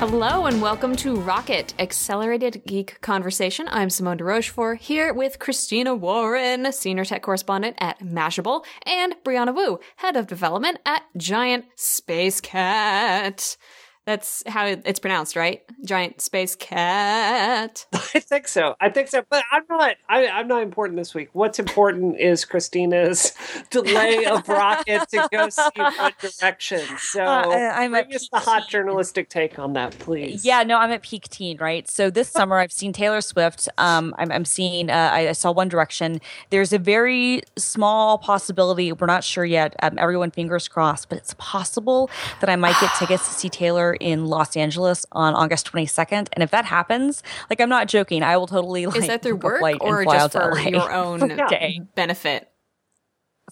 Hello 0.00 0.46
and 0.46 0.62
welcome 0.62 0.96
to 0.96 1.16
Rocket 1.16 1.74
Accelerated 1.78 2.62
Geek 2.66 3.02
Conversation. 3.02 3.68
I'm 3.70 3.90
Simone 3.90 4.16
de 4.16 4.24
Rochefort 4.24 4.80
here 4.80 5.12
with 5.12 5.38
Christina 5.38 5.94
Warren, 5.94 6.72
senior 6.72 7.04
tech 7.04 7.20
correspondent 7.20 7.76
at 7.78 7.98
Mashable, 8.00 8.64
and 8.86 9.14
Brianna 9.22 9.54
Wu, 9.54 9.78
head 9.96 10.16
of 10.16 10.26
development 10.26 10.78
at 10.86 11.02
Giant 11.18 11.66
Spacekat. 11.76 13.58
That's 14.06 14.42
how 14.46 14.64
it's 14.66 14.98
pronounced, 14.98 15.36
right? 15.36 15.62
Giant 15.84 16.18
Spacekat. 16.18 17.86
I 17.92 18.20
think 18.20 18.48
so. 18.48 18.74
I 18.80 18.88
think 18.88 19.08
so. 19.08 19.22
But 19.28 19.44
I'm 19.52 19.62
not. 19.68 19.96
I, 20.08 20.24
am 20.24 20.48
not 20.48 20.62
important 20.62 20.96
this 20.96 21.14
week. 21.14 21.28
What's 21.34 21.58
important 21.58 22.18
is 22.18 22.46
Christina's 22.46 23.34
delay 23.70 24.24
of 24.24 24.48
Rocket 24.48 25.08
to 25.10 25.28
go 25.30 25.48
see 25.50 25.62
One 25.76 26.12
Direction. 26.18 26.80
So 26.98 27.22
uh, 27.22 27.72
I'm 27.76 27.90
bring 27.90 28.14
us 28.14 28.28
the 28.30 28.38
hot 28.38 28.68
journalistic 28.68 29.28
take 29.28 29.58
on 29.58 29.74
that, 29.74 29.96
please. 29.98 30.46
Yeah, 30.46 30.62
no, 30.62 30.78
I'm 30.78 30.90
at 30.90 31.02
peak 31.02 31.28
teen, 31.28 31.58
right? 31.58 31.88
So 31.88 32.08
this 32.08 32.28
summer 32.28 32.56
I've 32.56 32.72
seen 32.72 32.94
Taylor 32.94 33.20
Swift. 33.20 33.68
Um, 33.76 34.14
I'm, 34.18 34.32
I'm 34.32 34.44
seeing. 34.44 34.90
Uh, 34.90 35.10
I, 35.12 35.32
saw 35.32 35.52
One 35.52 35.68
Direction. 35.68 36.20
There's 36.48 36.72
a 36.72 36.78
very 36.78 37.42
small 37.56 38.18
possibility. 38.18 38.92
We're 38.92 39.06
not 39.06 39.24
sure 39.24 39.44
yet. 39.44 39.76
Um, 39.82 39.98
everyone, 39.98 40.30
fingers 40.30 40.68
crossed, 40.68 41.08
but 41.08 41.18
it's 41.18 41.34
possible 41.38 42.10
that 42.40 42.50
I 42.50 42.56
might 42.56 42.74
get 42.80 42.90
tickets 42.98 43.28
to 43.28 43.34
see 43.34 43.48
Taylor 43.48 43.89
in 43.94 44.26
Los 44.26 44.56
Angeles 44.56 45.06
on 45.12 45.34
August 45.34 45.70
22nd. 45.70 46.28
And 46.32 46.42
if 46.42 46.50
that 46.50 46.64
happens, 46.64 47.22
like 47.48 47.60
I'm 47.60 47.68
not 47.68 47.88
joking, 47.88 48.22
I 48.22 48.36
will 48.36 48.46
totally 48.46 48.86
like 48.86 48.96
Is 48.96 49.06
that 49.06 49.22
through 49.22 49.36
work 49.36 49.62
or 49.80 50.04
just 50.04 50.32
for 50.32 50.58
your 50.58 50.92
own 50.92 51.20
day 51.48 51.80
benefit? 51.94 52.48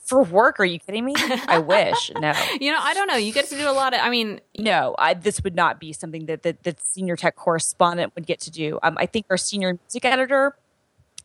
For 0.01 0.23
work? 0.23 0.61
Are 0.61 0.65
you 0.65 0.79
kidding 0.79 1.05
me? 1.05 1.15
I 1.17 1.59
wish. 1.67 2.13
No. 2.19 2.33
you 2.61 2.73
know, 2.73 2.79
I 2.81 2.95
don't 2.95 3.09
know. 3.09 3.17
You 3.17 3.33
get 3.33 3.47
to 3.49 3.57
do 3.57 3.69
a 3.69 3.73
lot 3.73 3.93
of. 3.95 4.01
I 4.01 4.09
mean, 4.09 4.41
no. 4.57 4.95
I, 4.99 5.15
this 5.15 5.43
would 5.43 5.55
not 5.55 5.81
be 5.81 5.93
something 5.93 6.27
that 6.27 6.45
that, 6.45 6.63
that 6.63 6.81
senior 6.81 7.17
tech 7.17 7.37
correspondent 7.37 8.15
would 8.15 8.27
get 8.27 8.41
to 8.41 8.51
do. 8.51 8.79
Um, 8.83 8.97
I 8.99 9.07
think 9.07 9.27
our 9.29 9.37
senior 9.37 9.79
music 9.85 10.05
editor 10.05 10.57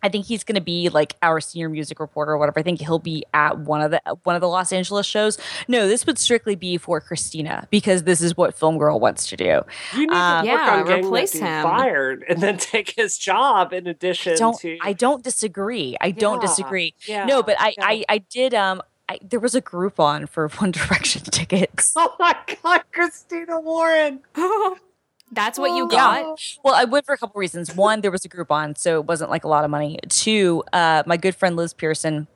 I 0.04 0.10
think 0.10 0.26
he's 0.26 0.44
going 0.44 0.56
to 0.56 0.62
be 0.62 0.90
like 0.90 1.16
our 1.22 1.40
senior 1.40 1.70
music 1.70 2.00
reporter 2.00 2.34
or 2.34 2.38
whatever. 2.38 2.60
I 2.60 2.64
think 2.64 2.82
he'll 2.82 3.00
be 3.00 3.24
at 3.34 3.60
one 3.60 3.82
of 3.82 3.92
the 3.92 4.02
one 4.24 4.36
of 4.36 4.42
the 4.42 4.48
Los 4.50 4.72
Angeles 4.72 5.06
shows. 5.06 5.38
No, 5.68 5.88
this 5.88 6.06
would 6.06 6.20
strictly 6.20 6.56
be 6.56 6.78
for 6.78 7.00
Christina 7.00 7.68
because 7.72 8.04
this 8.04 8.22
is 8.22 8.36
what 8.38 8.54
Film 8.54 8.78
Girl 8.78 9.00
wants 9.00 9.28
to 9.28 9.38
do. 9.38 9.62
You 9.94 10.08
need 10.08 10.12
um, 10.12 10.44
to 10.44 10.52
yeah, 10.52 11.00
replace 11.00 11.34
him, 11.34 11.64
fired, 11.64 12.26
and 12.28 12.42
then 12.42 12.58
take 12.58 12.94
his 12.96 13.18
job 13.18 13.74
in 13.74 13.88
addition 13.88 14.38
don't, 14.38 14.60
to. 14.60 14.78
I 14.82 14.94
don't 14.94 15.24
disagree. 15.24 15.96
I 16.02 16.08
yeah, 16.08 16.14
don't 16.14 16.42
disagree. 16.42 16.96
Yeah, 17.08 17.26
no, 17.26 17.42
but 17.42 17.56
I, 17.60 17.74
yeah. 17.78 17.86
I 17.86 18.06
I 18.10 18.18
did 18.18 18.54
um 18.54 18.82
I, 19.10 19.20
there 19.22 19.40
was 19.40 19.56
a 19.56 19.62
Groupon 19.62 20.28
for 20.28 20.48
One 20.58 20.72
Direction 20.72 21.24
tickets. 21.24 21.94
Oh 21.96 22.16
my 22.20 22.36
god, 22.64 22.84
Christina 22.92 23.60
Warren. 23.60 24.20
That's 25.34 25.58
what 25.58 25.76
you 25.76 25.88
got? 25.88 26.22
Yeah. 26.22 26.36
Well, 26.64 26.76
I 26.76 26.84
went 26.86 27.06
for 27.06 27.14
a 27.14 27.18
couple 27.18 27.40
reasons. 27.40 27.76
One, 27.76 28.02
there 28.02 28.12
was 28.12 28.24
a 28.24 28.30
Groupon, 28.30 28.78
so 28.78 29.00
it 29.00 29.06
wasn't 29.06 29.32
like 29.32 29.44
a 29.44 29.48
lot 29.48 29.64
of 29.64 29.72
money. 29.72 30.00
Two, 30.10 30.64
uh, 30.72 31.04
my 31.06 31.18
good 31.18 31.36
friend 31.36 31.56
Liz 31.56 31.74
Pearson 31.74 32.28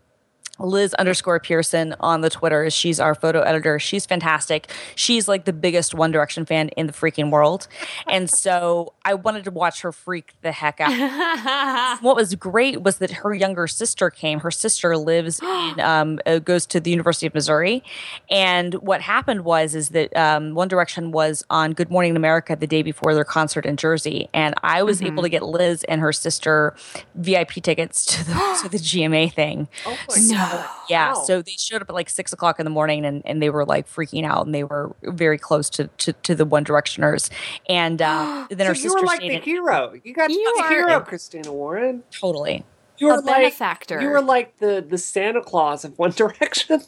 Liz 0.60 0.94
underscore 0.96 1.40
Pearson 1.40 1.96
on 2.00 2.22
the 2.22 2.30
Twitter. 2.30 2.70
She's 2.70 3.00
our 3.00 3.16
photo 3.16 3.42
editor. 3.42 3.80
She's 3.80 4.06
fantastic. 4.06 4.72
She's 4.96 5.28
like 5.28 5.46
the 5.46 5.54
biggest 5.54 5.94
One 5.94 6.12
Direction 6.12 6.46
fan 6.46 6.70
in 6.70 6.88
the 6.88 6.94
freaking 6.94 7.32
world. 7.32 7.68
And 8.08 8.30
so 8.38 8.94
I 9.06 9.14
wanted 9.14 9.44
to 9.46 9.52
watch 9.52 9.82
her 9.82 9.92
freak 9.92 10.34
the 10.42 10.52
heck 10.52 10.80
out. 10.80 12.02
what 12.02 12.16
was 12.16 12.36
great 12.36 12.82
was 12.82 12.98
that 12.98 13.12
her 13.12 13.34
younger 13.34 13.68
sister 13.68 14.10
came. 14.10 14.40
Her 14.40 14.52
sister 14.52 14.98
lives 14.98 15.40
in, 15.44 15.80
um, 15.80 16.20
uh, 16.26 16.40
goes 16.40 16.66
to 16.68 16.80
the 16.80 16.92
University 16.92 17.28
of 17.28 17.34
Missouri. 17.34 17.84
And 18.30 18.74
what 18.76 19.02
happened 19.02 19.46
was, 19.46 19.76
is 19.76 19.90
that 19.90 20.16
um, 20.16 20.54
One 20.54 20.68
Direction 20.68 21.12
was 21.12 21.44
on 21.50 21.74
Good 21.74 21.90
Morning 21.90 22.16
America 22.16 22.56
the 22.56 22.68
day 22.68 22.82
before 22.82 23.14
their 23.14 23.26
concert 23.26 23.66
in 23.66 23.78
Jersey. 23.78 24.30
And 24.34 24.56
I 24.64 24.84
was 24.84 24.98
mm-hmm. 24.98 25.08
able 25.08 25.24
to 25.24 25.30
get 25.30 25.44
Liz 25.44 25.84
and 25.86 26.02
her 26.02 26.14
sister 26.14 26.76
VIP 27.16 27.64
tickets 27.64 28.06
to 28.06 28.26
the, 28.26 28.60
to 28.64 28.70
the 28.70 28.78
GMA 28.78 29.34
thing. 29.34 29.68
Oh 29.88 29.98
my 30.10 30.16
God 30.52 30.70
yeah. 30.90 31.14
Wow. 31.14 31.24
So 31.24 31.42
they 31.42 31.52
showed 31.52 31.82
up 31.82 31.90
at 31.90 31.96
like 31.96 32.10
six 32.10 32.34
o'clock 32.34 32.60
in 32.60 32.64
the 32.64 32.70
morning 32.70 33.06
and, 33.06 33.22
and 33.26 33.42
they 33.42 33.50
were 33.50 33.66
like 33.66 33.88
freaking 33.88 34.26
out 34.26 34.46
and 34.46 34.54
they 34.54 34.64
were 34.64 34.96
very 35.04 35.38
close 35.38 35.70
to, 35.72 35.88
to, 35.88 36.14
to 36.14 36.36
the 36.36 36.46
One 36.46 36.66
Directioners. 36.66 37.30
And 37.70 38.02
uh, 38.02 38.48
then 38.50 38.60
so 38.60 38.66
her 38.66 38.76
sister 38.76 38.90
you 38.90 38.96
were 38.96 39.06
like 39.06 39.20
the 39.20 39.40
hero. 39.40 39.94
You 40.04 40.14
got 40.14 40.30
you 40.30 40.54
the 40.58 40.68
hero, 40.68 41.00
Christina 41.02 41.52
Warren. 41.52 42.04
Totally. 42.12 42.66
You 42.98 43.08
were 43.08 43.14
a 43.14 43.18
like, 43.18 43.26
benefactor. 43.26 44.02
You 44.02 44.10
were 44.10 44.22
like 44.22 44.58
the, 44.58 44.84
the 44.88 44.98
Santa 44.98 45.42
Claus 45.42 45.86
of 45.86 45.98
One 46.00 46.12
Direction. 46.12 46.82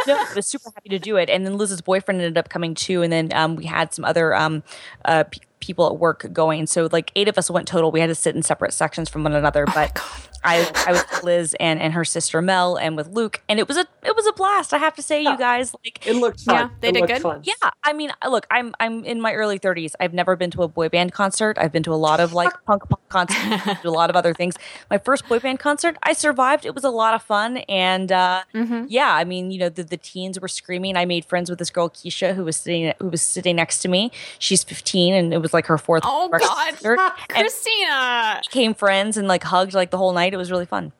no, 0.06 0.16
I 0.16 0.32
was 0.34 0.46
super 0.46 0.70
happy 0.74 0.88
to 0.90 0.98
do 0.98 1.16
it. 1.16 1.30
And 1.30 1.46
then 1.46 1.56
Liz's 1.56 1.80
boyfriend 1.80 2.20
ended 2.20 2.36
up 2.36 2.48
coming 2.48 2.74
too. 2.74 3.02
And 3.02 3.12
then 3.12 3.32
um, 3.32 3.56
we 3.56 3.64
had 3.64 3.94
some 3.94 4.04
other 4.04 4.34
um, 4.34 4.62
uh, 5.04 5.24
p- 5.24 5.40
people 5.66 5.86
at 5.86 5.98
work 5.98 6.32
going. 6.32 6.66
So 6.66 6.88
like 6.92 7.10
eight 7.16 7.28
of 7.28 7.36
us 7.36 7.50
went 7.50 7.66
total. 7.66 7.90
We 7.90 8.00
had 8.00 8.06
to 8.06 8.14
sit 8.14 8.36
in 8.36 8.42
separate 8.42 8.72
sections 8.72 9.08
from 9.08 9.24
one 9.24 9.34
another. 9.34 9.64
Oh 9.68 9.72
but 9.74 10.00
I, 10.46 10.70
I 10.86 10.92
was 10.92 11.04
with 11.10 11.24
Liz 11.24 11.56
and, 11.58 11.80
and 11.80 11.92
her 11.92 12.04
sister 12.04 12.40
Mel 12.40 12.76
and 12.76 12.96
with 12.96 13.08
Luke, 13.08 13.42
and 13.48 13.58
it 13.58 13.66
was 13.66 13.76
a 13.76 13.86
it 14.04 14.14
was 14.14 14.26
a 14.26 14.32
blast. 14.32 14.72
I 14.72 14.78
have 14.78 14.94
to 14.94 15.02
say, 15.02 15.22
yeah. 15.22 15.32
you 15.32 15.38
guys, 15.38 15.74
like 15.84 16.06
it 16.06 16.14
looked 16.14 16.40
fun. 16.40 16.54
Yeah, 16.54 16.68
they 16.80 16.88
it 16.90 16.94
did 16.94 17.06
good. 17.08 17.22
Fun. 17.22 17.40
Yeah, 17.42 17.70
I 17.82 17.92
mean, 17.92 18.12
look, 18.28 18.46
I'm 18.50 18.72
I'm 18.78 19.04
in 19.04 19.20
my 19.20 19.34
early 19.34 19.58
30s. 19.58 19.94
I've 19.98 20.14
never 20.14 20.36
been 20.36 20.52
to 20.52 20.62
a 20.62 20.68
boy 20.68 20.88
band 20.88 21.12
concert. 21.12 21.58
I've 21.58 21.72
been 21.72 21.82
to 21.82 21.92
a 21.92 21.96
lot 21.96 22.20
of 22.20 22.32
like 22.32 22.52
punk 22.66 22.88
punk 22.88 23.02
concerts, 23.08 23.84
a 23.84 23.90
lot 23.90 24.08
of 24.08 24.14
other 24.14 24.32
things. 24.32 24.56
My 24.88 24.98
first 24.98 25.28
boy 25.28 25.40
band 25.40 25.58
concert, 25.58 25.96
I 26.04 26.12
survived. 26.12 26.64
It 26.64 26.74
was 26.74 26.84
a 26.84 26.90
lot 26.90 27.14
of 27.14 27.22
fun, 27.22 27.58
and 27.68 28.12
uh, 28.12 28.42
mm-hmm. 28.54 28.84
yeah, 28.88 29.12
I 29.12 29.24
mean, 29.24 29.50
you 29.50 29.58
know, 29.58 29.68
the, 29.68 29.82
the 29.82 29.96
teens 29.96 30.38
were 30.38 30.48
screaming. 30.48 30.96
I 30.96 31.06
made 31.06 31.24
friends 31.24 31.50
with 31.50 31.58
this 31.58 31.70
girl 31.70 31.90
Keisha 31.90 32.36
who 32.36 32.44
was 32.44 32.56
sitting 32.56 32.92
who 33.00 33.08
was 33.08 33.22
sitting 33.22 33.56
next 33.56 33.80
to 33.80 33.88
me. 33.88 34.12
She's 34.38 34.62
15, 34.62 35.12
and 35.12 35.34
it 35.34 35.38
was 35.38 35.52
like 35.56 35.66
her 35.66 35.78
fourth. 35.78 36.02
Oh 36.06 36.28
God, 36.28 37.12
Christina! 37.28 38.40
came 38.50 38.74
friends 38.74 39.16
and 39.16 39.26
like 39.26 39.42
hugged 39.42 39.74
like 39.74 39.90
the 39.90 39.98
whole 39.98 40.12
night. 40.12 40.32
It 40.32 40.36
was 40.36 40.50
really 40.50 40.66
fun. 40.66 40.92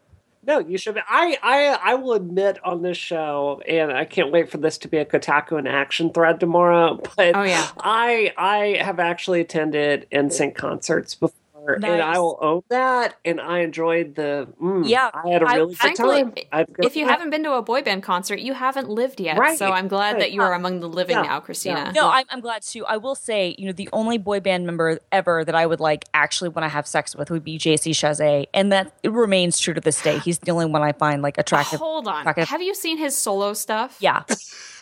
No, 0.47 0.61
you 0.61 0.79
should. 0.79 0.95
Be. 0.95 1.01
I, 1.09 1.37
I, 1.43 1.79
I 1.83 1.95
will 1.95 2.13
admit 2.13 2.59
on 2.65 2.83
this 2.83 2.97
show, 2.97 3.61
and 3.67 3.93
I 3.93 4.05
can't 4.05 4.31
wait 4.31 4.49
for 4.49 4.59
this 4.59 4.79
to 4.79 4.89
be 4.89 4.99
a 4.99 5.05
Kotaku 5.05 5.59
in 5.59 5.67
Action 5.67 6.13
thread 6.13 6.39
tomorrow. 6.39 7.01
But 7.17 7.35
oh 7.35 7.43
yeah, 7.43 7.69
I, 7.81 8.33
I 8.37 8.81
have 8.83 9.01
actually 9.01 9.41
attended 9.41 10.07
NSYNC 10.13 10.55
concerts 10.55 11.17
before 11.17 11.35
nice. 11.79 11.91
and 11.91 12.03
I 12.03 12.19
will 12.19 12.39
own 12.41 12.63
that. 12.69 13.17
And 13.25 13.41
I 13.41 13.61
enjoyed 13.61 14.15
the. 14.15 14.49
Mm, 14.63 14.89
yeah, 14.89 15.11
I 15.13 15.31
had 15.31 15.43
a 15.43 15.47
really 15.47 15.77
I, 15.81 15.89
good 15.89 15.97
time. 15.97 16.35
If 16.79 16.97
you 16.97 17.07
haven't 17.07 17.31
been 17.31 17.43
to 17.45 17.53
a 17.55 17.63
boy 17.63 17.83
band 17.83 18.03
concert, 18.03 18.41
you 18.41 18.55
haven't 18.55 18.89
lived 18.89 19.21
yet. 19.21 19.39
Right. 19.39 19.59
So 19.59 19.73
I'm 19.73 19.89
glad 19.89 20.13
right. 20.13 20.21
that 20.21 20.33
you 20.33 20.43
are 20.43 20.55
among 20.55 20.81
the 20.81 20.89
living 20.89 21.17
yeah. 21.17 21.23
now, 21.23 21.41
Christina. 21.41 21.85
Yeah. 21.87 21.93
No, 21.93 22.09
I'm, 22.09 22.25
I'm 22.31 22.41
glad 22.41 22.63
too. 22.63 22.85
I 22.87 22.97
will 22.97 23.15
say, 23.15 23.55
you 23.59 23.67
know, 23.67 23.73
the 23.73 23.89
only 23.93 24.19
boy 24.19 24.41
band 24.41 24.67
member 24.67 24.99
ever 25.13 25.45
that 25.45 25.55
I 25.55 25.67
would 25.67 25.81
like 25.81 26.05
actually 26.15 26.51
want 26.51 26.65
to 26.65 26.69
have 26.69 26.87
sex 26.87 27.15
with 27.17 27.31
would 27.31 27.45
be 27.45 27.59
JC 27.59 27.91
Chasez, 27.91 28.47
and 28.55 28.73
that 28.73 28.93
remains 29.05 29.59
true 29.59 29.75
to 29.75 29.81
this 29.81 30.01
day. 30.01 30.19
He's 30.19 30.39
the 30.39 30.51
only 30.53 30.67
one 30.67 30.83
I 30.83 30.93
find 30.93 31.23
like 31.23 31.39
attractive. 31.39 31.81
Hold 31.81 32.09
on, 32.09 32.21
attractive. 32.21 32.49
have 32.49 32.63
you 32.63 32.75
seen 32.75 32.99
his 32.99 33.17
solo 33.17 33.53
stuff? 33.55 33.97
Yeah. 34.01 34.23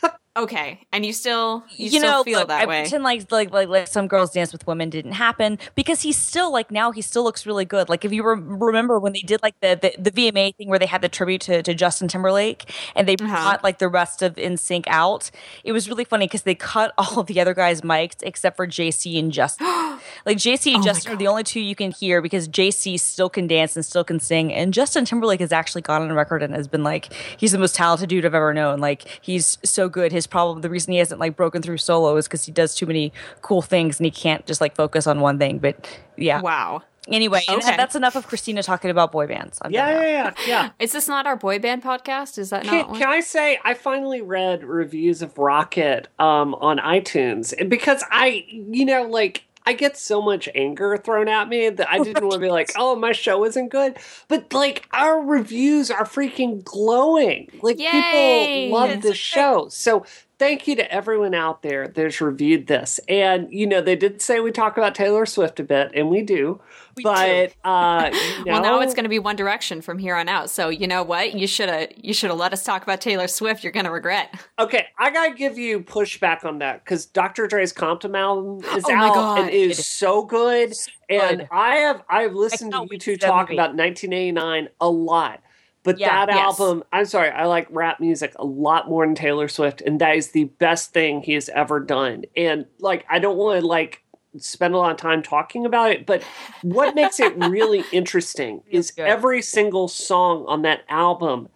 Okay, 0.37 0.81
and 0.93 1.07
you 1.07 1.13
still 1.13 1.63
you, 1.77 1.85
you 1.85 1.91
still 2.01 2.03
know 2.03 2.25
feel 2.25 2.45
that 2.45 2.63
I 2.63 2.67
way. 2.67 2.81
Pretend 2.81 3.05
like, 3.05 3.31
like 3.31 3.53
like 3.53 3.69
like 3.69 3.87
some 3.87 4.09
girls 4.09 4.33
dance 4.33 4.51
with 4.51 4.67
women 4.67 4.91
didn't 4.91 5.13
happen 5.13 5.61
because 5.77 6.01
he's 6.01 6.17
still 6.17 6.53
like 6.53 6.73
now 6.73 6.91
he 6.91 7.03
still 7.03 7.23
looks 7.23 7.47
really 7.47 7.65
good. 7.65 7.89
Like 7.89 8.05
if 8.05 8.13
you 8.13 8.27
re- 8.27 8.43
remember 8.43 8.99
when 8.99 9.13
they 9.13 9.21
did 9.21 9.41
like 9.45 9.55
the, 9.61 9.79
the, 9.81 10.11
the 10.11 10.11
VMA 10.11 10.57
thing 10.57 10.69
where 10.69 10.81
they 10.81 10.87
had 10.87 11.03
the 11.03 11.09
tribute 11.09 11.43
to, 11.43 11.63
to 11.63 11.73
Justin 11.73 12.09
Timberlake 12.09 12.69
and 12.97 13.07
they 13.07 13.15
uh-huh. 13.15 13.51
cut 13.51 13.63
like 13.63 13.79
the 13.79 13.87
rest 13.87 14.23
of 14.23 14.35
NSYNC 14.35 14.87
out. 14.89 15.31
It 15.63 15.71
was 15.71 15.89
really 15.89 16.05
funny 16.05 16.27
because 16.27 16.43
they 16.43 16.57
cut 16.57 16.93
all 16.99 17.21
of 17.21 17.29
the 17.29 17.41
other 17.41 17.55
guys' 17.55 17.83
mics 17.83 18.17
except 18.23 18.57
for 18.57 18.67
JC 18.67 19.17
and 19.21 19.31
Justin. 19.31 19.69
like 20.27 20.39
JC 20.39 20.75
and 20.75 20.83
oh 20.83 20.87
Justin 20.87 21.13
are 21.13 21.17
the 21.17 21.29
only 21.29 21.45
two 21.45 21.61
you 21.61 21.77
can 21.77 21.93
hear 21.93 22.21
because 22.21 22.49
JC 22.49 22.99
still 22.99 23.31
can 23.31 23.47
dance 23.47 23.77
and 23.77 23.87
still 23.87 24.03
can 24.03 24.19
sing, 24.19 24.53
and 24.53 24.75
Justin 24.75 25.05
Timberlake 25.05 25.39
has 25.39 25.53
actually 25.53 25.83
gone 25.83 26.03
on 26.03 26.13
record 26.13 26.43
and 26.43 26.55
has 26.55 26.67
been 26.67 26.83
like 26.83 27.13
he's 27.37 27.53
the 27.53 27.59
most 27.59 27.77
talented 27.77 28.09
dude 28.09 28.27
I've 28.27 28.35
ever 28.35 28.53
known. 28.53 28.81
Like 28.81 29.05
he's 29.23 29.59
so 29.63 29.89
good. 29.95 30.11
His 30.11 30.27
problem 30.27 30.61
the 30.61 30.69
reason 30.69 30.93
he 30.93 30.99
hasn't 30.99 31.21
like 31.21 31.37
broken 31.37 31.63
through 31.63 31.79
solo 31.79 32.17
is 32.17 32.27
because 32.27 32.45
he 32.45 32.53
does 32.53 32.75
too 32.75 32.85
many 32.85 33.13
cool 33.43 33.63
things 33.63 34.01
and 34.01 34.05
he 34.05 34.11
can't 34.11 34.45
just 34.45 34.61
like 34.61 34.75
focus 34.75 35.07
on 35.07 35.21
one 35.21 35.39
thing. 35.39 35.59
But 35.59 35.89
yeah, 36.17 36.41
wow. 36.41 36.83
Anyway, 37.09 37.43
okay. 37.49 37.77
that's 37.77 37.95
enough 37.95 38.17
of 38.17 38.27
Christina 38.27 38.63
talking 38.63 38.91
about 38.91 39.13
boy 39.13 39.27
bands. 39.27 39.59
I'm 39.63 39.71
yeah, 39.71 39.91
yeah, 39.91 40.09
yeah, 40.09 40.33
yeah. 40.47 40.71
Is 40.79 40.93
this 40.93 41.07
not 41.07 41.27
our 41.27 41.37
boy 41.37 41.59
band 41.59 41.83
podcast? 41.83 42.39
Is 42.39 42.51
that 42.51 42.65
can, 42.65 42.87
not? 42.87 42.97
Can 42.97 43.09
I 43.09 43.21
say 43.21 43.61
I 43.63 43.75
finally 43.75 44.21
read 44.21 44.65
reviews 44.65 45.23
of 45.23 45.39
Rocket 45.39 46.09
um, 46.19 46.55
on 46.55 46.79
iTunes 46.79 47.55
because 47.69 48.03
I, 48.11 48.45
you 48.49 48.85
know, 48.85 49.05
like 49.05 49.45
I 49.67 49.73
get 49.73 49.97
so 49.97 50.21
much 50.21 50.49
anger 50.55 50.97
thrown 50.97 51.29
at 51.29 51.49
me 51.49 51.71
that 51.71 51.91
I 51.91 51.99
didn't 51.99 52.23
want 52.23 52.35
to 52.35 52.39
be 52.39 52.51
like, 52.51 52.73
oh, 52.77 52.97
my 52.97 53.13
show 53.13 53.45
isn't 53.45 53.69
good. 53.69 53.97
But 54.29 54.53
like 54.53 54.87
our 54.93 55.21
reviews 55.21 55.91
are 55.91 56.05
freaking 56.05 56.63
glowing. 56.63 57.51
Like 57.63 57.79
Yay! 57.79 58.67
people 58.67 58.79
love 58.79 59.03
the 59.03 59.15
show. 59.15 59.69
So 59.69 60.05
thank 60.45 60.69
you 60.69 60.77
to 60.77 60.93
everyone 60.93 61.33
out 61.33 61.63
there 61.63 61.89
that's 61.89 62.21
reviewed 62.21 62.67
this. 62.67 63.01
And, 63.09 63.51
you 63.51 63.67
know, 63.67 63.81
they 63.81 63.97
did 63.97 64.21
say 64.21 64.41
we 64.41 64.53
talk 64.53 64.77
about 64.77 64.95
Taylor 64.95 65.25
Swift 65.25 65.59
a 65.59 65.65
bit, 65.65 65.91
and 65.95 66.11
we 66.11 66.21
do. 66.21 66.61
We 66.97 67.03
but 67.03 67.49
do. 67.49 67.71
uh, 67.71 68.11
you 68.13 68.45
know, 68.45 68.53
well, 68.53 68.63
now 68.63 68.81
it's 68.81 68.93
going 68.95 69.05
to 69.05 69.09
be 69.09 69.19
One 69.19 69.37
Direction 69.37 69.81
from 69.81 69.99
here 69.99 70.15
on 70.15 70.29
out. 70.29 70.51
So 70.51 70.69
you 70.69 70.87
know 70.87 71.03
what? 71.03 71.35
You 71.35 71.47
should 71.47 71.69
have 71.69 71.89
you 71.97 72.13
should 72.13 72.31
have 72.31 72.39
let 72.39 72.53
us 72.53 72.63
talk 72.63 72.83
about 72.83 73.01
Taylor 73.01 73.27
Swift. 73.27 73.65
You're 73.65 73.73
going 73.73 73.87
to 73.87 73.91
regret. 73.91 74.35
Okay, 74.59 74.87
I 74.99 75.11
got 75.11 75.29
to 75.29 75.35
give 75.35 75.59
you 75.59 75.81
pushback 75.81 76.45
on 76.45 76.59
that 76.59 76.85
because 76.85 77.07
Dr. 77.07 77.47
Dre's 77.47 77.73
Compton 77.73 78.15
album 78.15 78.63
is 78.77 78.85
oh 78.87 78.95
out 78.95 79.39
and 79.41 79.51
is, 79.51 79.79
is 79.79 79.87
so 79.87 80.25
good. 80.25 80.77
So 80.77 80.91
and 81.09 81.39
good. 81.41 81.49
I 81.51 81.77
have 81.77 82.03
I've 82.09 82.35
listened 82.35 82.73
to 82.73 82.87
you 82.91 82.99
two 82.99 83.17
talk 83.17 83.51
about 83.51 83.75
1989 83.75 84.69
a 84.81 84.89
lot. 84.89 85.41
But 85.85 85.99
yeah, 85.99 86.25
that 86.25 86.35
yes. 86.35 86.59
album, 86.59 86.83
I'm 86.93 87.05
sorry, 87.05 87.29
I 87.29 87.45
like 87.45 87.69
rap 87.71 88.01
music 88.01 88.33
a 88.37 88.45
lot 88.45 88.89
more 88.89 89.07
than 89.07 89.15
Taylor 89.15 89.49
Swift, 89.49 89.83
and 89.83 90.01
that 90.01 90.17
is 90.17 90.31
the 90.31 90.45
best 90.45 90.95
thing 90.95 91.23
he 91.23 91.35
has 91.35 91.51
ever 91.51 91.79
done. 91.79 92.25
And 92.35 92.65
like, 92.81 93.05
I 93.09 93.19
don't 93.19 93.37
want 93.37 93.61
to 93.61 93.67
like 93.67 94.03
spend 94.39 94.75
a 94.75 94.79
lot 94.79 94.91
of 94.93 94.97
time 94.97 95.23
talking 95.23 95.67
about 95.67 95.91
it, 95.91 96.07
but 96.07 96.23
what 96.63 96.95
makes 96.95 97.21
it 97.21 97.37
really 97.37 97.85
interesting 97.93 98.63
is 98.67 98.91
good. 98.91 99.07
every 99.07 99.43
single 99.43 99.87
song 99.87 100.47
on 100.49 100.63
that 100.63 100.85
album 100.89 101.49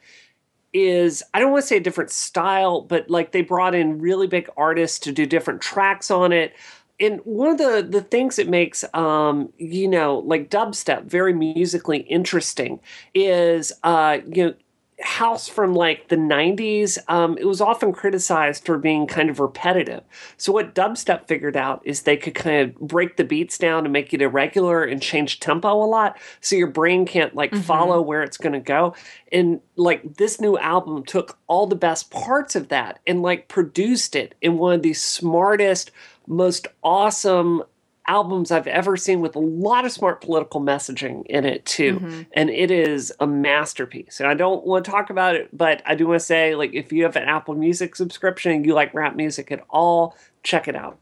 is 0.75 1.23
I 1.33 1.41
don't 1.41 1.51
want 1.51 1.63
to 1.63 1.67
say 1.67 1.79
a 1.79 1.81
different 1.81 2.11
style, 2.11 2.83
but 2.83 3.09
like 3.09 3.33
they 3.33 3.41
brought 3.41 3.75
in 3.75 3.99
really 3.99 4.27
big 4.27 4.51
artists 4.59 4.99
to 5.01 5.13
do 5.13 5.25
different 5.25 5.63
tracks 5.63 6.11
on 6.11 6.33
it 6.33 6.55
and 7.01 7.21
one 7.25 7.49
of 7.51 7.59
the 7.59 7.87
the 7.89 8.03
things 8.03 8.37
that 8.37 8.49
makes 8.49 8.85
um, 8.95 9.53
you 9.59 9.89
know 9.89 10.19
like 10.21 10.51
dubstep 10.51 11.05
very 11.05 11.33
musically 11.33 11.99
interesting 12.01 12.81
is 13.15 13.73
uh, 13.83 14.19
you 14.27 14.47
know 14.47 14.55
house 15.01 15.47
from 15.47 15.75
like 15.75 16.09
the 16.09 16.17
90s 16.17 16.99
um, 17.09 17.39
it 17.39 17.45
was 17.45 17.61
often 17.61 17.93
criticized 17.93 18.65
for 18.67 18.77
being 18.79 19.07
kind 19.07 19.31
of 19.31 19.39
repetitive 19.39 20.03
so 20.37 20.53
what 20.53 20.75
dubstep 20.75 21.29
figured 21.29 21.57
out 21.57 21.81
is 21.85 22.03
they 22.03 22.17
could 22.17 22.35
kind 22.35 22.69
of 22.69 22.75
break 22.81 23.17
the 23.17 23.23
beats 23.23 23.59
down 23.59 23.85
and 23.85 23.93
make 23.93 24.13
it 24.13 24.21
irregular 24.21 24.83
and 24.83 25.01
change 25.01 25.39
tempo 25.39 25.73
a 25.73 25.87
lot 25.87 26.19
so 26.41 26.57
your 26.57 26.67
brain 26.67 27.07
can't 27.07 27.37
like 27.37 27.53
mm-hmm. 27.53 27.63
follow 27.63 28.03
where 28.03 28.25
it's 28.25 28.37
going 28.37 28.53
to 28.53 28.59
go 28.59 28.93
and 29.31 29.61
like 29.77 30.17
this 30.17 30.41
new 30.41 30.59
album 30.59 31.05
took 31.05 31.39
all 31.47 31.69
the 31.69 31.77
best 31.77 32.11
parts 32.11 32.57
of 32.57 32.67
that 32.67 32.99
and 33.07 33.23
like 33.23 33.47
produced 33.47 34.17
it 34.17 34.35
in 34.43 34.59
one 34.59 34.75
of 34.75 34.83
the 34.83 34.95
smartest 34.95 35.93
most 36.29 36.69
awesome 36.83 37.65
albums 38.07 38.51
I've 38.51 38.67
ever 38.67 38.97
seen 38.97 39.21
with 39.21 39.37
a 39.37 39.41
lot 39.41 39.85
of 39.85 39.93
smart 39.93 40.23
political 40.23 40.61
messaging 40.61 41.27
in 41.27 41.45
it 41.45 41.65
too. 41.67 42.01
Mm-hmm. 42.01 42.23
And 42.33 42.51
it 42.51 42.71
is 42.71 43.13
a 43.21 43.27
masterpiece. 43.27 44.19
And 44.19 44.29
I 44.29 44.35
don't 44.35 44.67
want 44.67 44.85
to 44.87 44.91
talk 44.91 45.11
about 45.11 45.37
it, 45.37 45.57
but 45.57 45.83
I 45.87 45.95
do 45.95 46.07
want 46.09 46.21
to 46.21 46.25
say 46.25 46.55
like 46.55 46.73
if 46.75 46.93
you 46.93 47.05
have 47.05 47.17
an 47.17 47.25
Apple 47.25 47.55
Music 47.55 47.95
subscription 47.95 48.53
and 48.53 48.65
you 48.65 48.73
like 48.75 48.95
rap 48.95 49.15
music 49.15 49.53
at 49.53 49.63
all, 49.69 50.17
check 50.43 50.69
it 50.69 50.75
out. 50.75 50.99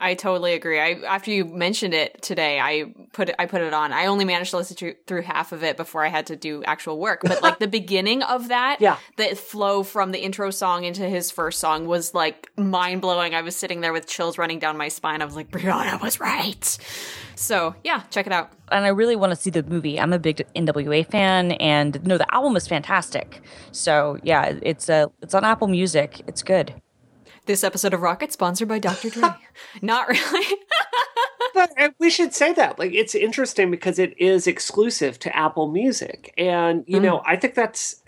I 0.00 0.14
totally 0.14 0.52
agree. 0.52 0.80
I 0.80 1.00
after 1.06 1.30
you 1.30 1.46
mentioned 1.46 1.94
it 1.94 2.20
today, 2.20 2.60
I 2.60 2.92
put 3.14 3.30
it, 3.30 3.34
I 3.38 3.46
put 3.46 3.62
it 3.62 3.72
on. 3.72 3.92
I 3.92 4.06
only 4.06 4.24
managed 4.24 4.50
to 4.50 4.58
listen 4.58 4.76
to, 4.76 4.94
through 5.06 5.22
half 5.22 5.52
of 5.52 5.62
it 5.62 5.76
before 5.76 6.04
I 6.04 6.08
had 6.08 6.26
to 6.26 6.36
do 6.36 6.62
actual 6.64 6.98
work. 6.98 7.20
But 7.22 7.42
like 7.42 7.58
the 7.58 7.68
beginning 7.80 8.22
of 8.22 8.48
that, 8.48 8.80
yeah, 8.80 8.98
the 9.16 9.34
flow 9.34 9.82
from 9.82 10.12
the 10.12 10.18
intro 10.18 10.50
song 10.50 10.84
into 10.84 11.08
his 11.08 11.30
first 11.30 11.60
song 11.60 11.86
was 11.86 12.12
like 12.12 12.50
mind 12.56 13.00
blowing. 13.00 13.34
I 13.34 13.40
was 13.40 13.56
sitting 13.56 13.80
there 13.80 13.92
with 13.92 14.06
chills 14.06 14.36
running 14.36 14.58
down 14.58 14.76
my 14.76 14.88
spine. 14.88 15.22
I 15.22 15.24
was 15.24 15.36
like, 15.36 15.50
Brianna 15.50 16.02
was 16.02 16.20
right. 16.20 16.78
So 17.36 17.74
yeah, 17.84 18.02
check 18.10 18.26
it 18.26 18.32
out. 18.32 18.52
And 18.70 18.84
I 18.84 18.88
really 18.88 19.16
want 19.16 19.30
to 19.30 19.36
see 19.36 19.50
the 19.50 19.62
movie. 19.62 19.98
I'm 19.98 20.12
a 20.12 20.18
big 20.18 20.46
NWA 20.54 21.06
fan, 21.06 21.52
and 21.52 22.04
no, 22.06 22.18
the 22.18 22.34
album 22.34 22.56
is 22.56 22.66
fantastic. 22.66 23.40
So 23.72 24.18
yeah, 24.22 24.58
it's 24.62 24.88
a 24.88 24.94
uh, 24.94 25.06
it's 25.22 25.34
on 25.34 25.44
Apple 25.44 25.68
Music. 25.68 26.22
It's 26.26 26.42
good. 26.42 26.74
This 27.46 27.62
episode 27.62 27.92
of 27.92 28.00
Rocket 28.00 28.32
sponsored 28.32 28.68
by 28.68 28.78
Dr. 28.78 29.10
Dre. 29.10 29.28
Not 29.82 30.08
really. 30.08 30.46
but 31.52 31.94
we 31.98 32.10
should 32.10 32.34
say 32.34 32.52
that. 32.54 32.78
Like 32.78 32.92
it's 32.92 33.14
interesting 33.14 33.70
because 33.70 33.98
it 33.98 34.18
is 34.18 34.46
exclusive 34.46 35.18
to 35.20 35.36
Apple 35.36 35.68
Music. 35.68 36.32
And 36.38 36.84
you 36.86 36.98
mm. 36.98 37.02
know, 37.02 37.22
I 37.26 37.36
think 37.36 37.54
that's 37.54 38.02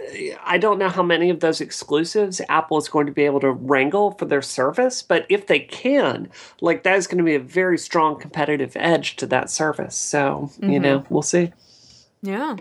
I 0.44 0.58
don't 0.58 0.78
know 0.78 0.88
how 0.88 1.02
many 1.02 1.30
of 1.30 1.40
those 1.40 1.60
exclusives 1.60 2.40
Apple 2.48 2.78
is 2.78 2.88
going 2.88 3.06
to 3.06 3.12
be 3.12 3.24
able 3.24 3.40
to 3.40 3.50
wrangle 3.50 4.12
for 4.12 4.24
their 4.24 4.42
service, 4.42 5.02
but 5.02 5.26
if 5.28 5.46
they 5.46 5.60
can, 5.60 6.28
like 6.60 6.82
that 6.84 6.96
is 6.96 7.06
going 7.06 7.18
to 7.18 7.24
be 7.24 7.34
a 7.34 7.40
very 7.40 7.78
strong 7.78 8.18
competitive 8.18 8.72
edge 8.76 9.16
to 9.16 9.26
that 9.26 9.50
service. 9.50 9.96
So, 9.96 10.50
mm-hmm. 10.52 10.70
you 10.70 10.80
know, 10.80 11.04
we'll 11.10 11.22
see. 11.22 11.52
Yeah. 12.22 12.56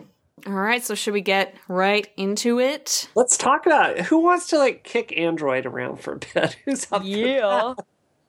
All 0.45 0.53
right, 0.53 0.83
so 0.83 0.93
should 0.93 1.13
we 1.13 1.21
get 1.21 1.55
right 1.67 2.07
into 2.17 2.59
it? 2.59 3.09
Let's 3.15 3.35
talk 3.35 3.65
about 3.65 3.97
it. 3.97 4.05
who 4.05 4.19
wants 4.19 4.47
to 4.49 4.59
like 4.59 4.83
kick 4.83 5.17
Android 5.17 5.65
around 5.65 6.01
for 6.01 6.13
a 6.13 6.19
bit. 6.19 6.57
Who's 6.65 6.85
up? 6.91 7.01
Yeah. 7.03 7.73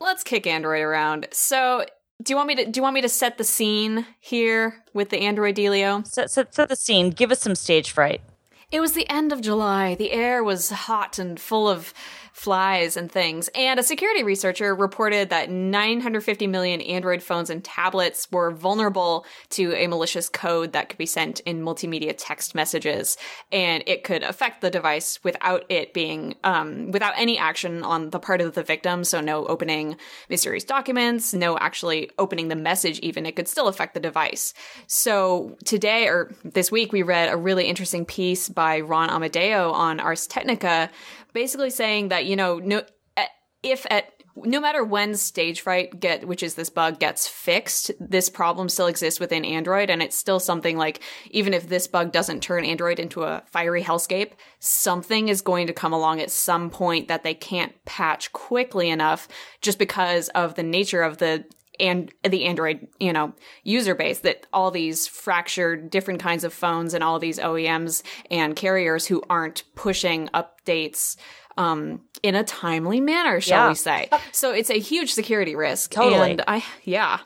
Let's 0.00 0.22
kick 0.22 0.46
Android 0.46 0.82
around. 0.82 1.28
So, 1.32 1.84
do 2.22 2.32
you 2.32 2.36
want 2.36 2.48
me 2.48 2.54
to 2.56 2.66
do 2.66 2.78
you 2.78 2.82
want 2.82 2.94
me 2.94 3.02
to 3.02 3.08
set 3.08 3.38
the 3.38 3.44
scene 3.44 4.06
here 4.20 4.82
with 4.94 5.10
the 5.10 5.18
Android 5.18 5.56
Delio? 5.56 6.06
Set, 6.06 6.30
set, 6.30 6.54
set 6.54 6.68
the 6.68 6.76
scene. 6.76 7.10
Give 7.10 7.30
us 7.30 7.40
some 7.40 7.52
Stagefright. 7.52 8.20
It 8.72 8.80
was 8.80 8.92
the 8.92 9.08
end 9.08 9.32
of 9.32 9.40
July. 9.40 9.94
The 9.94 10.10
air 10.10 10.42
was 10.42 10.70
hot 10.70 11.18
and 11.18 11.38
full 11.38 11.68
of 11.68 11.94
flies 12.36 12.98
and 12.98 13.10
things. 13.10 13.48
And 13.54 13.80
a 13.80 13.82
security 13.82 14.22
researcher 14.22 14.74
reported 14.74 15.30
that 15.30 15.48
950 15.48 16.46
million 16.46 16.82
Android 16.82 17.22
phones 17.22 17.48
and 17.48 17.64
tablets 17.64 18.30
were 18.30 18.50
vulnerable 18.50 19.24
to 19.50 19.72
a 19.74 19.86
malicious 19.86 20.28
code 20.28 20.74
that 20.74 20.90
could 20.90 20.98
be 20.98 21.06
sent 21.06 21.40
in 21.40 21.62
multimedia 21.62 22.14
text 22.14 22.54
messages. 22.54 23.16
And 23.50 23.82
it 23.86 24.04
could 24.04 24.22
affect 24.22 24.60
the 24.60 24.68
device 24.68 25.18
without 25.24 25.64
it 25.70 25.94
being, 25.94 26.34
um, 26.44 26.90
without 26.90 27.14
any 27.16 27.38
action 27.38 27.82
on 27.82 28.10
the 28.10 28.20
part 28.20 28.42
of 28.42 28.52
the 28.52 28.62
victim. 28.62 29.02
So 29.02 29.22
no 29.22 29.46
opening 29.46 29.96
mysterious 30.28 30.64
documents, 30.64 31.32
no 31.32 31.56
actually 31.56 32.10
opening 32.18 32.48
the 32.48 32.54
message 32.54 32.98
even. 32.98 33.24
It 33.24 33.34
could 33.34 33.48
still 33.48 33.66
affect 33.66 33.94
the 33.94 34.00
device. 34.00 34.52
So 34.86 35.56
today 35.64 36.06
or 36.06 36.34
this 36.44 36.70
week, 36.70 36.92
we 36.92 37.02
read 37.02 37.32
a 37.32 37.36
really 37.36 37.64
interesting 37.64 38.04
piece 38.04 38.50
by 38.50 38.80
Ron 38.80 39.08
Amadeo 39.08 39.72
on 39.72 40.00
Ars 40.00 40.26
Technica 40.26 40.90
basically 41.36 41.68
saying 41.68 42.08
that 42.08 42.24
you 42.24 42.34
know 42.34 42.58
no 42.60 42.82
eh, 43.18 43.26
if 43.62 43.86
at 43.90 44.10
no 44.36 44.58
matter 44.58 44.82
when 44.82 45.12
Stagefright 45.12 46.00
get 46.00 46.26
which 46.26 46.42
is 46.42 46.54
this 46.54 46.70
bug 46.70 46.98
gets 46.98 47.28
fixed 47.28 47.90
this 48.00 48.30
problem 48.30 48.70
still 48.70 48.86
exists 48.86 49.20
within 49.20 49.44
android 49.44 49.90
and 49.90 50.02
it's 50.02 50.16
still 50.16 50.40
something 50.40 50.78
like 50.78 51.02
even 51.30 51.52
if 51.52 51.68
this 51.68 51.86
bug 51.86 52.10
doesn't 52.10 52.42
turn 52.42 52.64
android 52.64 52.98
into 52.98 53.22
a 53.22 53.42
fiery 53.50 53.82
hellscape 53.82 54.32
something 54.60 55.28
is 55.28 55.42
going 55.42 55.66
to 55.66 55.74
come 55.74 55.92
along 55.92 56.22
at 56.22 56.30
some 56.30 56.70
point 56.70 57.06
that 57.08 57.22
they 57.22 57.34
can't 57.34 57.84
patch 57.84 58.32
quickly 58.32 58.88
enough 58.88 59.28
just 59.60 59.78
because 59.78 60.30
of 60.30 60.54
the 60.54 60.62
nature 60.62 61.02
of 61.02 61.18
the 61.18 61.44
and 61.80 62.12
the 62.28 62.44
Android, 62.44 62.88
you 62.98 63.12
know, 63.12 63.32
user 63.64 63.94
base 63.94 64.20
that 64.20 64.46
all 64.52 64.70
these 64.70 65.06
fractured 65.06 65.90
different 65.90 66.20
kinds 66.20 66.44
of 66.44 66.52
phones 66.52 66.94
and 66.94 67.02
all 67.02 67.18
these 67.18 67.38
OEMs 67.38 68.02
and 68.30 68.56
carriers 68.56 69.06
who 69.06 69.22
aren't 69.28 69.64
pushing 69.74 70.28
updates 70.28 71.16
um, 71.56 72.02
in 72.22 72.34
a 72.34 72.44
timely 72.44 73.00
manner, 73.00 73.40
shall 73.40 73.64
yeah. 73.64 73.68
we 73.68 73.74
say. 73.74 74.10
So 74.32 74.52
it's 74.52 74.70
a 74.70 74.78
huge 74.78 75.14
security 75.14 75.56
risk. 75.56 75.92
Totally. 75.92 76.32
And 76.32 76.44
I, 76.46 76.64
yeah. 76.84 77.20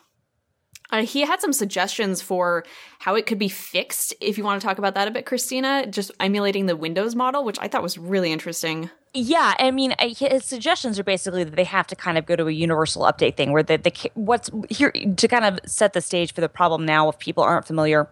Uh, 0.93 1.05
he 1.05 1.23
had 1.23 1.41
some 1.41 1.53
suggestions 1.53 2.21
for 2.23 2.65
how 2.99 3.15
it 3.15 3.27
could 3.27 3.39
be 3.39 3.49
fixed. 3.49 4.15
If 4.21 4.37
you 4.37 4.45
want 4.45 4.61
to 4.61 4.67
talk 4.67 4.79
about 4.79 4.95
that 4.95 5.09
a 5.09 5.11
bit, 5.11 5.27
Christina, 5.27 5.87
just 5.87 6.11
emulating 6.21 6.67
the 6.67 6.77
Windows 6.77 7.15
model, 7.15 7.45
which 7.45 7.59
I 7.61 7.69
thought 7.69 7.83
was 7.83 7.97
really 7.97 8.33
interesting. 8.33 8.91
Yeah, 9.13 9.55
I 9.59 9.73
mean, 9.73 9.95
his 9.99 10.45
suggestions 10.45 10.99
are 10.99 11.03
basically 11.05 11.43
that 11.43 11.57
they 11.57 11.65
have 11.65 11.87
to 11.89 11.97
kind 11.97 12.17
of 12.17 12.27
go 12.27 12.37
to 12.37 12.47
a 12.47 12.53
universal 12.53 13.03
update 13.03 13.37
thing, 13.37 13.51
where 13.51 13.63
the, 13.65 13.77
the 13.77 14.11
what's 14.15 14.51
here 14.69 14.93
to 14.93 15.29
kind 15.29 15.45
of 15.45 15.59
set 15.67 15.95
the 15.95 16.01
stage 16.01 16.33
for 16.33 16.41
the 16.41 16.49
problem 16.49 16.87
now. 16.87 17.09
If 17.09 17.19
people 17.19 17.43
aren't 17.43 17.67
familiar 17.67 18.09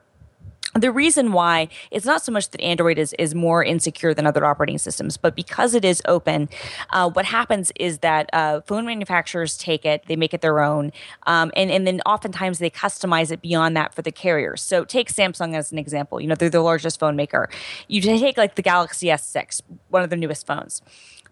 the 0.82 0.92
reason 0.92 1.32
why 1.32 1.68
it's 1.90 2.06
not 2.06 2.22
so 2.22 2.32
much 2.32 2.50
that 2.50 2.60
Android 2.60 2.98
is, 2.98 3.14
is 3.18 3.34
more 3.34 3.64
insecure 3.64 4.14
than 4.14 4.26
other 4.26 4.44
operating 4.44 4.78
systems, 4.78 5.16
but 5.16 5.34
because 5.34 5.74
it 5.74 5.84
is 5.84 6.02
open, 6.06 6.48
uh, 6.90 7.10
what 7.10 7.24
happens 7.24 7.72
is 7.76 7.98
that 7.98 8.30
uh, 8.32 8.60
phone 8.62 8.86
manufacturers 8.86 9.56
take 9.56 9.84
it, 9.84 10.04
they 10.06 10.16
make 10.16 10.34
it 10.34 10.40
their 10.40 10.60
own, 10.60 10.92
um, 11.26 11.50
and, 11.56 11.70
and 11.70 11.86
then 11.86 12.00
oftentimes 12.06 12.58
they 12.58 12.70
customize 12.70 13.30
it 13.30 13.42
beyond 13.42 13.76
that 13.76 13.94
for 13.94 14.02
the 14.02 14.12
carriers. 14.12 14.62
So 14.62 14.84
take 14.84 15.12
Samsung 15.12 15.54
as 15.54 15.72
an 15.72 15.78
example. 15.78 16.20
You 16.20 16.26
know, 16.26 16.34
they're 16.34 16.50
the 16.50 16.60
largest 16.60 16.98
phone 16.98 17.16
maker. 17.16 17.48
You 17.88 18.00
take 18.00 18.36
like 18.36 18.54
the 18.54 18.62
Galaxy 18.62 19.08
S6, 19.08 19.62
one 19.88 20.02
of 20.02 20.10
their 20.10 20.18
newest 20.18 20.46
phones 20.46 20.82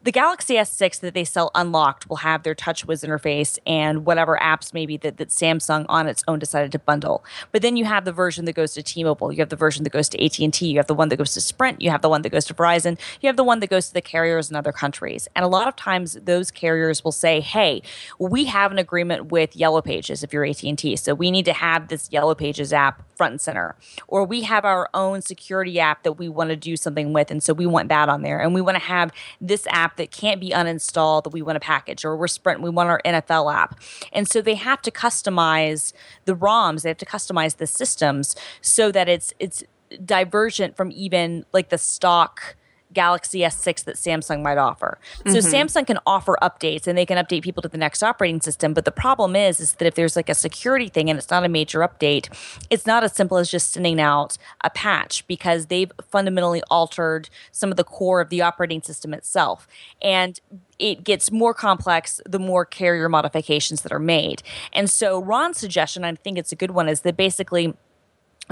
the 0.07 0.13
Galaxy 0.13 0.55
S6 0.55 1.01
that 1.01 1.15
they 1.15 1.25
sell 1.25 1.51
unlocked 1.57 2.09
will 2.09 2.19
have 2.19 2.45
their 2.45 2.55
TouchWiz 2.55 3.05
interface 3.05 3.59
and 3.67 4.07
whatever 4.07 4.39
apps 4.41 4.73
maybe 4.73 4.97
that, 4.99 5.17
that 5.17 5.31
Samsung 5.31 5.85
on 5.89 6.07
its 6.07 6.23
own 6.29 6.39
decided 6.39 6.71
to 6.71 6.79
bundle. 6.79 7.25
But 7.51 7.63
then 7.63 7.77
you 7.77 7.87
have 7.87 8.05
the 8.05 8.13
version 8.13 8.45
that 8.45 8.53
goes 8.53 8.73
to 8.75 8.85
T-Mobile, 8.85 9.33
you 9.33 9.41
have 9.41 9.49
the 9.49 9.57
version 9.57 9.83
that 9.83 9.91
goes 9.91 10.09
to 10.11 10.25
AT&T, 10.25 10.65
you 10.65 10.79
have 10.79 10.87
the 10.87 10.95
one 10.95 11.09
that 11.09 11.17
goes 11.17 11.35
to 11.35 11.41
Sprint, 11.41 11.83
you 11.83 11.91
have 11.91 12.03
the 12.03 12.09
one 12.09 12.23
that 12.23 12.31
goes 12.31 12.45
to 12.45 12.55
Verizon, 12.55 12.97
you 13.21 13.27
have 13.27 13.37
the 13.37 13.43
one 13.43 13.59
that 13.59 13.67
goes 13.67 13.89
to 13.89 13.95
the 13.95 14.01
carriers 14.01 14.49
in 14.49 14.55
other 14.55 14.71
countries. 14.71 15.27
And 15.35 15.45
a 15.45 15.49
lot 15.49 15.67
of 15.67 15.75
times 15.75 16.17
those 16.23 16.53
carriers 16.53 17.03
will 17.03 17.11
say, 17.11 17.41
"Hey, 17.41 17.83
we 18.21 18.45
have 18.45 18.71
an 18.71 18.79
agreement 18.79 19.33
with 19.33 19.57
Yellow 19.57 19.83
Pages 19.83 20.23
if 20.23 20.33
you're 20.33 20.45
AT&T, 20.45 20.95
so 20.95 21.15
we 21.15 21.33
need 21.33 21.47
to 21.47 21.53
have 21.53 21.89
this 21.89 22.13
Yellow 22.13 22.37
Pages 22.37 22.73
app 22.73 23.03
front 23.17 23.33
and 23.33 23.41
center. 23.41 23.75
Or 24.09 24.25
we 24.25 24.43
have 24.43 24.65
our 24.65 24.89
own 24.95 25.23
security 25.23 25.81
app 25.81 26.03
that 26.03 26.13
we 26.13 26.29
want 26.29 26.51
to 26.51 26.57
do 26.57 26.77
something 26.77 27.13
with. 27.13 27.31
And 27.31 27.43
so 27.43 27.53
we 27.53 27.67
want 27.67 27.89
that 27.89 28.09
on 28.09 28.23
there. 28.23 28.41
And 28.41 28.55
we 28.55 28.61
want 28.61 28.77
to 28.77 28.83
have 28.83 29.11
this 29.41 29.67
app 29.71 29.97
that 29.97 30.11
can't 30.11 30.41
be 30.41 30.51
uninstalled 30.51 31.25
that 31.25 31.31
we 31.31 31.43
want 31.43 31.57
to 31.57 31.61
package. 31.61 32.05
Or 32.05 32.17
we're 32.17 32.29
Sprint, 32.29 32.61
we 32.61 32.71
want 32.71 32.89
our 32.89 33.01
NFL 33.05 33.53
app. 33.53 33.81
And 34.13 34.29
so 34.29 34.41
they 34.41 34.55
have 34.55 34.83
to 34.83 34.91
customize 34.91 35.93
the 36.25 36.35
ROMs, 36.35 36.83
they 36.83 36.91
have 36.91 36.99
to 36.99 37.07
customize 37.07 37.57
the 37.57 37.67
systems 37.67 38.37
so 38.61 38.93
that 38.93 39.09
it's 39.09 39.33
it's 39.39 39.65
divergent 40.05 40.77
from 40.77 40.91
even 40.93 41.45
like 41.53 41.69
the 41.69 41.79
stock 41.79 42.57
Galaxy 42.97 43.41
S6 43.41 43.85
that 43.85 43.97
Samsung 43.97 44.43
might 44.43 44.57
offer. 44.57 44.99
So 45.27 45.35
mm-hmm. 45.35 45.55
Samsung 45.55 45.87
can 45.87 45.99
offer 46.07 46.39
updates 46.41 46.87
and 46.87 46.97
they 46.97 47.05
can 47.05 47.23
update 47.23 47.43
people 47.43 47.63
to 47.63 47.69
the 47.69 47.77
next 47.77 48.03
operating 48.03 48.41
system, 48.41 48.73
but 48.73 48.87
the 48.87 48.91
problem 48.91 49.37
is 49.37 49.61
is 49.61 49.75
that 49.75 49.85
if 49.85 49.95
there's 49.95 50.17
like 50.17 50.31
a 50.31 50.35
security 50.35 50.89
thing 50.89 51.11
and 51.11 51.19
it's 51.19 51.31
not 51.31 51.45
a 51.45 51.49
major 51.49 51.81
update, 51.81 52.35
it's 52.71 52.87
not 52.87 53.05
as 53.05 53.13
simple 53.13 53.37
as 53.37 53.51
just 53.51 53.73
sending 53.75 54.01
out 54.01 54.39
a 54.65 54.71
patch 54.71 55.27
because 55.27 55.67
they've 55.67 55.93
fundamentally 56.11 56.63
altered 56.71 57.29
some 57.53 57.71
of 57.71 57.77
the 57.77 57.85
core 57.85 58.23
of 58.23 58.31
the 58.31 58.41
operating 58.41 58.81
system 58.81 59.13
itself. 59.13 59.69
And 60.01 60.41
it 60.79 61.05
gets 61.05 61.31
more 61.31 61.53
complex 61.53 62.23
the 62.27 62.39
more 62.39 62.65
carrier 62.65 63.11
modifications 63.11 63.83
that 63.83 63.93
are 63.93 63.99
made. 63.99 64.43
And 64.73 64.89
so 64.89 65.23
Ron's 65.23 65.59
suggestion, 65.59 66.03
I 66.03 66.15
think 66.15 66.39
it's 66.39 66.53
a 66.53 66.57
good 66.57 66.71
one, 66.71 66.89
is 66.89 67.01
that 67.03 67.17
basically 67.17 67.75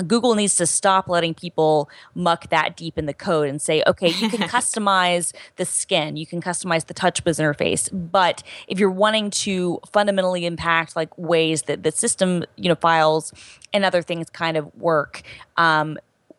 Google 0.03 0.35
needs 0.35 0.57
to 0.57 0.67
stop 0.67 1.09
letting 1.09 1.35
people 1.35 1.89
muck 2.15 2.49
that 2.51 2.77
deep 2.77 2.99
in 2.99 3.07
the 3.07 3.15
code 3.15 3.49
and 3.49 3.61
say, 3.61 3.83
okay, 3.87 4.09
you 4.09 4.29
can 4.29 4.41
customize 4.49 5.33
the 5.57 5.65
skin, 5.65 6.17
you 6.17 6.27
can 6.27 6.41
customize 6.41 6.87
the 6.87 6.95
TouchWiz 6.95 7.39
interface, 7.39 7.89
but 7.93 8.43
if 8.69 8.79
you're 8.79 8.91
wanting 8.91 9.31
to 9.31 9.81
fundamentally 9.93 10.47
impact 10.47 10.97
like 10.97 11.17
ways 11.17 11.63
that 11.63 11.83
the 11.83 11.93
system, 11.93 12.45
you 12.57 12.69
know, 12.69 12.75
files 12.75 13.33
and 13.73 13.85
other 13.85 14.03
things 14.03 14.31
kind 14.31 14.57
of 14.57 14.75
work, 14.75 15.23
um, 15.57 15.99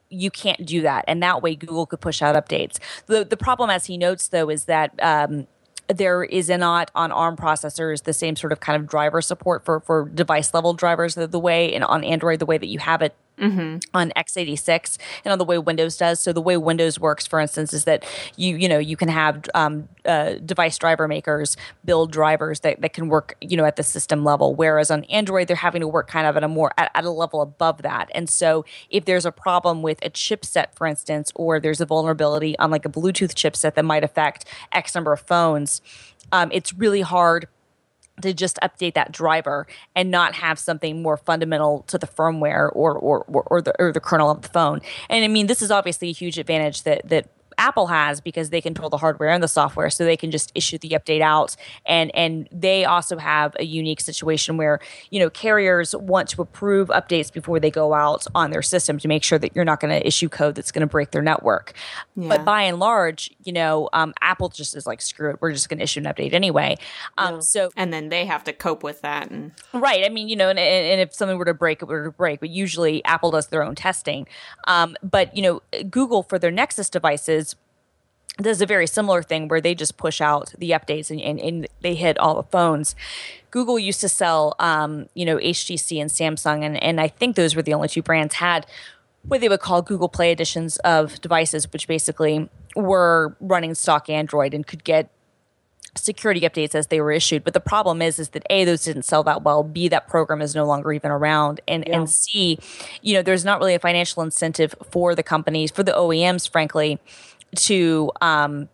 you 0.10 0.30
can't 0.32 0.66
do 0.66 0.82
that, 0.82 1.04
and 1.08 1.22
that 1.24 1.42
way 1.42 1.56
Google 1.56 1.86
could 1.86 2.00
push 2.00 2.22
out 2.22 2.36
updates. 2.36 2.78
The 3.08 3.26
the 3.26 3.36
problem, 3.36 3.70
as 3.70 3.86
he 3.86 3.98
notes, 3.98 4.28
though, 4.28 4.50
is 4.50 4.66
that 4.66 4.92
um, 5.02 5.48
there 5.88 6.24
is 6.24 6.50
not 6.50 6.92
on 6.96 7.12
ARM 7.12 7.36
processors 7.36 8.04
the 8.04 8.14
same 8.14 8.36
sort 8.36 8.52
of 8.52 8.60
kind 8.60 8.82
of 8.82 8.88
driver 8.88 9.22
support 9.22 9.66
for 9.66 9.80
for 9.80 10.10
device 10.10 10.54
level 10.54 10.74
drivers 10.74 11.16
the, 11.16 11.28
the 11.28 11.40
way 11.40 11.74
and 11.74 11.84
on 11.84 12.04
Android 12.04 12.40
the 12.40 12.46
way 12.46 12.58
that 12.58 12.68
you 12.68 12.80
have 12.80 13.02
it 13.02 13.16
Mm-hmm. 13.38 13.80
on 13.94 14.14
x86 14.16 14.98
and 15.26 15.32
on 15.34 15.38
the 15.38 15.44
way 15.44 15.58
windows 15.58 15.98
does. 15.98 16.22
So 16.22 16.32
the 16.32 16.42
way 16.42 16.56
windows 16.56 17.00
works 17.00 17.28
for 17.28 17.42
instance 17.42 17.74
is 17.74 17.84
that 17.84 18.06
you 18.38 18.56
you 18.56 18.70
know 18.70 18.78
you 18.78 18.96
can 18.96 19.10
have 19.10 19.44
um, 19.54 19.90
uh, 20.06 20.36
device 20.46 20.78
driver 20.78 21.06
makers 21.08 21.58
build 21.84 22.12
drivers 22.14 22.62
that, 22.62 22.80
that 22.80 22.94
can 22.94 23.10
work 23.10 23.36
you 23.42 23.58
know 23.58 23.66
at 23.66 23.76
the 23.76 23.84
system 23.84 24.24
level. 24.24 24.56
Whereas 24.56 24.90
on 24.90 25.04
android 25.06 25.48
they're 25.48 25.58
having 25.58 25.82
to 25.82 25.88
work 25.88 26.08
kind 26.08 26.26
of 26.26 26.38
at 26.38 26.44
a 26.46 26.48
more 26.48 26.72
at, 26.78 26.92
at 26.96 27.04
a 27.04 27.10
level 27.10 27.42
above 27.42 27.82
that. 27.82 28.10
And 28.16 28.30
so 28.30 28.64
if 28.90 29.04
there's 29.04 29.26
a 29.26 29.32
problem 29.32 29.82
with 29.82 30.00
a 30.04 30.10
chipset 30.10 30.68
for 30.74 30.88
instance 30.88 31.32
or 31.36 31.60
there's 31.60 31.82
a 31.82 31.86
vulnerability 31.86 32.58
on 32.58 32.72
like 32.72 32.86
a 32.86 32.90
bluetooth 32.90 33.34
chipset 33.34 33.76
that 33.76 33.84
might 33.84 34.04
affect 34.04 34.46
x 34.72 34.96
number 34.96 35.12
of 35.12 35.20
phones 35.20 35.82
um, 36.32 36.50
it's 36.52 36.74
really 36.74 37.02
hard 37.02 37.48
to 38.22 38.34
just 38.34 38.58
update 38.62 38.94
that 38.94 39.12
driver 39.12 39.68
and 39.96 40.10
not 40.12 40.36
have 40.36 40.58
something 40.58 41.02
more 41.02 41.18
fundamental 41.18 41.84
to 41.88 41.98
the 41.98 42.08
firmware 42.08 42.70
or 42.74 42.94
or, 42.94 43.24
or, 43.24 43.44
or 43.48 43.62
the 43.62 43.74
or 43.80 43.92
the 43.92 44.00
kernel 44.00 44.32
of 44.32 44.42
the 44.42 44.50
phone. 44.50 44.82
And 45.10 45.24
I 45.24 45.28
mean, 45.28 45.48
this 45.48 45.62
is 45.62 45.72
obviously 45.72 46.10
a 46.10 46.14
huge 46.14 46.38
advantage 46.38 46.84
that 46.84 47.08
that 47.10 47.28
Apple 47.58 47.88
has 47.88 48.22
because 48.22 48.50
they 48.50 48.62
control 48.62 48.90
the 48.90 48.98
hardware 48.98 49.30
and 49.30 49.44
the 49.44 49.48
software, 49.48 49.90
so 49.90 50.06
they 50.06 50.18
can 50.18 50.32
just 50.32 50.52
issue 50.56 50.78
the 50.78 50.90
update 50.90 51.22
out. 51.22 51.56
And 51.86 52.14
and 52.16 52.48
they 52.52 52.86
also 52.86 53.18
have 53.18 53.56
a 53.60 53.66
unique 53.66 54.02
situation 54.02 54.58
where 54.58 54.80
you 55.10 55.20
know 55.20 55.30
carriers 55.30 55.96
want 55.96 56.30
to 56.30 56.42
approve 56.42 56.90
updates 56.90 57.32
before 57.32 57.60
they 57.60 57.72
go 57.72 57.94
out 57.94 58.26
on 58.36 58.52
their 58.52 58.62
system 58.62 58.98
to 59.00 59.08
make 59.08 59.24
sure 59.24 59.40
that 59.40 59.56
you're 59.56 59.66
not 59.66 59.80
going 59.80 59.98
to 60.00 60.06
issue 60.06 60.30
code 60.30 60.56
that's 60.56 60.72
going 60.72 60.82
to 60.82 60.92
break 60.92 61.12
their 61.12 61.22
network. 61.22 61.74
Yeah. 62.16 62.30
But 62.30 62.46
by 62.46 62.64
and 62.64 62.80
large, 62.80 63.32
you 63.44 63.54
know, 63.54 63.90
um, 63.94 64.14
Apple 64.22 64.50
just 64.50 64.76
is 64.76 64.86
like 64.86 65.02
screw 65.02 65.30
it, 65.32 65.38
we're 65.42 65.52
just 65.52 65.70
going 65.70 65.80
to 65.80 65.84
issue 65.84 66.00
an 66.00 66.06
update 66.06 66.34
anyway. 66.34 66.78
Um, 67.18 67.36
yeah. 67.36 67.40
So 67.42 67.70
and 67.76 67.94
then 67.94 68.10
they 68.10 68.26
have 68.26 68.44
to 68.46 68.54
cope 68.54 68.84
with 68.84 69.02
that. 69.02 69.30
And 69.30 69.52
right, 69.74 70.04
I 70.06 70.10
mean, 70.10 70.28
you 70.28 70.36
know, 70.36 70.50
and, 70.50 70.60
and 70.60 71.02
if 71.02 71.14
something 71.14 71.38
were 71.38 71.46
to 71.46 71.54
break, 71.54 71.82
it 71.82 71.86
were 71.86 72.06
to 72.06 72.12
break. 72.12 72.40
But 72.40 72.50
usually, 72.50 73.04
Apple 73.06 73.32
does 73.32 73.48
their 73.48 73.64
own 73.64 73.76
testing. 73.76 74.28
Um, 74.68 74.96
but 75.04 75.36
you 75.36 75.42
know, 75.44 75.62
Google 75.90 76.24
for 76.24 76.40
their 76.40 76.52
Nexus 76.52 76.90
devices 76.90 77.45
does 78.44 78.62
a 78.62 78.66
very 78.66 78.88
similar 78.88 79.24
thing 79.24 79.48
where 79.48 79.62
they 79.62 79.74
just 79.74 79.98
push 79.98 80.20
out 80.20 80.54
the 80.58 80.72
updates 80.72 81.10
and, 81.10 81.22
and, 81.22 81.40
and 81.40 81.68
they 81.82 81.96
hit 81.96 82.18
all 82.18 82.36
the 82.36 82.44
phones. 82.44 82.96
Google 83.52 83.80
used 83.80 84.02
to 84.02 84.10
sell, 84.10 84.56
um, 84.60 85.08
you 85.14 85.26
know, 85.26 85.38
HTC 85.38 86.02
and 86.02 86.10
Samsung, 86.10 86.64
and, 86.64 86.82
and 86.84 87.00
I 87.00 87.08
think 87.08 87.36
those 87.36 87.56
were 87.56 87.62
the 87.62 87.74
only 87.74 87.88
two 87.88 88.02
brands 88.02 88.36
had 88.36 88.66
what 89.28 89.42
they 89.42 89.50
would 89.50 89.60
call 89.60 89.82
Google 89.82 90.10
Play 90.10 90.32
editions 90.32 90.78
of 90.78 91.20
devices, 91.22 91.72
which 91.72 91.88
basically 91.88 92.50
were 92.76 93.36
running 93.40 93.74
stock 93.74 94.10
Android 94.10 94.54
and 94.54 94.66
could 94.66 94.84
get 94.84 95.10
security 95.98 96.42
updates 96.42 96.76
as 96.76 96.88
they 96.88 97.00
were 97.00 97.12
issued. 97.12 97.44
But 97.44 97.54
the 97.54 97.60
problem 97.60 98.02
is, 98.02 98.20
is 98.20 98.30
that 98.30 98.46
A, 98.50 98.66
those 98.66 98.84
didn't 98.84 99.04
sell 99.04 99.24
that 99.24 99.44
well. 99.44 99.64
B, 99.64 99.88
that 99.88 100.08
program 100.08 100.42
is 100.42 100.54
no 100.54 100.66
longer 100.66 100.92
even 100.92 101.12
around. 101.12 101.62
And 101.68 101.86
yeah. 101.88 101.98
and 101.98 102.10
C, 102.10 102.60
you 103.02 103.14
know, 103.14 103.22
there's 103.22 103.46
not 103.46 103.60
really 103.60 103.76
a 103.76 103.80
financial 103.80 104.22
incentive 104.22 104.76
for 104.92 105.16
the 105.16 105.24
companies, 105.24 105.72
for 105.72 105.84
the 105.84 105.94
OEMs, 105.94 106.50
frankly, 106.50 107.00
to 107.56 108.12
um, 108.22 108.70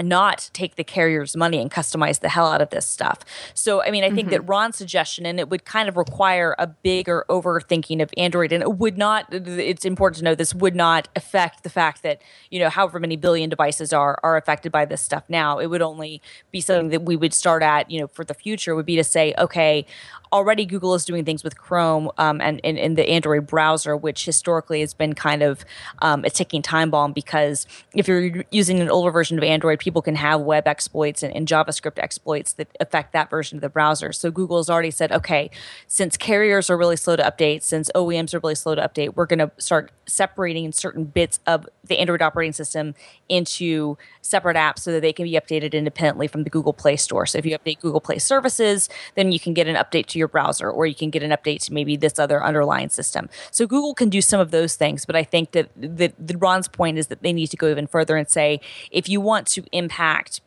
not 0.00 0.50
take 0.52 0.76
the 0.76 0.84
carrier's 0.84 1.36
money 1.36 1.60
and 1.60 1.70
customize 1.70 2.20
the 2.20 2.28
hell 2.28 2.46
out 2.46 2.62
of 2.62 2.70
this 2.70 2.86
stuff. 2.86 3.20
So, 3.52 3.82
I 3.82 3.90
mean, 3.90 4.04
I 4.04 4.10
think 4.10 4.28
mm-hmm. 4.28 4.30
that 4.30 4.40
Ron's 4.42 4.76
suggestion, 4.76 5.26
and 5.26 5.40
it 5.40 5.48
would 5.50 5.64
kind 5.64 5.88
of 5.88 5.96
require 5.96 6.54
a 6.58 6.68
bigger 6.68 7.24
overthinking 7.28 8.00
of 8.00 8.10
Android, 8.16 8.52
and 8.52 8.62
it 8.62 8.76
would 8.76 8.96
not, 8.96 9.26
it's 9.32 9.84
important 9.84 10.18
to 10.18 10.24
know 10.24 10.34
this 10.34 10.54
would 10.54 10.76
not 10.76 11.08
affect 11.16 11.64
the 11.64 11.70
fact 11.70 12.02
that, 12.04 12.22
you 12.50 12.60
know, 12.60 12.68
however 12.68 13.00
many 13.00 13.16
billion 13.16 13.50
devices 13.50 13.92
are, 13.92 14.18
are 14.22 14.36
affected 14.36 14.70
by 14.70 14.84
this 14.84 15.00
stuff 15.00 15.24
now. 15.28 15.58
It 15.58 15.66
would 15.66 15.82
only 15.82 16.22
be 16.52 16.60
something 16.60 16.90
that 16.90 17.02
we 17.02 17.16
would 17.16 17.34
start 17.34 17.62
at, 17.62 17.90
you 17.90 18.00
know, 18.00 18.06
for 18.06 18.24
the 18.24 18.34
future 18.34 18.76
would 18.76 18.86
be 18.86 18.96
to 18.96 19.04
say, 19.04 19.34
okay, 19.36 19.84
already 20.32 20.66
Google 20.66 20.94
is 20.94 21.04
doing 21.04 21.24
things 21.24 21.44
with 21.44 21.58
Chrome 21.58 22.10
um, 22.18 22.40
and 22.40 22.60
in 22.60 22.94
the 22.94 23.08
Android 23.08 23.46
browser, 23.46 23.96
which 23.96 24.24
historically 24.24 24.80
has 24.80 24.94
been 24.94 25.14
kind 25.14 25.42
of 25.42 25.64
um, 26.00 26.24
a 26.24 26.30
ticking 26.30 26.62
time 26.62 26.90
bomb 26.90 27.12
because 27.12 27.66
if 27.94 28.08
you're 28.08 28.44
using 28.50 28.80
an 28.80 28.90
older 28.90 29.10
version 29.10 29.38
of 29.38 29.44
Android, 29.44 29.78
people 29.78 30.02
can 30.02 30.14
have 30.14 30.40
web 30.40 30.66
exploits 30.66 31.22
and, 31.22 31.34
and 31.34 31.46
JavaScript 31.46 31.98
exploits 31.98 32.52
that 32.54 32.68
affect 32.80 33.12
that 33.12 33.30
version 33.30 33.58
of 33.58 33.62
the 33.62 33.68
browser. 33.68 34.12
So 34.12 34.30
Google 34.30 34.58
has 34.58 34.70
already 34.70 34.90
said, 34.90 35.12
okay, 35.12 35.50
since 35.86 36.16
carriers 36.16 36.70
are 36.70 36.76
really 36.76 36.96
slow 36.96 37.16
to 37.16 37.22
update, 37.22 37.62
since 37.62 37.90
OEMs 37.94 38.34
are 38.34 38.40
really 38.40 38.54
slow 38.54 38.74
to 38.74 38.82
update, 38.82 39.14
we're 39.14 39.26
going 39.26 39.38
to 39.38 39.50
start 39.58 39.92
separating 40.06 40.72
certain 40.72 41.04
bits 41.04 41.40
of 41.46 41.66
the 41.88 41.98
Android 41.98 42.22
operating 42.22 42.52
system 42.52 42.94
into 43.28 43.96
separate 44.22 44.56
apps 44.56 44.80
so 44.80 44.92
that 44.92 45.00
they 45.00 45.12
can 45.12 45.24
be 45.24 45.32
updated 45.32 45.72
independently 45.72 46.28
from 46.28 46.44
the 46.44 46.50
Google 46.50 46.72
Play 46.72 46.96
Store. 46.96 47.26
So 47.26 47.38
if 47.38 47.46
you 47.46 47.58
update 47.58 47.80
Google 47.80 48.00
Play 48.00 48.18
services, 48.18 48.88
then 49.14 49.32
you 49.32 49.40
can 49.40 49.54
get 49.54 49.66
an 49.66 49.76
update 49.76 50.06
to 50.06 50.18
your 50.18 50.28
browser 50.28 50.70
or 50.70 50.86
you 50.86 50.94
can 50.94 51.10
get 51.10 51.22
an 51.22 51.30
update 51.30 51.64
to 51.66 51.72
maybe 51.72 51.96
this 51.96 52.18
other 52.18 52.42
underlying 52.42 52.88
system. 52.88 53.28
So 53.50 53.66
Google 53.66 53.94
can 53.94 54.08
do 54.08 54.20
some 54.20 54.40
of 54.40 54.50
those 54.50 54.76
things, 54.76 55.04
but 55.04 55.16
I 55.16 55.24
think 55.24 55.52
that 55.52 55.70
the, 55.76 56.12
the 56.18 56.36
Ron's 56.36 56.68
point 56.68 56.98
is 56.98 57.08
that 57.08 57.22
they 57.22 57.32
need 57.32 57.48
to 57.48 57.56
go 57.56 57.68
even 57.68 57.86
further 57.86 58.16
and 58.16 58.28
say 58.28 58.60
if 58.90 59.08
you 59.08 59.20
want 59.20 59.46
to 59.48 59.64
impact 59.72 60.40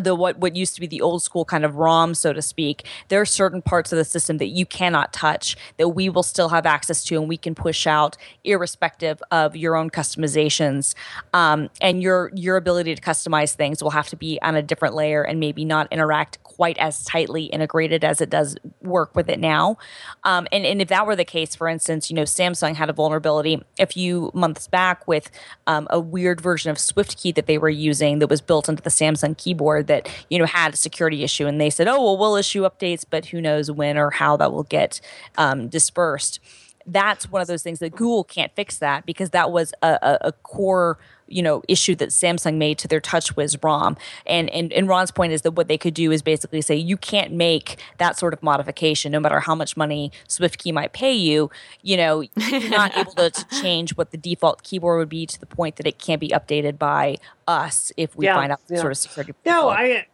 the 0.00 0.14
what 0.14 0.38
what 0.38 0.56
used 0.56 0.74
to 0.74 0.80
be 0.80 0.86
the 0.86 1.00
old 1.00 1.22
school 1.22 1.44
kind 1.44 1.64
of 1.64 1.76
ROM, 1.76 2.14
so 2.14 2.32
to 2.32 2.42
speak. 2.42 2.86
There 3.08 3.20
are 3.20 3.26
certain 3.26 3.62
parts 3.62 3.92
of 3.92 3.98
the 3.98 4.04
system 4.04 4.38
that 4.38 4.48
you 4.48 4.66
cannot 4.66 5.12
touch 5.12 5.56
that 5.76 5.88
we 5.88 6.08
will 6.08 6.22
still 6.22 6.48
have 6.50 6.66
access 6.66 7.04
to, 7.04 7.16
and 7.18 7.28
we 7.28 7.36
can 7.36 7.54
push 7.54 7.86
out 7.86 8.16
irrespective 8.44 9.22
of 9.30 9.56
your 9.56 9.76
own 9.76 9.90
customizations. 9.90 10.94
Um, 11.32 11.70
and 11.80 12.02
your 12.02 12.30
your 12.34 12.56
ability 12.56 12.94
to 12.94 13.02
customize 13.02 13.54
things 13.54 13.82
will 13.82 13.90
have 13.90 14.08
to 14.08 14.16
be 14.16 14.38
on 14.42 14.54
a 14.54 14.62
different 14.62 14.94
layer 14.94 15.22
and 15.22 15.40
maybe 15.40 15.64
not 15.64 15.92
interact 15.92 16.42
quite 16.42 16.78
as 16.78 17.04
tightly 17.04 17.44
integrated 17.44 18.02
as 18.02 18.20
it 18.20 18.30
does 18.30 18.56
work 18.82 19.14
with 19.14 19.28
it 19.28 19.38
now. 19.38 19.76
Um, 20.24 20.46
and, 20.50 20.64
and 20.64 20.80
if 20.80 20.88
that 20.88 21.06
were 21.06 21.14
the 21.14 21.24
case, 21.24 21.54
for 21.54 21.68
instance, 21.68 22.10
you 22.10 22.16
know, 22.16 22.22
Samsung 22.22 22.74
had 22.74 22.88
a 22.88 22.94
vulnerability 22.94 23.62
a 23.78 23.86
few 23.86 24.30
months 24.32 24.66
back 24.66 25.06
with 25.06 25.30
um, 25.66 25.86
a 25.90 26.00
weird 26.00 26.40
version 26.40 26.70
of 26.70 26.78
SwiftKey 26.78 27.34
that 27.34 27.46
they 27.46 27.58
were 27.58 27.68
using 27.68 28.20
that 28.20 28.28
was 28.28 28.40
built 28.40 28.68
into 28.68 28.82
the 28.82 28.90
Samsung 28.90 29.36
keyboard 29.36 29.85
that, 29.86 30.08
you 30.30 30.38
know, 30.38 30.46
had 30.46 30.74
a 30.74 30.76
security 30.76 31.24
issue. 31.24 31.46
And 31.46 31.60
they 31.60 31.70
said, 31.70 31.88
oh, 31.88 32.02
well, 32.02 32.16
we'll 32.16 32.36
issue 32.36 32.62
updates, 32.62 33.04
but 33.08 33.26
who 33.26 33.40
knows 33.40 33.70
when 33.70 33.96
or 33.96 34.10
how 34.10 34.36
that 34.36 34.52
will 34.52 34.64
get 34.64 35.00
um, 35.38 35.68
dispersed 35.68 36.40
that's 36.86 37.30
one 37.30 37.42
of 37.42 37.48
those 37.48 37.62
things 37.62 37.80
that 37.80 37.96
Google 37.96 38.24
can't 38.24 38.52
fix 38.54 38.78
that 38.78 39.06
because 39.06 39.30
that 39.30 39.50
was 39.50 39.74
a, 39.82 39.98
a, 40.02 40.18
a 40.28 40.32
core 40.32 40.98
you 41.28 41.42
know 41.42 41.62
issue 41.68 41.94
that 41.96 42.10
Samsung 42.10 42.56
made 42.56 42.78
to 42.78 42.88
their 42.88 43.00
TouchWiz 43.00 43.62
ROM. 43.62 43.96
And, 44.26 44.48
and 44.50 44.72
and 44.72 44.88
Ron's 44.88 45.10
point 45.10 45.32
is 45.32 45.42
that 45.42 45.52
what 45.52 45.68
they 45.68 45.78
could 45.78 45.94
do 45.94 46.12
is 46.12 46.22
basically 46.22 46.62
say 46.62 46.76
you 46.76 46.96
can't 46.96 47.32
make 47.32 47.78
that 47.98 48.18
sort 48.18 48.32
of 48.32 48.42
modification, 48.42 49.12
no 49.12 49.20
matter 49.20 49.40
how 49.40 49.54
much 49.54 49.76
money 49.76 50.12
SwiftKey 50.28 50.72
might 50.72 50.92
pay 50.92 51.12
you. 51.12 51.50
You 51.82 51.96
know, 51.96 52.20
you're 52.20 52.70
not 52.70 52.96
able 52.96 53.12
to, 53.12 53.30
to, 53.30 53.46
change 53.60 53.96
what 53.96 54.10
the 54.10 54.16
default 54.16 54.62
keyboard 54.62 54.98
would 54.98 55.08
be 55.08 55.26
to 55.26 55.40
the 55.40 55.46
point 55.46 55.76
that 55.76 55.86
it 55.86 55.98
can't 55.98 56.20
be 56.20 56.28
updated 56.28 56.78
by 56.78 57.16
us 57.46 57.92
if 57.96 58.14
we 58.16 58.26
yeah, 58.26 58.34
find 58.34 58.52
out 58.52 58.60
yeah. 58.68 58.78
sort 58.78 58.92
of 58.92 58.98
security. 58.98 59.34
No, 59.44 59.68
I. 59.68 60.06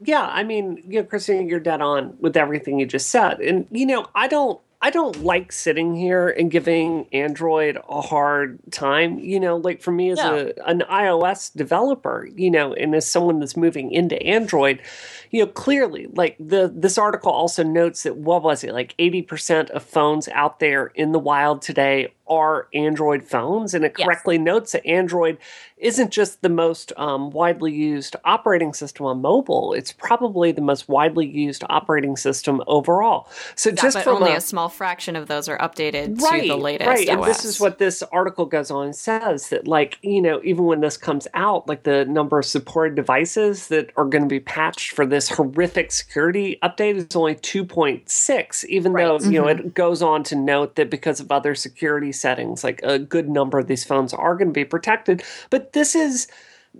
Yeah, 0.00 0.26
I 0.26 0.42
mean, 0.42 0.82
you 0.86 1.00
know, 1.00 1.04
Christine, 1.04 1.48
you're 1.48 1.60
dead 1.60 1.80
on 1.80 2.16
with 2.20 2.36
everything 2.36 2.78
you 2.78 2.84
just 2.84 3.08
said, 3.08 3.40
and 3.40 3.66
you 3.70 3.86
know, 3.86 4.06
I 4.14 4.28
don't 4.28 4.60
I 4.84 4.90
don't 4.90 5.24
like 5.24 5.50
sitting 5.50 5.94
here 5.94 6.28
and 6.28 6.50
giving 6.50 7.06
Android 7.10 7.78
a 7.88 8.02
hard 8.02 8.58
time. 8.70 9.18
You 9.18 9.40
know, 9.40 9.56
like 9.56 9.80
for 9.80 9.90
me 9.90 10.10
as 10.10 10.18
a 10.18 10.52
an 10.68 10.82
iOS 10.90 11.50
developer, 11.54 12.28
you 12.36 12.50
know, 12.50 12.74
and 12.74 12.94
as 12.94 13.08
someone 13.08 13.40
that's 13.40 13.56
moving 13.56 13.92
into 13.92 14.22
Android, 14.22 14.82
you 15.30 15.40
know, 15.40 15.50
clearly, 15.50 16.08
like 16.12 16.36
the 16.38 16.70
this 16.70 16.98
article 16.98 17.32
also 17.32 17.62
notes 17.62 18.02
that 18.02 18.18
what 18.18 18.42
was 18.42 18.62
it, 18.62 18.74
like 18.74 18.94
eighty 18.98 19.22
percent 19.22 19.70
of 19.70 19.82
phones 19.82 20.28
out 20.28 20.60
there 20.60 20.88
in 20.88 21.12
the 21.12 21.18
wild 21.18 21.62
today 21.62 22.12
are 22.26 22.68
Android 22.72 23.24
phones, 23.24 23.74
and 23.74 23.84
it 23.84 23.94
yes. 23.98 24.06
correctly 24.06 24.38
notes 24.38 24.72
that 24.72 24.86
Android 24.86 25.38
isn't 25.76 26.10
just 26.10 26.40
the 26.40 26.48
most 26.48 26.92
um, 26.96 27.30
widely 27.30 27.72
used 27.72 28.16
operating 28.24 28.72
system 28.72 29.06
on 29.06 29.20
mobile; 29.20 29.74
it's 29.74 29.92
probably 29.92 30.52
the 30.52 30.60
most 30.60 30.88
widely 30.88 31.26
used 31.26 31.64
operating 31.68 32.16
system 32.16 32.62
overall. 32.66 33.28
So, 33.56 33.70
yeah, 33.70 33.76
just 33.76 33.96
but 33.96 34.06
only 34.06 34.32
a, 34.32 34.36
a, 34.36 34.40
small 34.40 34.68
fraction 34.68 35.16
of 35.16 35.28
those 35.28 35.48
are 35.48 35.58
updated 35.58 36.20
right, 36.20 36.42
to 36.42 36.48
the 36.48 36.56
latest. 36.56 36.88
Right, 36.88 37.08
OS. 37.08 37.14
and 37.14 37.24
this 37.24 37.44
is 37.44 37.60
what 37.60 37.78
this 37.78 38.02
article 38.04 38.46
goes 38.46 38.70
on 38.70 38.86
and 38.86 38.96
says 38.96 39.50
that, 39.50 39.68
like 39.68 39.98
you 40.02 40.22
know, 40.22 40.40
even 40.44 40.64
when 40.64 40.80
this 40.80 40.96
comes 40.96 41.28
out, 41.34 41.68
like 41.68 41.82
the 41.82 42.04
number 42.06 42.38
of 42.38 42.46
supported 42.46 42.94
devices 42.94 43.68
that 43.68 43.90
are 43.96 44.06
going 44.06 44.22
to 44.22 44.28
be 44.28 44.40
patched 44.40 44.92
for 44.92 45.04
this 45.04 45.28
horrific 45.28 45.92
security 45.92 46.58
update 46.62 46.96
is 46.96 47.14
only 47.14 47.34
two 47.34 47.64
point 47.64 48.08
six, 48.08 48.64
even 48.68 48.92
right. 48.92 49.04
though 49.04 49.18
mm-hmm. 49.18 49.32
you 49.32 49.40
know 49.40 49.48
mm-hmm. 49.48 49.68
it 49.68 49.74
goes 49.74 50.02
on 50.02 50.22
to 50.24 50.36
note 50.36 50.76
that 50.76 50.88
because 50.88 51.20
of 51.20 51.30
other 51.30 51.54
security 51.54 52.12
settings. 52.14 52.64
Like 52.64 52.80
a 52.82 52.98
good 52.98 53.28
number 53.28 53.58
of 53.58 53.66
these 53.66 53.84
phones 53.84 54.14
are 54.14 54.36
going 54.36 54.48
to 54.48 54.52
be 54.52 54.64
protected, 54.64 55.22
but 55.50 55.72
this 55.72 55.94
is 55.94 56.28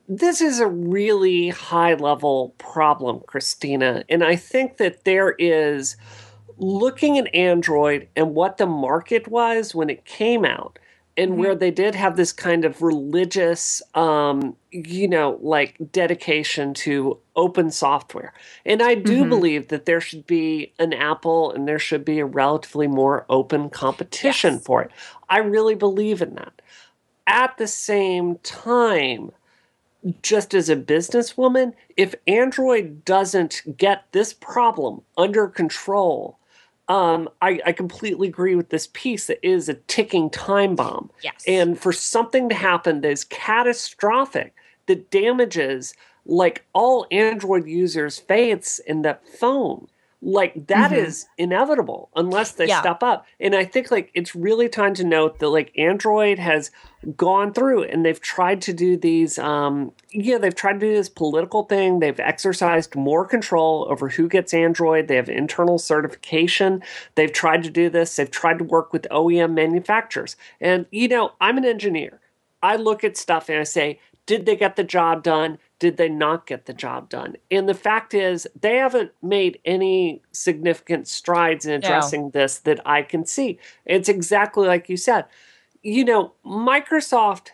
this 0.09 0.41
is 0.41 0.59
a 0.59 0.67
really 0.67 1.51
high 1.51 1.95
level 1.95 2.55
problem, 2.59 3.21
Christina. 3.27 4.05
And 4.09 4.25
I 4.25 4.35
think 4.35 4.79
that 4.79 5.05
there 5.05 5.37
is 5.39 5.97
looking 6.57 7.19
at 7.19 7.33
Android 7.35 8.09
and 8.17 8.35
what 8.35 8.57
the 8.59 8.67
market 8.67 9.29
was 9.29 9.75
when 9.75 9.91
it 9.91 10.05
came 10.05 10.45
out 10.45 10.79
and 11.17 11.33
mm-hmm. 11.33 11.41
where 11.41 11.55
they 11.55 11.71
did 11.71 11.95
have 11.95 12.17
this 12.17 12.33
kind 12.33 12.65
of 12.65 12.83
religious 12.83 13.83
um, 13.95 14.57
you 14.71 15.09
know 15.09 15.39
like 15.41 15.77
dedication 15.93 16.75
to 16.75 17.19
open 17.37 17.71
software 17.71 18.33
and 18.65 18.83
i 18.83 18.95
do 18.95 19.21
mm-hmm. 19.21 19.29
believe 19.29 19.69
that 19.69 19.87
there 19.87 20.01
should 20.01 20.27
be 20.27 20.73
an 20.79 20.93
apple 20.93 21.51
and 21.53 21.67
there 21.67 21.79
should 21.79 22.05
be 22.05 22.19
a 22.19 22.27
relatively 22.27 22.87
more 22.87 23.25
open 23.29 23.71
competition 23.71 24.55
yes. 24.55 24.65
for 24.65 24.83
it 24.83 24.91
i 25.29 25.39
really 25.39 25.75
believe 25.75 26.23
in 26.23 26.35
that 26.35 26.61
at 27.27 27.57
the 27.57 27.67
same 27.67 28.37
time 28.39 29.31
just 30.23 30.53
as 30.55 30.69
a 30.69 30.77
businesswoman 30.77 31.73
if 31.97 32.15
android 32.27 33.05
doesn't 33.05 33.63
get 33.77 34.05
this 34.13 34.33
problem 34.33 35.01
under 35.17 35.49
control 35.49 36.39
um, 36.89 37.29
I, 37.41 37.61
I 37.65 37.73
completely 37.73 38.29
agree 38.29 38.55
with 38.55 38.69
this 38.69 38.89
piece 38.93 39.27
that 39.29 39.45
is 39.47 39.69
a 39.69 39.75
ticking 39.75 40.29
time 40.31 40.77
bomb. 40.77 41.11
Yes. 41.23 41.45
And 41.47 41.79
for 41.79 41.93
something 41.93 42.49
to 42.51 42.55
happen 42.55 43.01
that 43.01 43.11
is 43.11 43.25
catastrophic, 43.25 44.55
that 44.87 45.11
damages 45.11 45.95
like 46.27 46.65
all 46.73 47.07
Android 47.11 47.67
users' 47.67 48.19
faiths 48.19 48.79
in 48.81 49.03
that 49.03 49.27
phone, 49.27 49.87
like 50.25 50.67
that 50.69 50.91
mm-hmm. 50.91 51.05
is 51.05 51.27
inevitable 51.37 52.09
unless 52.17 52.53
they 52.53 52.67
yeah. 52.67 52.81
step 52.81 53.03
up. 53.03 53.27
And 53.39 53.55
i 53.55 53.65
think 53.65 53.91
like 53.91 54.11
it's 54.15 54.35
really 54.35 54.69
time 54.69 54.95
to 54.95 55.05
note 55.05 55.39
that 55.39 55.51
like 55.51 55.71
android 55.77 56.39
has 56.39 56.71
gone 57.17 57.53
through 57.53 57.85
and 57.85 58.05
they've 58.05 58.21
tried 58.21 58.63
to 58.63 58.73
do 58.73 58.97
these 58.97 59.39
um 59.39 59.93
yeah 60.11 60.39
they've 60.39 60.55
tried 60.55 60.75
to 60.75 60.79
do 60.79 60.95
this 60.95 61.11
political 61.11 61.65
thing. 61.65 61.99
They've 61.99 62.19
exercised 62.19 62.97
more 62.97 63.27
control 63.27 63.87
over 63.91 64.09
who 64.09 64.29
gets 64.29 64.55
android. 64.55 65.09
They 65.09 65.17
have 65.17 65.29
internal 65.29 65.79
certification. 65.79 66.83
They've 67.17 67.33
tried 67.33 67.63
to 67.65 67.71
do 67.71 67.91
this. 67.91 68.17
They've 68.17 68.31
tried 68.31 68.59
to 68.59 68.65
work 68.65 68.93
with 68.93 69.07
OEM 69.11 69.53
manufacturers. 69.53 70.37
And 70.61 70.87
you 70.91 71.09
know 71.09 71.33
I'm 71.41 71.59
an 71.59 71.67
engineer. 71.67 72.21
I 72.63 72.77
look 72.77 73.05
at 73.05 73.19
stuff 73.19 73.51
and 73.51 73.59
I 73.59 73.65
say 73.65 74.01
did 74.27 74.47
they 74.47 74.57
get 74.57 74.77
the 74.77 74.85
job 74.85 75.23
done 75.23 75.59
did 75.85 75.99
they 75.99 76.09
not 76.09 76.47
get 76.47 76.65
the 76.65 76.73
job 76.73 77.11
done? 77.11 77.37
And 77.51 77.69
the 77.69 77.75
fact 77.75 78.15
is, 78.15 78.49
they 78.59 78.77
haven't 78.77 79.13
made 79.23 79.59
any 79.67 80.23
significant 80.33 81.09
strides 81.09 81.67
in 81.67 81.75
addressing 81.75 82.23
no. 82.23 82.31
this 82.31 82.57
that 82.61 82.81
I 82.87 83.03
can 83.03 83.27
see. 83.27 83.59
It's 83.85 84.09
exactly 84.09 84.67
like 84.67 84.89
you 84.89 84.97
said. 84.97 85.27
You 85.83 86.07
know, 86.07 86.33
Microsoft 86.43 87.49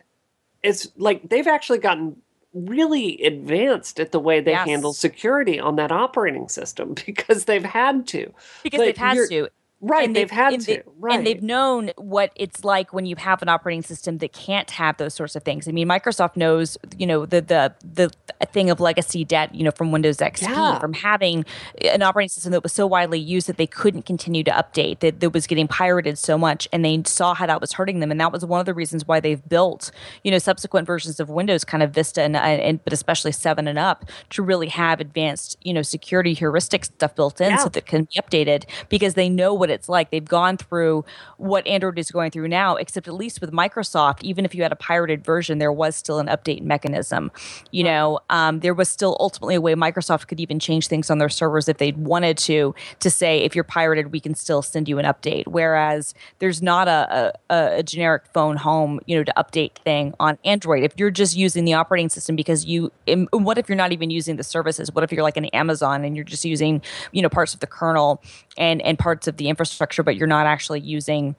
is 0.62 0.92
like 0.96 1.28
they've 1.28 1.48
actually 1.48 1.78
gotten 1.80 2.18
really 2.54 3.20
advanced 3.24 3.98
at 3.98 4.12
the 4.12 4.20
way 4.20 4.40
they 4.40 4.52
yes. 4.52 4.68
handle 4.68 4.92
security 4.92 5.58
on 5.58 5.74
that 5.74 5.90
operating 5.90 6.48
system 6.48 6.94
because 7.06 7.46
they've 7.46 7.64
had 7.64 8.06
to. 8.08 8.32
Because 8.62 8.78
but 8.78 8.84
they've 8.84 8.96
had 8.96 9.28
to. 9.28 9.48
Right, 9.82 10.04
and 10.04 10.14
they've, 10.14 10.28
they've 10.28 10.36
had 10.36 10.60
to. 10.60 10.66
They, 10.66 10.82
right. 10.98 11.16
And 11.16 11.26
they've 11.26 11.42
known 11.42 11.90
what 11.96 12.32
it's 12.36 12.64
like 12.64 12.92
when 12.92 13.06
you 13.06 13.16
have 13.16 13.40
an 13.40 13.48
operating 13.48 13.82
system 13.82 14.18
that 14.18 14.34
can't 14.34 14.70
have 14.72 14.98
those 14.98 15.14
sorts 15.14 15.36
of 15.36 15.42
things. 15.42 15.66
I 15.66 15.72
mean, 15.72 15.88
Microsoft 15.88 16.36
knows, 16.36 16.76
you 16.98 17.06
know, 17.06 17.24
the 17.24 17.40
the 17.40 17.74
the 17.82 18.10
thing 18.52 18.68
of 18.68 18.78
legacy 18.78 19.24
debt, 19.24 19.54
you 19.54 19.64
know, 19.64 19.70
from 19.70 19.90
Windows 19.90 20.18
XP, 20.18 20.42
yeah. 20.42 20.78
from 20.78 20.92
having 20.92 21.46
an 21.80 22.02
operating 22.02 22.28
system 22.28 22.52
that 22.52 22.62
was 22.62 22.74
so 22.74 22.86
widely 22.86 23.18
used 23.18 23.46
that 23.46 23.56
they 23.56 23.66
couldn't 23.66 24.02
continue 24.02 24.44
to 24.44 24.50
update, 24.50 25.00
that, 25.00 25.20
that 25.20 25.30
was 25.30 25.46
getting 25.46 25.66
pirated 25.66 26.18
so 26.18 26.36
much, 26.36 26.68
and 26.72 26.84
they 26.84 27.02
saw 27.06 27.32
how 27.32 27.46
that 27.46 27.60
was 27.60 27.72
hurting 27.72 28.00
them. 28.00 28.10
And 28.10 28.20
that 28.20 28.32
was 28.32 28.44
one 28.44 28.60
of 28.60 28.66
the 28.66 28.74
reasons 28.74 29.06
why 29.06 29.18
they've 29.18 29.46
built, 29.48 29.90
you 30.24 30.30
know, 30.30 30.38
subsequent 30.38 30.86
versions 30.86 31.20
of 31.20 31.30
Windows, 31.30 31.64
kind 31.64 31.82
of 31.82 31.92
Vista 31.92 32.20
and, 32.20 32.36
and 32.36 32.84
but 32.84 32.92
especially 32.92 33.32
seven 33.32 33.66
and 33.66 33.78
up, 33.78 34.04
to 34.30 34.42
really 34.42 34.68
have 34.68 35.00
advanced, 35.00 35.56
you 35.62 35.72
know, 35.72 35.82
security 35.82 36.34
heuristic 36.34 36.84
stuff 36.84 37.14
built 37.14 37.40
in 37.40 37.50
yeah. 37.50 37.56
so 37.56 37.70
that 37.70 37.86
can 37.86 38.04
be 38.04 38.20
updated 38.20 38.64
because 38.90 39.14
they 39.14 39.30
know 39.30 39.54
what 39.54 39.69
what 39.70 39.74
it's 39.74 39.88
like. 39.88 40.10
They've 40.10 40.24
gone 40.24 40.56
through 40.56 41.04
what 41.36 41.66
Android 41.66 41.98
is 41.98 42.10
going 42.10 42.30
through 42.30 42.48
now, 42.48 42.76
except 42.76 43.08
at 43.08 43.14
least 43.14 43.40
with 43.40 43.52
Microsoft, 43.52 44.22
even 44.22 44.44
if 44.44 44.54
you 44.54 44.62
had 44.62 44.72
a 44.72 44.76
pirated 44.76 45.24
version, 45.24 45.58
there 45.58 45.72
was 45.72 45.96
still 45.96 46.18
an 46.18 46.26
update 46.26 46.62
mechanism. 46.62 47.30
You 47.70 47.84
know, 47.84 48.20
um, 48.28 48.60
there 48.60 48.74
was 48.74 48.88
still 48.88 49.16
ultimately 49.20 49.54
a 49.54 49.60
way 49.60 49.74
Microsoft 49.74 50.26
could 50.26 50.40
even 50.40 50.58
change 50.58 50.88
things 50.88 51.10
on 51.10 51.18
their 51.18 51.28
servers 51.28 51.68
if 51.68 51.78
they 51.78 51.92
wanted 51.92 52.36
to, 52.38 52.74
to 52.98 53.10
say, 53.10 53.38
if 53.38 53.54
you're 53.54 53.64
pirated, 53.64 54.12
we 54.12 54.20
can 54.20 54.34
still 54.34 54.62
send 54.62 54.88
you 54.88 54.98
an 54.98 55.06
update. 55.06 55.46
Whereas 55.46 56.14
there's 56.38 56.60
not 56.62 56.88
a, 56.88 57.32
a, 57.48 57.78
a 57.78 57.82
generic 57.82 58.24
phone 58.34 58.56
home, 58.56 59.00
you 59.06 59.16
know, 59.16 59.24
to 59.24 59.32
update 59.36 59.76
thing 59.76 60.14
on 60.18 60.38
Android. 60.44 60.82
If 60.82 60.92
you're 60.96 61.10
just 61.10 61.36
using 61.36 61.64
the 61.64 61.74
operating 61.74 62.08
system 62.08 62.36
because 62.36 62.64
you, 62.64 62.90
what 63.32 63.58
if 63.58 63.68
you're 63.68 63.76
not 63.76 63.92
even 63.92 64.10
using 64.10 64.36
the 64.36 64.44
services? 64.44 64.92
What 64.92 65.04
if 65.04 65.12
you're 65.12 65.22
like 65.22 65.36
an 65.36 65.46
Amazon 65.46 66.04
and 66.04 66.16
you're 66.16 66.24
just 66.24 66.44
using, 66.44 66.82
you 67.12 67.22
know, 67.22 67.28
parts 67.28 67.54
of 67.54 67.60
the 67.60 67.66
kernel 67.66 68.22
and, 68.58 68.82
and 68.82 68.98
parts 68.98 69.28
of 69.28 69.36
the 69.36 69.48
infrastructure? 69.48 69.59
Infrastructure, 69.60 70.02
but 70.02 70.16
you're 70.16 70.26
not 70.26 70.46
actually 70.46 70.80
using 70.80 71.36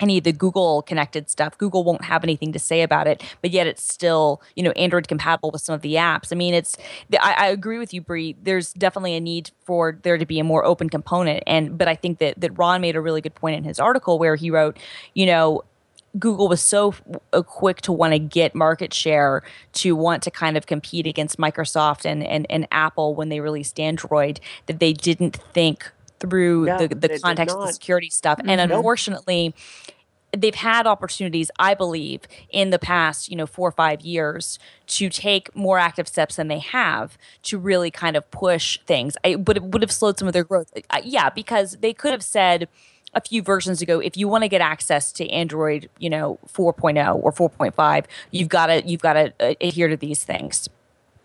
any 0.00 0.18
of 0.18 0.24
the 0.24 0.32
Google 0.32 0.82
connected 0.82 1.28
stuff. 1.28 1.58
Google 1.58 1.82
won't 1.82 2.04
have 2.04 2.22
anything 2.22 2.52
to 2.52 2.58
say 2.58 2.82
about 2.82 3.06
it, 3.06 3.22
but 3.42 3.50
yet 3.50 3.66
it's 3.66 3.82
still, 3.82 4.40
you 4.54 4.62
know, 4.62 4.70
Android 4.72 5.08
compatible 5.08 5.50
with 5.50 5.60
some 5.60 5.74
of 5.74 5.82
the 5.82 5.94
apps. 5.94 6.32
I 6.32 6.36
mean, 6.36 6.54
it's, 6.54 6.76
I, 7.20 7.34
I 7.36 7.46
agree 7.48 7.78
with 7.78 7.92
you, 7.92 8.00
Brie. 8.00 8.36
There's 8.40 8.72
definitely 8.72 9.16
a 9.16 9.20
need 9.20 9.50
for 9.64 9.98
there 10.02 10.18
to 10.18 10.26
be 10.26 10.38
a 10.38 10.44
more 10.44 10.64
open 10.64 10.88
component. 10.88 11.42
And, 11.46 11.76
but 11.76 11.88
I 11.88 11.94
think 11.94 12.18
that, 12.18 12.40
that 12.40 12.56
Ron 12.56 12.80
made 12.80 12.94
a 12.94 13.00
really 13.00 13.20
good 13.20 13.34
point 13.34 13.56
in 13.56 13.64
his 13.64 13.80
article 13.80 14.18
where 14.18 14.36
he 14.36 14.50
wrote, 14.50 14.76
you 15.14 15.26
know, 15.26 15.64
Google 16.18 16.48
was 16.48 16.62
so 16.62 16.94
quick 17.46 17.82
to 17.82 17.92
want 17.92 18.12
to 18.12 18.18
get 18.18 18.54
market 18.54 18.94
share 18.94 19.42
to 19.74 19.94
want 19.94 20.22
to 20.22 20.30
kind 20.30 20.56
of 20.56 20.66
compete 20.66 21.06
against 21.06 21.38
Microsoft 21.38 22.04
and, 22.04 22.24
and, 22.24 22.46
and 22.48 22.66
Apple 22.72 23.14
when 23.14 23.28
they 23.28 23.40
released 23.40 23.78
Android 23.78 24.40
that 24.66 24.78
they 24.78 24.92
didn't 24.92 25.36
think 25.52 25.90
through 26.20 26.66
the, 26.66 26.88
the 26.88 27.18
context 27.20 27.54
of 27.54 27.66
the 27.66 27.72
security 27.72 28.10
stuff. 28.10 28.40
And 28.44 28.60
unfortunately, 28.60 29.54
they've 30.36 30.54
had 30.54 30.86
opportunities, 30.86 31.50
I 31.58 31.74
believe, 31.74 32.22
in 32.50 32.70
the 32.70 32.78
past, 32.78 33.30
you 33.30 33.36
know, 33.36 33.46
four 33.46 33.68
or 33.68 33.72
five 33.72 34.02
years 34.02 34.58
to 34.88 35.08
take 35.08 35.54
more 35.56 35.78
active 35.78 36.06
steps 36.08 36.36
than 36.36 36.48
they 36.48 36.58
have 36.58 37.16
to 37.44 37.58
really 37.58 37.90
kind 37.90 38.16
of 38.16 38.30
push 38.30 38.78
things. 38.86 39.16
I, 39.24 39.36
but 39.36 39.56
it 39.56 39.62
would 39.62 39.82
have 39.82 39.92
slowed 39.92 40.18
some 40.18 40.28
of 40.28 40.34
their 40.34 40.44
growth. 40.44 40.72
Uh, 40.90 41.00
yeah, 41.02 41.30
because 41.30 41.78
they 41.80 41.94
could 41.94 42.12
have 42.12 42.22
said 42.22 42.68
a 43.14 43.20
few 43.20 43.42
versions 43.42 43.80
ago, 43.80 44.00
if 44.00 44.16
you 44.16 44.28
want 44.28 44.44
to 44.44 44.48
get 44.48 44.60
access 44.60 45.12
to 45.12 45.28
Android, 45.30 45.88
you 45.98 46.10
know, 46.10 46.38
4.0 46.52 47.20
or 47.22 47.32
4.5, 47.32 48.04
you've 48.30 48.48
got 48.48 48.66
to 48.66 48.86
you've 48.86 49.00
got 49.00 49.14
to 49.14 49.32
uh, 49.40 49.54
adhere 49.60 49.88
to 49.88 49.96
these 49.96 50.24
things. 50.24 50.68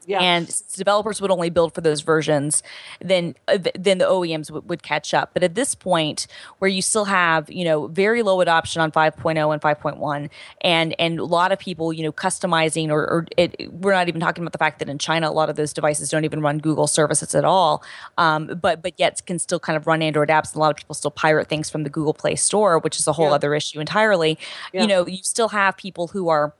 Yeah. 0.05 0.19
And 0.19 0.47
since 0.47 0.73
developers 0.73 1.21
would 1.21 1.31
only 1.31 1.49
build 1.49 1.73
for 1.73 1.81
those 1.81 2.01
versions, 2.01 2.63
then 3.01 3.35
uh, 3.47 3.57
then 3.75 3.97
the 3.99 4.05
OEMs 4.05 4.47
w- 4.47 4.65
would 4.67 4.83
catch 4.83 5.13
up. 5.13 5.31
But 5.33 5.43
at 5.43 5.55
this 5.55 5.75
point, 5.75 6.27
where 6.59 6.69
you 6.69 6.81
still 6.81 7.05
have 7.05 7.49
you 7.51 7.65
know 7.65 7.87
very 7.87 8.21
low 8.23 8.41
adoption 8.41 8.81
on 8.81 8.91
5.0 8.91 9.53
and 9.53 9.61
5.1, 9.61 10.29
and 10.61 10.95
and 10.99 11.19
a 11.19 11.25
lot 11.25 11.51
of 11.51 11.59
people 11.59 11.93
you 11.93 12.03
know 12.03 12.11
customizing 12.11 12.89
or, 12.89 13.01
or 13.01 13.27
it, 13.37 13.71
we're 13.73 13.93
not 13.93 14.07
even 14.07 14.21
talking 14.21 14.43
about 14.43 14.51
the 14.51 14.57
fact 14.57 14.79
that 14.79 14.89
in 14.89 14.97
China 14.97 15.29
a 15.29 15.31
lot 15.31 15.49
of 15.49 15.55
those 15.55 15.73
devices 15.73 16.09
don't 16.09 16.25
even 16.25 16.41
run 16.41 16.59
Google 16.59 16.87
services 16.87 17.35
at 17.35 17.45
all, 17.45 17.83
um, 18.17 18.47
but 18.61 18.81
but 18.81 18.93
yet 18.97 19.25
can 19.25 19.39
still 19.39 19.59
kind 19.59 19.77
of 19.77 19.87
run 19.87 20.01
Android 20.01 20.29
apps. 20.29 20.53
And 20.53 20.57
a 20.57 20.59
lot 20.59 20.71
of 20.71 20.77
people 20.77 20.95
still 20.95 21.11
pirate 21.11 21.47
things 21.47 21.69
from 21.69 21.83
the 21.83 21.89
Google 21.89 22.13
Play 22.13 22.35
Store, 22.35 22.79
which 22.79 22.97
is 22.97 23.07
a 23.07 23.13
whole 23.13 23.27
yeah. 23.27 23.35
other 23.35 23.55
issue 23.55 23.79
entirely. 23.79 24.37
Yeah. 24.73 24.81
You 24.81 24.87
know, 24.87 25.07
you 25.07 25.23
still 25.23 25.49
have 25.49 25.77
people 25.77 26.07
who 26.07 26.29
are 26.29 26.53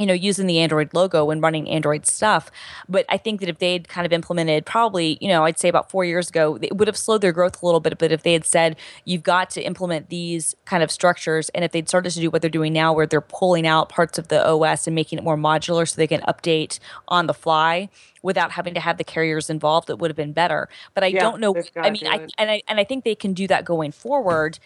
you 0.00 0.06
know, 0.06 0.14
using 0.14 0.46
the 0.46 0.58
Android 0.58 0.94
logo 0.94 1.28
and 1.28 1.42
running 1.42 1.68
Android 1.68 2.06
stuff. 2.06 2.50
But 2.88 3.04
I 3.10 3.18
think 3.18 3.40
that 3.40 3.50
if 3.50 3.58
they'd 3.58 3.86
kind 3.86 4.06
of 4.06 4.14
implemented 4.14 4.64
probably, 4.64 5.18
you 5.20 5.28
know, 5.28 5.44
I'd 5.44 5.58
say 5.58 5.68
about 5.68 5.90
four 5.90 6.06
years 6.06 6.30
ago, 6.30 6.58
it 6.62 6.78
would 6.78 6.88
have 6.88 6.96
slowed 6.96 7.20
their 7.20 7.32
growth 7.32 7.62
a 7.62 7.66
little 7.66 7.80
bit. 7.80 7.98
But 7.98 8.10
if 8.10 8.22
they 8.22 8.32
had 8.32 8.46
said, 8.46 8.76
you've 9.04 9.22
got 9.22 9.50
to 9.50 9.62
implement 9.62 10.08
these 10.08 10.56
kind 10.64 10.82
of 10.82 10.90
structures, 10.90 11.50
and 11.50 11.66
if 11.66 11.72
they'd 11.72 11.86
started 11.86 12.10
to 12.12 12.20
do 12.20 12.30
what 12.30 12.40
they're 12.40 12.50
doing 12.50 12.72
now, 12.72 12.94
where 12.94 13.06
they're 13.06 13.20
pulling 13.20 13.66
out 13.66 13.90
parts 13.90 14.18
of 14.18 14.28
the 14.28 14.42
OS 14.42 14.86
and 14.86 14.94
making 14.94 15.18
it 15.18 15.22
more 15.22 15.36
modular 15.36 15.86
so 15.86 15.96
they 15.96 16.06
can 16.06 16.22
update 16.22 16.78
on 17.08 17.26
the 17.26 17.34
fly 17.34 17.90
without 18.22 18.52
having 18.52 18.72
to 18.72 18.80
have 18.80 18.96
the 18.96 19.04
carriers 19.04 19.50
involved, 19.50 19.90
it 19.90 19.98
would 19.98 20.10
have 20.10 20.16
been 20.16 20.32
better. 20.32 20.70
But 20.94 21.04
I 21.04 21.08
yeah, 21.08 21.20
don't 21.20 21.40
know. 21.40 21.54
I 21.76 21.90
mean, 21.90 22.06
I, 22.06 22.26
and 22.38 22.50
I 22.50 22.62
and 22.68 22.80
I 22.80 22.84
think 22.84 23.04
they 23.04 23.14
can 23.14 23.34
do 23.34 23.46
that 23.48 23.66
going 23.66 23.92
forward. 23.92 24.58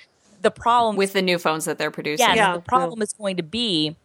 The 0.42 0.52
problem 0.52 0.94
with 0.94 1.12
the 1.12 1.22
new 1.22 1.38
phones 1.38 1.64
that 1.64 1.78
they're 1.78 1.90
producing, 1.90 2.28
yeah, 2.28 2.34
yeah 2.34 2.52
the 2.54 2.60
problem 2.60 3.00
yeah. 3.00 3.04
is 3.04 3.12
going 3.14 3.36
to 3.38 3.42
be 3.42 3.96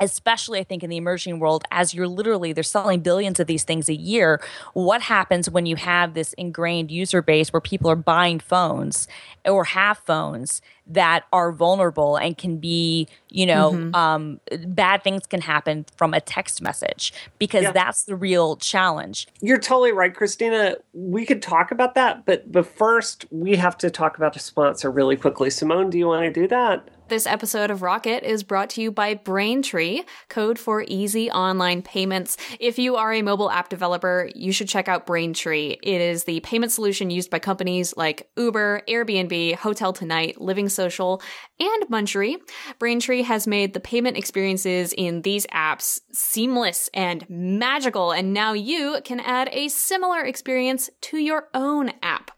especially 0.00 0.58
I 0.60 0.64
think 0.64 0.82
in 0.82 0.90
the 0.90 0.96
emerging 0.96 1.38
world, 1.38 1.64
as 1.70 1.94
you're 1.94 2.08
literally 2.08 2.52
they're 2.52 2.62
selling 2.62 3.00
billions 3.00 3.40
of 3.40 3.46
these 3.46 3.64
things 3.64 3.88
a 3.88 3.94
year. 3.94 4.40
What 4.72 5.02
happens 5.02 5.50
when 5.50 5.66
you 5.66 5.76
have 5.76 6.14
this 6.14 6.32
ingrained 6.34 6.90
user 6.90 7.22
base 7.22 7.52
where 7.52 7.60
people 7.60 7.90
are 7.90 7.96
buying 7.96 8.40
phones 8.40 9.08
or 9.44 9.64
have 9.64 9.98
phones 9.98 10.60
that 10.88 11.24
are 11.32 11.52
vulnerable 11.52 12.16
and 12.16 12.36
can 12.38 12.56
be, 12.56 13.06
you 13.28 13.44
know, 13.44 13.72
mm-hmm. 13.72 13.94
um, 13.94 14.40
bad 14.66 15.04
things 15.04 15.26
can 15.26 15.40
happen 15.40 15.84
from 15.96 16.14
a 16.14 16.20
text 16.20 16.62
message 16.62 17.12
because 17.38 17.64
yeah. 17.64 17.72
that's 17.72 18.04
the 18.04 18.16
real 18.16 18.56
challenge. 18.56 19.26
You're 19.40 19.58
totally 19.58 19.92
right, 19.92 20.14
Christina. 20.14 20.76
We 20.94 21.26
could 21.26 21.42
talk 21.42 21.70
about 21.70 21.94
that, 21.94 22.24
but 22.24 22.50
but 22.50 22.66
first 22.66 23.26
we 23.30 23.56
have 23.56 23.76
to 23.78 23.90
talk 23.90 24.16
about 24.16 24.36
a 24.36 24.38
sponsor 24.38 24.90
really 24.90 25.16
quickly. 25.16 25.50
Simone, 25.50 25.90
do 25.90 25.98
you 25.98 26.06
want 26.06 26.22
to 26.24 26.32
do 26.32 26.48
that? 26.48 26.88
This 27.08 27.26
episode 27.26 27.70
of 27.70 27.80
Rocket 27.80 28.22
is 28.22 28.42
brought 28.42 28.68
to 28.70 28.82
you 28.82 28.92
by 28.92 29.14
Braintree, 29.14 30.02
code 30.28 30.58
for 30.58 30.84
easy 30.86 31.30
online 31.30 31.80
payments. 31.80 32.36
If 32.60 32.78
you 32.78 32.96
are 32.96 33.14
a 33.14 33.22
mobile 33.22 33.50
app 33.50 33.70
developer, 33.70 34.28
you 34.34 34.52
should 34.52 34.68
check 34.68 34.88
out 34.88 35.06
Braintree. 35.06 35.78
It 35.82 36.00
is 36.02 36.24
the 36.24 36.40
payment 36.40 36.70
solution 36.70 37.08
used 37.08 37.30
by 37.30 37.38
companies 37.38 37.96
like 37.96 38.28
Uber, 38.36 38.82
Airbnb, 38.86 39.54
Hotel 39.54 39.94
Tonight, 39.94 40.38
Living 40.38 40.68
Social, 40.68 41.22
and 41.58 41.84
Munchery. 41.88 42.36
Braintree 42.78 43.22
has 43.22 43.46
made 43.46 43.72
the 43.72 43.80
payment 43.80 44.18
experiences 44.18 44.92
in 44.92 45.22
these 45.22 45.46
apps 45.46 46.00
seamless 46.12 46.90
and 46.92 47.24
magical, 47.30 48.12
and 48.12 48.34
now 48.34 48.52
you 48.52 48.98
can 49.02 49.20
add 49.20 49.48
a 49.52 49.68
similar 49.68 50.20
experience 50.20 50.90
to 51.00 51.16
your 51.16 51.48
own 51.54 51.90
app. 52.02 52.32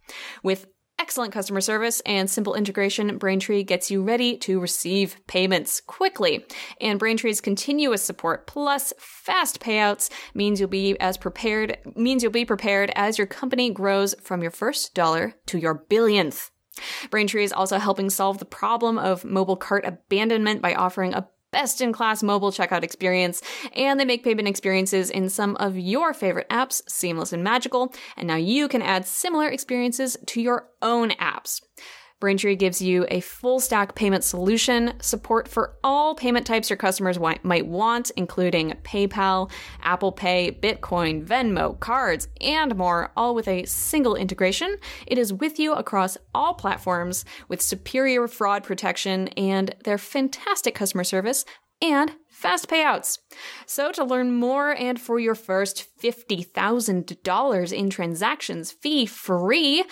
With 0.45 0.67
excellent 1.01 1.33
customer 1.33 1.63
service 1.63 2.01
and 2.05 2.29
simple 2.29 2.55
integration, 2.55 3.17
Braintree 3.17 3.63
gets 3.63 3.91
you 3.91 4.03
ready 4.03 4.37
to 4.37 4.61
receive 4.61 5.17
payments 5.27 5.81
quickly. 5.81 6.45
And 6.79 7.01
Braintree's 7.01 7.41
continuous 7.41 8.03
support 8.03 8.47
plus 8.47 8.93
fast 8.99 9.61
payouts 9.61 10.11
means 10.35 10.61
you'll 10.61 10.69
be 10.69 11.01
as 11.01 11.17
prepared 11.17 11.79
means 11.97 12.23
you'll 12.23 12.33
be 12.33 12.45
prepared 12.45 12.93
as 12.95 13.17
your 13.17 13.27
company 13.27 13.71
grows 13.71 14.15
from 14.23 14.43
your 14.43 14.51
first 14.51 14.95
dollar 14.95 15.35
to 15.47 15.59
your 15.59 15.87
billionth. 15.89 16.51
Braintree 17.11 17.45
is 17.45 17.53
also 17.53 17.79
helping 17.79 18.11
solve 18.11 18.39
the 18.39 18.45
problem 18.45 18.99
of 18.99 19.25
mobile 19.25 19.57
cart 19.57 19.85
abandonment 19.87 20.61
by 20.61 20.75
offering 20.75 21.15
a 21.15 21.27
best 21.53 21.81
in 21.81 21.93
class 21.93 22.23
mobile 22.23 22.53
checkout 22.53 22.83
experience, 22.83 23.43
and 23.75 23.99
they 23.99 24.05
make 24.05 24.25
payment 24.25 24.49
experiences 24.49 25.11
in 25.11 25.29
some 25.29 25.57
of 25.57 25.79
your 25.79 26.15
favorite 26.15 26.49
apps 26.49 26.83
seamless 26.89 27.33
and 27.33 27.45
magical, 27.45 27.93
and 28.17 28.27
now 28.29 28.37
you 28.37 28.69
can 28.69 28.83
add 28.83 29.07
similar 29.07 29.49
experiences 29.49 30.17
to 30.27 30.41
your 30.41 30.69
own 30.83 31.11
apps. 31.13 31.61
Braintree 32.21 32.55
gives 32.55 32.83
you 32.83 33.07
a 33.11 33.21
full 33.21 33.61
stack 33.61 33.95
payment 33.95 34.25
solution, 34.25 34.93
support 35.01 35.49
for 35.49 35.77
all 35.83 36.15
payment 36.15 36.47
types 36.47 36.69
your 36.69 36.77
customers 36.77 37.19
might 37.19 37.67
want, 37.67 38.11
including 38.11 38.75
PayPal, 38.83 39.51
Apple 39.83 40.13
Pay, 40.13 40.53
Bitcoin, 40.53 41.25
Venmo, 41.25 41.81
cards, 41.81 42.29
and 42.43 42.77
more, 42.77 43.11
all 43.17 43.35
with 43.35 43.49
a 43.49 43.65
single 43.65 44.15
integration. 44.15 44.77
It 45.07 45.17
is 45.17 45.33
with 45.33 45.59
you 45.59 45.73
across 45.73 46.19
all 46.35 46.53
platforms 46.53 47.25
with 47.49 47.63
superior 47.63 48.29
fraud 48.29 48.65
protection 48.65 49.29
and 49.29 49.75
their 49.85 49.99
fantastic 49.99 50.75
customer 50.75 51.05
service 51.05 51.47
and 51.83 52.13
fast 52.29 52.69
payouts. 52.69 53.19
So, 53.67 53.91
to 53.93 54.05
learn 54.05 54.35
more 54.35 54.71
and 54.71 54.99
for 55.01 55.21
your 55.21 55.35
first 55.35 55.87
$50,000 56.03 57.73
in 57.73 57.91
transactions 57.91 58.73
fee 58.73 59.05
free, 59.07 59.85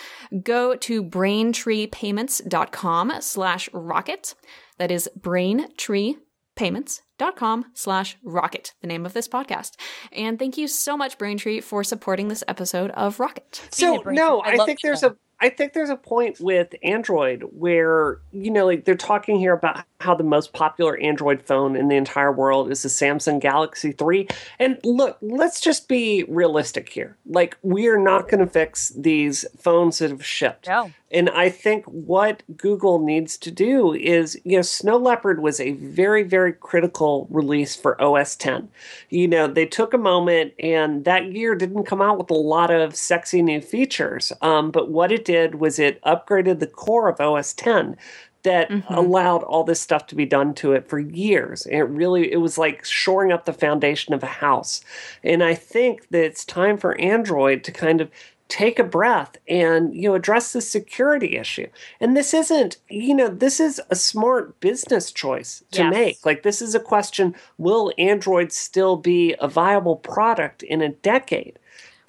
go 0.43 0.75
to 0.75 1.03
braintreepayments.com 1.03 3.13
slash 3.21 3.69
rocket. 3.71 4.35
That 4.77 4.91
is 4.91 5.09
braintreepayments.com 5.19 7.65
slash 7.73 8.17
rocket, 8.23 8.73
the 8.81 8.87
name 8.87 9.05
of 9.05 9.11
this 9.13 9.27
podcast. 9.27 9.73
And 10.11 10.39
thank 10.39 10.57
you 10.57 10.67
so 10.67 10.97
much, 10.97 11.17
Braintree, 11.17 11.61
for 11.61 11.83
supporting 11.83 12.27
this 12.29 12.43
episode 12.47 12.91
of 12.91 13.19
Rocket. 13.19 13.67
So, 13.71 14.01
no, 14.07 14.39
I, 14.39 14.53
I 14.53 14.65
think 14.65 14.79
there's 14.81 15.03
a 15.03 15.15
I 15.41 15.49
think 15.49 15.73
there's 15.73 15.89
a 15.89 15.95
point 15.95 16.39
with 16.39 16.75
Android 16.83 17.43
where, 17.51 18.19
you 18.31 18.51
know, 18.51 18.65
like 18.65 18.85
they're 18.85 18.95
talking 18.95 19.37
here 19.37 19.53
about 19.53 19.85
how 20.01 20.15
the 20.15 20.23
most 20.23 20.53
popular 20.53 20.97
Android 20.97 21.41
phone 21.41 21.75
in 21.75 21.87
the 21.87 21.95
entire 21.95 22.31
world 22.31 22.71
is 22.71 22.83
the 22.83 22.89
Samsung 22.89 23.39
Galaxy 23.39 23.91
3. 23.91 24.27
And 24.57 24.77
look, 24.83 25.17
let's 25.21 25.59
just 25.59 25.87
be 25.87 26.23
realistic 26.27 26.89
here. 26.89 27.17
Like, 27.25 27.57
we 27.61 27.87
are 27.87 27.97
not 27.97 28.29
going 28.29 28.39
to 28.39 28.51
fix 28.51 28.89
these 28.89 29.45
phones 29.57 29.99
that 29.99 30.09
have 30.09 30.25
shipped. 30.25 30.67
No. 30.67 30.91
And 31.11 31.29
I 31.29 31.49
think 31.49 31.85
what 31.85 32.43
Google 32.55 32.99
needs 32.99 33.37
to 33.39 33.51
do 33.51 33.93
is, 33.93 34.39
you 34.43 34.57
know, 34.57 34.61
Snow 34.61 34.97
Leopard 34.97 35.41
was 35.41 35.59
a 35.59 35.71
very, 35.71 36.23
very 36.23 36.53
critical 36.53 37.27
release 37.31 37.75
for 37.75 37.99
OS 38.01 38.35
10. 38.35 38.69
You 39.09 39.27
know, 39.27 39.47
they 39.47 39.65
took 39.65 39.93
a 39.93 39.97
moment 39.97 40.53
and 40.59 41.05
that 41.05 41.31
year 41.31 41.55
didn't 41.55 41.85
come 41.85 42.01
out 42.01 42.19
with 42.19 42.29
a 42.29 42.35
lot 42.35 42.69
of 42.69 42.95
sexy 42.95 43.41
new 43.41 43.59
features. 43.59 44.31
Um, 44.41 44.69
but 44.69 44.91
what 44.91 45.11
it 45.11 45.25
did 45.29 45.53
was 45.55 45.77
it 45.77 46.01
upgraded 46.01 46.59
the 46.59 46.65
core 46.65 47.07
of 47.07 47.21
OS 47.21 47.53
10 47.53 47.95
that 48.41 48.67
mm-hmm. 48.67 48.91
allowed 48.91 49.43
all 49.43 49.63
this 49.63 49.79
stuff 49.79 50.07
to 50.07 50.15
be 50.15 50.25
done 50.25 50.55
to 50.55 50.73
it 50.73 50.89
for 50.89 50.97
years. 50.97 51.67
And 51.67 51.75
it 51.75 51.83
really 51.83 52.31
it 52.31 52.37
was 52.37 52.57
like 52.57 52.83
shoring 52.83 53.31
up 53.31 53.45
the 53.45 53.53
foundation 53.53 54.15
of 54.15 54.23
a 54.23 54.37
house. 54.41 54.83
And 55.23 55.43
I 55.43 55.53
think 55.53 56.09
that 56.09 56.25
it's 56.25 56.43
time 56.43 56.77
for 56.77 56.99
Android 56.99 57.63
to 57.65 57.71
kind 57.71 58.01
of 58.01 58.09
take 58.47 58.79
a 58.79 58.83
breath 58.83 59.37
and 59.47 59.93
you 59.93 60.09
know 60.09 60.15
address 60.15 60.53
the 60.53 60.61
security 60.61 61.37
issue 61.37 61.67
and 61.99 62.17
this 62.17 62.33
isn't 62.33 62.77
you 62.89 63.13
know 63.13 63.27
this 63.27 63.59
is 63.59 63.79
a 63.91 63.95
smart 63.95 64.59
business 64.59 65.11
choice 65.11 65.63
to 65.69 65.83
yes. 65.83 65.93
make 65.93 66.25
like 66.25 66.41
this 66.41 66.59
is 66.59 66.73
a 66.73 66.79
question 66.79 67.35
will 67.59 67.93
android 67.99 68.51
still 68.51 68.97
be 68.97 69.35
a 69.39 69.47
viable 69.47 69.95
product 69.95 70.63
in 70.63 70.81
a 70.81 70.89
decade 70.89 71.59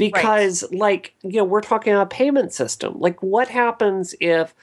because 0.00 0.62
right. 0.64 0.80
like 0.80 1.14
you 1.22 1.36
know 1.36 1.44
we're 1.44 1.60
talking 1.60 1.92
about 1.92 2.10
payment 2.10 2.52
system 2.52 2.98
like 2.98 3.22
what 3.22 3.48
happens 3.48 4.14
if 4.20 4.54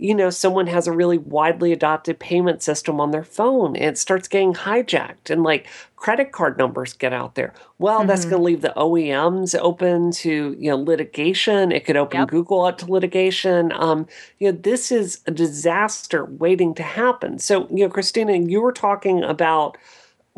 you 0.00 0.14
know, 0.14 0.30
someone 0.30 0.66
has 0.66 0.86
a 0.86 0.92
really 0.92 1.18
widely 1.18 1.72
adopted 1.72 2.18
payment 2.18 2.62
system 2.62 3.00
on 3.00 3.10
their 3.10 3.22
phone 3.22 3.76
and 3.76 3.84
it 3.84 3.98
starts 3.98 4.28
getting 4.28 4.54
hijacked 4.54 5.28
and 5.28 5.42
like 5.42 5.66
credit 5.96 6.32
card 6.32 6.56
numbers 6.56 6.94
get 6.94 7.12
out 7.12 7.34
there. 7.34 7.52
Well, 7.78 7.98
mm-hmm. 7.98 8.08
that's 8.08 8.24
going 8.24 8.38
to 8.38 8.42
leave 8.42 8.62
the 8.62 8.72
OEMs 8.78 9.54
open 9.60 10.10
to, 10.12 10.56
you 10.58 10.70
know, 10.70 10.78
litigation. 10.78 11.70
It 11.70 11.84
could 11.84 11.98
open 11.98 12.20
yep. 12.20 12.28
Google 12.28 12.64
up 12.64 12.78
to 12.78 12.90
litigation. 12.90 13.72
Um, 13.72 14.06
you 14.38 14.50
know, 14.50 14.58
this 14.58 14.90
is 14.90 15.20
a 15.26 15.30
disaster 15.30 16.24
waiting 16.24 16.74
to 16.76 16.82
happen. 16.82 17.38
So, 17.38 17.68
you 17.68 17.84
know, 17.84 17.90
Christina, 17.90 18.38
you 18.38 18.62
were 18.62 18.72
talking 18.72 19.22
about 19.22 19.76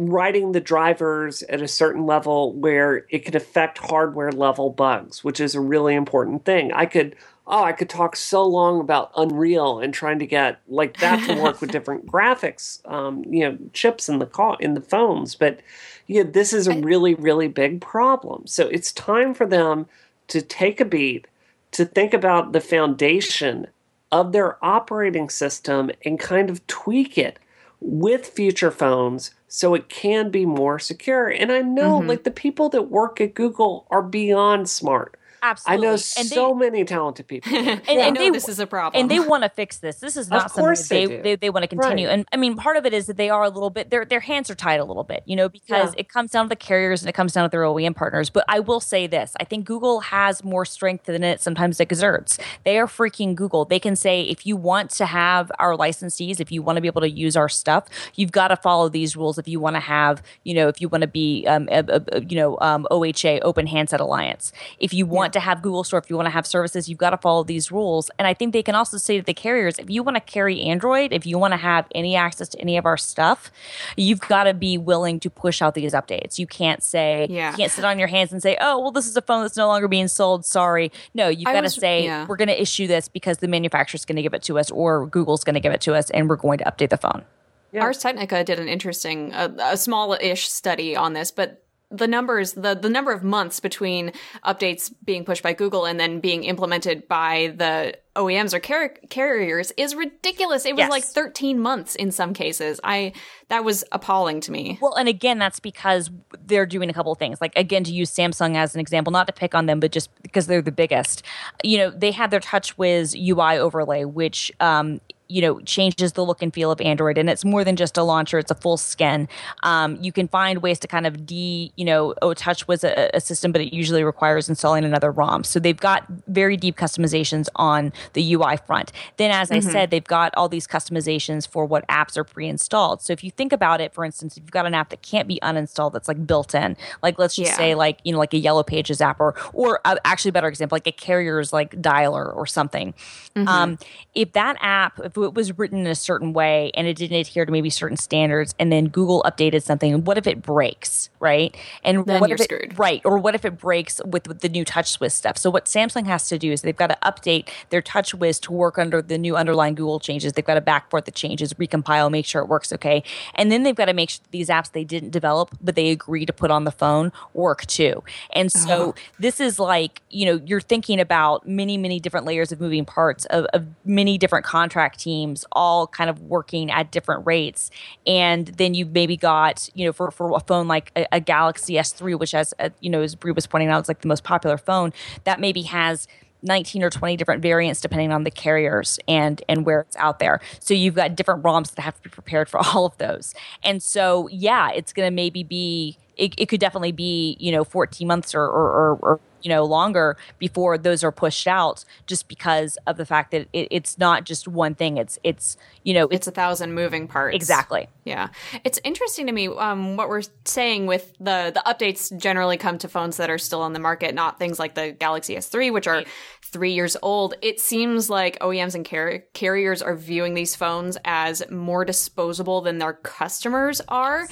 writing 0.09 0.53
the 0.53 0.61
drivers 0.61 1.43
at 1.45 1.63
a 1.63 1.69
certain 1.69 2.07
level 2.07 2.53
where 2.53 3.07
it 3.11 3.25
could 3.25 3.35
affect 3.35 3.79
hardware 3.79 4.33
level 4.33 4.71
bugs, 4.71 5.23
which 5.23 5.41
is 5.41 5.55
a 5.55 5.61
really 5.61 5.95
important 5.95 6.45
thing. 6.45 6.73
I 6.73 6.87
could 6.87 7.17
oh, 7.47 7.65
I 7.65 7.73
could 7.73 7.89
talk 7.89 8.17
so 8.17 8.47
long 8.47 8.81
about 8.81 9.11
Unreal 9.17 9.81
and 9.81 9.93
trying 9.93 10.19
to 10.21 10.27
get 10.27 10.61
like 10.69 10.99
that 10.99 11.27
to 11.27 11.43
work 11.43 11.61
with 11.61 11.71
different 11.73 12.07
graphics, 12.07 12.81
um, 12.91 13.25
you 13.29 13.41
know, 13.41 13.59
chips 13.73 14.09
in 14.09 14.19
the 14.19 14.57
in 14.61 14.75
the 14.75 14.81
phones. 14.81 15.35
But 15.35 15.61
yeah, 16.07 16.23
this 16.23 16.53
is 16.53 16.67
a 16.67 16.81
really, 16.81 17.15
really 17.15 17.49
big 17.49 17.81
problem. 17.81 18.47
So 18.47 18.69
it's 18.69 18.93
time 18.93 19.35
for 19.35 19.47
them 19.47 19.87
to 20.29 20.41
take 20.41 20.81
a 20.81 20.85
beat, 20.85 21.27
to 21.73 21.85
think 21.85 22.15
about 22.15 22.53
the 22.53 22.61
foundation 22.61 23.67
of 24.11 24.33
their 24.33 24.63
operating 24.65 25.31
system 25.31 25.91
and 26.05 26.19
kind 26.19 26.51
of 26.51 26.67
tweak 26.67 27.17
it 27.17 27.39
with 27.81 28.27
future 28.27 28.71
phones 28.71 29.33
so 29.55 29.75
it 29.75 29.91
can 29.91 30.31
be 30.31 30.47
more 30.47 30.79
secure. 30.79 31.29
And 31.29 31.53
I 31.53 31.61
know 31.61 31.99
mm-hmm. 31.99 32.09
like 32.09 32.25
the 32.25 32.31
people 32.31 32.71
that 32.71 32.91
work 32.91 33.21
at 33.21 33.35
Google 33.35 33.87
are 33.91 34.03
beyond 34.03 34.71
smart 34.71 35.19
Absolutely. 35.43 35.87
I 35.87 35.89
know 35.89 35.93
and 35.93 36.01
so 36.01 36.49
they, 36.49 36.71
many 36.71 36.85
talented 36.85 37.27
people. 37.27 37.53
and, 37.57 37.83
yeah. 37.89 38.07
and 38.07 38.17
they, 38.17 38.31
this 38.31 38.49
is 38.49 38.61
a 38.61 38.67
problem. 38.67 39.01
And 39.01 39.11
they 39.11 39.19
want 39.29 39.43
to 39.43 39.49
fix 39.49 39.79
this. 39.79 39.97
This 39.97 40.17
is 40.17 40.31
not 40.31 40.53
something 40.53 40.87
they, 40.89 41.07
they, 41.07 41.23
they, 41.23 41.37
they, 41.37 41.51
want 41.51 41.65
to 41.65 41.69
continue. 41.69 42.07
Right. 42.07 42.15
And 42.15 42.29
I 42.33 42.37
mean, 42.37 42.57
part 42.57 42.77
of 42.77 42.87
it 42.87 42.93
is 42.93 43.07
that 43.07 43.17
they 43.17 43.29
are 43.29 43.43
a 43.43 43.49
little 43.49 43.71
bit, 43.71 43.91
their, 43.91 44.05
their 44.05 44.21
hands 44.21 44.51
are 44.51 44.55
tied 44.55 44.79
a 44.79 44.85
little 44.85 45.03
bit, 45.03 45.25
you 45.27 45.35
know, 45.35 45.49
because 45.49 45.95
yeah. 45.95 46.01
it 46.01 46.09
comes 46.09 46.31
down 46.31 46.45
to 46.45 46.49
the 46.49 46.57
carriers 46.57 47.03
and 47.03 47.09
it 47.09 47.13
comes 47.13 47.33
down 47.33 47.45
to 47.45 47.51
their 47.51 47.63
OEM 47.63 47.97
partners. 47.97 48.31
But 48.31 48.45
I 48.49 48.61
will 48.61 48.81
say 48.81 49.09
this 49.09 49.35
I 49.41 49.45
think 49.45 49.67
Google 49.67 50.01
has 50.01 50.45
more 50.45 50.65
strength 50.65 51.07
than 51.07 51.25
it 51.25 51.41
sometimes 51.41 51.81
exerts. 51.81 52.39
They 52.65 52.79
are 52.79 52.87
freaking 52.87 53.35
Google. 53.35 53.65
They 53.65 53.81
can 53.81 53.97
say, 53.97 54.23
if 54.23 54.47
you 54.47 54.57
want 54.57 54.91
to 54.93 55.07
have 55.07 55.51
our 55.59 55.77
licensees, 55.77 56.39
if 56.39 56.53
you 56.53 56.63
want 56.63 56.77
to 56.77 56.81
be 56.81 56.89
able 56.89 57.01
to 57.01 57.11
use 57.11 57.37
our 57.37 57.49
stuff, 57.49 57.89
you've 58.15 58.33
got 58.33 58.49
to 58.49 58.57
follow 58.57 58.89
these 58.89 59.17
rules. 59.17 59.39
If 59.39 59.49
you 59.49 59.59
want 59.59 59.75
to 59.75 59.81
have, 59.81 60.23
you 60.45 60.55
know, 60.55 60.69
if 60.69 60.81
you 60.81 60.89
want 60.89 61.03
to 61.03 61.09
be, 61.09 61.45
um, 61.49 61.69
a, 61.73 61.85
a, 62.13 62.23
you 62.23 62.37
know, 62.37 62.59
um, 62.61 62.87
OHA, 62.91 63.41
Open 63.43 63.67
Handset 63.67 64.01
Alliance. 64.01 64.53
If 64.79 64.95
you 64.95 65.05
want 65.05 65.32
yeah. 65.35 65.41
to 65.41 65.41
have 65.41 65.63
Google 65.63 65.85
Store, 65.85 65.99
if 65.99 66.09
you 66.11 66.17
want 66.17 66.27
to 66.27 66.31
have 66.31 66.47
services, 66.47 66.89
you've 66.89 66.99
got 66.99 67.11
to 67.11 67.17
follow 67.17 67.45
these 67.45 67.71
rules. 67.71 68.11
And 68.19 68.27
I 68.27 68.35
think 68.35 68.53
they 68.53 68.63
can 68.63 68.75
also 68.75 68.97
say 68.97 69.19
to 69.19 69.25
the 69.25 69.35
carriers, 69.35 69.79
if 69.79 69.91
you 69.91 70.03
want 70.03 70.17
to 70.17 70.21
carry 70.21 70.61
Android, 70.63 71.13
if 71.13 71.27
you 71.27 71.39
want 71.39 71.53
to 71.53 71.59
have 71.59 71.87
any 71.95 72.17
access 72.17 72.49
to 72.51 72.61
any 72.61 72.77
of 72.77 72.87
our 72.87 72.97
stuff, 72.97 73.51
you've 73.97 74.21
got 74.21 74.45
to 74.45 74.55
be 74.55 74.79
willing 74.79 75.21
to 75.21 75.31
push 75.31 75.63
out 75.63 75.75
these 75.75 75.93
updates. 75.93 76.39
You 76.39 76.47
can't 76.47 76.83
say, 76.83 77.27
yeah. 77.31 77.51
you 77.53 77.57
can't 77.57 77.73
sit 77.73 77.85
on 77.85 77.99
your 77.99 78.09
hands 78.09 78.33
and 78.33 78.43
say, 78.43 78.57
oh, 78.61 78.81
well, 78.81 78.91
this 78.91 79.07
is 79.07 79.17
a 79.17 79.23
phone 79.23 79.43
that's 79.43 79.57
no 79.57 79.67
longer 79.67 79.89
being 79.89 80.09
sold. 80.09 80.45
Sorry. 80.45 80.93
No, 81.15 81.29
you've 81.29 81.45
got 81.45 81.63
to 81.63 81.71
say, 81.71 82.05
yeah. 82.05 82.27
we're 82.27 82.37
going 82.37 82.49
to 82.49 82.61
issue 82.61 82.87
this 82.87 83.09
because 83.09 83.39
the 83.39 83.49
manufacturer's 83.49 84.05
going 84.05 84.17
to 84.17 84.23
give 84.23 84.35
it 84.35 84.43
to 84.45 84.59
us 84.59 84.71
or 84.71 85.07
Google's 85.07 85.45
going 85.45 85.55
to 85.55 85.61
give 85.61 85.73
it 85.73 85.81
to 85.83 85.95
us 85.95 86.11
and 86.11 86.29
we're 86.29 86.37
going 86.37 86.59
to 86.59 86.65
update 86.65 86.91
the 86.91 86.97
phone. 86.97 87.25
Yeah. 87.73 87.83
Ars 87.83 87.99
Technica 87.99 88.45
did 88.45 88.61
an 88.61 88.69
interesting, 88.69 89.33
a, 89.33 89.55
a 89.59 89.77
small-ish 89.77 90.49
study 90.49 90.95
on 90.95 91.15
this, 91.15 91.31
but 91.31 91.65
the 91.93 92.09
numbers 92.09 92.55
the 92.55 92.75
the 92.75 92.89
number 92.89 93.13
of 93.13 93.23
months 93.23 93.61
between 93.61 94.13
updates 94.45 94.93
being 95.05 95.25
pushed 95.25 95.43
by 95.43 95.53
Google 95.53 95.85
and 95.85 96.01
then 96.01 96.21
being 96.21 96.45
implemented 96.45 97.07
by 97.07 97.55
the 97.57 97.97
OEMs 98.17 98.53
or 98.53 98.61
car- 98.61 98.95
carriers 99.09 99.73
is 99.77 99.95
ridiculous. 99.95 100.67
It 100.67 100.73
was 100.73 100.81
yes. 100.81 100.91
like 100.91 101.05
13 101.05 101.59
months 101.59 101.95
in 101.95 102.11
some 102.11 102.35
cases. 102.35 102.81
I 102.85 103.13
that 103.49 103.65
was 103.65 103.85
appalling 103.93 104.41
to 104.43 104.53
me. 104.53 104.79
Well, 104.81 104.95
and 104.95 105.09
again, 105.09 105.39
that's 105.39 105.61
because 105.61 106.11
they're 106.45 106.67
doing 106.67 106.91
a 106.91 106.93
couple 106.93 107.13
of 107.13 107.19
things. 107.19 107.41
Like 107.41 107.53
again, 107.57 107.85
to 107.85 107.93
use 107.93 108.11
Samsung 108.11 108.57
as 108.57 108.75
an 108.75 108.81
example, 108.81 109.13
not 109.13 109.27
to 109.27 109.33
pick 109.33 109.55
on 109.55 109.67
them, 109.67 109.81
but 109.81 109.93
just 109.93 110.11
because 110.23 110.47
they're 110.47 110.63
the 110.63 110.73
biggest. 110.73 111.23
You 111.63 111.79
know, 111.79 111.91
they 111.91 112.11
had 112.11 112.31
their 112.31 112.41
TouchWiz 112.41 113.15
UI 113.17 113.59
overlay, 113.59 114.05
which 114.05 114.53
um, 114.61 115.01
you 115.33 115.41
know 115.41 115.59
changes 115.61 116.13
the 116.13 116.25
look 116.25 116.43
and 116.43 116.53
feel 116.53 116.71
of 116.71 116.81
android 116.83 117.17
and 117.17 117.31
it's 117.31 117.45
more 117.45 117.65
than 117.65 117.75
just 117.75 117.97
a 117.97 118.03
launcher 118.03 118.39
it's 118.39 118.51
a 118.51 118.55
full 118.55 118.77
skin 118.77 119.27
um, 119.63 119.99
you 120.03 120.13
can 120.13 120.29
find 120.29 120.63
ways 120.63 120.79
to 120.79 120.87
kind 120.87 121.07
of 121.07 121.25
de 121.25 121.73
you 121.77 121.85
know 121.85 122.15
oh 122.21 122.35
TouchWiz 122.35 122.85
a, 122.85 123.11
a, 123.15 123.21
system 123.21 123.51
but 123.51 123.61
it 123.61 123.73
usually 123.73 124.05
requires 124.05 124.49
installing 124.49 124.85
another 124.85 125.11
rom 125.11 125.43
so 125.43 125.59
they've 125.59 125.81
got 125.81 126.05
very 126.27 126.57
deep 126.57 126.77
customizations 126.77 127.49
on 127.57 127.93
the 128.13 128.35
ui 128.35 128.57
front 128.59 128.93
then 129.17 129.31
as 129.31 129.49
mm-hmm. 129.49 129.67
i 129.67 129.73
said 129.73 129.91
they've 129.91 130.05
got 130.05 130.35
all 130.37 130.49
these 130.49 130.67
customizations 130.67 131.49
for 131.49 131.65
what 131.65 131.87
apps 131.89 132.17
are 132.17 132.25
pre-installed 132.25 133.01
so 133.01 133.13
if 133.13 133.25
you 133.25 133.31
think 133.31 133.53
about 133.53 133.81
it 133.81 133.95
for 133.95 134.05
instance 134.05 134.37
if 134.37 134.43
you've 134.43 134.51
got 134.51 134.67
an 134.67 134.75
app 134.75 134.91
that 134.91 135.01
can't 135.01 135.27
be 135.27 135.39
uninstalled 135.43 135.93
that's 135.93 136.09
like 136.09 136.27
built 136.27 136.55
in 136.55 136.77
like 137.03 137.19
let's 137.19 137.37
just 137.37 137.53
yeah. 137.53 137.57
say 137.57 137.75
like 137.75 137.99
you 138.05 138.13
know 138.13 138.19
like 138.19 138.35
a 138.35 138.39
yellow 138.39 138.63
pages 138.63 139.01
app 139.01 139.19
or 139.19 139.35
or 139.55 139.81
uh, 139.87 139.97
actually 140.05 140.31
better 140.31 140.49
example 140.49 140.77
like 140.77 140.87
a 140.87 140.93
carrier's 140.93 141.53
like 141.53 141.71
dialer 141.81 142.35
or 142.37 142.47
something 142.47 142.93
mm-hmm. 143.35 143.49
um, 143.49 143.79
if 144.15 144.33
that 144.33 144.57
app 144.61 144.99
if 145.01 145.17
it 145.25 145.35
was 145.35 145.57
written 145.59 145.81
in 145.81 145.87
a 145.87 145.95
certain 145.95 146.33
way 146.33 146.71
and 146.75 146.87
it 146.87 146.97
didn't 146.97 147.17
adhere 147.17 147.45
to 147.45 147.53
maybe 147.53 147.71
certain 147.71 147.97
standards, 147.97 148.55
and 148.59 148.73
then 148.73 148.89
Google 148.89 149.23
updated 149.25 149.63
something, 149.63 149.93
and 149.93 150.07
what 150.07 150.19
if 150.19 150.27
it 150.27 150.43
breaks, 150.43 151.11
right? 151.21 151.57
And 151.85 152.05
then 152.07 152.21
what 152.21 152.31
if 152.31 152.41
it, 152.41 152.45
screwed. 152.45 152.79
right? 152.79 153.01
Or 153.05 153.19
what 153.19 153.35
if 153.35 153.45
it 153.45 153.59
breaks 153.59 154.01
with, 154.05 154.27
with 154.29 154.41
the 154.41 154.49
new 154.49 154.65
TouchWiz 154.65 155.13
stuff? 155.13 155.39
So 155.39 155.51
what 155.51 155.67
Samsung 155.67 156.07
has 156.07 156.29
to 156.29 156.39
do 156.39 156.53
is 156.53 156.63
they've 156.63 156.77
got 156.77 156.89
to 156.89 156.99
update 157.03 157.49
their 157.71 157.83
TouchWiz 157.83 158.41
to 158.43 158.53
work 158.53 158.79
under 158.79 159.03
the 159.03 159.19
new 159.19 159.37
underlying 159.37 159.75
Google 159.75 160.01
changes. 160.01 160.33
They've 160.33 160.45
got 160.45 160.55
to 160.55 160.61
backport 160.61 161.05
the 161.05 161.11
changes, 161.11 161.53
recompile, 161.55 162.11
make 162.11 162.27
sure 162.27 162.43
it 162.43 162.49
works 162.49 162.73
okay, 162.73 163.03
and 163.35 163.51
then 163.51 163.63
they've 163.63 163.75
got 163.75 163.87
to 163.87 163.95
make 163.95 164.11
sure 164.11 164.21
these 164.31 164.49
apps 164.49 164.73
they 164.73 164.85
didn't 164.85 165.11
develop 165.11 165.53
but 165.63 165.75
they 165.75 165.91
agree 165.91 166.27
to 166.27 166.33
put 166.33 166.51
on 166.51 166.65
the 166.65 166.71
phone 166.71 167.13
work 167.35 167.67
too. 167.67 168.03
And 168.33 168.51
so 168.51 168.91
uh-huh. 168.91 168.93
this 169.19 169.41
is 169.41 169.59
like 169.59 170.03
you 170.11 170.27
know 170.27 170.41
you're 170.45 170.61
thinking 170.61 171.01
about 171.01 171.47
many 171.47 171.77
many 171.77 172.01
different 172.01 172.27
layers 172.27 172.53
of 172.53 172.61
moving 172.61 172.85
parts 172.85 173.25
of, 173.27 173.45
of 173.47 173.67
many 173.85 174.19
different 174.19 174.45
contract 174.45 174.99
teams 174.99 175.12
teams 175.13 175.45
all 175.53 175.87
kind 175.87 176.09
of 176.09 176.21
working 176.23 176.71
at 176.71 176.91
different 176.91 177.27
rates. 177.27 177.71
And 178.07 178.47
then 178.47 178.75
you've 178.75 178.93
maybe 178.93 179.17
got, 179.17 179.69
you 179.75 179.85
know, 179.85 179.93
for, 179.93 180.11
for 180.11 180.35
a 180.35 180.41
phone 180.41 180.69
like 180.69 180.91
a, 180.97 181.07
a 181.13 181.21
Galaxy 181.21 181.75
S3, 181.75 182.19
which 182.19 182.35
as, 182.35 182.55
uh, 182.59 182.71
you 182.81 182.91
know, 182.91 183.03
as 183.03 183.15
Brie 183.15 183.33
was 183.33 183.47
pointing 183.47 183.69
out, 183.69 183.79
it's 183.81 183.89
like 183.89 184.01
the 184.01 184.09
most 184.09 184.25
popular 184.25 184.57
phone, 184.57 184.93
that 185.25 185.41
maybe 185.41 185.63
has 185.63 186.09
19 186.45 186.83
or 186.83 186.91
20 186.91 187.17
different 187.17 187.41
variants 187.41 187.81
depending 187.81 188.11
on 188.11 188.25
the 188.25 188.31
carriers 188.31 188.99
and 189.07 189.45
and 189.49 189.65
where 189.65 189.83
it's 189.83 189.95
out 189.97 190.19
there 190.19 190.41
so 190.59 190.75
you've 190.75 190.97
got 190.97 191.15
different 191.15 191.41
roms 191.45 191.73
that 191.73 191.83
have 191.83 191.95
to 191.95 192.03
be 192.03 192.11
prepared 192.11 192.49
for 192.49 192.59
all 192.67 192.85
of 192.85 192.99
those 192.99 193.33
and 193.63 193.81
so 193.81 194.29
yeah 194.29 194.69
it's 194.73 194.93
going 194.93 195.07
to 195.07 195.15
maybe 195.15 195.45
be 195.45 195.97
it, 196.17 196.35
it, 196.39 196.47
could 196.47 196.61
definitely 196.61 196.93
be 196.93 197.37
you 197.41 197.53
know 197.53 197.65
14 197.65 198.07
months 198.07 198.35
or, 198.35 198.43
or, 198.43 198.47
or, 198.49 198.99
or 199.03 199.21
you 199.43 199.49
know 199.49 199.65
longer 199.65 200.17
before 200.39 200.79
those 200.79 201.05
are 201.05 201.13
pushed 201.13 201.47
out 201.47 201.85
just 202.07 202.29
because 202.29 202.79
of 202.87 202.97
the 202.97 203.05
fact 203.05 203.31
that 203.33 203.49
it, 203.53 203.69
it's 203.71 203.99
not 203.99 204.25
just 204.25 204.49
one 204.49 204.75
thing. 204.75 204.97
It's 204.97 205.19
it's 205.25 205.57
you 205.83 205.95
know 205.95 206.05
it's, 206.05 206.15
it's, 206.15 206.27
a 206.29 206.31
thousand 206.31 206.75
moving 206.75 207.09
parts. 207.09 207.35
Exactly. 207.35 207.89
Yeah. 208.05 208.29
It's 208.65 208.79
interesting 208.85 209.27
to 209.27 209.33
me 209.33 209.49
um, 209.49 209.97
what 209.97 210.09
we're 210.09 210.23
saying 210.45 210.87
with 210.87 211.13
the 211.19 211.53
the 211.55 211.63
updates 211.67 212.17
generally 212.19 212.57
come 212.57 212.79
to 212.79 212.89
phones 212.89 213.17
that 213.17 213.31
are 213.31 213.39
still 213.39 213.63
on 213.63 213.73
the 213.73 213.81
market 213.81 214.15
not 214.15 214.39
things 214.39 214.59
like 214.59 214.75
the 214.75 214.93
galaxy 214.93 215.37
s3 215.37 215.73
which 215.73 215.87
are 215.87 216.05
three 216.53 216.73
years 216.73 216.97
old. 217.03 217.35
It 217.41 217.61
seems 217.61 218.11
like 218.11 218.39
oems 218.41 218.75
and 218.75 218.89
car- 218.89 219.25
carriers 219.33 219.81
are 219.83 219.97
viewing 219.97 220.35
these 220.35 220.55
phones 220.55 220.99
as 221.05 221.43
more 221.51 221.85
disposable 221.85 222.61
than 222.61 222.79
their 222.79 222.93
customers 222.93 223.81
are 223.89 224.29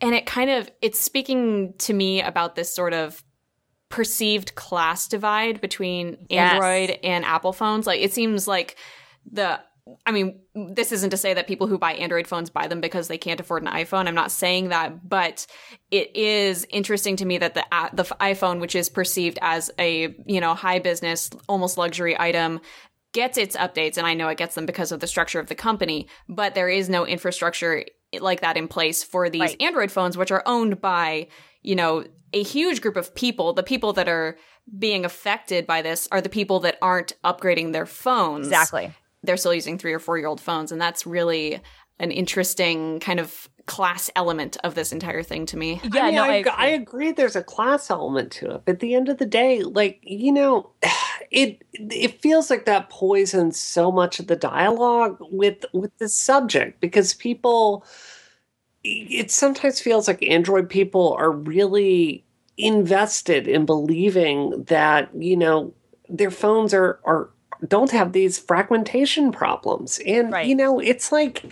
and 0.00 0.14
it 0.14 0.26
kind 0.26 0.50
of 0.50 0.70
it's 0.80 1.00
speaking 1.00 1.74
to 1.78 1.92
me 1.92 2.22
about 2.22 2.54
this 2.54 2.74
sort 2.74 2.92
of 2.92 3.22
perceived 3.88 4.54
class 4.54 5.08
divide 5.08 5.60
between 5.60 6.26
yes. 6.28 6.52
Android 6.52 6.98
and 7.02 7.24
Apple 7.24 7.52
phones. 7.52 7.86
Like 7.86 8.00
it 8.00 8.12
seems 8.12 8.46
like 8.46 8.76
the 9.30 9.60
I 10.04 10.12
mean, 10.12 10.40
this 10.54 10.92
isn't 10.92 11.10
to 11.10 11.16
say 11.16 11.32
that 11.32 11.46
people 11.46 11.66
who 11.66 11.78
buy 11.78 11.94
Android 11.94 12.26
phones 12.26 12.50
buy 12.50 12.66
them 12.66 12.82
because 12.82 13.08
they 13.08 13.16
can't 13.16 13.40
afford 13.40 13.62
an 13.62 13.70
iPhone. 13.70 14.06
I'm 14.06 14.14
not 14.14 14.30
saying 14.30 14.68
that, 14.68 15.08
but 15.08 15.46
it 15.90 16.14
is 16.14 16.66
interesting 16.70 17.16
to 17.16 17.24
me 17.24 17.38
that 17.38 17.54
the 17.54 17.64
uh, 17.72 17.88
the 17.92 18.04
iPhone, 18.04 18.60
which 18.60 18.74
is 18.74 18.88
perceived 18.88 19.38
as 19.40 19.70
a 19.78 20.14
you 20.26 20.40
know 20.40 20.54
high 20.54 20.78
business, 20.78 21.30
almost 21.48 21.78
luxury 21.78 22.18
item, 22.18 22.60
gets 23.12 23.38
its 23.38 23.56
updates, 23.56 23.96
and 23.96 24.06
I 24.06 24.14
know 24.14 24.28
it 24.28 24.38
gets 24.38 24.54
them 24.54 24.66
because 24.66 24.92
of 24.92 25.00
the 25.00 25.06
structure 25.06 25.40
of 25.40 25.46
the 25.46 25.54
company. 25.54 26.08
But 26.28 26.54
there 26.54 26.68
is 26.68 26.88
no 26.88 27.06
infrastructure 27.06 27.84
like 28.20 28.40
that 28.40 28.56
in 28.56 28.68
place 28.68 29.02
for 29.02 29.28
these 29.28 29.40
right. 29.40 29.62
Android 29.62 29.90
phones, 29.92 30.16
which 30.16 30.30
are 30.30 30.42
owned 30.46 30.80
by 30.80 31.28
you 31.62 31.74
know 31.74 32.04
a 32.32 32.42
huge 32.42 32.80
group 32.80 32.96
of 32.96 33.14
people, 33.14 33.52
the 33.52 33.62
people 33.62 33.92
that 33.94 34.08
are 34.08 34.36
being 34.78 35.04
affected 35.04 35.66
by 35.66 35.82
this 35.82 36.08
are 36.12 36.20
the 36.20 36.28
people 36.28 36.60
that 36.60 36.76
aren't 36.82 37.12
upgrading 37.24 37.72
their 37.72 37.86
phones. 37.86 38.46
Exactly. 38.46 38.92
They're 39.22 39.36
still 39.36 39.54
using 39.54 39.78
three 39.78 39.92
or 39.92 39.98
four 39.98 40.18
year 40.18 40.26
old 40.26 40.40
phones. 40.40 40.72
And 40.72 40.80
that's 40.80 41.06
really 41.06 41.60
an 41.98 42.10
interesting 42.10 43.00
kind 43.00 43.20
of 43.20 43.48
class 43.68 44.10
element 44.16 44.56
of 44.64 44.74
this 44.74 44.92
entire 44.92 45.22
thing 45.22 45.46
to 45.46 45.56
me. 45.56 45.80
Yeah, 45.92 46.02
I 46.02 46.06
mean, 46.06 46.14
no, 46.16 46.24
I, 46.24 46.36
I, 46.36 46.54
I, 46.56 46.66
agree. 46.66 47.12
There's 47.12 47.36
a 47.36 47.42
class 47.42 47.90
element 47.90 48.32
to 48.32 48.54
it, 48.54 48.62
but 48.64 48.72
at 48.72 48.80
the 48.80 48.94
end 48.94 49.08
of 49.08 49.18
the 49.18 49.26
day, 49.26 49.62
like 49.62 50.00
you 50.02 50.32
know, 50.32 50.70
it 51.30 51.62
it 51.72 52.20
feels 52.20 52.50
like 52.50 52.64
that 52.64 52.90
poisons 52.90 53.60
so 53.60 53.92
much 53.92 54.18
of 54.18 54.26
the 54.26 54.36
dialogue 54.36 55.18
with 55.20 55.64
with 55.72 55.96
the 55.98 56.08
subject 56.08 56.80
because 56.80 57.14
people 57.14 57.84
it 58.84 59.30
sometimes 59.30 59.80
feels 59.80 60.08
like 60.08 60.22
Android 60.22 60.68
people 60.68 61.14
are 61.18 61.30
really 61.30 62.24
invested 62.56 63.46
in 63.46 63.66
believing 63.66 64.64
that, 64.64 65.10
you 65.14 65.36
know, 65.36 65.74
their 66.08 66.30
phones 66.30 66.72
are, 66.74 66.98
are 67.04 67.30
don't 67.66 67.90
have 67.90 68.12
these 68.12 68.38
fragmentation 68.38 69.32
problems. 69.32 70.00
And, 70.06 70.32
right. 70.32 70.46
you 70.46 70.54
know, 70.54 70.78
it's 70.78 71.10
like, 71.10 71.44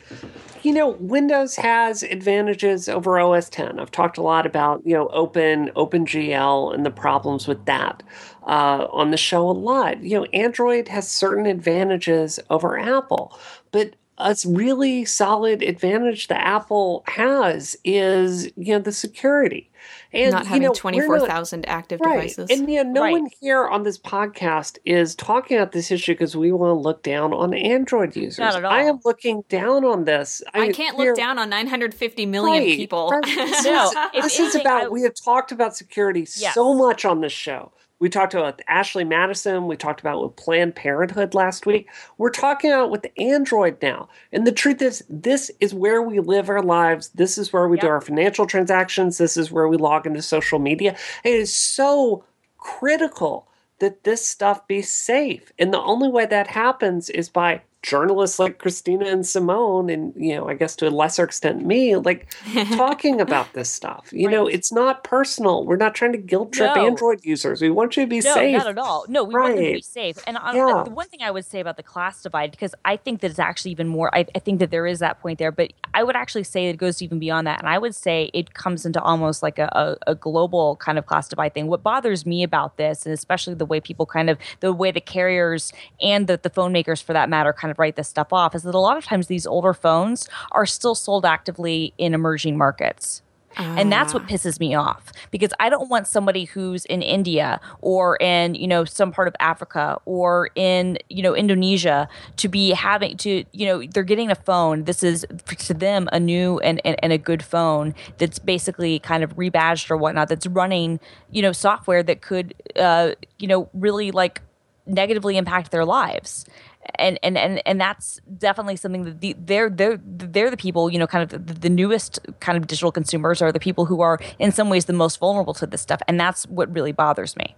you 0.62 0.72
know, 0.72 0.90
Windows 1.00 1.56
has 1.56 2.02
advantages 2.02 2.88
over 2.88 3.18
OS 3.18 3.48
10. 3.48 3.80
I've 3.80 3.90
talked 3.90 4.18
a 4.18 4.22
lot 4.22 4.46
about, 4.46 4.82
you 4.86 4.94
know, 4.94 5.08
Open, 5.08 5.70
OpenGL 5.76 6.74
and 6.74 6.86
the 6.86 6.90
problems 6.90 7.48
with 7.48 7.64
that 7.66 8.02
uh, 8.46 8.86
on 8.92 9.10
the 9.10 9.16
show 9.16 9.48
a 9.48 9.52
lot. 9.52 10.02
You 10.02 10.20
know, 10.20 10.24
Android 10.26 10.88
has 10.88 11.08
certain 11.08 11.46
advantages 11.46 12.38
over 12.50 12.78
Apple, 12.78 13.36
but 13.72 13.94
a 14.18 14.36
really 14.46 15.04
solid 15.04 15.62
advantage 15.62 16.28
that 16.28 16.40
Apple 16.40 17.04
has 17.06 17.76
is 17.84 18.46
you 18.56 18.72
know 18.72 18.78
the 18.78 18.92
security 18.92 19.70
and 20.12 20.32
not 20.32 20.46
having 20.46 20.62
you 20.62 20.68
know, 20.68 20.74
twenty 20.74 21.00
four 21.00 21.20
thousand 21.20 21.68
active 21.68 22.00
right. 22.00 22.14
devices. 22.14 22.50
And 22.50 22.68
yeah, 22.70 22.82
no 22.82 23.02
right. 23.02 23.12
one 23.12 23.28
here 23.40 23.66
on 23.66 23.82
this 23.82 23.98
podcast 23.98 24.78
is 24.84 25.14
talking 25.14 25.56
about 25.56 25.72
this 25.72 25.90
issue 25.90 26.12
because 26.12 26.36
we 26.36 26.52
want 26.52 26.70
to 26.70 26.80
look 26.80 27.02
down 27.02 27.32
on 27.32 27.54
Android 27.54 28.16
users. 28.16 28.38
Not 28.38 28.56
at 28.56 28.64
all. 28.64 28.72
I 28.72 28.82
am 28.82 29.00
looking 29.04 29.44
down 29.48 29.84
on 29.84 30.04
this. 30.04 30.42
I, 30.54 30.68
I 30.68 30.72
can't 30.72 30.96
look 30.96 31.16
down 31.16 31.38
on 31.38 31.50
nine 31.50 31.66
hundred 31.66 31.94
fifty 31.94 32.26
million 32.26 32.62
people. 32.76 33.12
This, 33.36 33.64
no, 33.64 33.92
is, 34.14 34.22
this 34.22 34.40
is 34.40 34.54
about 34.54 34.84
I, 34.84 34.88
we 34.88 35.02
have 35.02 35.14
talked 35.14 35.52
about 35.52 35.76
security 35.76 36.26
yes. 36.36 36.54
so 36.54 36.74
much 36.74 37.04
on 37.04 37.20
this 37.20 37.32
show 37.32 37.72
We 37.98 38.10
talked 38.10 38.34
about 38.34 38.60
Ashley 38.68 39.04
Madison. 39.04 39.66
We 39.66 39.76
talked 39.76 40.00
about 40.00 40.22
with 40.22 40.36
Planned 40.36 40.74
Parenthood 40.74 41.34
last 41.34 41.64
week. 41.64 41.88
We're 42.18 42.30
talking 42.30 42.70
about 42.70 42.90
with 42.90 43.06
Android 43.18 43.78
now. 43.80 44.08
And 44.32 44.46
the 44.46 44.52
truth 44.52 44.82
is, 44.82 45.02
this 45.08 45.50
is 45.60 45.72
where 45.72 46.02
we 46.02 46.20
live 46.20 46.50
our 46.50 46.62
lives. 46.62 47.08
This 47.10 47.38
is 47.38 47.52
where 47.52 47.68
we 47.68 47.78
yep. 47.78 47.82
do 47.82 47.88
our 47.88 48.00
financial 48.02 48.46
transactions. 48.46 49.16
This 49.16 49.38
is 49.38 49.50
where 49.50 49.66
we 49.66 49.78
log 49.78 50.06
into 50.06 50.20
social 50.20 50.58
media. 50.58 50.94
It 51.24 51.34
is 51.34 51.54
so 51.54 52.24
critical 52.58 53.48
that 53.78 54.04
this 54.04 54.26
stuff 54.26 54.66
be 54.66 54.82
safe. 54.82 55.52
And 55.58 55.72
the 55.72 55.80
only 55.80 56.08
way 56.08 56.26
that 56.26 56.48
happens 56.48 57.08
is 57.08 57.30
by 57.30 57.62
journalists 57.86 58.40
like 58.40 58.58
Christina 58.58 59.06
and 59.06 59.24
Simone, 59.24 59.88
and 59.88 60.12
you 60.16 60.34
know, 60.34 60.48
I 60.48 60.54
guess 60.54 60.74
to 60.76 60.88
a 60.88 60.90
lesser 60.90 61.22
extent 61.22 61.64
me, 61.64 61.94
like 61.94 62.34
talking 62.74 63.20
about 63.26 63.52
this 63.52 63.70
stuff. 63.70 64.08
You 64.12 64.26
right. 64.26 64.32
know, 64.32 64.46
it's 64.48 64.72
not 64.72 65.04
personal. 65.04 65.64
We're 65.64 65.76
not 65.76 65.94
trying 65.94 66.10
to 66.12 66.18
guilt 66.18 66.52
trip 66.52 66.74
no. 66.74 66.84
Android 66.84 67.24
users. 67.24 67.62
We 67.62 67.70
want 67.70 67.96
you 67.96 68.02
to 68.02 68.08
be 68.08 68.20
no, 68.20 68.34
safe. 68.34 68.58
not 68.58 68.66
at 68.66 68.78
all. 68.78 69.06
No, 69.08 69.22
we 69.22 69.34
right. 69.34 69.42
want 69.44 69.56
them 69.56 69.64
to 69.66 69.72
be 69.74 69.82
safe. 69.82 70.18
And 70.26 70.36
on, 70.36 70.56
yeah. 70.56 70.82
the 70.84 70.90
one 70.90 71.06
thing 71.08 71.22
I 71.22 71.30
would 71.30 71.44
say 71.44 71.60
about 71.60 71.76
the 71.76 71.84
class 71.84 72.22
divide, 72.22 72.50
because 72.50 72.74
I 72.84 72.96
think 72.96 73.20
that 73.20 73.30
it's 73.30 73.38
actually 73.38 73.70
even 73.70 73.86
more. 73.86 74.12
I, 74.12 74.26
I 74.34 74.40
think 74.40 74.58
that 74.58 74.72
there 74.72 74.86
is 74.86 74.98
that 74.98 75.20
point 75.20 75.38
there, 75.38 75.52
but 75.52 75.72
I 75.94 76.02
would 76.02 76.16
actually 76.16 76.44
say 76.44 76.68
it 76.68 76.78
goes 76.78 77.00
even 77.00 77.20
beyond 77.20 77.46
that, 77.46 77.60
and 77.60 77.68
I 77.68 77.78
would 77.78 77.94
say 77.94 78.30
it 78.34 78.54
comes 78.54 78.84
into 78.84 79.00
almost 79.00 79.44
like 79.44 79.60
a, 79.60 79.68
a, 80.06 80.10
a 80.10 80.14
global 80.16 80.74
kind 80.76 80.98
of 80.98 81.06
class 81.06 81.28
divide 81.28 81.54
thing. 81.54 81.68
What 81.68 81.84
bothers 81.84 82.26
me 82.26 82.42
about 82.42 82.78
this, 82.78 83.06
and 83.06 83.12
especially 83.12 83.54
the 83.54 83.64
way 83.64 83.80
people 83.80 84.06
kind 84.06 84.28
of 84.28 84.38
the 84.58 84.72
way 84.72 84.90
the 84.90 85.00
carriers 85.00 85.72
and 86.02 86.26
the, 86.26 86.40
the 86.42 86.50
phone 86.50 86.72
makers, 86.72 87.00
for 87.00 87.12
that 87.12 87.28
matter, 87.28 87.52
kind 87.52 87.70
of 87.70 87.75
write 87.78 87.96
this 87.96 88.08
stuff 88.08 88.32
off 88.32 88.54
is 88.54 88.62
that 88.62 88.74
a 88.74 88.78
lot 88.78 88.96
of 88.96 89.04
times 89.04 89.26
these 89.26 89.46
older 89.46 89.74
phones 89.74 90.28
are 90.52 90.66
still 90.66 90.94
sold 90.94 91.24
actively 91.24 91.92
in 91.98 92.14
emerging 92.14 92.56
markets. 92.56 93.22
And 93.56 93.90
that's 93.90 94.12
what 94.12 94.24
ah. 94.24 94.26
pisses 94.26 94.60
me 94.60 94.74
off 94.74 95.12
because 95.30 95.50
I 95.58 95.70
don't 95.70 95.88
want 95.88 96.06
somebody 96.06 96.44
who's 96.44 96.84
in 96.84 97.00
India 97.00 97.60
or 97.80 98.16
in, 98.18 98.54
you 98.54 98.68
know, 98.68 98.84
some 98.84 99.12
part 99.12 99.28
of 99.28 99.34
Africa 99.40 99.98
or 100.04 100.50
in, 100.54 100.98
you 101.08 101.22
know, 101.22 101.34
Indonesia 101.34 102.08
to 102.36 102.48
be 102.48 102.70
having 102.70 103.16
to, 103.18 103.44
you 103.52 103.66
know, 103.66 103.82
they're 103.82 104.02
getting 104.02 104.30
a 104.30 104.34
phone. 104.34 104.84
This 104.84 105.02
is 105.02 105.24
to 105.58 105.74
them 105.74 106.08
a 106.12 106.20
new 106.20 106.58
and, 106.58 106.82
and, 106.84 106.96
and 107.02 107.12
a 107.12 107.18
good 107.18 107.42
phone 107.42 107.94
that's 108.18 108.38
basically 108.38 108.98
kind 108.98 109.24
of 109.24 109.34
rebadged 109.36 109.90
or 109.90 109.96
whatnot 109.96 110.28
that's 110.28 110.46
running, 110.46 111.00
you 111.30 111.40
know, 111.40 111.52
software 111.52 112.02
that 112.02 112.20
could, 112.20 112.54
uh, 112.76 113.12
you 113.38 113.48
know, 113.48 113.70
really 113.72 114.10
like 114.10 114.42
negatively 114.86 115.36
impact 115.36 115.70
their 115.70 115.84
lives 115.84 116.44
and 116.94 117.18
and 117.22 117.36
and 117.36 117.62
and 117.66 117.80
that's 117.80 118.20
definitely 118.38 118.76
something 118.76 119.04
that 119.04 119.20
the, 119.20 119.36
they're 119.38 119.70
they're 119.70 119.98
they're 120.02 120.50
the 120.50 120.56
people 120.56 120.90
you 120.90 120.98
know 120.98 121.06
kind 121.06 121.22
of 121.22 121.46
the, 121.46 121.54
the, 121.54 121.68
newest 121.68 122.18
kind 122.40 122.56
of 122.56 122.66
digital 122.66 122.92
consumers 122.92 123.42
are 123.42 123.52
the 123.52 123.60
people 123.60 123.86
who 123.86 124.00
are 124.00 124.18
in 124.38 124.52
some 124.52 124.70
ways 124.70 124.86
the 124.86 124.92
most 124.92 125.18
vulnerable 125.18 125.54
to 125.54 125.66
this 125.66 125.80
stuff. 125.80 126.00
And 126.08 126.18
that's 126.18 126.46
what 126.46 126.72
really 126.74 126.92
bothers 126.92 127.36
me. 127.36 127.54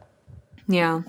Yeah. 0.66 1.02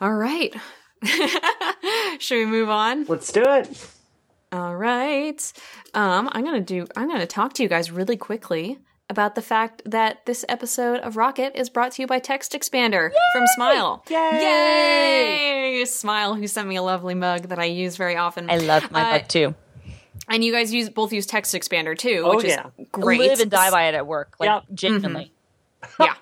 All 0.00 0.14
right. 0.14 0.54
Should 2.18 2.36
we 2.36 2.46
move 2.46 2.68
on? 2.68 3.04
Let's 3.04 3.32
do 3.32 3.42
it. 3.44 3.88
All 4.52 4.76
right. 4.76 5.52
Um 5.94 6.28
i'm 6.32 6.44
gonna 6.44 6.60
do 6.60 6.86
i'm 6.96 7.08
gonna 7.08 7.26
talk 7.26 7.54
to 7.54 7.62
you 7.62 7.68
guys 7.68 7.90
really 7.90 8.16
quickly 8.16 8.78
about 9.12 9.34
the 9.34 9.42
fact 9.42 9.82
that 9.84 10.24
this 10.24 10.42
episode 10.48 10.98
of 11.00 11.18
Rocket 11.18 11.54
is 11.54 11.68
brought 11.68 11.92
to 11.92 12.02
you 12.02 12.06
by 12.08 12.18
Text 12.18 12.52
Expander 12.52 13.10
Yay! 13.10 13.18
from 13.34 13.46
Smile. 13.54 14.02
Yay! 14.08 15.76
Yay! 15.80 15.84
Smile, 15.84 16.34
who 16.34 16.46
sent 16.46 16.66
me 16.66 16.76
a 16.76 16.82
lovely 16.82 17.14
mug 17.14 17.50
that 17.50 17.58
I 17.58 17.66
use 17.66 17.98
very 17.98 18.16
often. 18.16 18.48
I 18.48 18.56
love 18.56 18.90
my 18.90 19.02
uh, 19.02 19.12
mug 19.12 19.28
too. 19.28 19.54
And 20.30 20.42
you 20.42 20.50
guys 20.50 20.72
use 20.72 20.88
both 20.88 21.12
use 21.12 21.26
Text 21.26 21.54
Expander 21.54 21.96
too, 21.96 22.22
oh, 22.24 22.36
which 22.36 22.46
yeah. 22.46 22.68
is 22.78 22.86
great. 22.90 23.20
Live 23.20 23.40
and 23.40 23.50
die 23.50 23.70
by 23.70 23.88
it 23.88 23.94
at 23.94 24.06
work, 24.06 24.34
like 24.40 24.48
yep. 24.48 24.64
genuinely. 24.72 25.30
Mm-hmm. 25.82 26.02
yeah. 26.04 26.14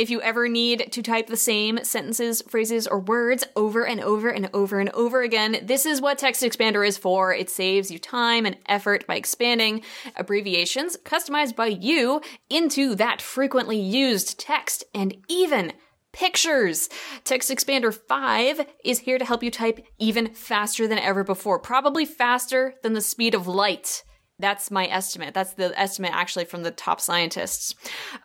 If 0.00 0.08
you 0.08 0.22
ever 0.22 0.48
need 0.48 0.92
to 0.92 1.02
type 1.02 1.26
the 1.26 1.36
same 1.36 1.84
sentences, 1.84 2.40
phrases, 2.48 2.86
or 2.86 3.00
words 3.00 3.44
over 3.54 3.86
and 3.86 4.00
over 4.00 4.30
and 4.30 4.48
over 4.54 4.80
and 4.80 4.88
over 4.94 5.20
again, 5.20 5.58
this 5.64 5.84
is 5.84 6.00
what 6.00 6.16
Text 6.16 6.42
Expander 6.42 6.88
is 6.88 6.96
for. 6.96 7.34
It 7.34 7.50
saves 7.50 7.90
you 7.90 7.98
time 7.98 8.46
and 8.46 8.56
effort 8.64 9.06
by 9.06 9.16
expanding 9.16 9.82
abbreviations 10.16 10.96
customized 11.04 11.54
by 11.54 11.66
you 11.66 12.22
into 12.48 12.94
that 12.94 13.20
frequently 13.20 13.78
used 13.78 14.40
text 14.40 14.84
and 14.94 15.14
even 15.28 15.70
pictures. 16.12 16.88
Text 17.24 17.50
Expander 17.50 17.92
5 17.92 18.66
is 18.82 19.00
here 19.00 19.18
to 19.18 19.24
help 19.26 19.42
you 19.42 19.50
type 19.50 19.86
even 19.98 20.32
faster 20.32 20.88
than 20.88 20.98
ever 20.98 21.24
before, 21.24 21.58
probably 21.58 22.06
faster 22.06 22.72
than 22.82 22.94
the 22.94 23.02
speed 23.02 23.34
of 23.34 23.46
light. 23.46 24.02
That's 24.40 24.70
my 24.70 24.86
estimate. 24.86 25.34
That's 25.34 25.52
the 25.52 25.78
estimate 25.78 26.12
actually 26.14 26.46
from 26.46 26.62
the 26.62 26.70
top 26.70 27.00
scientists. 27.00 27.74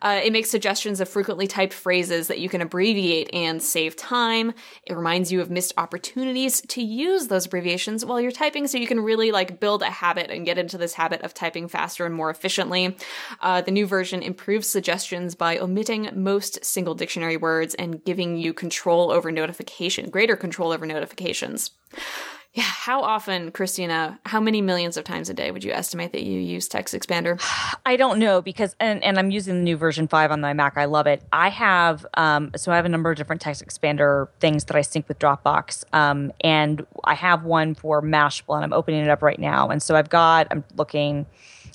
Uh, 0.00 0.20
it 0.24 0.32
makes 0.32 0.50
suggestions 0.50 1.00
of 1.00 1.08
frequently 1.08 1.46
typed 1.46 1.74
phrases 1.74 2.28
that 2.28 2.38
you 2.38 2.48
can 2.48 2.62
abbreviate 2.62 3.28
and 3.32 3.62
save 3.62 3.96
time. 3.96 4.52
It 4.84 4.96
reminds 4.96 5.30
you 5.30 5.40
of 5.40 5.50
missed 5.50 5.74
opportunities 5.76 6.62
to 6.62 6.82
use 6.82 7.28
those 7.28 7.46
abbreviations 7.46 8.04
while 8.04 8.20
you're 8.20 8.32
typing 8.32 8.66
so 8.66 8.78
you 8.78 8.86
can 8.86 9.00
really 9.00 9.30
like 9.30 9.60
build 9.60 9.82
a 9.82 9.90
habit 9.90 10.30
and 10.30 10.46
get 10.46 10.58
into 10.58 10.78
this 10.78 10.94
habit 10.94 11.20
of 11.22 11.34
typing 11.34 11.68
faster 11.68 12.06
and 12.06 12.14
more 12.14 12.30
efficiently. 12.30 12.96
Uh, 13.40 13.60
the 13.60 13.70
new 13.70 13.86
version 13.86 14.22
improves 14.22 14.66
suggestions 14.66 15.34
by 15.34 15.58
omitting 15.58 16.08
most 16.14 16.64
single 16.64 16.94
dictionary 16.94 17.36
words 17.36 17.74
and 17.74 18.04
giving 18.04 18.36
you 18.36 18.54
control 18.54 19.10
over 19.10 19.30
notification, 19.30 20.08
greater 20.08 20.36
control 20.36 20.72
over 20.72 20.86
notifications. 20.86 21.72
Yeah, 22.56 22.62
how 22.62 23.02
often, 23.02 23.50
Christina, 23.52 24.18
how 24.24 24.40
many 24.40 24.62
millions 24.62 24.96
of 24.96 25.04
times 25.04 25.28
a 25.28 25.34
day 25.34 25.50
would 25.50 25.62
you 25.62 25.72
estimate 25.72 26.12
that 26.12 26.22
you 26.22 26.40
use 26.40 26.68
Text 26.68 26.94
Expander? 26.94 27.38
I 27.84 27.96
don't 27.96 28.18
know 28.18 28.40
because, 28.40 28.74
and, 28.80 29.04
and 29.04 29.18
I'm 29.18 29.30
using 29.30 29.56
the 29.56 29.60
new 29.60 29.76
version 29.76 30.08
5 30.08 30.30
on 30.30 30.40
my 30.40 30.54
Mac. 30.54 30.78
I 30.78 30.86
love 30.86 31.06
it. 31.06 31.22
I 31.30 31.50
have, 31.50 32.06
um, 32.14 32.52
so 32.56 32.72
I 32.72 32.76
have 32.76 32.86
a 32.86 32.88
number 32.88 33.10
of 33.10 33.18
different 33.18 33.42
Text 33.42 33.62
Expander 33.62 34.28
things 34.40 34.64
that 34.64 34.74
I 34.74 34.80
sync 34.80 35.06
with 35.06 35.18
Dropbox. 35.18 35.84
Um, 35.92 36.32
and 36.40 36.86
I 37.04 37.12
have 37.12 37.44
one 37.44 37.74
for 37.74 38.00
Mashable 38.00 38.54
and 38.54 38.64
I'm 38.64 38.72
opening 38.72 39.04
it 39.04 39.10
up 39.10 39.20
right 39.20 39.38
now. 39.38 39.68
And 39.68 39.82
so 39.82 39.94
I've 39.94 40.08
got, 40.08 40.46
I'm 40.50 40.64
looking, 40.76 41.26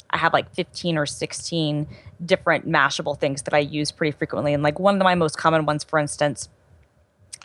I 0.10 0.18
have 0.18 0.34
like 0.34 0.52
15 0.56 0.98
or 0.98 1.06
16 1.06 1.88
different 2.26 2.68
Mashable 2.68 3.20
things 3.20 3.44
that 3.44 3.54
I 3.54 3.60
use 3.60 3.92
pretty 3.92 4.18
frequently. 4.18 4.52
And 4.52 4.64
like 4.64 4.80
one 4.80 4.96
of 4.96 5.04
my 5.04 5.14
most 5.14 5.38
common 5.38 5.68
ones, 5.68 5.84
for 5.84 6.00
instance, 6.00 6.50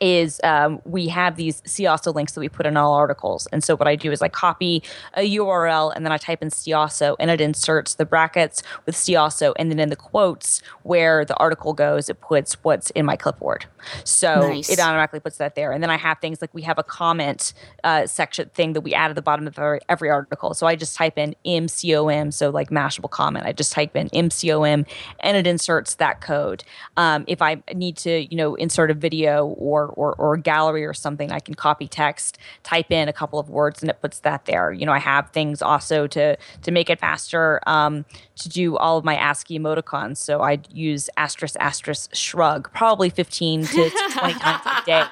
is 0.00 0.40
um, 0.44 0.80
we 0.84 1.08
have 1.08 1.36
these 1.36 1.62
see 1.66 1.86
also 1.86 2.12
links 2.12 2.32
that 2.32 2.40
we 2.40 2.48
put 2.48 2.66
in 2.66 2.76
all 2.76 2.92
articles. 2.92 3.46
And 3.52 3.64
so 3.64 3.76
what 3.76 3.88
I 3.88 3.96
do 3.96 4.12
is 4.12 4.22
I 4.22 4.28
copy 4.28 4.82
a 5.14 5.36
URL 5.36 5.92
and 5.94 6.04
then 6.04 6.12
I 6.12 6.18
type 6.18 6.42
in 6.42 6.50
see 6.50 6.72
also 6.72 7.16
and 7.18 7.30
it 7.30 7.40
inserts 7.40 7.94
the 7.94 8.04
brackets 8.04 8.62
with 8.84 8.96
see 8.96 9.16
also 9.16 9.54
and 9.58 9.70
then 9.70 9.78
in 9.78 9.88
the 9.88 9.96
quotes 9.96 10.62
where 10.82 11.24
the 11.24 11.36
article 11.36 11.72
goes, 11.72 12.08
it 12.08 12.20
puts 12.20 12.54
what's 12.64 12.90
in 12.90 13.06
my 13.06 13.16
clipboard. 13.16 13.66
So 14.04 14.48
nice. 14.48 14.68
it 14.68 14.78
automatically 14.80 15.20
puts 15.20 15.38
that 15.38 15.54
there. 15.54 15.72
And 15.72 15.82
then 15.82 15.90
I 15.90 15.96
have 15.96 16.18
things 16.20 16.40
like 16.40 16.52
we 16.52 16.62
have 16.62 16.78
a 16.78 16.82
comment 16.82 17.52
uh, 17.84 18.06
section 18.06 18.50
thing 18.50 18.72
that 18.74 18.80
we 18.80 18.94
add 18.94 19.10
at 19.10 19.16
the 19.16 19.22
bottom 19.22 19.46
of 19.46 19.58
every, 19.58 19.80
every 19.88 20.10
article. 20.10 20.54
So 20.54 20.66
I 20.66 20.76
just 20.76 20.96
type 20.96 21.18
in 21.18 21.34
MCOM, 21.44 22.32
so 22.32 22.50
like 22.50 22.70
Mashable 22.70 23.10
comment. 23.10 23.46
I 23.46 23.52
just 23.52 23.72
type 23.72 23.96
in 23.96 24.08
MCOM 24.10 24.86
and 25.20 25.36
it 25.36 25.46
inserts 25.46 25.94
that 25.96 26.20
code. 26.20 26.64
Um, 26.96 27.24
if 27.26 27.40
I 27.40 27.62
need 27.74 27.96
to, 27.98 28.26
you 28.30 28.36
know, 28.36 28.54
insert 28.56 28.90
a 28.90 28.94
video 28.94 29.46
or 29.46 29.85
or, 29.94 30.14
or 30.14 30.34
a 30.34 30.40
gallery 30.40 30.84
or 30.84 30.94
something, 30.94 31.32
I 31.32 31.40
can 31.40 31.54
copy 31.54 31.88
text, 31.88 32.38
type 32.62 32.90
in 32.90 33.08
a 33.08 33.12
couple 33.12 33.38
of 33.38 33.48
words, 33.48 33.82
and 33.82 33.90
it 33.90 34.00
puts 34.00 34.20
that 34.20 34.44
there. 34.44 34.72
You 34.72 34.86
know, 34.86 34.92
I 34.92 34.98
have 34.98 35.30
things 35.30 35.62
also 35.62 36.06
to 36.08 36.36
to 36.62 36.70
make 36.70 36.90
it 36.90 37.00
faster 37.00 37.60
um, 37.66 38.04
to 38.36 38.48
do 38.48 38.76
all 38.76 38.98
of 38.98 39.04
my 39.04 39.16
ASCII 39.16 39.58
emoticons. 39.58 40.18
So 40.18 40.42
I 40.42 40.60
use 40.72 41.08
asterisk 41.16 41.56
asterisk 41.58 42.14
shrug 42.14 42.70
probably 42.72 43.10
fifteen 43.10 43.64
to, 43.64 43.90
to 43.90 44.08
twenty 44.12 44.34
times 44.38 44.62
a 44.66 44.84
day, 44.86 45.04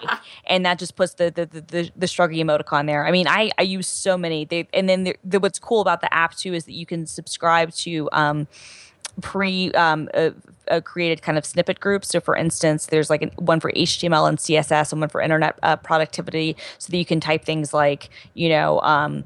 and 0.47 0.65
that 0.67 0.79
just 0.79 0.97
puts 0.97 1.15
the 1.15 1.31
the 1.31 1.47
the, 1.47 1.61
the, 1.61 1.91
the 1.97 2.07
shruggy 2.07 2.39
emoticon 2.39 2.87
there. 2.87 3.07
I 3.07 3.11
mean, 3.11 3.29
I 3.29 3.51
I 3.59 3.63
use 3.63 3.87
so 3.87 4.17
many. 4.17 4.45
They 4.45 4.69
and 4.73 4.89
then 4.89 5.05
the, 5.05 5.17
the, 5.25 5.41
what's 5.41 5.59
cool 5.59 5.81
about 5.81 6.01
the 6.01 6.13
app 6.13 6.35
too 6.35 6.55
is 6.55 6.65
that 6.65 6.75
you 6.75 6.87
can 6.87 7.07
subscribe 7.07 7.73
to. 7.73 8.09
Um, 8.13 8.47
pre 9.21 9.71
um, 9.73 10.09
uh, 10.15 10.31
uh, 10.69 10.81
created 10.81 11.23
kind 11.23 11.39
of 11.39 11.45
snippet 11.45 11.81
groups. 11.81 12.09
So, 12.09 12.21
for 12.21 12.37
instance, 12.37 12.87
there's 12.87 13.11
like 13.11 13.23
an, 13.23 13.31
one 13.37 13.61
for 13.61 13.73
HTML 13.73 14.29
and 14.29 14.39
CSS 14.39 14.93
and 14.93 15.01
one 15.01 15.09
for 15.09 15.21
internet 15.21 15.59
uh, 15.63 15.77
productivity, 15.77 16.57
so 16.79 16.91
that 16.91 16.97
you 16.97 17.05
can 17.05 17.21
type 17.21 17.45
things 17.45 17.75
like, 17.75 18.11
you 18.35 18.49
know, 18.49 18.81
um, 18.81 19.25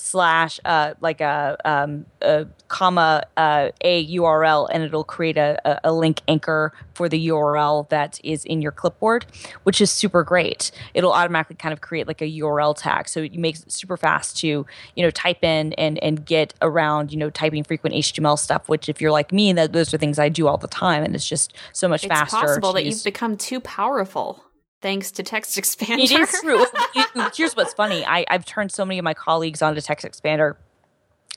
slash 0.00 0.58
uh, 0.64 0.94
like 1.00 1.20
a, 1.20 1.56
um, 1.64 2.06
a 2.22 2.46
comma 2.68 3.22
uh, 3.36 3.68
a 3.82 4.06
URL 4.16 4.68
and 4.72 4.82
it'll 4.82 5.04
create 5.04 5.36
a, 5.36 5.80
a, 5.84 5.92
link 5.92 6.22
anchor 6.26 6.72
for 6.94 7.08
the 7.08 7.28
URL 7.28 7.88
that 7.90 8.18
is 8.24 8.44
in 8.44 8.62
your 8.62 8.72
clipboard, 8.72 9.26
which 9.64 9.80
is 9.80 9.90
super 9.90 10.22
great. 10.22 10.70
It'll 10.94 11.12
automatically 11.12 11.56
kind 11.56 11.72
of 11.72 11.80
create 11.80 12.06
like 12.08 12.22
a 12.22 12.40
URL 12.40 12.74
tag, 12.76 13.08
so 13.08 13.20
it 13.20 13.34
makes 13.34 13.62
it 13.62 13.72
super 13.72 13.96
fast 13.96 14.38
to 14.38 14.66
you 14.96 15.02
know 15.02 15.10
type 15.10 15.44
in 15.44 15.72
and 15.74 15.98
and 16.02 16.24
get 16.24 16.54
around 16.62 17.12
you 17.12 17.18
know 17.18 17.30
typing 17.30 17.64
frequent 17.64 17.94
HTML 17.94 18.38
stuff. 18.38 18.68
Which 18.68 18.88
if 18.88 19.00
you're 19.00 19.12
like 19.12 19.32
me, 19.32 19.52
that 19.52 19.72
those 19.72 19.92
are 19.92 19.98
things 19.98 20.18
I 20.18 20.28
do 20.28 20.48
all 20.48 20.58
the 20.58 20.68
time, 20.68 21.02
and 21.02 21.14
it's 21.14 21.28
just 21.28 21.54
so 21.72 21.88
much 21.88 22.04
it's 22.04 22.12
faster. 22.12 22.36
It's 22.36 22.46
possible 22.46 22.72
that 22.72 22.84
use. 22.84 22.96
you've 22.96 23.04
become 23.12 23.36
too 23.36 23.60
powerful 23.60 24.44
thanks 24.80 25.10
to 25.12 25.22
Text 25.22 25.56
Expander. 25.56 25.98
It 25.98 26.10
is 26.10 26.40
true. 26.40 26.64
Here's 27.34 27.54
what's 27.54 27.72
funny. 27.74 28.04
I, 28.04 28.24
I've 28.28 28.44
turned 28.44 28.72
so 28.72 28.84
many 28.84 28.98
of 28.98 29.04
my 29.04 29.14
colleagues 29.14 29.62
onto 29.62 29.80
Text 29.80 30.06
Expander 30.06 30.56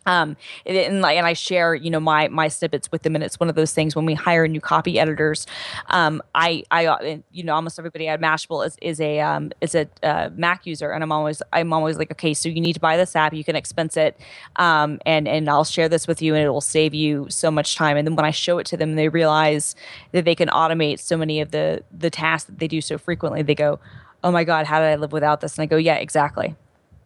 um 0.05 0.35
and, 0.65 1.01
like 1.01 1.17
and 1.17 1.25
i 1.25 1.33
share 1.33 1.75
you 1.75 1.89
know 1.89 1.99
my 1.99 2.27
my 2.29 2.47
snippets 2.47 2.91
with 2.91 3.03
them 3.03 3.15
and 3.15 3.23
it's 3.23 3.39
one 3.39 3.49
of 3.49 3.55
those 3.55 3.73
things 3.73 3.95
when 3.95 4.05
we 4.05 4.13
hire 4.13 4.47
new 4.47 4.61
copy 4.61 4.99
editors 4.99 5.45
um 5.89 6.21
i 6.35 6.63
i 6.71 6.85
uh, 6.85 7.17
you 7.31 7.43
know 7.43 7.53
almost 7.53 7.79
everybody 7.79 8.07
at 8.07 8.19
mashable 8.19 8.65
is, 8.65 8.77
is 8.81 8.99
a 8.99 9.19
um 9.19 9.51
is 9.61 9.75
a 9.75 9.87
uh, 10.03 10.29
mac 10.35 10.65
user 10.65 10.91
and 10.91 11.03
i'm 11.03 11.11
always 11.11 11.41
i'm 11.53 11.73
always 11.73 11.97
like 11.97 12.11
okay 12.11 12.33
so 12.33 12.49
you 12.49 12.61
need 12.61 12.73
to 12.73 12.79
buy 12.79 12.97
this 12.97 13.15
app 13.15 13.33
you 13.33 13.43
can 13.43 13.55
expense 13.55 13.97
it 13.97 14.19
um 14.57 14.99
and 15.05 15.27
and 15.27 15.49
i'll 15.49 15.63
share 15.63 15.89
this 15.89 16.07
with 16.07 16.21
you 16.21 16.35
and 16.35 16.43
it 16.43 16.49
will 16.49 16.61
save 16.61 16.93
you 16.93 17.27
so 17.29 17.51
much 17.51 17.75
time. 17.75 17.97
And 17.97 18.07
then 18.07 18.15
when 18.15 18.25
i 18.25 18.31
show 18.31 18.57
it 18.57 18.65
to 18.67 18.77
them 18.77 18.95
they 18.95 19.09
realize 19.09 19.75
that 20.11 20.25
they 20.25 20.35
can 20.35 20.49
automate 20.49 20.99
so 20.99 21.17
many 21.17 21.41
of 21.41 21.51
the 21.51 21.83
the 21.91 22.09
tasks 22.09 22.49
that 22.49 22.59
they 22.59 22.67
do 22.67 22.81
so 22.81 22.97
frequently 22.97 23.41
they 23.41 23.55
go 23.55 23.79
oh 24.23 24.31
my 24.31 24.43
god 24.43 24.65
how 24.65 24.79
did 24.79 24.87
i 24.87 24.95
live 24.95 25.11
without 25.11 25.41
this? 25.41 25.57
And 25.57 25.63
i 25.63 25.65
go 25.65 25.77
yeah 25.77 25.95
exactly. 25.95 26.55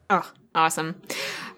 Oh 0.10 0.30
awesome 0.56 1.02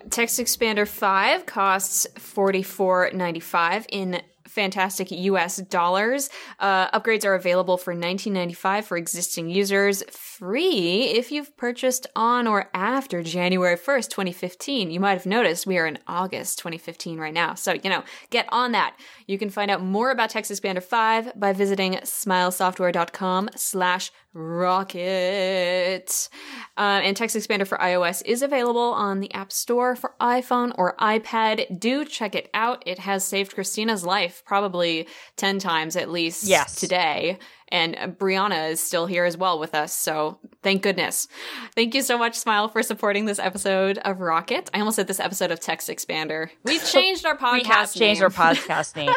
Text 0.10 0.39
Expander 0.39 0.88
5 0.88 1.45
costs 1.45 2.08
$44.95 2.16 3.86
in 3.89 4.22
fantastic 4.50 5.12
US 5.12 5.58
dollars. 5.58 6.30
Uh, 6.60 7.00
upgrades 7.00 7.24
are 7.24 7.36
available 7.36 7.78
for 7.78 7.93
$19.95 7.95 8.84
for 8.84 8.97
existing 8.97 9.50
users, 9.50 10.04
free 10.10 11.04
if 11.04 11.32
you've 11.32 11.56
purchased 11.56 12.08
on 12.16 12.47
or 12.47 12.70
after 12.74 13.22
January 13.24 13.78
1st, 13.78 14.10
2015. 14.10 14.91
You 14.91 15.00
might 15.00 15.14
have 15.14 15.26
noticed 15.26 15.68
we 15.68 15.78
are 15.78 15.86
in 15.86 16.00
August 16.08 16.58
2015 16.60 17.20
right 17.20 17.34
now. 17.34 17.54
So, 17.54 17.74
you 17.74 17.89
know, 17.89 18.04
get 18.32 18.47
on 18.52 18.72
that. 18.74 18.97
You 19.28 19.38
can 19.38 19.50
find 19.50 19.70
out 19.70 19.84
more 19.84 20.12
about 20.12 20.32
Text 20.32 20.52
Expander 20.52 20.84
5 20.84 21.39
by 21.39 21.54
visiting 21.54 21.93
smilesoftware.com 21.93 23.50
slash 23.56 24.12
rocket. 24.34 26.30
Uh, 26.78 27.02
and 27.04 27.18
Text 27.18 27.36
Expander 27.36 27.68
for 27.68 27.78
iOS 27.78 28.22
is 28.26 28.42
available 28.42 28.80
on 28.80 29.20
the 29.20 29.34
App 29.34 29.52
Store 29.52 29.96
for 29.96 30.14
iPhone 30.22 30.72
or 30.76 30.96
iPad. 30.98 31.80
Do 31.80 32.06
check 32.06 32.36
it 32.36 32.50
out. 32.54 32.84
It 32.86 33.00
has 33.00 33.24
saved 33.24 33.56
Christina's 33.56 34.06
life 34.06 34.44
probably 34.46 35.08
10 35.38 35.60
times 35.60 35.96
at 35.96 36.10
least 36.10 36.44
yes. 36.44 36.76
today. 36.76 37.40
And 37.72 37.96
Brianna 38.18 38.72
is 38.72 38.80
still 38.80 39.06
here 39.06 39.26
as 39.26 39.38
well 39.38 39.60
with 39.60 39.76
us. 39.76 39.94
So 39.94 40.40
thank 40.64 40.82
goodness. 40.82 41.28
Thank 41.76 41.94
you 41.94 42.02
so 42.02 42.18
much, 42.18 42.36
Smile, 42.36 42.68
for 42.68 42.82
supporting 42.82 43.26
this 43.26 43.40
episode 43.40 44.00
of 44.00 44.20
Rocket. 44.20 44.70
I 44.74 44.80
almost 44.80 44.96
said 44.96 45.08
this 45.08 45.20
episode 45.20 45.52
of 45.52 45.60
Text 45.60 45.90
Expander. 45.90 46.50
We've 46.64 46.84
changed 46.92 47.26
our 47.26 47.38
podcast. 47.38 47.54
we 47.54 47.64
have 47.64 47.94
changed 47.94 48.24
our 48.24 48.30
podcast 48.30 48.96
name. 48.96 49.14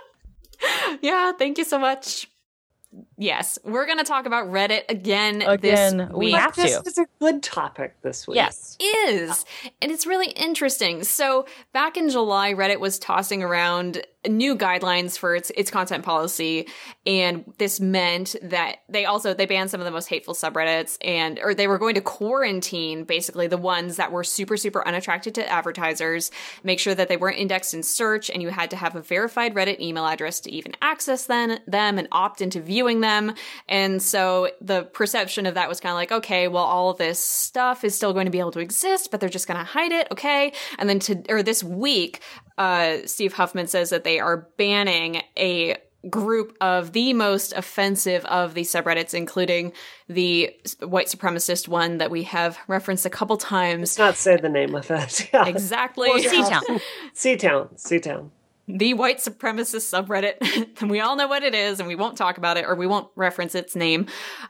yeah, 1.02 1.32
thank 1.32 1.58
you 1.58 1.64
so 1.64 1.78
much. 1.78 2.28
Yes, 3.20 3.58
we're 3.64 3.84
going 3.84 3.98
to 3.98 4.04
talk 4.04 4.24
about 4.24 4.50
Reddit 4.50 4.84
again, 4.88 5.42
again 5.42 5.98
this 5.98 6.08
we 6.10 6.32
have 6.32 6.54
to. 6.54 6.62
This 6.62 6.86
is 6.86 6.96
a 6.96 7.06
good 7.18 7.42
topic 7.42 7.94
this 8.00 8.26
week. 8.26 8.36
Yes, 8.36 8.78
is, 8.80 9.44
and 9.82 9.92
it's 9.92 10.06
really 10.06 10.30
interesting. 10.30 11.04
So 11.04 11.44
back 11.74 11.98
in 11.98 12.08
July, 12.08 12.54
Reddit 12.54 12.80
was 12.80 12.98
tossing 12.98 13.42
around 13.42 14.02
new 14.28 14.54
guidelines 14.54 15.16
for 15.16 15.34
its 15.34 15.50
its 15.56 15.70
content 15.70 16.04
policy 16.04 16.68
and 17.06 17.54
this 17.56 17.80
meant 17.80 18.36
that 18.42 18.80
they 18.86 19.06
also 19.06 19.32
they 19.32 19.46
banned 19.46 19.70
some 19.70 19.80
of 19.80 19.86
the 19.86 19.90
most 19.90 20.10
hateful 20.10 20.34
subreddits 20.34 20.98
and 21.02 21.38
or 21.42 21.54
they 21.54 21.66
were 21.66 21.78
going 21.78 21.94
to 21.94 22.02
quarantine 22.02 23.04
basically 23.04 23.46
the 23.46 23.56
ones 23.56 23.96
that 23.96 24.12
were 24.12 24.22
super 24.22 24.58
super 24.58 24.86
unattracted 24.86 25.34
to 25.34 25.48
advertisers 25.50 26.30
make 26.62 26.78
sure 26.78 26.94
that 26.94 27.08
they 27.08 27.16
weren't 27.16 27.38
indexed 27.38 27.72
in 27.72 27.82
search 27.82 28.28
and 28.28 28.42
you 28.42 28.50
had 28.50 28.68
to 28.68 28.76
have 28.76 28.94
a 28.94 29.00
verified 29.00 29.54
reddit 29.54 29.80
email 29.80 30.06
address 30.06 30.38
to 30.38 30.52
even 30.52 30.74
access 30.82 31.24
them 31.24 31.58
them 31.66 31.98
and 31.98 32.06
opt 32.12 32.42
into 32.42 32.60
viewing 32.60 33.00
them 33.00 33.09
and 33.68 34.02
so 34.02 34.50
the 34.60 34.84
perception 34.84 35.46
of 35.46 35.54
that 35.54 35.68
was 35.68 35.80
kind 35.80 35.90
of 35.92 35.96
like 35.96 36.12
okay 36.12 36.48
well 36.48 36.64
all 36.64 36.94
this 36.94 37.18
stuff 37.18 37.84
is 37.84 37.94
still 37.94 38.12
going 38.12 38.26
to 38.26 38.30
be 38.30 38.40
able 38.40 38.52
to 38.52 38.60
exist 38.60 39.10
but 39.10 39.20
they're 39.20 39.28
just 39.28 39.46
going 39.46 39.58
to 39.58 39.64
hide 39.64 39.92
it 39.92 40.08
okay 40.10 40.52
and 40.78 40.88
then 40.88 40.98
to 40.98 41.22
or 41.28 41.42
this 41.42 41.62
week 41.62 42.20
uh, 42.58 42.98
Steve 43.06 43.32
Huffman 43.32 43.66
says 43.66 43.88
that 43.88 44.04
they 44.04 44.20
are 44.20 44.48
banning 44.58 45.22
a 45.38 45.76
group 46.08 46.56
of 46.60 46.92
the 46.92 47.12
most 47.12 47.52
offensive 47.52 48.24
of 48.26 48.54
the 48.54 48.62
subreddits, 48.62 49.14
including 49.14 49.72
the 50.08 50.54
white 50.80 51.06
supremacist 51.06 51.68
one 51.68 51.98
that 51.98 52.10
we 52.10 52.22
have 52.24 52.58
referenced 52.68 53.04
a 53.04 53.10
couple 53.10 53.36
times. 53.36 53.80
Let's 53.80 53.98
not 53.98 54.16
say 54.16 54.36
the 54.36 54.48
name 54.48 54.74
of 54.74 54.90
it. 54.90 55.28
Yeah. 55.32 55.46
Exactly. 55.46 56.10
Seatown. 56.10 56.80
Seatown. 57.14 57.74
Seatown. 57.76 58.30
The 58.78 58.94
white 58.94 59.18
supremacist 59.18 59.92
subreddit. 59.92 60.80
and 60.80 60.90
we 60.90 61.00
all 61.00 61.16
know 61.16 61.28
what 61.28 61.42
it 61.42 61.54
is, 61.54 61.80
and 61.80 61.88
we 61.88 61.96
won't 61.96 62.16
talk 62.16 62.38
about 62.38 62.56
it 62.56 62.64
or 62.64 62.74
we 62.74 62.86
won't 62.86 63.08
reference 63.16 63.54
its 63.54 63.74
name. 63.76 64.06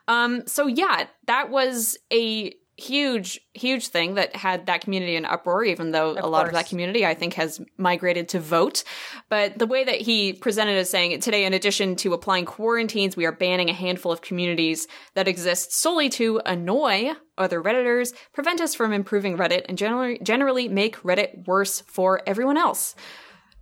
Um, 0.09 0.47
so 0.47 0.67
yeah, 0.67 1.07
that 1.27 1.51
was 1.51 1.97
a 2.13 2.55
huge 2.81 3.41
huge 3.55 3.89
thing 3.89 4.15
that 4.15 4.35
had 4.35 4.67
that 4.67 4.81
community 4.81 5.15
in 5.15 5.25
uproar 5.25 5.63
even 5.65 5.91
though 5.91 6.13
of 6.13 6.25
a 6.25 6.27
lot 6.27 6.47
of 6.47 6.53
that 6.55 6.67
community 6.67 7.05
i 7.05 7.13
think 7.13 7.35
has 7.35 7.61
migrated 7.77 8.29
to 8.29 8.41
Voat 8.41 8.83
but 9.29 9.59
the 9.59 9.67
way 9.67 9.85
that 9.85 10.01
he 10.01 10.33
presented 10.33 10.73
is 10.73 10.89
saying 10.89 11.21
today 11.21 11.45
in 11.45 11.53
addition 11.53 11.95
to 11.95 12.15
applying 12.15 12.47
quarantines 12.47 13.17
we 13.17 13.27
are 13.27 13.33
banning 13.33 13.69
a 13.69 13.75
handful 13.75 14.11
of 14.11 14.23
communities 14.23 14.89
that 15.15 15.29
exist 15.29 15.75
solely 15.75 16.09
to 16.09 16.41
annoy 16.47 17.11
other 17.37 17.63
redditors 17.63 18.15
prevent 18.33 18.61
us 18.61 18.75
from 18.75 18.93
improving 18.93 19.37
reddit 19.37 19.65
and 19.69 19.77
generally 19.77 20.19
generally 20.23 20.67
make 20.67 20.97
reddit 21.03 21.47
worse 21.47 21.81
for 21.83 22.23
everyone 22.27 22.57
else 22.57 22.95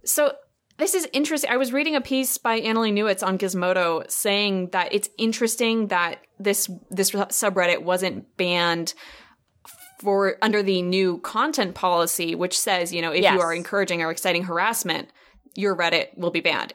so 0.05 0.33
this 0.79 0.95
is 0.95 1.09
interesting. 1.13 1.51
I 1.51 1.57
was 1.57 1.73
reading 1.73 1.97
a 1.97 2.01
piece 2.01 2.39
by 2.39 2.61
Annalee 2.61 2.93
Newitz 2.93 3.27
on 3.27 3.37
Gizmodo 3.37 4.09
saying 4.11 4.69
that 4.71 4.95
it's 4.95 5.09
interesting 5.19 5.89
that 5.89 6.23
this 6.39 6.71
this 6.91 7.11
subreddit 7.11 7.83
wasn't 7.83 8.37
banned 8.37 8.95
for 9.99 10.37
under 10.41 10.63
the 10.63 10.81
new 10.83 11.19
content 11.19 11.75
policy, 11.75 12.35
which 12.35 12.59
says, 12.59 12.93
you 12.93 13.03
know, 13.03 13.11
if 13.11 13.23
yes. 13.23 13.35
you 13.35 13.41
are 13.41 13.53
encouraging 13.53 14.03
or 14.03 14.11
exciting 14.11 14.45
harassment, 14.45 15.09
your 15.57 15.75
Reddit 15.75 16.17
will 16.17 16.31
be 16.31 16.41
banned. 16.41 16.75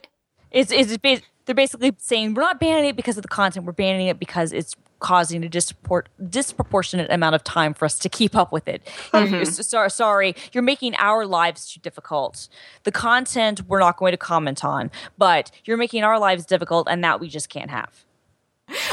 It's 0.51 0.71
it's 0.71 0.97
they're 1.45 1.55
basically 1.55 1.93
saying 1.97 2.33
we're 2.33 2.41
not 2.41 2.59
banning 2.59 2.89
it 2.89 2.95
because 2.95 3.17
of 3.17 3.21
the 3.21 3.29
content, 3.29 3.65
we're 3.65 3.71
banning 3.71 4.07
it 4.07 4.19
because 4.19 4.51
it's 4.51 4.75
causing 5.03 5.43
a 5.43 5.49
disproportionate 5.49 7.11
amount 7.11 7.35
of 7.35 7.43
time 7.43 7.75
for 7.75 7.85
us 7.85 7.99
to 7.99 8.09
keep 8.09 8.35
up 8.35 8.51
with 8.51 8.67
it. 8.67 8.81
Mm-hmm. 9.11 9.43
So, 9.43 9.87
sorry, 9.87 10.35
you're 10.51 10.63
making 10.63 10.95
our 10.95 11.27
lives 11.27 11.71
too 11.71 11.79
difficult. 11.81 12.47
The 12.83 12.91
content 12.91 13.67
we're 13.67 13.81
not 13.81 13.97
going 13.97 14.13
to 14.13 14.17
comment 14.17 14.65
on, 14.65 14.89
but 15.17 15.51
you're 15.65 15.77
making 15.77 16.03
our 16.03 16.17
lives 16.17 16.47
difficult, 16.47 16.87
and 16.89 17.03
that 17.03 17.19
we 17.19 17.27
just 17.29 17.49
can't 17.49 17.69
have. 17.69 18.05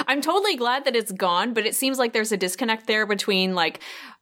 I'm 0.06 0.20
totally 0.20 0.56
glad 0.56 0.84
that 0.84 0.96
it's 0.96 1.12
gone, 1.12 1.54
but 1.54 1.66
it 1.66 1.74
seems 1.74 1.98
like 1.98 2.12
there's 2.12 2.32
a 2.32 2.36
disconnect 2.36 2.86
there 2.86 3.06
between 3.06 3.54
like 3.54 3.80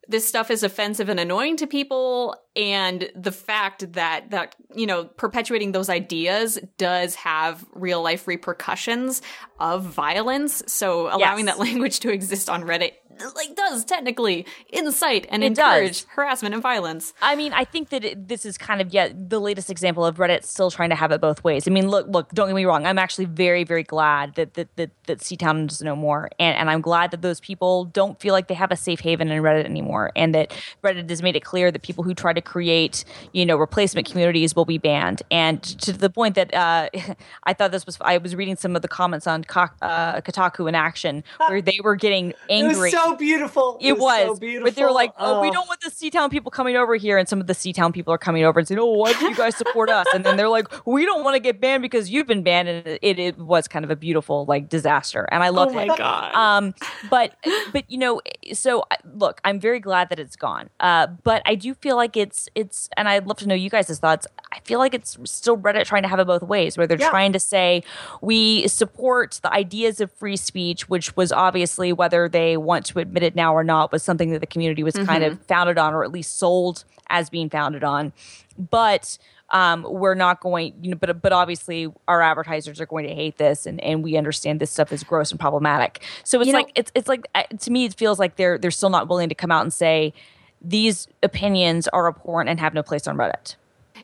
this 0.08 0.26
stuff 0.26 0.50
is 0.50 0.62
offensive 0.62 1.10
and 1.10 1.20
annoying 1.20 1.56
to 1.58 1.66
people 1.66 2.34
and 2.56 3.10
the 3.14 3.30
fact 3.30 3.92
that 3.92 4.30
that 4.30 4.56
you 4.74 4.86
know 4.86 5.04
perpetuating 5.04 5.72
those 5.72 5.90
ideas 5.90 6.58
does 6.78 7.14
have 7.14 7.64
real 7.72 8.02
life 8.02 8.26
repercussions 8.26 9.20
of 9.60 9.84
violence 9.84 10.62
so 10.66 11.14
allowing 11.14 11.46
yes. 11.46 11.56
that 11.56 11.58
language 11.64 12.00
to 12.00 12.10
exist 12.10 12.48
on 12.48 12.62
reddit 12.62 12.92
like 13.34 13.54
does 13.54 13.84
technically 13.84 14.46
incite 14.70 15.26
and 15.30 15.42
it 15.42 15.48
encourage 15.48 16.02
does. 16.02 16.06
harassment 16.10 16.54
and 16.54 16.62
violence. 16.62 17.14
I 17.22 17.36
mean, 17.36 17.52
I 17.52 17.64
think 17.64 17.90
that 17.90 18.04
it, 18.04 18.28
this 18.28 18.44
is 18.44 18.58
kind 18.58 18.80
of 18.80 18.92
yet 18.92 19.30
the 19.30 19.40
latest 19.40 19.70
example 19.70 20.04
of 20.04 20.16
Reddit 20.16 20.44
still 20.44 20.70
trying 20.70 20.90
to 20.90 20.96
have 20.96 21.12
it 21.12 21.20
both 21.20 21.44
ways. 21.44 21.66
I 21.66 21.70
mean, 21.70 21.88
look, 21.88 22.06
look, 22.08 22.32
don't 22.32 22.48
get 22.48 22.54
me 22.54 22.64
wrong. 22.64 22.86
I'm 22.86 22.98
actually 22.98 23.26
very, 23.26 23.64
very 23.64 23.82
glad 23.82 24.34
that 24.34 24.54
that 24.54 24.74
that, 24.76 24.90
that 25.06 25.18
Seatown 25.20 25.70
is 25.70 25.82
no 25.82 25.96
more, 25.96 26.30
and 26.38 26.56
and 26.56 26.70
I'm 26.70 26.80
glad 26.80 27.10
that 27.10 27.22
those 27.22 27.40
people 27.40 27.84
don't 27.86 28.20
feel 28.20 28.32
like 28.32 28.48
they 28.48 28.54
have 28.54 28.70
a 28.70 28.76
safe 28.76 29.00
haven 29.00 29.30
in 29.30 29.42
Reddit 29.42 29.64
anymore, 29.64 30.12
and 30.16 30.34
that 30.34 30.52
Reddit 30.82 31.08
has 31.08 31.22
made 31.22 31.36
it 31.36 31.44
clear 31.44 31.70
that 31.70 31.82
people 31.82 32.04
who 32.04 32.14
try 32.14 32.32
to 32.32 32.40
create, 32.40 33.04
you 33.32 33.46
know, 33.46 33.56
replacement 33.56 34.08
communities 34.08 34.54
will 34.54 34.64
be 34.64 34.78
banned. 34.78 35.22
And 35.30 35.62
to 35.62 35.92
the 35.92 36.10
point 36.10 36.34
that 36.34 36.54
uh, 36.54 36.88
I 37.44 37.52
thought 37.52 37.70
this 37.70 37.86
was, 37.86 37.98
I 38.00 38.18
was 38.18 38.34
reading 38.34 38.56
some 38.56 38.76
of 38.76 38.82
the 38.82 38.88
comments 38.88 39.26
on 39.26 39.44
uh, 39.50 40.20
Kotaku 40.20 40.68
in 40.68 40.74
Action 40.74 41.24
where 41.46 41.62
they 41.62 41.78
were 41.82 41.96
getting 41.96 42.34
angry. 42.50 42.90
so 42.90 43.07
beautiful. 43.16 43.78
It, 43.80 43.88
it 43.88 43.98
was, 43.98 44.26
so 44.26 44.34
beautiful. 44.36 44.66
but 44.66 44.76
they 44.76 44.84
were 44.84 44.92
like, 44.92 45.12
"Oh, 45.18 45.36
oh, 45.36 45.40
we 45.40 45.50
don't 45.50 45.68
want 45.68 45.80
the 45.80 45.90
Seatown 45.90 46.30
people 46.30 46.50
coming 46.50 46.76
over 46.76 46.96
here." 46.96 47.18
And 47.18 47.28
some 47.28 47.40
of 47.40 47.46
the 47.46 47.52
Seatown 47.52 47.92
people 47.92 48.12
are 48.12 48.18
coming 48.18 48.44
over 48.44 48.58
and 48.58 48.68
saying, 48.68 48.78
"Oh, 48.78 48.86
why 48.86 49.12
do 49.12 49.28
you 49.28 49.34
guys 49.34 49.56
support 49.56 49.90
us?" 49.90 50.06
And 50.14 50.24
then 50.24 50.36
they're 50.36 50.48
like, 50.48 50.86
"We 50.86 51.04
don't 51.04 51.24
want 51.24 51.34
to 51.34 51.40
get 51.40 51.60
banned 51.60 51.82
because 51.82 52.10
you've 52.10 52.26
been 52.26 52.42
banned." 52.42 52.68
And 52.68 52.86
it, 52.86 53.18
it, 53.18 53.38
was 53.38 53.68
kind 53.68 53.84
of 53.84 53.90
a 53.90 53.96
beautiful 53.96 54.44
like 54.46 54.68
disaster, 54.68 55.28
and 55.30 55.42
I 55.42 55.50
love 55.50 55.68
oh 55.74 55.78
it. 55.78 55.84
Oh 55.84 55.86
my 55.86 55.96
god! 55.96 56.34
Um, 56.34 56.74
but 57.10 57.34
but 57.72 57.84
you 57.90 57.98
know, 57.98 58.20
so 58.52 58.84
look, 59.14 59.40
I'm 59.44 59.60
very 59.60 59.80
glad 59.80 60.08
that 60.10 60.18
it's 60.18 60.36
gone. 60.36 60.70
Uh, 60.80 61.06
but 61.22 61.42
I 61.46 61.54
do 61.54 61.74
feel 61.74 61.96
like 61.96 62.16
it's 62.16 62.48
it's, 62.54 62.88
and 62.96 63.08
I'd 63.08 63.26
love 63.26 63.38
to 63.38 63.48
know 63.48 63.54
you 63.54 63.70
guys' 63.70 63.98
thoughts. 63.98 64.26
I 64.52 64.60
feel 64.60 64.78
like 64.78 64.94
it's 64.94 65.18
still 65.24 65.56
Reddit 65.56 65.84
trying 65.84 66.02
to 66.02 66.08
have 66.08 66.18
it 66.18 66.26
both 66.26 66.42
ways, 66.42 66.76
where 66.76 66.86
they're 66.86 66.98
yeah. 66.98 67.10
trying 67.10 67.32
to 67.32 67.40
say 67.40 67.82
we 68.20 68.66
support 68.68 69.40
the 69.42 69.52
ideas 69.52 70.00
of 70.00 70.12
free 70.12 70.36
speech, 70.36 70.88
which 70.88 71.16
was 71.16 71.32
obviously 71.32 71.92
whether 71.92 72.28
they 72.28 72.56
want 72.56 72.86
to 72.86 72.97
admit 72.98 73.22
it 73.22 73.34
now 73.34 73.54
or 73.54 73.64
not 73.64 73.92
was 73.92 74.02
something 74.02 74.30
that 74.30 74.40
the 74.40 74.46
community 74.46 74.82
was 74.82 74.94
mm-hmm. 74.94 75.06
kind 75.06 75.24
of 75.24 75.34
mm-hmm. 75.34 75.42
founded 75.44 75.78
on, 75.78 75.94
or 75.94 76.04
at 76.04 76.12
least 76.12 76.38
sold 76.38 76.84
as 77.08 77.30
being 77.30 77.50
founded 77.50 77.84
on. 77.84 78.12
But 78.58 79.18
um, 79.50 79.86
we're 79.88 80.14
not 80.14 80.40
going, 80.40 80.74
you 80.82 80.90
know, 80.90 80.96
but 80.96 81.22
but 81.22 81.32
obviously 81.32 81.92
our 82.06 82.20
advertisers 82.20 82.80
are 82.80 82.86
going 82.86 83.06
to 83.06 83.14
hate 83.14 83.38
this, 83.38 83.66
and, 83.66 83.80
and 83.80 84.02
we 84.04 84.16
understand 84.16 84.60
this 84.60 84.70
stuff 84.70 84.92
is 84.92 85.02
gross 85.02 85.30
and 85.30 85.40
problematic. 85.40 86.04
So 86.24 86.40
it's 86.40 86.48
you 86.48 86.52
like 86.52 86.66
know, 86.66 86.72
it's 86.76 86.92
it's 86.94 87.08
like 87.08 87.26
uh, 87.34 87.44
to 87.44 87.70
me 87.70 87.86
it 87.86 87.94
feels 87.94 88.18
like 88.18 88.36
they're 88.36 88.58
they're 88.58 88.70
still 88.70 88.90
not 88.90 89.08
willing 89.08 89.28
to 89.28 89.34
come 89.34 89.50
out 89.50 89.62
and 89.62 89.72
say 89.72 90.12
these 90.60 91.08
opinions 91.22 91.88
are 91.88 92.08
abhorrent 92.08 92.50
and 92.50 92.60
have 92.60 92.74
no 92.74 92.82
place 92.82 93.06
on 93.06 93.16
Reddit. 93.16 93.56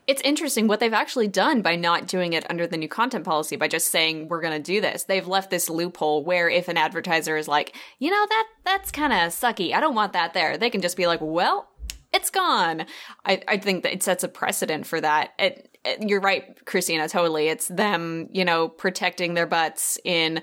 It's 0.07 0.23
interesting 0.23 0.69
what 0.69 0.81
they've 0.81 0.93
actually 0.93 1.29
done 1.29 1.63
by 1.63 1.77
not 1.77 2.07
doing 2.07 2.35
it 2.35 2.49
under 2.51 2.67
the 2.67 2.77
new 2.77 2.89
content 2.89 3.25
policy 3.25 3.57
by 3.57 3.69
just 3.69 3.91
saying 3.91 4.29
we're 4.29 4.43
going 4.43 4.63
to 4.63 4.73
do 4.73 4.81
this. 4.81 5.05
They've 5.05 5.27
left 5.27 5.51
this 5.51 5.71
loophole 5.71 6.25
where 6.25 6.49
if 6.49 6.69
an 6.69 6.77
advertiser 6.77 7.37
is 7.37 7.49
like, 7.49 7.75
"You 7.99 8.11
know 8.11 8.27
that 8.29 8.47
that's 8.65 8.91
kind 8.91 9.13
of 9.13 9.33
sucky. 9.33 9.73
I 9.73 9.81
don't 9.81 9.95
want 9.95 10.13
that 10.13 10.35
there." 10.35 10.59
They 10.59 10.71
can 10.71 10.83
just 10.83 10.97
be 10.97 11.07
like, 11.07 11.21
"Well, 11.23 11.69
it's 12.13 12.31
gone." 12.31 12.87
I 13.25 13.43
I 13.49 13.57
think 13.57 13.83
that 13.83 13.95
it 13.95 14.03
sets 14.03 14.25
a 14.25 14.29
precedent 14.29 14.87
for 14.87 15.01
that. 15.01 15.31
It, 15.39 15.71
it, 15.85 16.09
you're 16.09 16.21
right, 16.21 16.65
Christina, 16.67 17.09
totally. 17.09 17.49
It's 17.49 17.69
them, 17.69 18.29
you 18.33 18.45
know, 18.45 18.69
protecting 18.69 19.35
their 19.35 19.47
butts 19.47 19.99
in 20.05 20.43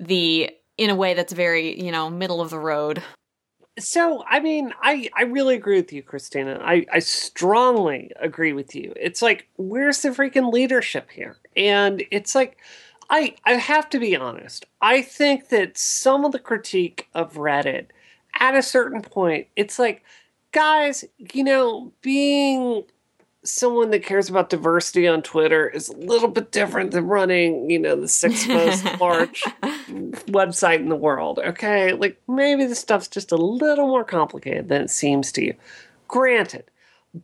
the 0.00 0.50
in 0.78 0.90
a 0.90 0.94
way 0.94 1.14
that's 1.14 1.32
very, 1.32 1.82
you 1.82 1.92
know, 1.92 2.08
middle 2.08 2.40
of 2.40 2.50
the 2.50 2.58
road. 2.58 3.02
So, 3.78 4.22
I 4.28 4.40
mean, 4.40 4.74
I, 4.82 5.08
I 5.16 5.22
really 5.22 5.54
agree 5.54 5.76
with 5.76 5.92
you, 5.92 6.02
Christina. 6.02 6.60
I, 6.62 6.84
I 6.92 6.98
strongly 6.98 8.10
agree 8.20 8.52
with 8.52 8.74
you. 8.74 8.92
It's 8.96 9.22
like, 9.22 9.48
where's 9.56 10.02
the 10.02 10.10
freaking 10.10 10.52
leadership 10.52 11.10
here? 11.10 11.38
And 11.56 12.02
it's 12.10 12.34
like, 12.34 12.58
I, 13.08 13.34
I 13.46 13.54
have 13.54 13.88
to 13.90 13.98
be 13.98 14.14
honest. 14.14 14.66
I 14.82 15.00
think 15.00 15.48
that 15.48 15.78
some 15.78 16.24
of 16.24 16.32
the 16.32 16.38
critique 16.38 17.08
of 17.14 17.34
Reddit 17.34 17.86
at 18.38 18.54
a 18.54 18.62
certain 18.62 19.00
point, 19.00 19.46
it's 19.56 19.78
like, 19.78 20.04
guys, 20.52 21.04
you 21.32 21.42
know, 21.42 21.92
being 22.02 22.84
someone 23.44 23.90
that 23.90 24.04
cares 24.04 24.28
about 24.28 24.50
diversity 24.50 25.08
on 25.08 25.22
Twitter 25.22 25.68
is 25.68 25.88
a 25.88 25.96
little 25.96 26.28
bit 26.28 26.52
different 26.52 26.92
than 26.92 27.06
running, 27.06 27.68
you 27.70 27.78
know, 27.78 27.96
the 27.96 28.08
sixth 28.08 28.48
most 28.48 28.84
large 29.00 29.42
website 30.28 30.78
in 30.78 30.88
the 30.88 30.96
world. 30.96 31.38
Okay. 31.38 31.92
Like 31.92 32.20
maybe 32.28 32.64
the 32.66 32.74
stuff's 32.74 33.08
just 33.08 33.32
a 33.32 33.36
little 33.36 33.88
more 33.88 34.04
complicated 34.04 34.68
than 34.68 34.82
it 34.82 34.90
seems 34.90 35.32
to 35.32 35.44
you. 35.44 35.54
Granted, 36.08 36.64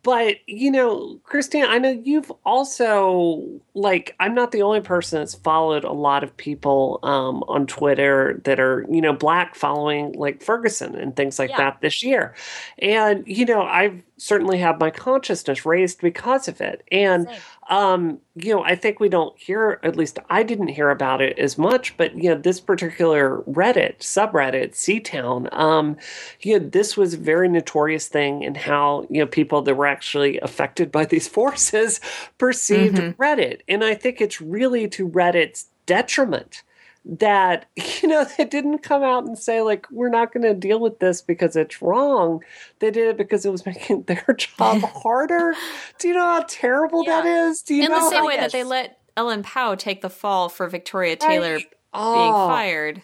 but 0.03 0.36
you 0.47 0.70
know 0.70 1.18
christine 1.24 1.64
i 1.64 1.78
know 1.78 1.91
you've 2.05 2.30
also 2.45 3.43
like 3.74 4.14
i'm 4.20 4.34
not 4.34 4.53
the 4.53 4.61
only 4.61 4.80
person 4.80 5.18
that's 5.18 5.34
followed 5.34 5.82
a 5.84 5.93
lot 5.93 6.22
of 6.22 6.36
people 6.36 7.01
um, 7.03 7.43
on 7.49 7.66
twitter 7.66 8.41
that 8.45 8.61
are 8.61 8.84
you 8.91 9.01
know 9.01 9.12
black 9.12 9.55
following 9.55 10.12
like 10.12 10.43
ferguson 10.43 10.95
and 10.95 11.16
things 11.16 11.39
like 11.39 11.51
yeah. 11.51 11.57
that 11.57 11.80
this 11.80 12.03
year. 12.03 12.34
And 12.78 13.24
you 13.26 13.47
know 13.47 13.62
i've 13.62 14.03
certainly 14.18 14.59
had 14.59 14.78
my 14.78 14.91
consciousness 14.91 15.64
raised 15.64 16.01
because 16.01 16.49
of 16.49 16.61
it. 16.61 16.84
And 16.93 17.28
Same. 17.28 17.39
um, 17.70 18.18
you 18.43 18.55
know, 18.55 18.64
I 18.64 18.74
think 18.74 19.01
we 19.01 19.09
don't 19.09 19.39
hear, 19.39 19.80
at 19.82 19.97
least 19.97 20.18
I 20.28 20.43
didn't 20.43 20.68
hear 20.68 20.91
about 20.91 21.20
it 21.20 21.39
as 21.39 21.59
much, 21.59 21.97
but, 21.97 22.14
you 22.14 22.30
know, 22.30 22.36
this 22.36 22.61
particular 22.61 23.43
Reddit, 23.49 23.99
subreddit, 23.99 24.72
Seatown, 24.72 25.53
um, 25.53 25.97
you 26.41 26.59
know, 26.59 26.66
this 26.66 26.97
was 26.97 27.14
a 27.14 27.18
very 27.18 27.49
notorious 27.49 28.09
thing 28.09 28.43
in 28.43 28.55
how, 28.55 29.07
you 29.11 29.20
know, 29.20 29.26
people 29.26 29.62
that 29.62 29.74
were 29.74 29.86
actually 29.86 30.39
affected 30.41 30.91
by 30.93 31.05
these 31.07 31.28
forces 31.28 32.01
perceived 32.39 32.97
mm-hmm. 32.97 33.20
Reddit. 33.20 33.61
And 33.68 33.84
I 33.84 33.95
think 33.95 34.20
it's 34.20 34.41
really 34.41 34.89
to 34.89 35.09
Reddit's 35.09 35.66
detriment 35.86 36.62
that 37.09 37.66
you 38.02 38.09
know 38.09 38.26
they 38.36 38.44
didn't 38.44 38.78
come 38.78 39.02
out 39.02 39.24
and 39.24 39.38
say 39.38 39.62
like 39.62 39.86
we're 39.90 40.11
not 40.11 40.32
going 40.32 40.44
to 40.44 40.54
deal 40.54 40.78
with 40.78 40.98
this 40.98 41.22
because 41.22 41.56
it's 41.56 41.80
wrong. 41.80 42.42
They 42.80 42.90
did 42.90 43.09
it 43.09 43.16
because 43.16 43.44
it 43.46 43.50
was 43.50 43.64
making 43.66 44.02
their 44.02 44.24
job 44.36 44.82
harder. 45.02 45.54
Do 45.98 46.09
you 46.09 46.14
know 46.14 46.26
how 46.26 46.44
terrible 46.46 47.04
yeah. 47.04 47.22
that 47.22 47.26
is? 47.26 47.62
Do 47.62 47.74
you 47.74 47.84
in 47.84 47.90
know 47.90 48.04
the 48.04 48.11
same 48.11 48.24
way 48.24 48.36
that 48.36 48.52
they 48.52 48.64
let 48.64 48.98
ellen 49.16 49.42
pao 49.42 49.74
take 49.74 50.00
the 50.00 50.11
fall 50.11 50.48
for 50.48 50.68
victoria 50.68 51.16
taylor 51.16 51.54
right. 51.54 51.72
oh, 51.92 52.14
being 52.14 52.32
fired. 52.32 53.02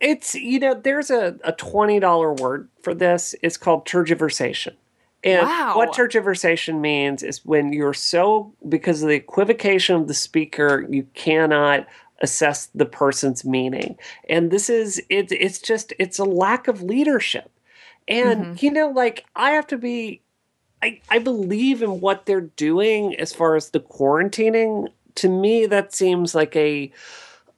It's 0.00 0.34
you 0.34 0.58
know 0.58 0.74
there's 0.74 1.10
a, 1.10 1.36
a 1.44 1.52
$20 1.52 2.40
word 2.40 2.68
for 2.82 2.94
this. 2.94 3.34
It's 3.42 3.56
called 3.56 3.86
tergiversation. 3.86 4.74
And 5.22 5.46
wow. 5.46 5.72
what 5.74 5.92
tergiversation 5.94 6.80
means 6.80 7.22
is 7.22 7.42
when 7.46 7.72
you're 7.72 7.94
so 7.94 8.52
because 8.68 9.02
of 9.02 9.08
the 9.08 9.14
equivocation 9.14 9.96
of 9.96 10.06
the 10.06 10.14
speaker 10.14 10.86
you 10.90 11.06
cannot 11.14 11.86
assess 12.20 12.66
the 12.74 12.86
person's 12.86 13.44
meaning. 13.44 13.98
And 14.28 14.50
this 14.50 14.70
is 14.70 15.02
it, 15.08 15.32
it's 15.32 15.58
just 15.58 15.92
it's 15.98 16.18
a 16.18 16.24
lack 16.24 16.68
of 16.68 16.82
leadership. 16.82 17.50
And 18.06 18.44
mm-hmm. 18.44 18.64
you 18.64 18.70
know, 18.70 18.90
like 18.90 19.24
I 19.34 19.50
have 19.50 19.66
to 19.68 19.78
be 19.78 20.22
I, 20.82 21.00
I 21.08 21.18
believe 21.18 21.82
in 21.82 22.00
what 22.00 22.26
they're 22.26 22.42
doing 22.42 23.16
as 23.16 23.32
far 23.32 23.56
as 23.56 23.70
the 23.70 23.80
quarantining. 23.80 24.88
To 25.16 25.28
me, 25.28 25.66
that 25.66 25.94
seems 25.94 26.34
like 26.34 26.54
a 26.56 26.92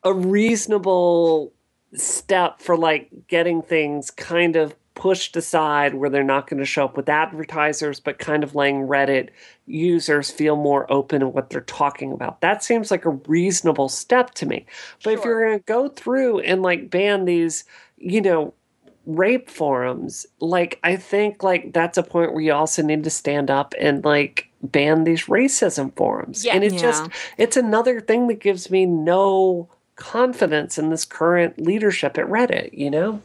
a 0.04 0.12
reasonable 0.12 1.52
step 1.94 2.60
for 2.60 2.76
like 2.76 3.10
getting 3.26 3.62
things 3.62 4.10
kind 4.10 4.56
of 4.56 4.74
pushed 4.96 5.36
aside 5.36 5.94
where 5.94 6.10
they're 6.10 6.24
not 6.24 6.48
going 6.48 6.58
to 6.58 6.64
show 6.64 6.86
up 6.86 6.96
with 6.96 7.08
advertisers, 7.08 8.00
but 8.00 8.18
kind 8.18 8.42
of 8.42 8.56
letting 8.56 8.88
Reddit 8.88 9.28
users 9.66 10.30
feel 10.30 10.56
more 10.56 10.90
open 10.90 11.22
in 11.22 11.32
what 11.32 11.50
they're 11.50 11.60
talking 11.60 12.10
about. 12.10 12.40
That 12.40 12.64
seems 12.64 12.90
like 12.90 13.04
a 13.04 13.10
reasonable 13.10 13.88
step 13.88 14.32
to 14.34 14.46
me. 14.46 14.66
But 15.04 15.10
sure. 15.10 15.18
if 15.18 15.24
you're 15.24 15.46
going 15.46 15.58
to 15.58 15.64
go 15.64 15.88
through 15.88 16.40
and 16.40 16.62
like 16.62 16.90
ban 16.90 17.26
these, 17.26 17.64
you 17.98 18.22
know, 18.22 18.54
rape 19.04 19.50
forums, 19.50 20.26
like 20.40 20.80
I 20.82 20.96
think 20.96 21.42
like 21.42 21.72
that's 21.74 21.98
a 21.98 22.02
point 22.02 22.32
where 22.32 22.42
you 22.42 22.54
also 22.54 22.82
need 22.82 23.04
to 23.04 23.10
stand 23.10 23.50
up 23.50 23.74
and 23.78 24.02
like 24.02 24.48
ban 24.62 25.04
these 25.04 25.26
racism 25.26 25.94
forums. 25.94 26.44
Yeah. 26.44 26.54
And 26.54 26.64
it's 26.64 26.74
yeah. 26.74 26.80
just 26.80 27.10
it's 27.36 27.56
another 27.56 28.00
thing 28.00 28.28
that 28.28 28.40
gives 28.40 28.70
me 28.70 28.86
no 28.86 29.68
confidence 29.96 30.78
in 30.78 30.88
this 30.88 31.04
current 31.04 31.60
leadership 31.60 32.16
at 32.16 32.26
Reddit, 32.26 32.70
you 32.72 32.90
know? 32.90 33.20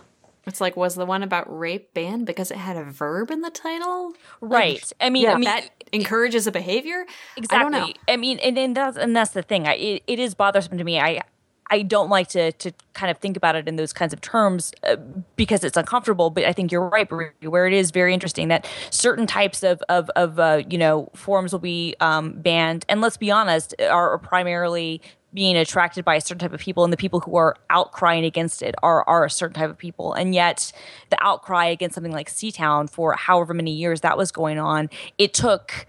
It's 0.51 0.59
like, 0.59 0.75
was 0.75 0.95
the 0.95 1.05
one 1.05 1.23
about 1.23 1.45
rape 1.47 1.93
banned 1.93 2.25
because 2.25 2.51
it 2.51 2.57
had 2.57 2.75
a 2.75 2.83
verb 2.83 3.31
in 3.31 3.39
the 3.39 3.49
title? 3.49 4.11
Right. 4.41 4.73
Like, 4.73 4.83
I 4.99 5.09
mean, 5.09 5.23
yeah. 5.23 5.31
I 5.31 5.35
mean, 5.35 5.45
that 5.45 5.69
encourages 5.93 6.45
a 6.45 6.51
behavior. 6.51 7.05
Exactly. 7.37 7.95
I. 8.09 8.13
I 8.13 8.17
mean, 8.17 8.37
and, 8.39 8.57
and 8.57 8.75
that's 8.75 8.97
and 8.97 9.15
that's 9.15 9.31
the 9.31 9.43
thing. 9.43 9.65
I, 9.65 9.75
it, 9.75 10.03
it 10.07 10.19
is 10.19 10.35
bothersome 10.35 10.77
to 10.77 10.83
me. 10.83 10.99
I 10.99 11.21
I 11.69 11.83
don't 11.83 12.09
like 12.09 12.27
to 12.29 12.51
to 12.51 12.73
kind 12.93 13.09
of 13.09 13.17
think 13.19 13.37
about 13.37 13.55
it 13.55 13.69
in 13.69 13.77
those 13.77 13.93
kinds 13.93 14.11
of 14.11 14.19
terms 14.19 14.73
uh, 14.83 14.97
because 15.37 15.63
it's 15.63 15.77
uncomfortable. 15.77 16.29
But 16.29 16.43
I 16.43 16.51
think 16.51 16.69
you're 16.69 16.89
right, 16.89 17.09
where 17.09 17.65
it 17.65 17.73
is 17.73 17.91
very 17.91 18.13
interesting 18.13 18.49
that 18.49 18.67
certain 18.89 19.25
types 19.25 19.63
of 19.63 19.81
of, 19.87 20.09
of 20.17 20.37
uh, 20.37 20.63
you 20.69 20.77
know 20.77 21.09
forms 21.15 21.53
will 21.53 21.59
be 21.59 21.95
um, 22.01 22.33
banned, 22.33 22.85
and 22.89 22.99
let's 22.99 23.15
be 23.15 23.31
honest, 23.31 23.73
are 23.79 24.17
primarily 24.17 25.01
being 25.33 25.55
attracted 25.55 26.03
by 26.03 26.15
a 26.15 26.21
certain 26.21 26.39
type 26.39 26.53
of 26.53 26.59
people 26.59 26.83
and 26.83 26.91
the 26.91 26.97
people 26.97 27.21
who 27.21 27.35
are 27.35 27.55
outcrying 27.69 28.25
against 28.25 28.61
it 28.61 28.75
are, 28.83 29.07
are 29.07 29.25
a 29.25 29.29
certain 29.29 29.53
type 29.53 29.69
of 29.69 29.77
people. 29.77 30.13
And 30.13 30.35
yet 30.35 30.71
the 31.09 31.17
outcry 31.23 31.65
against 31.65 31.95
something 31.95 32.11
like 32.11 32.29
seatown 32.29 32.89
for 32.89 33.13
however 33.13 33.53
many 33.53 33.71
years 33.71 34.01
that 34.01 34.17
was 34.17 34.31
going 34.31 34.59
on 34.59 34.89
it 35.17 35.33
took 35.33 35.85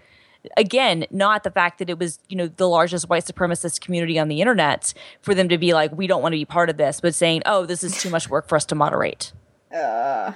again 0.57 1.05
not 1.09 1.43
the 1.43 1.51
fact 1.51 1.79
that 1.79 1.89
it 1.89 1.97
was 1.97 2.19
you 2.27 2.35
know 2.35 2.47
the 2.47 2.67
largest 2.67 3.07
white 3.09 3.23
supremacist 3.23 3.79
community 3.79 4.19
on 4.19 4.27
the 4.27 4.41
internet 4.41 4.93
for 5.21 5.33
them 5.33 5.47
to 5.47 5.57
be 5.57 5.73
like 5.73 5.95
we 5.95 6.05
don't 6.07 6.21
want 6.21 6.33
to 6.33 6.37
be 6.37 6.45
part 6.45 6.69
of 6.69 6.77
this 6.77 6.99
but 6.99 7.15
saying 7.15 7.41
oh 7.45 7.65
this 7.65 7.83
is 7.83 7.97
too 8.01 8.09
much 8.09 8.29
work 8.29 8.47
for 8.47 8.55
us 8.55 8.65
to 8.65 8.75
moderate. 8.75 9.31
Uh, 9.73 10.33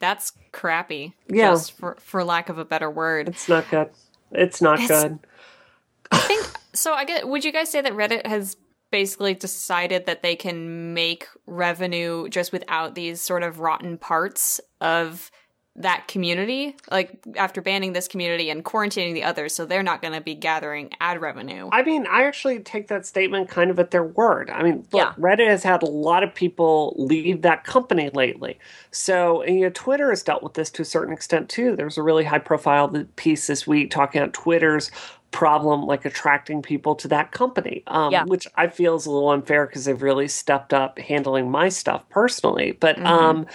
that's 0.00 0.32
crappy 0.52 1.14
yeah. 1.28 1.50
just 1.50 1.72
for, 1.72 1.96
for 2.00 2.24
lack 2.24 2.48
of 2.48 2.58
a 2.58 2.64
better 2.64 2.90
word. 2.90 3.28
It's 3.28 3.48
not 3.48 3.70
good. 3.70 3.90
It's 4.32 4.60
not 4.60 4.80
it's, 4.80 4.88
good. 4.88 5.18
I 6.10 6.18
think 6.18 6.46
so 6.74 6.92
I 6.92 7.04
get 7.04 7.28
would 7.28 7.44
you 7.44 7.52
guys 7.52 7.70
say 7.70 7.80
that 7.80 7.92
Reddit 7.92 8.26
has 8.26 8.56
basically 8.90 9.34
decided 9.34 10.06
that 10.06 10.22
they 10.22 10.36
can 10.36 10.94
make 10.94 11.26
revenue 11.46 12.28
just 12.28 12.52
without 12.52 12.94
these 12.94 13.20
sort 13.20 13.42
of 13.42 13.58
rotten 13.58 13.98
parts 13.98 14.60
of 14.80 15.30
that 15.76 16.06
community? 16.06 16.76
Like 16.90 17.18
after 17.36 17.60
banning 17.60 17.92
this 17.92 18.06
community 18.06 18.50
and 18.50 18.64
quarantining 18.64 19.14
the 19.14 19.24
others 19.24 19.54
so 19.54 19.66
they're 19.66 19.82
not 19.82 20.00
going 20.00 20.14
to 20.14 20.20
be 20.20 20.36
gathering 20.36 20.90
ad 21.00 21.20
revenue. 21.20 21.68
I 21.72 21.82
mean 21.82 22.06
i 22.06 22.24
actually 22.24 22.60
take 22.60 22.86
that 22.88 23.04
statement 23.04 23.48
kind 23.48 23.70
of 23.70 23.80
at 23.80 23.90
their 23.90 24.04
word. 24.04 24.50
I 24.50 24.62
mean 24.62 24.86
look, 24.92 24.92
yeah. 24.92 25.12
reddit 25.18 25.48
has 25.48 25.64
had 25.64 25.82
a 25.82 25.86
lot 25.86 26.22
of 26.22 26.32
people 26.32 26.94
leave 26.96 27.42
that 27.42 27.64
company 27.64 28.10
lately. 28.14 28.60
So 28.92 29.42
and, 29.42 29.56
you 29.56 29.62
know 29.62 29.70
twitter 29.70 30.10
has 30.10 30.22
dealt 30.22 30.44
with 30.44 30.54
this 30.54 30.70
to 30.70 30.82
a 30.82 30.84
certain 30.84 31.12
extent 31.12 31.48
too. 31.48 31.74
There's 31.74 31.98
a 31.98 32.02
really 32.02 32.24
high 32.24 32.38
profile 32.38 32.88
piece 33.16 33.48
this 33.48 33.66
week 33.66 33.90
talking 33.90 34.22
about 34.22 34.34
twitter's 34.34 34.92
problem 35.34 35.84
like 35.84 36.04
attracting 36.04 36.62
people 36.62 36.94
to 36.94 37.08
that 37.08 37.32
company 37.32 37.82
um, 37.88 38.12
yeah. 38.12 38.22
which 38.24 38.46
i 38.54 38.68
feel 38.68 38.94
is 38.94 39.04
a 39.04 39.10
little 39.10 39.30
unfair 39.30 39.66
because 39.66 39.84
they've 39.84 40.00
really 40.00 40.28
stepped 40.28 40.72
up 40.72 40.96
handling 41.00 41.50
my 41.50 41.68
stuff 41.68 42.08
personally 42.08 42.70
but 42.78 42.94
mm-hmm. 42.94 43.06
um, 43.06 43.46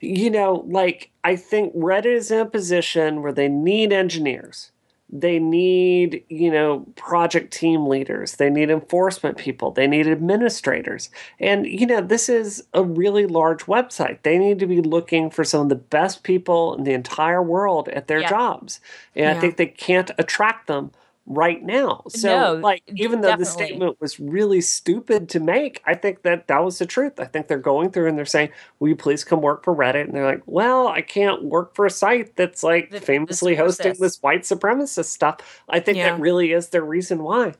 you 0.00 0.28
know 0.28 0.62
like 0.68 1.10
i 1.24 1.34
think 1.34 1.74
reddit 1.74 2.04
is 2.04 2.30
in 2.30 2.38
a 2.38 2.44
position 2.44 3.22
where 3.22 3.32
they 3.32 3.48
need 3.48 3.94
engineers 3.94 4.72
they 5.08 5.38
need 5.38 6.22
you 6.28 6.50
know 6.50 6.80
project 6.96 7.50
team 7.50 7.86
leaders 7.86 8.36
they 8.36 8.50
need 8.50 8.68
enforcement 8.68 9.38
people 9.38 9.70
they 9.70 9.86
need 9.86 10.06
administrators 10.06 11.08
and 11.40 11.66
you 11.66 11.86
know 11.86 12.02
this 12.02 12.28
is 12.28 12.62
a 12.74 12.84
really 12.84 13.24
large 13.24 13.64
website 13.64 14.18
they 14.22 14.38
need 14.38 14.58
to 14.58 14.66
be 14.66 14.82
looking 14.82 15.30
for 15.30 15.44
some 15.44 15.62
of 15.62 15.68
the 15.70 15.74
best 15.74 16.24
people 16.24 16.74
in 16.74 16.84
the 16.84 16.92
entire 16.92 17.42
world 17.42 17.88
at 17.88 18.06
their 18.06 18.20
yeah. 18.20 18.28
jobs 18.28 18.80
and 19.14 19.24
yeah. 19.24 19.34
i 19.34 19.40
think 19.40 19.56
they 19.56 19.66
can't 19.66 20.10
attract 20.18 20.66
them 20.66 20.90
right 21.26 21.62
now. 21.62 22.02
So, 22.08 22.54
no, 22.54 22.60
like, 22.60 22.82
even 22.94 23.20
though 23.20 23.28
definitely. 23.28 23.44
the 23.44 23.50
statement 23.50 24.00
was 24.00 24.18
really 24.18 24.60
stupid 24.60 25.28
to 25.30 25.40
make, 25.40 25.82
I 25.86 25.94
think 25.94 26.22
that 26.22 26.48
that 26.48 26.64
was 26.64 26.78
the 26.78 26.86
truth. 26.86 27.20
I 27.20 27.24
think 27.24 27.48
they're 27.48 27.58
going 27.58 27.90
through 27.90 28.08
and 28.08 28.18
they're 28.18 28.24
saying, 28.24 28.50
"Will 28.78 28.88
you 28.88 28.96
please 28.96 29.24
come 29.24 29.40
work 29.40 29.64
for 29.64 29.74
Reddit?" 29.74 30.04
And 30.04 30.14
they're 30.14 30.26
like, 30.26 30.42
"Well, 30.46 30.88
I 30.88 31.00
can't 31.00 31.44
work 31.44 31.74
for 31.74 31.86
a 31.86 31.90
site 31.90 32.36
that's 32.36 32.62
like 32.62 32.90
the, 32.90 33.00
famously 33.00 33.54
hosting 33.54 33.94
this 33.98 34.18
white 34.22 34.42
supremacist 34.42 35.06
stuff." 35.06 35.62
I 35.68 35.80
think 35.80 35.98
yeah. 35.98 36.10
that 36.10 36.20
really 36.20 36.52
is 36.52 36.68
their 36.68 36.84
reason 36.84 37.22
why. 37.22 37.54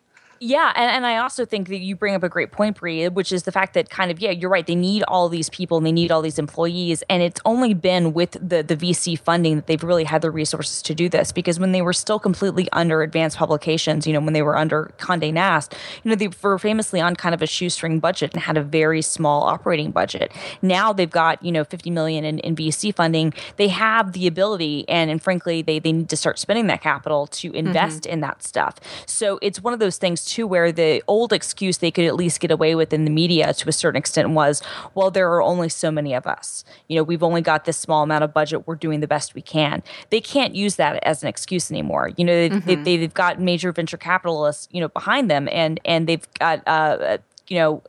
Yeah, 0.45 0.73
and, 0.75 0.91
and 0.91 1.07
I 1.07 1.19
also 1.19 1.45
think 1.45 1.69
that 1.69 1.79
you 1.79 1.95
bring 1.95 2.17
up 2.17 2.25
a 2.25 2.29
great 2.29 2.51
point, 2.51 2.81
Brie, 2.81 3.09
which 3.09 3.31
is 3.31 3.45
the 3.45 3.53
fact 3.53 3.75
that 3.75 3.91
kind 3.91 4.11
of 4.11 4.19
yeah, 4.19 4.33
you're 4.33 4.51
right. 4.51 4.67
They 4.67 4.75
need 4.75 5.05
all 5.05 5.29
these 5.29 5.49
people 5.49 5.77
and 5.77 5.87
they 5.87 5.93
need 5.93 6.11
all 6.11 6.21
these 6.21 6.37
employees, 6.37 7.05
and 7.09 7.23
it's 7.23 7.41
only 7.45 7.75
been 7.75 8.13
with 8.13 8.33
the 8.33 8.65
the 8.65 8.77
VC 8.77 9.17
funding 9.17 9.55
that 9.55 9.69
they've 9.69 9.85
really 9.85 10.03
had 10.03 10.21
the 10.21 10.33
resources 10.33 10.83
to 10.83 10.97
do 10.97 11.09
this. 11.09 11.31
Because 11.31 11.61
when 11.61 11.71
they 11.71 11.81
were 11.81 11.93
still 11.93 12.19
completely 12.19 12.69
under 12.73 13.03
advanced 13.03 13.37
publications, 13.37 14.05
you 14.05 14.13
know, 14.13 14.19
when 14.19 14.33
they 14.33 14.43
were 14.43 14.57
under 14.57 14.91
Condé 14.99 15.33
Nast, 15.33 15.77
you 16.03 16.09
know, 16.11 16.17
they 16.17 16.29
were 16.43 16.59
famously 16.59 17.01
on 17.01 17.15
kind 17.15 17.37
of 17.37 17.41
a 17.41 17.47
shoestring 17.47 18.01
budget 18.01 18.33
and 18.33 18.43
had 18.43 18.57
a 18.57 18.65
very 18.65 19.01
small 19.01 19.45
operating 19.45 19.93
budget. 19.93 20.33
Now 20.61 20.93
they've 20.93 21.09
got 21.09 21.41
you 21.45 21.53
know 21.53 21.63
50 21.63 21.89
million 21.91 22.25
in, 22.25 22.41
in 22.41 22.57
VC 22.57 22.93
funding. 22.93 23.33
They 23.59 23.69
have 23.69 24.11
the 24.11 24.27
ability, 24.27 24.89
and 24.89 25.09
and 25.09 25.23
frankly, 25.23 25.63
they 25.63 25.79
they 25.79 25.93
need 25.93 26.09
to 26.09 26.17
start 26.17 26.41
spending 26.41 26.67
that 26.67 26.81
capital 26.81 27.29
to 27.29 27.53
invest 27.53 28.03
mm-hmm. 28.03 28.15
in 28.15 28.21
that 28.23 28.43
stuff. 28.43 28.81
So 29.07 29.39
it's 29.41 29.63
one 29.63 29.73
of 29.73 29.79
those 29.79 29.99
things 29.99 30.32
too, 30.33 30.47
where 30.47 30.73
the 30.73 31.03
old 31.07 31.33
excuse 31.33 31.79
they 31.79 31.91
could 31.91 32.05
at 32.05 32.17
least 32.17 32.41
get 32.41 32.51
away 32.51 32.75
with 32.75 32.93
in 32.93 33.05
the 33.05 33.11
media 33.11 33.53
to 33.55 33.69
a 33.69 33.73
certain 33.73 33.99
extent 33.99 34.31
was, 34.31 34.63
well, 34.95 35.11
there 35.11 35.31
are 35.33 35.43
only 35.43 35.69
so 35.69 35.91
many 35.91 36.15
of 36.15 36.27
us. 36.27 36.65
You 36.89 36.97
know, 36.97 37.03
we've 37.03 37.23
only 37.23 37.43
got 37.43 37.65
this 37.65 37.77
small 37.77 38.03
amount 38.03 38.25
of 38.25 38.33
budget. 38.33 38.67
We're 38.67 38.77
doing 38.77 39.01
the 39.01 39.07
best 39.07 39.35
we 39.35 39.43
can. 39.43 39.83
They 40.11 40.21
can't 40.21 40.55
use 40.55 40.77
that 40.77 41.03
as 41.05 41.23
an 41.23 41.29
excuse 41.29 41.71
anymore. 41.71 42.11
You 42.17 42.25
know, 42.25 42.35
they, 42.35 42.51
mm-hmm. 42.51 42.83
they, 42.85 42.97
have 42.97 43.15
got 43.15 43.41
major 43.41 43.73
venture 43.73 43.97
capitalists, 43.97 44.69
you 44.71 44.81
know, 44.81 44.89
behind 44.89 45.31
them, 45.31 45.49
and 45.53 45.81
and 45.85 46.09
they've 46.09 46.27
got, 46.39 46.63
uh, 46.67 47.19
you 47.49 47.59
know 47.59 47.83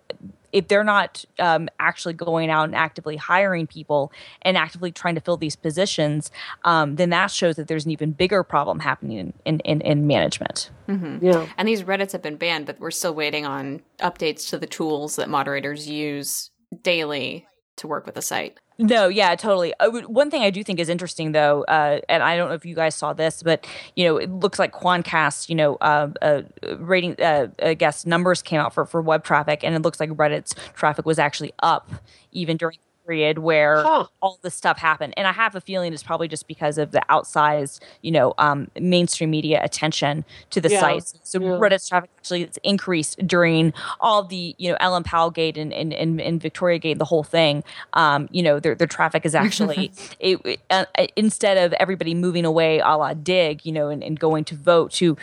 if 0.53 0.67
they're 0.67 0.83
not 0.83 1.25
um, 1.39 1.67
actually 1.79 2.13
going 2.13 2.49
out 2.49 2.65
and 2.65 2.75
actively 2.75 3.17
hiring 3.17 3.67
people 3.67 4.11
and 4.43 4.55
actively 4.55 4.91
trying 4.91 5.15
to 5.15 5.21
fill 5.21 5.35
these 5.35 5.55
positions, 5.55 6.31
um, 6.63 6.95
then 6.95 7.09
that 7.09 7.31
shows 7.31 7.55
that 7.57 7.67
there's 7.67 7.85
an 7.85 7.91
even 7.91 8.11
bigger 8.11 8.43
problem 8.43 8.79
happening 8.79 9.33
in, 9.45 9.59
in, 9.59 9.81
in 9.81 10.07
management. 10.07 10.69
Mm-hmm. 10.87 11.25
Yeah. 11.25 11.47
And 11.57 11.67
these 11.67 11.83
Reddits 11.83 12.11
have 12.11 12.21
been 12.21 12.37
banned, 12.37 12.67
but 12.67 12.79
we're 12.79 12.91
still 12.91 13.15
waiting 13.15 13.45
on 13.45 13.81
updates 13.99 14.49
to 14.51 14.57
the 14.57 14.67
tools 14.67 15.15
that 15.17 15.27
moderators 15.27 15.89
use 15.89 16.51
daily 16.81 17.47
to 17.78 17.88
work 17.88 18.05
with 18.05 18.15
the 18.15 18.21
site. 18.21 18.59
No, 18.80 19.07
yeah, 19.07 19.36
totally. 19.36 19.74
Uh, 19.80 19.91
one 20.07 20.32
thing 20.32 20.41
I 20.41 20.49
do 20.49 20.63
think 20.63 20.80
is 20.80 20.89
interesting, 20.89 21.32
though, 21.32 21.63
uh, 21.65 21.99
and 22.09 22.24
I 22.24 22.36
don't 22.36 22.49
know 22.49 22.55
if 22.55 22.65
you 22.65 22.74
guys 22.74 22.95
saw 22.95 23.13
this, 23.13 23.43
but 23.43 23.67
you 23.95 24.05
know, 24.05 24.17
it 24.17 24.32
looks 24.32 24.57
like 24.57 24.74
Quantcast, 24.74 25.47
you 25.47 25.55
know, 25.55 25.76
uh, 25.76 26.09
uh 26.21 26.41
rating, 26.78 27.15
uh, 27.21 27.47
I 27.61 27.76
guess 27.76 28.05
numbers 28.05 28.41
came 28.41 28.59
out 28.59 28.74
for 28.74 28.86
for 28.86 29.01
web 29.01 29.24
traffic, 29.24 29.63
and 29.63 29.76
it 29.76 29.84
looks 29.84 29.99
like 29.99 30.09
Reddit's 30.11 30.55
traffic 30.74 31.05
was 31.05 31.19
actually 31.19 31.53
up 31.59 31.89
even 32.32 32.57
during 32.57 32.78
period 33.05 33.39
where 33.39 33.83
huh. 33.83 34.05
all 34.21 34.39
this 34.41 34.55
stuff 34.55 34.77
happened. 34.77 35.13
And 35.17 35.27
I 35.27 35.31
have 35.31 35.55
a 35.55 35.61
feeling 35.61 35.93
it's 35.93 36.03
probably 36.03 36.27
just 36.27 36.47
because 36.47 36.77
of 36.77 36.91
the 36.91 37.01
outsized, 37.09 37.79
you 38.01 38.11
know, 38.11 38.33
um, 38.37 38.69
mainstream 38.79 39.31
media 39.31 39.61
attention 39.63 40.25
to 40.51 40.61
the 40.61 40.69
yeah. 40.69 40.79
sites. 40.79 41.19
So 41.23 41.39
yeah. 41.39 41.47
Reddit's 41.49 41.87
traffic 41.87 42.09
actually 42.17 42.43
it's 42.43 42.57
increased 42.63 43.25
during 43.25 43.73
all 43.99 44.23
the, 44.23 44.55
you 44.57 44.71
know, 44.71 44.77
Ellen 44.79 45.03
Pao 45.03 45.29
Gate 45.29 45.57
and, 45.57 45.73
and, 45.73 45.93
and, 45.93 46.21
and 46.21 46.41
Victoria 46.41 46.79
Gate, 46.79 46.97
the 46.97 47.05
whole 47.05 47.23
thing. 47.23 47.63
Um, 47.93 48.27
you 48.31 48.41
know, 48.41 48.59
their, 48.59 48.75
their 48.75 48.87
traffic 48.87 49.25
is 49.25 49.35
actually, 49.35 49.91
it, 50.19 50.39
it, 50.45 50.59
uh, 50.69 50.85
instead 51.15 51.57
of 51.57 51.73
everybody 51.73 52.13
moving 52.13 52.45
away 52.45 52.79
a 52.79 52.95
la 52.95 53.13
Digg, 53.13 53.65
you 53.65 53.71
know, 53.71 53.89
and, 53.89 54.03
and 54.03 54.19
going 54.19 54.43
to 54.45 54.55
Voat 54.55 54.91
to 54.93 55.17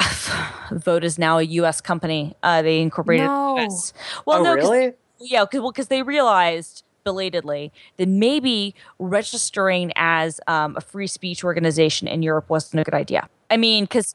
Voat 0.72 1.04
is 1.04 1.18
now 1.18 1.38
a 1.38 1.42
U.S. 1.42 1.80
company. 1.80 2.34
Uh, 2.42 2.62
they 2.62 2.80
incorporated 2.80 3.26
no. 3.26 3.58
US. 3.58 3.92
Well, 4.26 4.40
oh, 4.40 4.42
no, 4.42 4.54
really? 4.54 4.92
Yeah, 5.20 5.44
because 5.44 5.60
well, 5.62 5.72
they 5.88 6.02
realized 6.02 6.84
belatedly, 7.04 7.72
then 7.96 8.18
maybe 8.18 8.74
registering 8.98 9.92
as 9.96 10.40
um, 10.46 10.76
a 10.76 10.80
free 10.80 11.06
speech 11.06 11.44
organization 11.44 12.08
in 12.08 12.22
Europe 12.22 12.48
wasn't 12.48 12.80
a 12.80 12.84
good 12.84 12.94
idea. 12.94 13.28
I 13.50 13.56
mean, 13.58 13.84
because, 13.84 14.14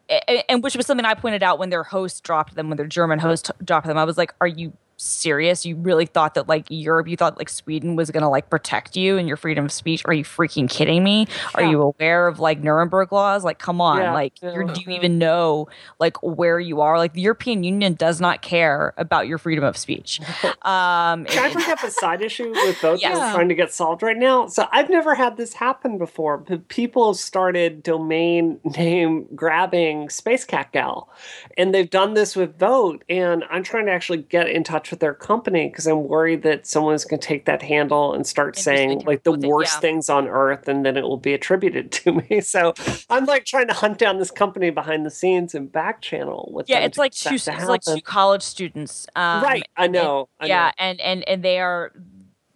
and 0.49 0.63
which 0.63 0.75
was 0.75 0.87
something 0.87 1.05
I 1.05 1.13
pointed 1.13 1.43
out 1.43 1.59
when 1.59 1.69
their 1.69 1.83
host 1.83 2.23
dropped 2.23 2.55
them, 2.55 2.69
when 2.69 2.77
their 2.77 2.87
German 2.87 3.19
host 3.19 3.51
dropped 3.63 3.85
them. 3.85 3.97
I 3.97 4.03
was 4.03 4.17
like, 4.17 4.33
are 4.41 4.47
you 4.47 4.73
serious? 4.97 5.65
You 5.65 5.75
really 5.75 6.05
thought 6.05 6.33
that 6.33 6.47
like 6.47 6.65
Europe, 6.69 7.07
you 7.07 7.15
thought 7.15 7.37
like 7.37 7.49
Sweden 7.49 7.95
was 7.95 8.11
gonna 8.11 8.29
like 8.29 8.49
protect 8.49 8.95
you 8.95 9.17
and 9.17 9.27
your 9.27 9.37
freedom 9.37 9.65
of 9.65 9.71
speech? 9.71 10.01
Are 10.05 10.13
you 10.13 10.23
freaking 10.23 10.69
kidding 10.69 11.03
me? 11.03 11.27
Are 11.55 11.63
you 11.63 11.81
aware 11.81 12.27
of 12.27 12.39
like 12.39 12.59
Nuremberg 12.59 13.11
laws? 13.11 13.43
Like, 13.43 13.59
come 13.59 13.79
on, 13.81 14.01
yeah. 14.01 14.13
like, 14.13 14.33
yeah. 14.41 14.63
do 14.73 14.81
you 14.81 14.95
even 14.95 15.17
know 15.17 15.67
like 15.99 16.21
where 16.21 16.59
you 16.59 16.81
are? 16.81 16.97
Like, 16.97 17.13
the 17.13 17.21
European 17.21 17.63
Union 17.63 17.93
does 17.93 18.19
not 18.19 18.41
care 18.41 18.93
about 18.97 19.27
your 19.27 19.37
freedom 19.37 19.63
of 19.63 19.77
speech. 19.77 20.19
Um, 20.67 21.23
Can 21.25 21.45
I 21.45 21.53
bring 21.53 21.69
up 21.69 21.81
a 21.81 21.91
side 21.91 22.21
issue 22.21 22.49
with 22.49 22.81
both 22.81 22.99
yes. 22.99 23.33
trying 23.33 23.47
to 23.47 23.55
get 23.55 23.71
solved 23.71 24.03
right 24.03 24.17
now? 24.17 24.47
So 24.47 24.67
I've 24.71 24.89
never 24.89 25.15
had 25.15 25.37
this 25.37 25.53
happen 25.53 25.97
before. 25.97 26.37
But 26.37 26.67
people 26.67 27.13
started 27.13 27.83
domain 27.83 28.59
name 28.77 29.27
grabbing 29.33 30.09
Space 30.09 30.43
Cat 30.43 30.73
Gal, 30.73 31.09
and 31.57 31.73
they've 31.73 31.89
done 31.89 32.15
this 32.15 32.35
with 32.35 32.59
Voat. 32.59 33.05
And 33.07 33.45
I'm 33.49 33.63
trying 33.63 33.85
to 33.85 33.93
actually 33.93 34.23
get 34.23 34.49
in 34.49 34.65
touch 34.65 34.86
with 34.91 34.99
their 34.99 35.13
company 35.13 35.69
because 35.69 35.87
I'm 35.87 36.07
worried 36.07 36.43
that 36.43 36.65
someone's 36.65 37.05
going 37.05 37.19
to 37.19 37.27
take 37.27 37.45
that 37.45 37.61
handle 37.61 38.13
and 38.13 38.25
start 38.25 38.57
saying 38.57 39.03
like 39.05 39.23
the 39.23 39.31
worst 39.31 39.75
yeah. 39.75 39.79
things 39.79 40.09
on 40.09 40.27
earth 40.27 40.67
and 40.67 40.85
then 40.85 40.97
it 40.97 41.03
will 41.03 41.17
be 41.17 41.33
attributed 41.33 41.91
to 42.03 42.13
me. 42.13 42.41
So 42.41 42.73
I'm 43.09 43.25
like 43.25 43.45
trying 43.45 43.67
to 43.67 43.73
hunt 43.73 43.97
down 43.97 44.19
this 44.19 44.31
company 44.31 44.69
behind 44.69 45.05
the 45.05 45.11
scenes 45.11 45.55
and 45.55 45.71
back 45.71 46.01
channel 46.01 46.49
with 46.53 46.69
Yeah, 46.69 46.79
it's 46.79 46.97
like 46.97 47.13
two 47.13 47.35
it's 47.35 47.47
like 47.47 47.81
two 47.81 48.01
college 48.01 48.43
students. 48.43 49.07
Um, 49.15 49.43
right. 49.43 49.67
I 49.75 49.87
know. 49.87 50.29
And, 50.39 50.45
I 50.45 50.55
yeah, 50.55 50.71
and 50.77 50.99
and 51.01 51.27
and 51.27 51.43
they 51.43 51.59
are 51.59 51.91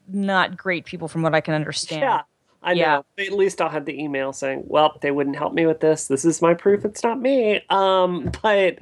not 0.07 0.57
great 0.57 0.85
people 0.85 1.07
from 1.07 1.21
what 1.21 1.33
I 1.33 1.41
can 1.41 1.53
understand. 1.53 2.01
Yeah. 2.01 2.21
I 2.63 2.73
yeah. 2.73 2.95
know. 2.95 3.05
At 3.17 3.33
least 3.33 3.61
I'll 3.61 3.69
have 3.69 3.85
the 3.85 3.99
email 3.99 4.33
saying, 4.33 4.63
"Well, 4.67 4.97
they 5.01 5.11
wouldn't 5.11 5.35
help 5.35 5.53
me 5.53 5.65
with 5.65 5.79
this. 5.79 6.07
This 6.07 6.25
is 6.25 6.41
my 6.41 6.53
proof. 6.53 6.85
It's 6.85 7.03
not 7.03 7.19
me." 7.19 7.61
Um, 7.69 8.31
but 8.41 8.79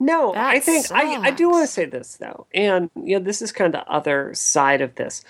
no, 0.00 0.32
that 0.32 0.54
I 0.54 0.60
think 0.60 0.90
I, 0.90 1.16
I 1.16 1.30
do 1.30 1.50
want 1.50 1.66
to 1.66 1.72
say 1.72 1.84
this 1.84 2.16
though, 2.16 2.46
and 2.54 2.90
you 2.96 3.18
know, 3.18 3.24
this 3.24 3.42
is 3.42 3.52
kind 3.52 3.74
of 3.74 3.80
the 3.80 3.90
other 3.90 4.32
side 4.34 4.80
of 4.80 4.94
this. 4.94 5.24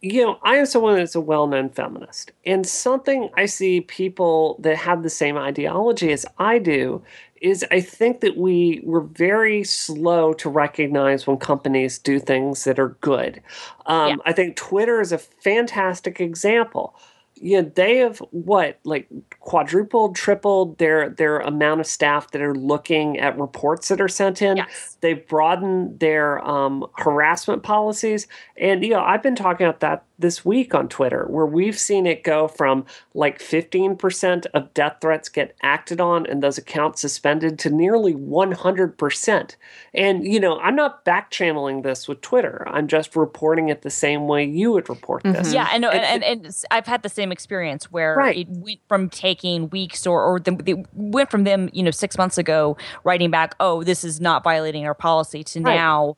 You 0.00 0.24
know, 0.24 0.38
I 0.44 0.56
am 0.56 0.66
someone 0.66 0.94
that's 0.94 1.16
a 1.16 1.20
well-known 1.20 1.70
feminist, 1.70 2.30
and 2.46 2.64
something 2.64 3.30
I 3.36 3.46
see 3.46 3.80
people 3.80 4.56
that 4.60 4.76
have 4.76 5.02
the 5.02 5.10
same 5.10 5.36
ideology 5.36 6.12
as 6.12 6.24
I 6.38 6.58
do 6.58 7.02
is 7.40 7.64
I 7.70 7.80
think 7.80 8.20
that 8.20 8.36
we 8.36 8.80
were 8.84 9.00
very 9.00 9.64
slow 9.64 10.32
to 10.34 10.50
recognize 10.50 11.26
when 11.26 11.36
companies 11.36 11.98
do 11.98 12.18
things 12.18 12.64
that 12.64 12.78
are 12.78 12.96
good. 13.00 13.40
Um, 13.86 14.08
yeah. 14.08 14.16
I 14.26 14.32
think 14.32 14.56
Twitter 14.56 15.00
is 15.00 15.12
a 15.12 15.18
fantastic 15.18 16.20
example 16.20 16.94
yeah, 17.40 17.62
they 17.74 17.98
have 17.98 18.18
what 18.30 18.78
like 18.84 19.08
quadrupled, 19.40 20.16
tripled 20.16 20.78
their 20.78 21.10
their 21.10 21.38
amount 21.40 21.80
of 21.80 21.86
staff 21.86 22.30
that 22.32 22.42
are 22.42 22.54
looking 22.54 23.18
at 23.18 23.38
reports 23.38 23.88
that 23.88 24.00
are 24.00 24.08
sent 24.08 24.42
in. 24.42 24.58
Yes. 24.58 24.96
They've 25.00 25.26
broadened 25.26 26.00
their 26.00 26.46
um, 26.46 26.86
harassment 26.96 27.62
policies, 27.62 28.26
and 28.56 28.84
you 28.84 28.90
know 28.90 29.00
I've 29.00 29.22
been 29.22 29.36
talking 29.36 29.66
about 29.66 29.80
that 29.80 30.04
this 30.18 30.44
week 30.44 30.74
on 30.74 30.88
Twitter, 30.88 31.26
where 31.28 31.46
we've 31.46 31.78
seen 31.78 32.06
it 32.06 32.24
go 32.24 32.48
from 32.48 32.84
like 33.14 33.38
15% 33.38 34.46
of 34.52 34.74
death 34.74 34.96
threats 35.00 35.28
get 35.28 35.54
acted 35.62 36.00
on 36.00 36.26
and 36.26 36.42
those 36.42 36.58
accounts 36.58 37.00
suspended 37.00 37.58
to 37.60 37.70
nearly 37.70 38.14
100%. 38.14 39.56
And, 39.94 40.26
you 40.26 40.40
know, 40.40 40.58
I'm 40.58 40.74
not 40.74 41.04
back 41.04 41.30
channeling 41.30 41.82
this 41.82 42.08
with 42.08 42.20
Twitter. 42.20 42.66
I'm 42.68 42.88
just 42.88 43.14
reporting 43.14 43.68
it 43.68 43.82
the 43.82 43.90
same 43.90 44.26
way 44.26 44.44
you 44.44 44.72
would 44.72 44.88
report 44.88 45.22
this. 45.22 45.48
Mm-hmm. 45.48 45.54
Yeah, 45.54 45.68
I 45.70 45.78
know. 45.78 45.90
And, 45.90 46.24
and, 46.24 46.44
and, 46.44 46.64
I've 46.70 46.86
had 46.86 47.02
the 47.02 47.08
same 47.08 47.30
experience 47.30 47.92
where 47.92 48.16
right. 48.16 48.38
it 48.38 48.48
went 48.48 48.80
from 48.88 49.08
taking 49.08 49.70
weeks 49.70 50.06
or, 50.06 50.22
or 50.22 50.40
the, 50.40 50.84
went 50.94 51.30
from 51.30 51.44
them, 51.44 51.70
you 51.72 51.82
know, 51.82 51.90
six 51.92 52.18
months 52.18 52.38
ago 52.38 52.76
writing 53.04 53.30
back, 53.30 53.54
oh, 53.60 53.84
this 53.84 54.02
is 54.02 54.20
not 54.20 54.42
violating 54.42 54.84
our 54.84 54.94
policy 54.94 55.44
to 55.44 55.60
right. 55.60 55.74
now 55.74 56.16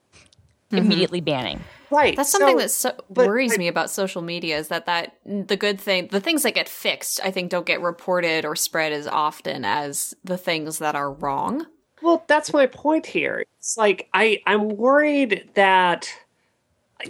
mm-hmm. 0.70 0.78
immediately 0.78 1.20
banning. 1.20 1.60
Right. 1.90 2.16
That's 2.16 2.30
something 2.30 2.58
so, 2.68 2.88
that 2.88 2.96
so 2.96 3.04
worries 3.08 3.54
I, 3.54 3.56
me 3.56 3.68
about 3.68 3.90
social 3.90 4.22
media 4.22 4.58
is 4.58 4.68
that 4.68 4.86
that 4.86 5.16
the 5.24 5.56
good 5.56 5.80
thing, 5.80 6.08
the 6.08 6.20
things 6.20 6.44
that 6.44 6.54
get 6.54 6.68
fixed, 6.68 7.20
I 7.24 7.30
think 7.30 7.50
don't 7.50 7.66
get 7.66 7.80
reported 7.80 8.44
or 8.44 8.54
spread 8.54 8.92
as 8.92 9.06
often 9.06 9.64
as 9.64 10.14
the 10.22 10.38
things 10.38 10.78
that 10.78 10.94
are 10.94 11.12
wrong. 11.12 11.66
Well, 12.02 12.24
that's 12.28 12.52
my 12.52 12.66
point 12.66 13.06
here. 13.06 13.44
It's 13.58 13.76
like 13.76 14.08
I 14.14 14.40
I'm 14.46 14.68
worried 14.68 15.50
that 15.54 16.12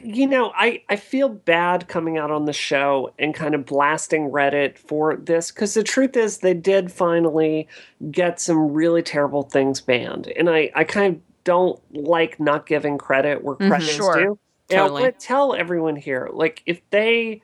you 0.02 0.26
know, 0.26 0.52
I, 0.54 0.82
I 0.88 0.96
feel 0.96 1.28
bad 1.28 1.88
coming 1.88 2.18
out 2.18 2.30
on 2.30 2.44
the 2.44 2.52
show 2.52 3.12
and 3.18 3.34
kind 3.34 3.54
of 3.54 3.66
blasting 3.66 4.30
Reddit 4.30 4.78
for 4.78 5.16
this 5.16 5.50
because 5.50 5.74
the 5.74 5.82
truth 5.82 6.16
is 6.16 6.38
they 6.38 6.54
did 6.54 6.92
finally 6.92 7.68
get 8.10 8.40
some 8.40 8.72
really 8.72 9.02
terrible 9.02 9.42
things 9.42 9.80
banned. 9.80 10.28
And 10.28 10.48
I, 10.48 10.70
I 10.74 10.84
kind 10.84 11.16
of 11.16 11.22
don't 11.44 11.80
like 11.94 12.38
not 12.40 12.66
giving 12.66 12.98
credit 12.98 13.42
where 13.42 13.56
mm-hmm. 13.56 13.68
credit 13.68 13.88
is 13.88 13.94
sure. 13.94 14.14
due. 14.14 14.38
Totally. 14.68 15.00
I 15.00 15.04
want 15.04 15.18
to 15.18 15.26
tell 15.26 15.54
everyone 15.54 15.96
here, 15.96 16.28
like, 16.32 16.62
if 16.64 16.80
they 16.90 17.42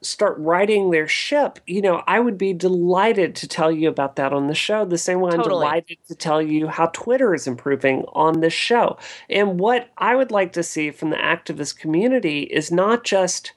start 0.00 0.36
writing 0.38 0.90
their 0.90 1.06
ship, 1.06 1.60
you 1.66 1.80
know, 1.80 2.02
I 2.06 2.18
would 2.18 2.36
be 2.36 2.52
delighted 2.52 3.36
to 3.36 3.48
tell 3.48 3.70
you 3.70 3.88
about 3.88 4.16
that 4.16 4.32
on 4.32 4.48
the 4.48 4.54
show. 4.54 4.84
The 4.84 4.98
same 4.98 5.20
way 5.20 5.32
I'm 5.32 5.42
delighted 5.42 5.98
to 6.08 6.14
tell 6.14 6.42
you 6.42 6.66
how 6.66 6.86
Twitter 6.86 7.34
is 7.34 7.46
improving 7.46 8.04
on 8.12 8.40
this 8.40 8.52
show. 8.52 8.98
And 9.30 9.60
what 9.60 9.90
I 9.98 10.16
would 10.16 10.32
like 10.32 10.52
to 10.54 10.62
see 10.62 10.90
from 10.90 11.10
the 11.10 11.16
activist 11.16 11.78
community 11.78 12.42
is 12.42 12.72
not 12.72 13.04
just 13.04 13.52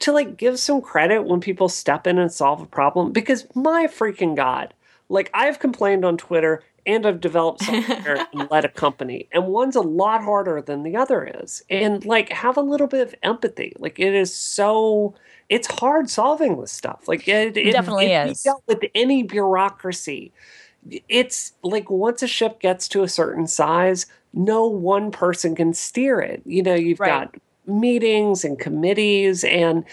to 0.00 0.12
like 0.12 0.36
give 0.36 0.58
some 0.58 0.82
credit 0.82 1.24
when 1.24 1.40
people 1.40 1.68
step 1.68 2.06
in 2.06 2.18
and 2.18 2.30
solve 2.30 2.60
a 2.60 2.66
problem, 2.66 3.12
because 3.12 3.46
my 3.54 3.86
freaking 3.86 4.36
God, 4.36 4.74
like 5.08 5.30
I've 5.32 5.58
complained 5.58 6.04
on 6.04 6.18
Twitter 6.18 6.62
and 6.86 7.04
I've 7.04 7.20
developed 7.20 7.62
software 7.64 8.26
and 8.32 8.50
led 8.50 8.64
a 8.64 8.68
company. 8.68 9.28
And 9.32 9.48
one's 9.48 9.76
a 9.76 9.80
lot 9.80 10.22
harder 10.22 10.62
than 10.62 10.82
the 10.82 10.96
other 10.96 11.24
is. 11.42 11.62
And 11.68 12.04
like 12.04 12.30
have 12.30 12.56
a 12.56 12.62
little 12.62 12.86
bit 12.86 13.06
of 13.06 13.14
empathy. 13.22 13.72
Like 13.78 13.98
it 13.98 14.14
is 14.14 14.32
so 14.32 15.14
it's 15.48 15.68
hard 15.68 16.08
solving 16.08 16.60
this 16.60 16.72
stuff. 16.72 17.06
Like 17.06 17.26
it, 17.28 17.56
it 17.56 17.72
definitely 17.72 18.06
it, 18.06 18.30
is. 18.30 18.42
Dealt 18.42 18.62
with 18.66 18.84
any 18.94 19.22
bureaucracy. 19.22 20.32
It's 21.08 21.52
like 21.62 21.90
once 21.90 22.22
a 22.22 22.28
ship 22.28 22.60
gets 22.60 22.88
to 22.88 23.02
a 23.02 23.08
certain 23.08 23.46
size, 23.46 24.06
no 24.32 24.66
one 24.66 25.10
person 25.10 25.54
can 25.54 25.74
steer 25.74 26.20
it. 26.20 26.42
You 26.44 26.62
know, 26.62 26.74
you've 26.74 27.00
right. 27.00 27.32
got 27.32 27.36
meetings 27.66 28.44
and 28.44 28.58
committees 28.58 29.42
and 29.42 29.84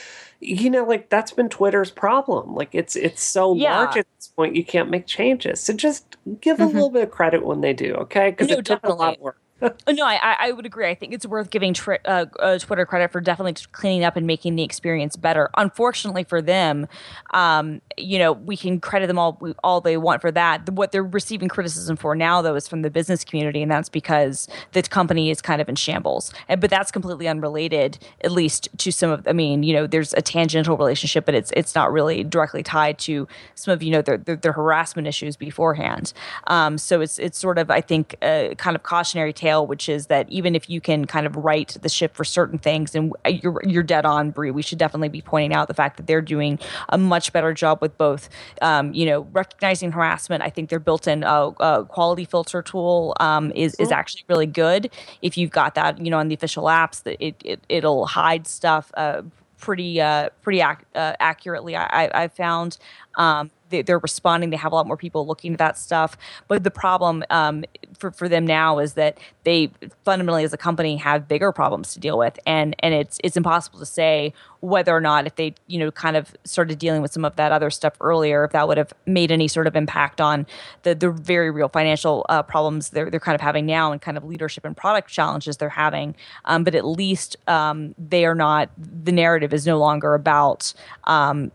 you 0.46 0.70
know 0.70 0.84
like 0.84 1.10
that's 1.10 1.32
been 1.32 1.50
twitter's 1.50 1.92
problem. 1.92 2.56
Like 2.56 2.74
it's 2.74 2.96
it's 2.96 3.22
so 3.22 3.56
yeah. 3.56 3.78
large 3.78 3.98
at 3.98 4.08
this 4.18 4.28
point 4.28 4.56
you 4.56 4.64
can't 4.64 4.90
make 4.90 5.06
changes. 5.06 5.60
So 5.60 5.74
just 5.74 6.18
give 6.42 6.58
mm-hmm. 6.58 6.64
a 6.64 6.68
little 6.68 6.90
bit 6.90 7.04
of 7.04 7.12
credit 7.12 7.46
when 7.46 7.62
they 7.62 7.74
do 7.74 7.94
okay? 7.96 8.32
Because 8.32 8.50
no, 8.50 8.58
it 8.58 8.66
took 8.66 8.84
a 8.84 8.94
lot 8.94 9.16
of 9.16 9.22
work 9.22 9.38
no, 9.90 10.06
I, 10.06 10.36
I 10.40 10.52
would 10.52 10.66
agree. 10.66 10.90
I 10.90 10.96
think 10.96 11.14
it's 11.14 11.26
worth 11.26 11.50
giving 11.50 11.74
tri- 11.74 12.00
uh, 12.06 12.26
uh, 12.40 12.58
Twitter 12.60 12.86
credit 12.86 13.12
for 13.12 13.22
definitely 13.22 13.56
cleaning 13.72 14.04
up 14.04 14.16
and 14.16 14.28
making 14.28 14.56
the 14.56 14.64
experience 14.64 15.16
better. 15.16 15.50
Unfortunately 15.56 16.24
for 16.24 16.42
them, 16.42 16.88
um, 17.34 17.82
you 17.98 18.20
know, 18.20 18.34
we 18.34 18.58
can 18.58 18.80
credit 18.80 19.08
them 19.08 19.18
all 19.18 19.40
all 19.64 19.82
they 19.82 19.98
want 19.98 20.22
for 20.22 20.32
that. 20.32 20.70
What 20.70 20.92
they're 20.92 21.04
receiving 21.04 21.48
criticism 21.48 21.96
for 21.96 22.16
now, 22.16 22.42
though, 22.42 22.56
is 22.56 22.68
from 22.68 22.82
the 22.82 22.90
business 22.90 23.24
community, 23.24 23.62
and 23.62 23.72
that's 23.72 23.90
because 23.90 24.48
the 24.74 24.82
company 24.84 25.30
is 25.30 25.42
kind 25.42 25.62
of 25.62 25.70
in 25.70 25.76
shambles. 25.76 26.34
And, 26.48 26.60
but 26.60 26.70
that's 26.70 26.92
completely 26.92 27.28
unrelated, 27.28 28.00
at 28.24 28.32
least 28.32 28.70
to 28.80 28.92
some 28.92 29.12
of. 29.12 29.28
I 29.28 29.34
mean, 29.34 29.64
you 29.64 29.74
know, 29.74 29.88
there's 29.88 30.14
a 30.14 30.22
tangential 30.22 30.78
relationship, 30.78 31.26
but 31.26 31.36
it's 31.36 31.52
it's 31.56 31.76
not 31.76 31.92
really 31.92 32.24
directly 32.24 32.64
tied 32.64 32.98
to 33.00 33.28
some 33.56 33.74
of 33.74 33.84
you 33.84 33.92
know 33.92 34.02
their 34.02 34.18
their, 34.18 34.36
their 34.36 34.54
harassment 34.54 35.08
issues 35.08 35.38
beforehand. 35.38 36.14
Um, 36.48 36.78
so 36.78 37.02
it's 37.02 37.20
it's 37.20 37.38
sort 37.38 37.58
of 37.58 37.70
I 37.70 37.82
think 37.82 38.16
a 38.22 38.56
kind 38.58 38.76
of 38.76 38.84
cautionary 38.84 39.34
tale 39.34 39.53
which 39.62 39.88
is 39.88 40.08
that 40.08 40.30
even 40.30 40.56
if 40.56 40.70
you 40.70 40.82
can 40.82 41.06
kind 41.06 41.28
of 41.28 41.36
right 41.36 41.78
the 41.82 41.90
ship 41.90 42.16
for 42.16 42.24
certain 42.24 42.58
things, 42.58 42.96
and 42.96 43.14
you're 43.28 43.62
you're 43.66 43.84
dead 43.84 44.06
on, 44.06 44.32
Brie, 44.32 44.52
we 44.52 44.62
should 44.62 44.78
definitely 44.78 45.10
be 45.10 45.22
pointing 45.22 45.54
out 45.54 45.68
the 45.68 45.74
fact 45.74 45.98
that 45.98 46.08
they're 46.08 46.22
doing 46.22 46.58
a 46.90 46.98
much 46.98 47.32
better 47.34 47.54
job 47.54 47.80
with 47.82 47.98
both, 47.98 48.30
um, 48.62 48.94
you 48.94 49.06
know, 49.06 49.22
recognizing 49.32 49.92
harassment. 49.92 50.42
I 50.42 50.50
think 50.50 50.70
their 50.70 50.80
built-in 50.80 51.24
uh, 51.24 51.48
uh, 51.60 51.84
quality 51.84 52.26
filter 52.26 52.62
tool 52.62 53.16
um, 53.20 53.52
is 53.52 53.76
is 53.76 53.90
mm-hmm. 53.90 53.94
actually 53.94 54.24
really 54.28 54.48
good. 54.48 54.90
If 55.22 55.38
you've 55.38 55.52
got 55.52 55.76
that, 55.76 56.04
you 56.04 56.10
know, 56.10 56.18
on 56.18 56.30
the 56.30 56.36
official 56.36 56.64
apps, 56.66 57.04
that 57.04 57.18
it, 57.24 57.36
it 57.44 57.60
it'll 57.70 58.06
hide 58.06 58.48
stuff. 58.48 58.92
Uh, 58.96 59.24
pretty 59.60 60.02
uh, 60.02 60.30
pretty 60.42 60.60
ac- 60.60 60.86
uh, 60.94 61.14
accurately. 61.20 61.76
I, 61.76 61.86
I, 61.86 62.24
I 62.24 62.28
found 62.28 62.78
um, 63.16 63.50
they, 63.82 63.94
are 63.94 64.00
responding. 64.00 64.50
They 64.50 64.58
have 64.58 64.72
a 64.72 64.76
lot 64.76 64.88
more 64.88 64.98
people 64.98 65.26
looking 65.26 65.54
at 65.54 65.60
that 65.60 65.78
stuff. 65.78 66.18
But 66.48 66.64
the 66.64 66.72
problem 66.72 67.24
um, 67.30 67.66
for 67.98 68.12
for 68.12 68.30
them 68.30 68.46
now 68.46 68.80
is 68.80 68.94
that 68.94 69.18
they 69.44 69.72
fundamentally, 70.06 70.44
as 70.44 70.54
a 70.54 70.58
company, 70.58 70.98
have 70.98 71.28
bigger 71.28 71.52
problems 71.52 71.94
to 71.94 72.00
deal 72.00 72.18
with, 72.18 72.40
and 72.46 72.76
and 72.80 72.94
it's 72.94 73.20
it's 73.24 73.38
impossible 73.38 73.80
to 73.80 73.86
say 73.86 74.34
whether 74.60 74.96
or 74.96 75.02
not 75.02 75.28
if 75.28 75.36
they 75.36 75.54
you 75.68 75.80
know 75.80 75.92
kind 75.92 76.16
of 76.16 76.36
started 76.44 76.80
dealing 76.80 77.02
with 77.02 77.12
some 77.12 77.26
of 77.26 77.36
that 77.36 77.52
other 77.52 77.70
stuff 77.70 77.94
earlier, 78.02 78.46
if 78.46 78.52
that 78.52 78.68
would 78.68 78.78
have 78.78 78.94
made 79.06 79.32
any 79.32 79.48
sort 79.48 79.68
of 79.68 79.76
impact 79.76 80.22
on 80.22 80.46
the 80.84 80.96
the 80.96 81.12
very 81.12 81.52
real 81.52 81.70
financial 81.70 82.26
uh, 82.30 82.44
problems 82.44 82.90
they're 82.90 83.10
they're 83.10 83.20
kind 83.20 83.36
of 83.36 83.42
having 83.42 83.66
now 83.66 83.92
and 83.92 84.02
kind 84.02 84.18
of 84.18 84.24
leadership 84.24 84.66
and 84.66 84.78
product 84.78 85.10
challenges 85.10 85.58
they're 85.58 85.70
having. 85.70 86.16
Um, 86.46 86.64
but 86.64 86.76
at 86.76 86.86
least 86.86 87.36
um, 87.48 87.96
they 87.98 88.26
are 88.26 88.36
not. 88.36 88.70
The 88.78 89.12
narrative 89.12 89.54
is 89.54 89.66
no 89.66 89.78
longer 89.78 90.14
about 90.14 90.74
um, 91.06 91.52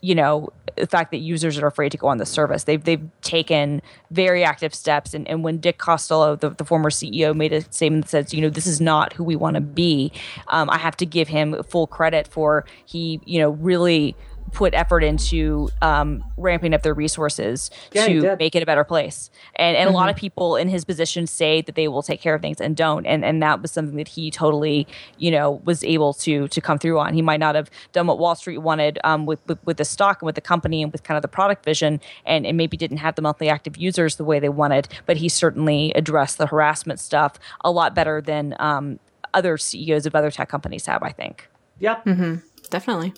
you 0.00 0.14
know 0.14 0.52
the 0.76 0.86
fact 0.86 1.10
that 1.10 1.18
users 1.18 1.58
are 1.58 1.66
afraid 1.66 1.90
to 1.92 1.98
go 1.98 2.06
on 2.06 2.18
the 2.18 2.26
service. 2.26 2.64
They've 2.64 2.82
they've 2.82 3.06
taken 3.22 3.82
very 4.10 4.44
active 4.44 4.74
steps, 4.74 5.14
and, 5.14 5.28
and 5.28 5.42
when 5.42 5.58
Dick 5.58 5.78
Costolo, 5.78 6.38
the, 6.38 6.50
the 6.50 6.64
former 6.64 6.90
CEO, 6.90 7.34
made 7.34 7.52
a 7.52 7.62
statement 7.72 8.04
that 8.04 8.10
says, 8.10 8.34
you 8.34 8.40
know, 8.40 8.50
this 8.50 8.66
is 8.66 8.80
not 8.80 9.12
who 9.12 9.24
we 9.24 9.36
want 9.36 9.54
to 9.54 9.60
be, 9.60 10.12
um, 10.48 10.70
I 10.70 10.78
have 10.78 10.96
to 10.98 11.06
give 11.06 11.28
him 11.28 11.62
full 11.64 11.86
credit 11.86 12.28
for 12.28 12.64
he, 12.86 13.20
you 13.24 13.40
know, 13.40 13.50
really 13.50 14.16
put 14.52 14.74
effort 14.74 15.02
into 15.02 15.70
um, 15.82 16.24
ramping 16.36 16.74
up 16.74 16.82
their 16.82 16.94
resources 16.94 17.70
yeah, 17.92 18.06
to 18.06 18.36
make 18.36 18.54
it 18.54 18.62
a 18.62 18.66
better 18.66 18.84
place. 18.84 19.30
And 19.56 19.76
and 19.76 19.86
mm-hmm. 19.86 19.94
a 19.94 19.98
lot 19.98 20.08
of 20.08 20.16
mm-hmm. 20.16 20.20
people 20.20 20.56
in 20.56 20.68
his 20.68 20.84
position 20.84 21.26
say 21.26 21.60
that 21.62 21.74
they 21.74 21.88
will 21.88 22.02
take 22.02 22.20
care 22.20 22.34
of 22.34 22.42
things 22.42 22.60
and 22.60 22.76
don't. 22.76 23.06
And 23.06 23.24
and 23.24 23.42
that 23.42 23.62
was 23.62 23.70
something 23.70 23.96
that 23.96 24.08
he 24.08 24.30
totally, 24.30 24.86
you 25.18 25.30
know, 25.30 25.60
was 25.64 25.84
able 25.84 26.14
to 26.14 26.48
to 26.48 26.60
come 26.60 26.78
through 26.78 26.98
on. 26.98 27.14
He 27.14 27.22
might 27.22 27.40
not 27.40 27.54
have 27.54 27.70
done 27.92 28.06
what 28.06 28.18
Wall 28.18 28.34
Street 28.34 28.58
wanted 28.58 28.98
um, 29.04 29.26
with, 29.26 29.40
with, 29.46 29.64
with 29.66 29.76
the 29.76 29.84
stock 29.84 30.22
and 30.22 30.26
with 30.26 30.34
the 30.34 30.40
company 30.40 30.82
and 30.82 30.92
with 30.92 31.02
kind 31.02 31.16
of 31.16 31.22
the 31.22 31.28
product 31.28 31.64
vision, 31.64 32.00
and 32.24 32.46
and 32.46 32.56
maybe 32.56 32.76
didn't 32.76 32.98
have 32.98 33.14
the 33.14 33.22
monthly 33.22 33.48
active 33.48 33.76
users 33.76 34.16
the 34.16 34.24
way 34.24 34.38
they 34.38 34.48
wanted. 34.48 34.88
But 35.06 35.18
he 35.18 35.28
certainly 35.28 35.92
addressed 35.94 36.38
the 36.38 36.46
harassment 36.46 37.00
stuff 37.00 37.34
a 37.62 37.70
lot 37.70 37.94
better 37.94 38.20
than 38.20 38.54
um, 38.58 38.98
other 39.34 39.56
CEOs 39.58 40.06
of 40.06 40.14
other 40.14 40.30
tech 40.30 40.48
companies 40.48 40.86
have. 40.86 41.02
I 41.02 41.12
think. 41.12 41.48
Yep. 41.80 42.04
Mm-hmm. 42.04 42.34
Definitely. 42.68 43.14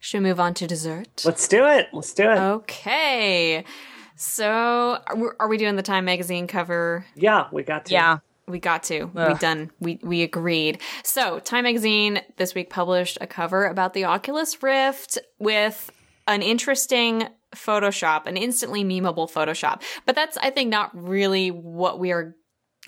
Should 0.00 0.22
we 0.22 0.28
move 0.28 0.40
on 0.40 0.54
to 0.54 0.66
dessert? 0.66 1.22
Let's 1.24 1.48
do 1.48 1.66
it. 1.66 1.88
Let's 1.92 2.14
do 2.14 2.30
it. 2.30 2.38
Okay. 2.38 3.64
So, 4.16 4.98
are 5.38 5.48
we 5.48 5.58
doing 5.58 5.76
the 5.76 5.82
Time 5.82 6.04
magazine 6.04 6.46
cover? 6.46 7.06
Yeah, 7.14 7.48
we 7.52 7.62
got 7.62 7.86
to. 7.86 7.92
Yeah. 7.92 8.18
We 8.46 8.58
got 8.58 8.82
to. 8.84 9.10
Ugh. 9.14 9.32
We 9.32 9.38
done. 9.38 9.70
We 9.78 10.00
we 10.02 10.22
agreed. 10.22 10.80
So, 11.04 11.38
Time 11.38 11.64
magazine 11.64 12.22
this 12.36 12.54
week 12.54 12.70
published 12.70 13.18
a 13.20 13.26
cover 13.26 13.66
about 13.66 13.92
the 13.92 14.06
Oculus 14.06 14.62
Rift 14.62 15.18
with 15.38 15.90
an 16.26 16.42
interesting 16.42 17.28
Photoshop, 17.54 18.26
an 18.26 18.36
instantly 18.36 18.84
memeable 18.84 19.30
Photoshop. 19.30 19.82
But 20.06 20.14
that's 20.14 20.36
I 20.38 20.50
think 20.50 20.70
not 20.70 20.90
really 20.94 21.50
what 21.50 21.98
we 21.98 22.10
are 22.12 22.34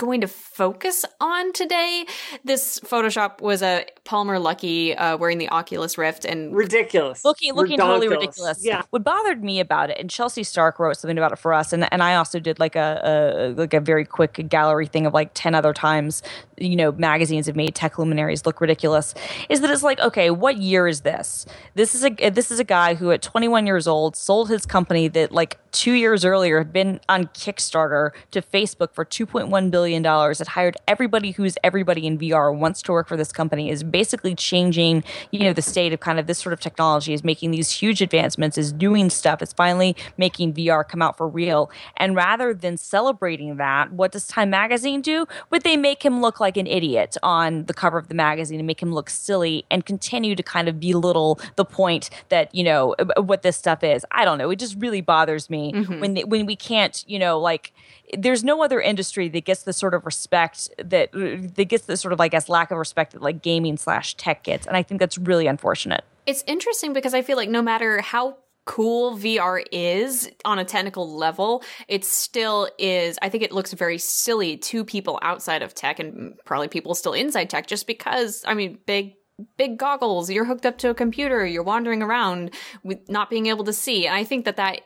going 0.00 0.22
to 0.22 0.26
focus 0.26 1.04
on 1.20 1.52
today. 1.52 2.06
This 2.42 2.80
Photoshop 2.80 3.42
was 3.42 3.62
a 3.62 3.84
Palmer 4.04 4.38
Luckey 4.38 4.98
uh, 4.98 5.18
wearing 5.20 5.36
the 5.36 5.50
Oculus 5.50 5.98
Rift 5.98 6.24
and 6.24 6.56
ridiculous, 6.56 7.22
looking 7.22 7.52
looking 7.52 7.78
Redonkulous. 7.78 7.86
totally 7.86 8.08
ridiculous. 8.08 8.64
Yeah. 8.64 8.82
What 8.90 9.04
bothered 9.04 9.44
me 9.44 9.60
about 9.60 9.90
it, 9.90 9.98
and 10.00 10.08
Chelsea 10.08 10.42
Stark 10.42 10.78
wrote 10.78 10.96
something 10.96 11.18
about 11.18 11.32
it 11.32 11.38
for 11.38 11.52
us, 11.52 11.74
and 11.74 11.86
and 11.92 12.02
I 12.02 12.14
also 12.14 12.40
did 12.40 12.58
like 12.58 12.76
a, 12.76 13.00
a 13.04 13.60
like 13.60 13.74
a 13.74 13.80
very 13.80 14.06
quick 14.06 14.48
gallery 14.48 14.86
thing 14.86 15.04
of 15.04 15.12
like 15.12 15.32
ten 15.34 15.54
other 15.54 15.74
times. 15.74 16.22
You 16.56 16.76
know, 16.76 16.92
magazines 16.92 17.46
have 17.46 17.56
made 17.56 17.74
tech 17.74 17.98
luminaries 17.98 18.46
look 18.46 18.60
ridiculous. 18.60 19.14
Is 19.50 19.60
that 19.60 19.70
it's 19.70 19.82
like 19.82 20.00
okay, 20.00 20.30
what 20.30 20.56
year 20.56 20.88
is 20.88 21.02
this? 21.02 21.44
This 21.74 21.94
is 21.94 22.04
a 22.04 22.30
this 22.30 22.50
is 22.50 22.58
a 22.58 22.64
guy 22.64 22.94
who 22.94 23.10
at 23.10 23.20
21 23.20 23.66
years 23.66 23.86
old 23.86 24.16
sold 24.16 24.48
his 24.48 24.64
company 24.64 25.08
that 25.08 25.30
like 25.30 25.58
two 25.72 25.92
years 25.92 26.24
earlier 26.24 26.58
had 26.58 26.72
been 26.72 27.00
on 27.08 27.26
Kickstarter 27.28 28.10
to 28.30 28.40
Facebook 28.40 28.92
for 28.92 29.04
2.1 29.04 29.70
billion 29.70 29.89
billion 29.90 30.02
dollars 30.04 30.38
that 30.38 30.46
hired 30.46 30.76
everybody 30.86 31.32
who's 31.32 31.56
everybody 31.64 32.06
in 32.06 32.16
VR 32.16 32.56
wants 32.56 32.80
to 32.80 32.92
work 32.92 33.08
for 33.08 33.16
this 33.16 33.32
company 33.32 33.70
is 33.70 33.82
basically 33.82 34.36
changing, 34.36 35.02
you 35.32 35.40
know, 35.40 35.52
the 35.52 35.62
state 35.62 35.92
of 35.92 35.98
kind 35.98 36.20
of 36.20 36.28
this 36.28 36.38
sort 36.38 36.52
of 36.52 36.60
technology 36.60 37.12
is 37.12 37.24
making 37.24 37.50
these 37.50 37.72
huge 37.72 38.00
advancements, 38.00 38.56
is 38.56 38.72
doing 38.72 39.10
stuff, 39.10 39.42
is 39.42 39.52
finally 39.52 39.96
making 40.16 40.54
VR 40.54 40.86
come 40.86 41.02
out 41.02 41.16
for 41.16 41.26
real. 41.26 41.72
And 41.96 42.14
rather 42.14 42.54
than 42.54 42.76
celebrating 42.76 43.56
that, 43.56 43.92
what 43.92 44.12
does 44.12 44.28
Time 44.28 44.50
Magazine 44.50 45.00
do? 45.00 45.26
Would 45.50 45.62
they 45.62 45.76
make 45.76 46.04
him 46.04 46.20
look 46.20 46.38
like 46.38 46.56
an 46.56 46.68
idiot 46.68 47.16
on 47.24 47.64
the 47.64 47.74
cover 47.74 47.98
of 47.98 48.06
the 48.06 48.14
magazine 48.14 48.60
and 48.60 48.66
make 48.68 48.80
him 48.80 48.94
look 48.94 49.10
silly 49.10 49.64
and 49.72 49.84
continue 49.84 50.36
to 50.36 50.42
kind 50.44 50.68
of 50.68 50.78
belittle 50.78 51.40
the 51.56 51.64
point 51.64 52.10
that, 52.28 52.54
you 52.54 52.62
know, 52.62 52.94
what 53.16 53.42
this 53.42 53.56
stuff 53.56 53.82
is? 53.82 54.06
I 54.12 54.24
don't 54.24 54.38
know. 54.38 54.50
It 54.50 54.60
just 54.60 54.76
really 54.78 55.00
bothers 55.00 55.50
me 55.50 55.72
mm-hmm. 55.72 55.98
when 55.98 56.14
they, 56.14 56.22
when 56.22 56.46
we 56.46 56.54
can't, 56.54 57.04
you 57.08 57.18
know, 57.18 57.40
like 57.40 57.72
there's 58.16 58.42
no 58.42 58.62
other 58.62 58.80
industry 58.80 59.28
that 59.28 59.44
gets 59.44 59.62
the 59.62 59.72
sort 59.80 59.94
of 59.94 60.06
respect 60.06 60.68
that 60.78 61.10
that 61.12 61.64
gets 61.64 61.86
the 61.86 61.96
sort 61.96 62.12
of 62.12 62.20
I 62.20 62.28
guess 62.28 62.48
lack 62.48 62.70
of 62.70 62.78
respect 62.78 63.12
that 63.12 63.22
like 63.22 63.42
gaming 63.42 63.76
slash 63.76 64.14
tech 64.14 64.44
gets, 64.44 64.66
and 64.66 64.76
I 64.76 64.82
think 64.82 65.00
that's 65.00 65.18
really 65.18 65.46
unfortunate. 65.46 66.04
It's 66.26 66.44
interesting 66.46 66.92
because 66.92 67.14
I 67.14 67.22
feel 67.22 67.36
like 67.36 67.48
no 67.48 67.62
matter 67.62 68.00
how 68.00 68.36
cool 68.66 69.16
VR 69.16 69.64
is 69.72 70.30
on 70.44 70.58
a 70.58 70.64
technical 70.64 71.12
level, 71.12 71.64
it 71.88 72.04
still 72.04 72.68
is. 72.78 73.18
I 73.20 73.28
think 73.28 73.42
it 73.42 73.50
looks 73.52 73.72
very 73.72 73.98
silly 73.98 74.58
to 74.58 74.84
people 74.84 75.18
outside 75.22 75.62
of 75.62 75.74
tech 75.74 75.98
and 75.98 76.34
probably 76.44 76.68
people 76.68 76.94
still 76.94 77.12
inside 77.12 77.50
tech 77.50 77.66
just 77.66 77.86
because, 77.86 78.44
I 78.46 78.54
mean, 78.54 78.78
big 78.86 79.14
big 79.56 79.78
goggles 79.78 80.30
you're 80.30 80.44
hooked 80.44 80.66
up 80.66 80.76
to 80.76 80.90
a 80.90 80.94
computer 80.94 81.46
you're 81.46 81.62
wandering 81.62 82.02
around 82.02 82.50
with 82.82 83.08
not 83.08 83.30
being 83.30 83.46
able 83.46 83.64
to 83.64 83.72
see 83.72 84.06
and 84.06 84.14
i 84.14 84.22
think 84.22 84.44
that 84.44 84.56
that 84.56 84.82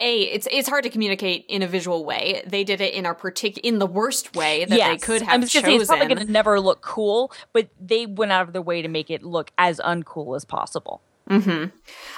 a 0.00 0.22
it's 0.22 0.48
it's 0.50 0.68
hard 0.68 0.84
to 0.84 0.90
communicate 0.90 1.44
in 1.48 1.62
a 1.62 1.66
visual 1.66 2.04
way. 2.04 2.42
They 2.46 2.64
did 2.64 2.80
it 2.80 2.94
in 2.94 3.06
a 3.06 3.14
particular 3.14 3.66
in 3.66 3.78
the 3.78 3.86
worst 3.86 4.34
way 4.34 4.64
that 4.64 4.76
yes. 4.76 4.88
they 4.88 5.06
could 5.06 5.22
have 5.22 5.34
I'm 5.34 5.40
just 5.42 5.52
chosen. 5.52 5.70
Say 5.70 5.76
it's 5.76 5.86
probably 5.86 6.06
going 6.06 6.26
to 6.26 6.32
never 6.32 6.60
look 6.60 6.80
cool, 6.82 7.32
but 7.52 7.68
they 7.80 8.06
went 8.06 8.32
out 8.32 8.46
of 8.46 8.52
their 8.52 8.62
way 8.62 8.82
to 8.82 8.88
make 8.88 9.10
it 9.10 9.22
look 9.22 9.50
as 9.58 9.78
uncool 9.80 10.36
as 10.36 10.44
possible. 10.44 11.02
Mm-hmm. 11.28 11.66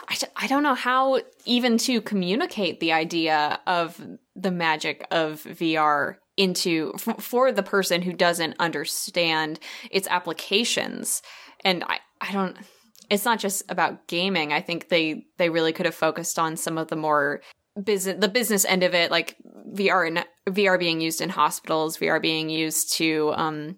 I, 0.08 0.16
I 0.36 0.46
don't 0.46 0.62
know 0.62 0.74
how 0.74 1.20
even 1.44 1.76
to 1.78 2.00
communicate 2.00 2.80
the 2.80 2.92
idea 2.92 3.60
of 3.66 4.00
the 4.34 4.50
magic 4.50 5.06
of 5.10 5.42
VR 5.42 6.16
into 6.38 6.92
f- 6.94 7.22
for 7.22 7.52
the 7.52 7.62
person 7.62 8.00
who 8.00 8.14
doesn't 8.14 8.56
understand 8.58 9.60
its 9.90 10.08
applications. 10.08 11.20
And 11.62 11.84
I, 11.84 11.98
I 12.22 12.32
don't 12.32 12.56
it's 13.10 13.26
not 13.26 13.38
just 13.38 13.62
about 13.68 14.06
gaming. 14.06 14.54
I 14.54 14.62
think 14.62 14.88
they 14.88 15.26
they 15.36 15.50
really 15.50 15.74
could 15.74 15.84
have 15.84 15.94
focused 15.94 16.38
on 16.38 16.56
some 16.56 16.78
of 16.78 16.88
the 16.88 16.96
more 16.96 17.42
business 17.80 18.16
the 18.20 18.28
business 18.28 18.64
end 18.64 18.82
of 18.82 18.94
it 18.94 19.10
like 19.10 19.36
VR 19.72 20.06
and 20.06 20.24
VR 20.54 20.78
being 20.78 21.00
used 21.00 21.20
in 21.20 21.28
hospitals, 21.28 21.96
VR 21.96 22.20
being 22.20 22.50
used 22.50 22.92
to 22.94 23.32
um 23.36 23.76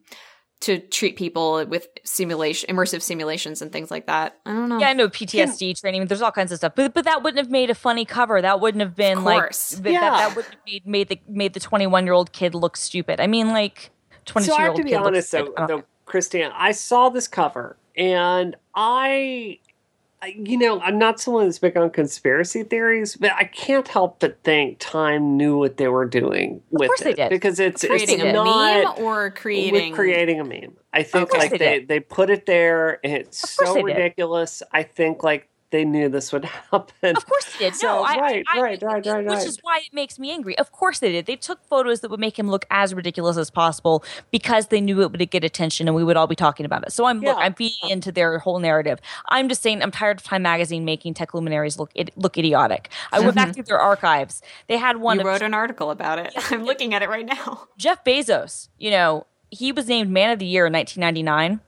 to 0.64 0.78
treat 0.78 1.16
people 1.16 1.66
with 1.66 1.88
simulation, 2.04 2.74
immersive 2.74 3.02
simulations, 3.02 3.60
and 3.60 3.70
things 3.70 3.90
like 3.90 4.06
that. 4.06 4.38
I 4.46 4.52
don't 4.52 4.70
know. 4.70 4.78
Yeah, 4.78 4.88
I 4.88 4.92
know 4.94 5.08
PTSD 5.08 5.68
yeah. 5.68 5.72
training. 5.74 6.06
There's 6.06 6.22
all 6.22 6.32
kinds 6.32 6.52
of 6.52 6.58
stuff, 6.58 6.72
but 6.74 6.94
but 6.94 7.04
that 7.04 7.22
wouldn't 7.22 7.38
have 7.38 7.50
made 7.50 7.68
a 7.68 7.74
funny 7.74 8.04
cover. 8.04 8.40
That 8.40 8.60
wouldn't 8.60 8.80
have 8.80 8.96
been 8.96 9.24
like 9.24 9.52
yeah. 9.84 10.00
that, 10.00 10.28
that 10.28 10.36
would 10.36 10.46
have 10.46 10.54
made, 10.66 10.86
made 10.86 11.08
the 11.08 11.20
made 11.28 11.52
the 11.52 11.60
21 11.60 12.04
year 12.04 12.14
old 12.14 12.32
kid 12.32 12.54
look 12.54 12.76
stupid. 12.76 13.20
I 13.20 13.26
mean, 13.26 13.48
like 13.48 13.90
22 14.24 14.50
so 14.52 14.58
year 14.58 14.68
old. 14.68 14.76
So 14.76 14.82
I 14.82 14.82
have 14.82 14.86
to 14.86 14.90
be 14.90 14.96
honest, 14.96 15.32
though, 15.32 15.54
though, 15.68 15.84
Christine, 16.06 16.50
I 16.54 16.72
saw 16.72 17.10
this 17.10 17.28
cover 17.28 17.76
and 17.96 18.56
I 18.74 19.58
you 20.26 20.58
know, 20.58 20.80
I'm 20.80 20.98
not 20.98 21.20
someone 21.20 21.44
that's 21.44 21.58
big 21.58 21.76
on 21.76 21.90
conspiracy 21.90 22.62
theories, 22.62 23.16
but 23.16 23.32
I 23.32 23.44
can't 23.44 23.86
help 23.88 24.20
but 24.20 24.42
think 24.42 24.78
Time 24.78 25.36
knew 25.36 25.58
what 25.58 25.76
they 25.76 25.88
were 25.88 26.06
doing 26.06 26.62
with 26.70 26.90
it 27.06 27.30
because 27.30 27.60
it's 27.60 27.84
creating 27.84 28.20
it's 28.20 28.28
a 28.28 28.32
not, 28.32 28.96
meme 28.96 29.04
or 29.04 29.30
creating 29.30 29.94
creating 29.94 30.40
a 30.40 30.44
meme. 30.44 30.76
I 30.92 31.02
think 31.02 31.32
like 31.32 31.50
they, 31.50 31.58
they, 31.58 31.84
they 31.84 32.00
put 32.00 32.30
it 32.30 32.46
there 32.46 33.00
and 33.04 33.12
it's 33.14 33.54
so 33.54 33.82
ridiculous. 33.82 34.62
I 34.72 34.84
think 34.84 35.22
like 35.22 35.48
they 35.74 35.84
knew 35.84 36.08
this 36.08 36.32
would 36.32 36.44
happen. 36.70 37.16
Of 37.16 37.26
course 37.26 37.52
they 37.52 37.64
did. 37.64 37.74
So, 37.74 37.88
no, 37.88 38.02
I, 38.04 38.16
right, 38.16 38.44
I, 38.54 38.60
right, 38.60 38.82
right, 38.82 39.04
right, 39.04 39.26
Which 39.26 39.44
is 39.44 39.58
why 39.60 39.78
it 39.78 39.92
makes 39.92 40.20
me 40.20 40.30
angry. 40.30 40.56
Of 40.56 40.70
course 40.70 41.00
they 41.00 41.10
did. 41.10 41.26
They 41.26 41.34
took 41.34 41.64
photos 41.64 42.00
that 42.00 42.12
would 42.12 42.20
make 42.20 42.38
him 42.38 42.48
look 42.48 42.64
as 42.70 42.94
ridiculous 42.94 43.36
as 43.36 43.50
possible 43.50 44.04
because 44.30 44.68
they 44.68 44.80
knew 44.80 45.02
it 45.02 45.10
would 45.10 45.30
get 45.30 45.42
attention 45.42 45.88
and 45.88 45.96
we 45.96 46.04
would 46.04 46.16
all 46.16 46.28
be 46.28 46.36
talking 46.36 46.64
about 46.64 46.86
it. 46.86 46.92
So 46.92 47.06
I'm 47.06 47.20
yeah. 47.20 47.30
look, 47.30 47.38
I'm 47.40 47.54
feeding 47.54 47.90
into 47.90 48.12
their 48.12 48.38
whole 48.38 48.60
narrative. 48.60 49.00
I'm 49.30 49.48
just 49.48 49.62
saying 49.62 49.82
I'm 49.82 49.90
tired 49.90 50.18
of 50.18 50.22
Time 50.22 50.42
Magazine 50.42 50.84
making 50.84 51.14
tech 51.14 51.34
luminaries 51.34 51.76
look 51.76 51.90
look 52.14 52.38
idiotic. 52.38 52.88
I 53.10 53.18
went 53.18 53.34
back 53.34 53.48
mm-hmm. 53.48 53.54
through 53.54 53.64
their 53.64 53.80
archives. 53.80 54.42
They 54.68 54.76
had 54.76 54.98
one. 54.98 55.18
You 55.18 55.26
wrote 55.26 55.42
an 55.42 55.54
article 55.54 55.90
about 55.90 56.20
it. 56.20 56.32
I'm 56.52 56.64
looking 56.64 56.94
at 56.94 57.02
it 57.02 57.08
right 57.08 57.26
now. 57.26 57.66
Jeff 57.76 58.04
Bezos. 58.04 58.68
You 58.78 58.92
know, 58.92 59.26
he 59.50 59.72
was 59.72 59.88
named 59.88 60.10
Man 60.10 60.30
of 60.30 60.38
the 60.38 60.46
Year 60.46 60.66
in 60.66 60.72
1999 60.72 61.60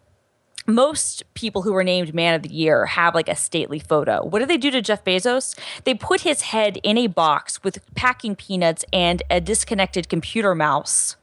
most 0.67 1.23
people 1.35 1.62
who 1.62 1.73
were 1.73 1.85
named 1.85 2.14
man 2.14 2.35
of 2.35 2.43
the 2.43 2.53
year 2.53 2.87
have 2.87 3.14
like 3.14 3.29
a 3.29 3.37
stately 3.37 3.79
photo. 3.79 4.25
What 4.25 4.41
do 4.41 4.47
they 4.47 4.57
do 4.57 4.71
to 4.71 4.83
Jeff 4.83 5.05
Bezos? 5.05 5.59
They 5.85 5.95
put 5.95 6.23
his 6.23 6.43
head 6.43 6.79
in 6.83 6.99
a 6.99 7.07
box 7.07 7.62
with 7.62 7.79
packing 7.95 8.37
peanuts 8.37 8.85
and 8.93 9.23
a 9.31 9.41
disconnected 9.41 10.09
computer 10.09 10.55
mouse 10.55 11.17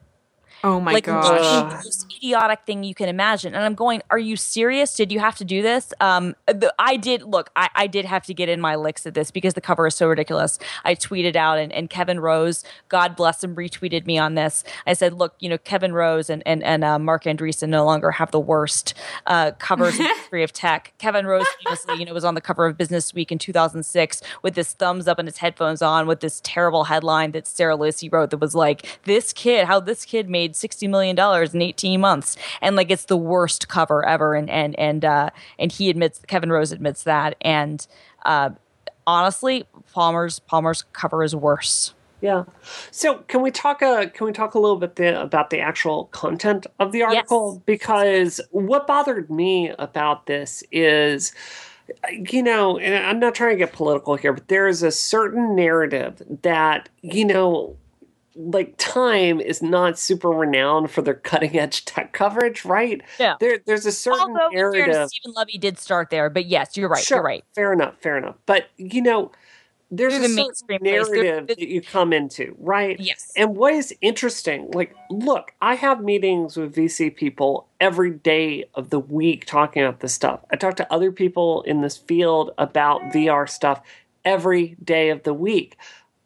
Oh 0.66 0.80
my 0.80 0.94
like, 0.94 1.04
gosh. 1.04 1.72
The 1.72 1.76
most 1.76 2.06
idiotic 2.16 2.62
thing 2.66 2.86
you 2.86 2.96
can 2.96 3.10
imagine. 3.10 3.54
And 3.54 3.66
I'm 3.66 3.76
going, 3.76 4.02
are 4.10 4.18
you 4.18 4.38
serious? 4.38 4.96
Did 4.96 5.12
you 5.12 5.20
have 5.20 5.36
to 5.36 5.44
do 5.44 5.62
this? 5.62 5.94
Um, 6.00 6.36
the, 6.48 6.74
I 6.80 6.96
did, 6.96 7.24
look, 7.24 7.52
I, 7.58 7.70
I, 7.76 7.88
did 7.88 8.06
have 8.06 8.24
to 8.28 8.34
get 8.34 8.48
in 8.48 8.62
my 8.62 8.76
licks 8.76 9.06
at 9.06 9.14
this 9.14 9.30
because 9.30 9.56
the 9.56 9.62
cover 9.62 9.86
is 9.88 9.96
so 9.96 10.08
ridiculous. 10.08 10.60
I 10.86 10.96
tweeted 10.96 11.36
out, 11.36 11.60
and, 11.60 11.72
and 11.74 11.90
Kevin 11.90 12.22
Rose, 12.22 12.64
God 12.88 13.18
bless 13.18 13.44
him, 13.44 13.56
retweeted 13.56 14.06
me 14.06 14.18
on 14.18 14.36
this. 14.36 14.64
I 14.88 14.94
said, 14.94 15.14
look, 15.14 15.36
you 15.40 15.50
know, 15.50 15.58
Kevin 15.58 15.92
Rose 15.92 16.30
and, 16.30 16.42
and, 16.46 16.64
and 16.64 16.86
uh, 16.86 16.98
Marc 16.98 17.26
Andreessen 17.26 17.68
no 17.68 17.84
longer 17.84 18.12
have 18.12 18.32
the 18.32 18.40
worst 18.40 18.94
uh, 19.28 19.52
covers 19.60 20.00
in 20.00 20.04
the 20.04 20.14
history 20.16 20.44
of 20.44 20.54
tech. 20.54 20.94
Kevin 20.98 21.28
Rose 21.28 21.46
famously, 21.66 21.96
you 21.96 22.06
know, 22.06 22.14
was 22.14 22.24
on 22.24 22.36
the 22.36 22.42
cover 22.42 22.66
of 22.66 22.78
Business 22.78 23.14
Week 23.14 23.34
in 23.34 23.38
2006 23.38 24.22
with 24.42 24.56
this 24.56 24.72
thumbs 24.72 25.10
up 25.10 25.20
and 25.20 25.28
his 25.28 25.40
headphones 25.40 25.82
on 25.82 26.08
with 26.08 26.22
this 26.22 26.40
terrible 26.42 26.86
headline 26.86 27.34
that 27.34 27.48
Sarah 27.48 27.76
Lacy 27.76 28.08
wrote 28.08 28.30
that 28.30 28.38
was 28.38 28.56
like, 28.56 29.00
this 29.04 29.34
kid, 29.34 29.66
how 29.66 29.82
this 29.82 30.06
kid 30.06 30.30
made 30.30 30.53
made 30.54 30.58
sixty 30.60 30.88
million 30.88 31.16
dollars 31.16 31.54
in 31.54 31.62
eighteen 31.62 32.02
months, 32.02 32.38
and 32.62 32.76
like 32.76 32.92
it's 32.92 33.06
the 33.06 33.18
worst 33.18 33.68
cover 33.68 34.06
ever. 34.06 34.36
And 34.36 34.50
and 34.50 34.78
and 34.80 35.06
uh, 35.06 35.30
and 35.60 35.72
he 35.72 35.90
admits, 35.90 36.20
Kevin 36.28 36.52
Rose 36.52 36.72
admits 36.72 37.04
that. 37.04 37.36
And 37.42 37.86
uh, 38.26 38.52
honestly, 39.06 39.66
Palmer's 39.94 40.40
Palmer's 40.40 40.84
cover 40.94 41.24
is 41.24 41.36
worse. 41.36 41.94
Yeah. 42.22 42.46
So 42.92 43.16
can 43.28 43.42
we 43.42 43.52
talk 43.52 43.82
a 43.82 43.86
uh, 43.86 44.06
can 44.08 44.26
we 44.28 44.32
talk 44.32 44.56
a 44.56 44.60
little 44.60 44.78
bit 44.78 44.96
the, 44.96 45.22
about 45.22 45.50
the 45.50 45.60
actual 45.60 46.06
content 46.06 46.68
of 46.80 46.92
the 46.92 47.04
article? 47.04 47.54
Yes. 47.56 47.64
Because 47.66 48.42
what 48.52 48.88
bothered 48.88 49.30
me 49.30 49.72
about 49.78 50.26
this 50.26 50.64
is 50.72 51.34
you 52.32 52.42
know, 52.42 52.78
and 52.78 52.96
I'm 53.06 53.20
not 53.20 53.36
trying 53.36 53.52
to 53.52 53.58
get 53.58 53.74
political 53.74 54.16
here, 54.16 54.32
but 54.32 54.48
there 54.48 54.70
is 54.70 54.84
a 54.84 54.92
certain 54.92 55.54
narrative 55.54 56.22
that, 56.44 56.88
you 57.02 57.26
know, 57.26 57.76
like 58.36 58.76
Time 58.78 59.40
is 59.40 59.62
not 59.62 59.98
super 59.98 60.30
renowned 60.30 60.92
for 60.92 61.02
their 61.02 61.14
cutting 61.14 61.58
edge 61.58 61.86
tech 61.86 62.14
coverage, 62.14 62.66
right? 62.66 63.02
Yeah. 63.20 63.36
There, 63.40 63.60
there's 63.66 63.86
a 63.86 63.92
certain 63.92 64.36
area. 64.54 64.84
Although, 64.84 64.92
narrative. 64.92 65.10
Steven 65.10 65.34
Levy 65.36 65.58
did 65.58 65.78
start 65.80 66.10
there, 66.10 66.30
but 66.30 66.46
yes, 66.46 66.76
you're 66.78 66.90
right. 66.90 67.04
Sure, 67.04 67.18
you're 67.18 67.24
right. 67.24 67.44
Fair 67.56 67.74
enough. 67.74 67.96
Fair 68.02 68.18
enough. 68.18 68.36
But 68.46 68.68
you 68.78 69.02
know, 69.02 69.32
there's 69.96 70.16
Through 70.16 70.26
a 70.26 70.28
the 70.28 70.52
certain 70.56 70.80
narrative 70.82 71.48
that 71.48 71.60
you 71.60 71.80
come 71.80 72.14
into, 72.14 72.56
right? 72.60 73.00
Yes. 73.00 73.32
And 73.38 73.56
what 73.56 73.74
is 73.74 73.94
interesting, 74.02 74.72
like, 74.72 74.96
look, 75.12 75.54
I 75.62 75.76
have 75.76 76.04
meetings 76.04 76.58
with 76.58 76.76
VC 76.76 77.16
people 77.16 77.68
every 77.80 78.10
day 78.10 78.66
of 78.74 78.90
the 78.90 79.00
week 79.00 79.46
talking 79.46 79.84
about 79.84 80.00
this 80.00 80.14
stuff. 80.14 80.40
I 80.50 80.56
talk 80.56 80.78
to 80.78 80.92
other 80.92 81.12
people 81.12 81.62
in 81.64 81.82
this 81.82 81.96
field 81.96 82.52
about 82.58 83.02
VR 83.14 83.48
stuff 83.48 83.84
every 84.26 84.76
day 84.84 85.10
of 85.10 85.24
the 85.24 85.34
week. 85.34 85.78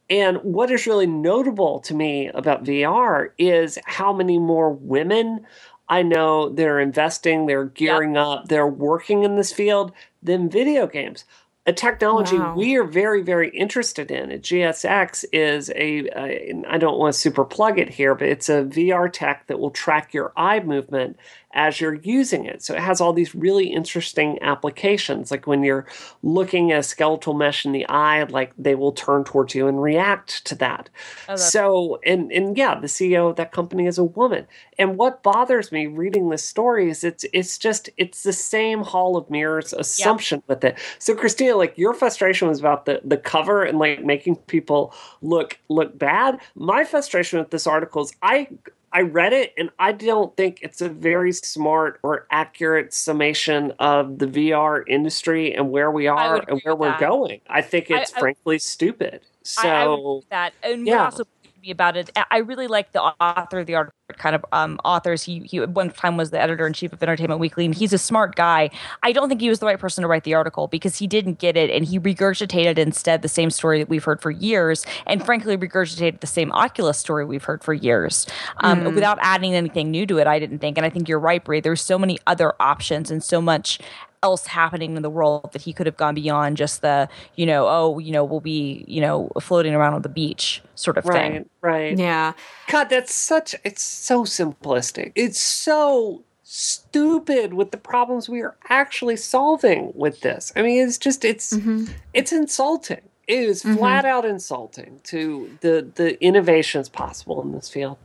And 0.09 0.37
what 0.37 0.71
is 0.71 0.87
really 0.87 1.07
notable 1.07 1.79
to 1.81 1.93
me 1.93 2.27
about 2.27 2.63
VR 2.63 3.31
is 3.37 3.77
how 3.85 4.13
many 4.13 4.37
more 4.37 4.71
women 4.71 5.45
I 5.89 6.03
know 6.03 6.49
they're 6.49 6.79
investing, 6.79 7.45
they're 7.45 7.65
gearing 7.65 8.15
yep. 8.15 8.25
up, 8.25 8.47
they're 8.47 8.67
working 8.67 9.23
in 9.23 9.35
this 9.35 9.53
field 9.53 9.91
than 10.21 10.49
video 10.49 10.87
games. 10.87 11.25
A 11.67 11.73
technology 11.73 12.39
wow. 12.39 12.55
we 12.55 12.77
are 12.77 12.85
very, 12.85 13.21
very 13.21 13.49
interested 13.49 14.09
in 14.09 14.31
at 14.31 14.41
GSX 14.41 15.25
is 15.33 15.69
a. 15.71 16.07
a 16.15 16.63
I 16.65 16.77
don't 16.77 16.97
want 16.97 17.13
to 17.13 17.19
super 17.19 17.43
plug 17.43 17.77
it 17.77 17.89
here, 17.89 18.15
but 18.15 18.29
it's 18.29 18.47
a 18.47 18.63
VR 18.63 19.11
tech 19.11 19.47
that 19.47 19.59
will 19.59 19.71
track 19.71 20.13
your 20.13 20.31
eye 20.37 20.61
movement 20.61 21.17
as 21.57 21.81
you're 21.81 21.95
using 21.95 22.45
it. 22.45 22.61
So 22.61 22.75
it 22.75 22.81
has 22.81 23.01
all 23.01 23.13
these 23.13 23.33
really 23.33 23.67
interesting 23.67 24.37
applications. 24.41 25.31
Like 25.31 25.47
when 25.47 25.63
you're 25.63 25.87
looking 26.21 26.71
at 26.71 26.79
a 26.79 26.83
skeletal 26.83 27.33
mesh 27.33 27.65
in 27.65 27.71
the 27.71 27.87
eye, 27.89 28.23
like 28.23 28.53
they 28.57 28.75
will 28.75 28.91
turn 28.91 29.23
towards 29.23 29.55
you 29.55 29.67
and 29.67 29.81
react 29.81 30.45
to 30.45 30.55
that. 30.55 30.89
Oh, 31.27 31.35
so, 31.35 31.99
and, 32.05 32.31
and 32.31 32.55
yeah, 32.55 32.79
the 32.79 32.87
CEO 32.87 33.29
of 33.29 33.37
that 33.37 33.51
company 33.51 33.87
is 33.87 33.97
a 33.97 34.03
woman. 34.03 34.45
And 34.77 34.97
what 34.97 35.23
bothers 35.23 35.71
me 35.71 35.87
reading 35.87 36.29
this 36.29 36.43
story 36.43 36.91
is 36.91 37.03
it's, 37.03 37.25
it's 37.33 37.57
just, 37.57 37.89
it's 37.97 38.21
the 38.21 38.33
same 38.33 38.83
Hall 38.83 39.17
of 39.17 39.29
Mirrors 39.31 39.73
assumption 39.73 40.43
with 40.47 40.63
it. 40.63 40.77
So 40.99 41.15
Christina, 41.15 41.56
like 41.57 41.77
your 41.77 41.93
frustration 41.93 42.47
was 42.47 42.59
about 42.59 42.85
the, 42.85 43.01
the 43.03 43.17
cover 43.17 43.63
and 43.63 43.79
like 43.79 44.03
making 44.03 44.35
people 44.35 44.93
look, 45.21 45.59
look 45.69 45.97
bad. 45.97 46.39
My 46.55 46.83
frustration 46.83 47.39
with 47.39 47.51
this 47.51 47.67
article 47.67 48.03
is 48.03 48.13
I, 48.21 48.47
I 48.91 49.01
read 49.01 49.33
it 49.33 49.53
and 49.57 49.69
I 49.79 49.91
don't 49.91 50.35
think 50.37 50.59
it's 50.61 50.81
a 50.81 50.89
very 50.89 51.31
smart 51.31 51.99
or 52.03 52.25
accurate 52.31 52.93
summation 52.93 53.73
of 53.79 54.19
the 54.19 54.27
VR 54.27 54.83
industry 54.87 55.53
and 55.53 55.71
where 55.71 55.91
we 55.91 56.07
are 56.07 56.43
and 56.47 56.61
where 56.63 56.75
we're 56.75 56.89
that. 56.89 56.99
going. 56.99 57.41
I 57.49 57.61
think 57.61 57.89
it's 57.89 58.13
I, 58.13 58.17
I, 58.17 58.19
frankly 58.19 58.59
stupid. 58.59 59.21
So 59.43 60.23
I, 60.31 60.35
that 60.35 60.53
and 60.63 60.87
yeah. 60.87 61.05
also 61.05 61.23
about 61.69 61.97
it. 61.97 62.09
I 62.31 62.37
really 62.37 62.67
like 62.67 62.91
the 62.91 63.01
author 63.01 63.59
of 63.59 63.67
the 63.67 63.75
article 63.75 63.93
kind 64.15 64.35
of 64.35 64.45
um, 64.53 64.79
authors. 64.85 65.23
He 65.23 65.39
he 65.39 65.59
one 65.59 65.91
time 65.91 66.15
was 66.15 66.29
the 66.31 66.39
editor 66.39 66.65
in 66.65 66.73
chief 66.73 66.93
of 66.93 67.03
Entertainment 67.03 67.39
Weekly, 67.39 67.65
and 67.65 67.75
he's 67.75 67.91
a 67.91 67.97
smart 67.97 68.35
guy. 68.35 68.69
I 69.03 69.11
don't 69.11 69.27
think 69.27 69.41
he 69.41 69.49
was 69.49 69.59
the 69.59 69.65
right 69.65 69.79
person 69.79 70.01
to 70.01 70.07
write 70.07 70.23
the 70.23 70.33
article 70.33 70.67
because 70.67 70.97
he 70.97 71.07
didn't 71.07 71.39
get 71.39 71.57
it, 71.57 71.69
and 71.69 71.85
he 71.85 71.99
regurgitated 71.99 72.77
instead 72.77 73.21
the 73.21 73.27
same 73.27 73.49
story 73.49 73.79
that 73.79 73.89
we've 73.89 74.03
heard 74.03 74.21
for 74.21 74.31
years, 74.31 74.85
and 75.05 75.25
frankly 75.25 75.57
regurgitated 75.57 76.21
the 76.21 76.27
same 76.27 76.51
Oculus 76.53 76.97
story 76.97 77.25
we've 77.25 77.43
heard 77.43 77.63
for 77.63 77.73
years, 77.73 78.27
um, 78.61 78.81
mm. 78.81 78.95
without 78.95 79.17
adding 79.21 79.53
anything 79.53 79.91
new 79.91 80.05
to 80.05 80.17
it. 80.19 80.27
I 80.27 80.39
didn't 80.39 80.59
think, 80.59 80.77
and 80.77 80.85
I 80.85 80.89
think 80.89 81.09
you're 81.09 81.19
right, 81.19 81.43
Brie. 81.43 81.59
There's 81.59 81.81
so 81.81 81.99
many 81.99 82.17
other 82.27 82.53
options 82.61 83.11
and 83.11 83.23
so 83.23 83.41
much 83.41 83.79
else 84.23 84.47
happening 84.47 84.95
in 84.95 85.03
the 85.03 85.09
world 85.09 85.49
that 85.53 85.61
he 85.61 85.73
could 85.73 85.85
have 85.85 85.97
gone 85.97 86.15
beyond 86.15 86.57
just 86.57 86.81
the 86.81 87.07
you 87.35 87.45
know 87.45 87.67
oh 87.67 87.99
you 87.99 88.11
know 88.11 88.23
we'll 88.23 88.39
be 88.39 88.83
you 88.87 89.01
know 89.01 89.29
floating 89.39 89.73
around 89.73 89.93
on 89.93 90.01
the 90.01 90.09
beach 90.09 90.61
sort 90.75 90.97
of 90.97 91.05
right, 91.05 91.13
thing 91.13 91.49
right 91.61 91.71
Right. 91.77 91.97
yeah 91.97 92.33
god 92.67 92.89
that's 92.89 93.13
such 93.13 93.55
it's 93.63 93.83
so 93.83 94.23
simplistic 94.23 95.11
it's 95.15 95.39
so 95.39 96.23
stupid 96.43 97.53
with 97.53 97.71
the 97.71 97.77
problems 97.77 98.29
we 98.29 98.41
are 98.41 98.55
actually 98.69 99.17
solving 99.17 99.91
with 99.93 100.21
this 100.21 100.51
i 100.55 100.61
mean 100.61 100.87
it's 100.87 100.97
just 100.97 101.23
it's 101.23 101.53
mm-hmm. 101.53 101.85
it's 102.13 102.31
insulting 102.31 103.01
it 103.27 103.39
is 103.39 103.63
mm-hmm. 103.63 103.75
flat 103.75 104.05
out 104.05 104.25
insulting 104.25 104.99
to 105.03 105.57
the 105.61 105.87
the 105.95 106.21
innovations 106.23 106.89
possible 106.89 107.41
in 107.41 107.51
this 107.51 107.69
field 107.69 107.97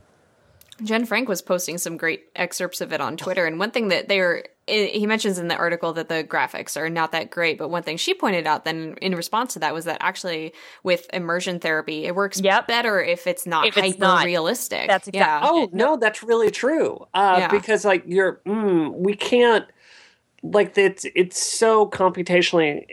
Jenn 0.81 1.05
Frank 1.05 1.29
was 1.29 1.41
posting 1.41 1.77
some 1.77 1.97
great 1.97 2.25
excerpts 2.35 2.81
of 2.81 2.91
it 2.91 2.99
on 2.99 3.15
Twitter, 3.15 3.45
and 3.45 3.59
one 3.59 3.71
thing 3.71 3.89
that 3.89 4.07
they 4.07 4.19
were 4.19 4.43
it, 4.67 4.91
he 4.91 5.05
mentions 5.05 5.37
in 5.37 5.47
the 5.47 5.55
article 5.55 5.93
that 5.93 6.09
the 6.09 6.23
graphics 6.23 6.77
are 6.77 6.89
not 6.89 7.11
that 7.11 7.29
great, 7.29 7.57
but 7.57 7.69
one 7.69 7.83
thing 7.83 7.97
she 7.97 8.13
pointed 8.13 8.47
out 8.47 8.63
then 8.63 8.95
in 9.01 9.15
response 9.15 9.53
to 9.53 9.59
that 9.59 9.73
was 9.73 9.85
that 9.85 9.97
actually 9.99 10.53
with 10.83 11.07
immersion 11.13 11.59
therapy, 11.59 12.05
it 12.05 12.15
works 12.15 12.39
yep. 12.39 12.67
better 12.67 13.01
if 13.01 13.27
it's 13.27 13.45
not 13.45 13.67
if 13.67 13.75
hyper 13.75 14.25
realistic. 14.25 14.87
That's 14.87 15.07
exactly. 15.07 15.19
Yeah. 15.19 15.41
Oh 15.43 15.69
no, 15.73 15.97
that's 15.97 16.23
really 16.23 16.51
true. 16.51 17.05
Uh, 17.13 17.35
yeah. 17.39 17.47
Because 17.49 17.83
like 17.83 18.03
you're, 18.05 18.41
mm, 18.45 18.93
we 18.93 19.15
can't 19.15 19.65
like 20.43 20.77
it's 20.77 21.05
it's 21.15 21.41
so 21.41 21.87
computationally 21.87 22.83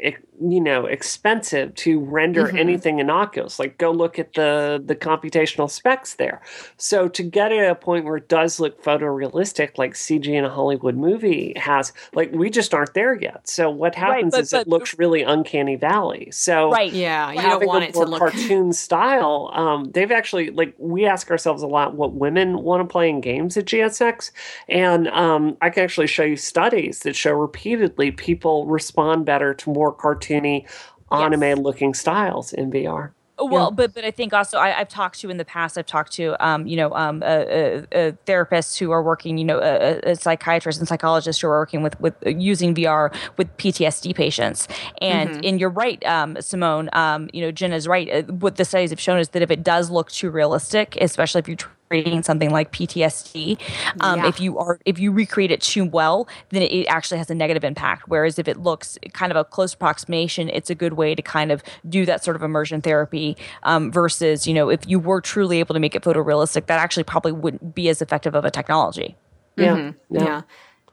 you 0.41 0.61
know 0.61 0.87
expensive 0.87 1.75
to 1.75 2.01
render 2.01 2.47
mm-hmm. 2.47 2.57
anything 2.57 2.99
innocuous 2.99 3.59
Like 3.59 3.79
go 3.79 3.91
look 3.91 4.19
at 4.19 4.35
the 4.35 4.83
the 4.85 4.97
computational 4.97 5.71
specs 5.71 6.15
there. 6.15 6.41
So 6.77 7.09
to 7.09 7.23
get 7.23 7.53
at 7.53 7.71
a 7.71 7.75
point 7.75 8.05
where 8.05 8.17
it 8.17 8.29
does 8.29 8.61
look 8.61 8.83
photorealistic, 8.83 9.79
like 9.79 9.95
CG 9.95 10.27
in 10.27 10.45
a 10.45 10.51
Hollywood 10.51 10.97
movie 10.97 11.53
has, 11.57 11.93
like 12.15 12.33
we 12.33 12.51
just 12.51 12.73
aren't 12.75 12.95
there 12.95 13.21
yet. 13.21 13.49
So 13.49 13.71
what 13.71 13.95
happens 13.95 14.33
right, 14.33 14.39
but, 14.39 14.41
is 14.41 14.51
but, 14.51 14.63
it 14.63 14.69
looks 14.69 14.99
really 14.99 15.23
uncanny 15.23 15.77
valley. 15.77 16.31
So 16.31 16.71
right, 16.71 16.93
yeah, 16.93 17.33
you 17.33 17.43
don't 17.43 17.67
want 17.67 17.85
it 17.85 17.95
to 17.95 18.01
look 18.01 18.21
cartoon 18.21 18.73
style. 18.73 19.51
Um, 19.53 19.91
they've 19.93 20.13
actually 20.13 20.51
like 20.51 20.75
we 20.79 21.05
ask 21.07 21.31
ourselves 21.31 21.63
a 21.63 21.67
lot 21.67 21.95
what 21.95 22.15
women 22.15 22.63
want 22.63 22.81
to 22.87 22.91
play 22.91 23.11
in 23.11 23.21
games 23.21 23.57
at 23.57 23.67
GSX, 23.67 24.31
and 24.69 25.09
um, 25.09 25.57
I 25.61 25.71
can 25.71 25.85
actually 25.85 26.07
show 26.07 26.25
you 26.25 26.37
studies 26.37 27.01
that 27.01 27.17
show 27.17 27.33
repeatedly 27.33 28.11
people 28.11 28.67
respond 28.67 29.27
better 29.27 29.55
to 29.55 29.71
more 29.71 29.93
cartoony, 30.31 30.67
anime 31.11 31.61
looking 31.63 31.95
styles 31.95 32.53
in 32.53 32.71
VR. 32.71 33.13
Well, 33.43 33.67
yeah. 33.67 33.71
but 33.71 33.95
but 33.95 34.05
I 34.05 34.11
think 34.11 34.33
also 34.35 34.59
I, 34.59 34.71
have 34.71 34.89
talked 34.89 35.21
to 35.21 35.31
in 35.31 35.39
the 35.39 35.45
past. 35.45 35.79
I've 35.79 35.87
talked 35.87 36.13
to 36.13 36.37
um, 36.47 36.67
you 36.67 36.77
know 36.77 36.93
um, 36.95 37.23
uh, 37.23 37.27
uh, 37.27 38.13
therapists 38.27 38.79
who 38.79 38.91
are 38.91 39.03
working, 39.03 39.39
you 39.39 39.45
know, 39.45 39.59
uh, 39.59 40.15
psychiatrists 40.15 40.79
and 40.79 40.89
psychologists 40.89 41.41
who 41.41 41.49
are 41.49 41.59
working 41.59 41.83
with 41.83 41.99
with 42.01 42.15
using 42.27 42.75
VR 42.75 43.15
with 43.37 43.55
PTSD 43.57 44.15
patients. 44.15 44.69
And 45.01 45.31
mm-hmm. 45.31 45.41
and 45.45 45.61
you're 45.61 45.71
right, 45.71 46.05
um, 46.05 46.37
Simone. 46.41 46.91
Um, 46.93 47.31
you 47.33 47.41
know, 47.41 47.51
Jenn 47.51 47.73
is 47.73 47.89
right. 47.89 48.11
Uh, 48.11 48.23
what 48.33 48.57
the 48.57 48.65
studies 48.65 48.91
have 48.91 49.01
shown 49.01 49.19
is 49.19 49.31
that 49.31 49.43
if 49.43 49.51
it 49.51 49.63
does 49.63 49.91
look 49.91 50.11
too 50.11 50.31
realistic, 50.31 50.97
especially 51.01 51.39
if 51.39 51.49
you 51.49 51.57
creating 51.91 52.23
something 52.23 52.51
like 52.51 52.71
PTSD, 52.71 53.59
um, 54.01 54.21
yeah. 54.21 54.29
if 54.29 54.41
you 54.41 54.59
are 54.59 54.79
if 54.85 54.99
you 54.99 55.11
recreate 55.11 55.51
it 55.51 55.61
too 55.61 55.85
well, 55.85 56.29
then 56.51 56.63
it, 56.63 56.87
actually 56.87 57.19
has 57.19 57.31
a 57.31 57.35
negative 57.35 57.65
impact. 57.65 58.05
Whereas 58.07 58.39
if 58.39 58.47
it 58.47 58.59
looks 58.59 58.97
kind 59.13 59.33
of 59.33 59.37
a 59.37 59.45
close 59.45 59.75
approximation, 59.75 60.49
it's 60.49 60.71
a 60.71 60.75
good 60.75 60.93
way 60.95 61.15
to 61.15 61.23
kind 61.23 61.51
of 61.51 61.63
do 61.89 62.07
that 62.07 62.23
sort 62.23 62.37
of 62.37 62.43
immersion 62.43 62.81
therapy. 62.81 63.37
Um, 63.65 63.91
versus, 63.91 64.47
you 64.47 64.55
know, 64.55 64.69
if 64.69 64.89
you 64.89 65.01
were 65.01 65.21
truly 65.21 65.59
able 65.59 65.75
to 65.75 65.81
make 65.81 65.95
it 65.95 66.03
photorealistic, 66.03 66.67
that 66.67 66.79
actually 66.79 67.05
probably 67.05 67.33
wouldn't 67.33 67.75
be 67.75 67.89
as 67.89 68.01
effective 68.01 68.35
of 68.35 68.45
a 68.45 68.51
technology. 68.51 69.17
Yeah. 69.57 69.77
Mm-hmm. 69.77 70.17
yeah. 70.17 70.25
yeah. 70.25 70.43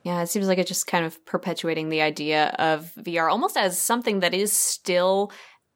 Yeah, 0.03 0.21
it 0.21 0.27
seems 0.27 0.47
like 0.47 0.57
it's 0.57 0.69
just 0.69 0.87
kind 0.87 1.05
of 1.05 1.23
perpetuating 1.25 1.89
the 1.89 2.01
idea 2.01 2.55
of 2.57 2.93
VR 2.97 3.29
almost 3.29 3.57
as 3.57 3.79
something 3.79 4.21
that 4.21 4.33
is 4.33 4.53
still 4.53 5.33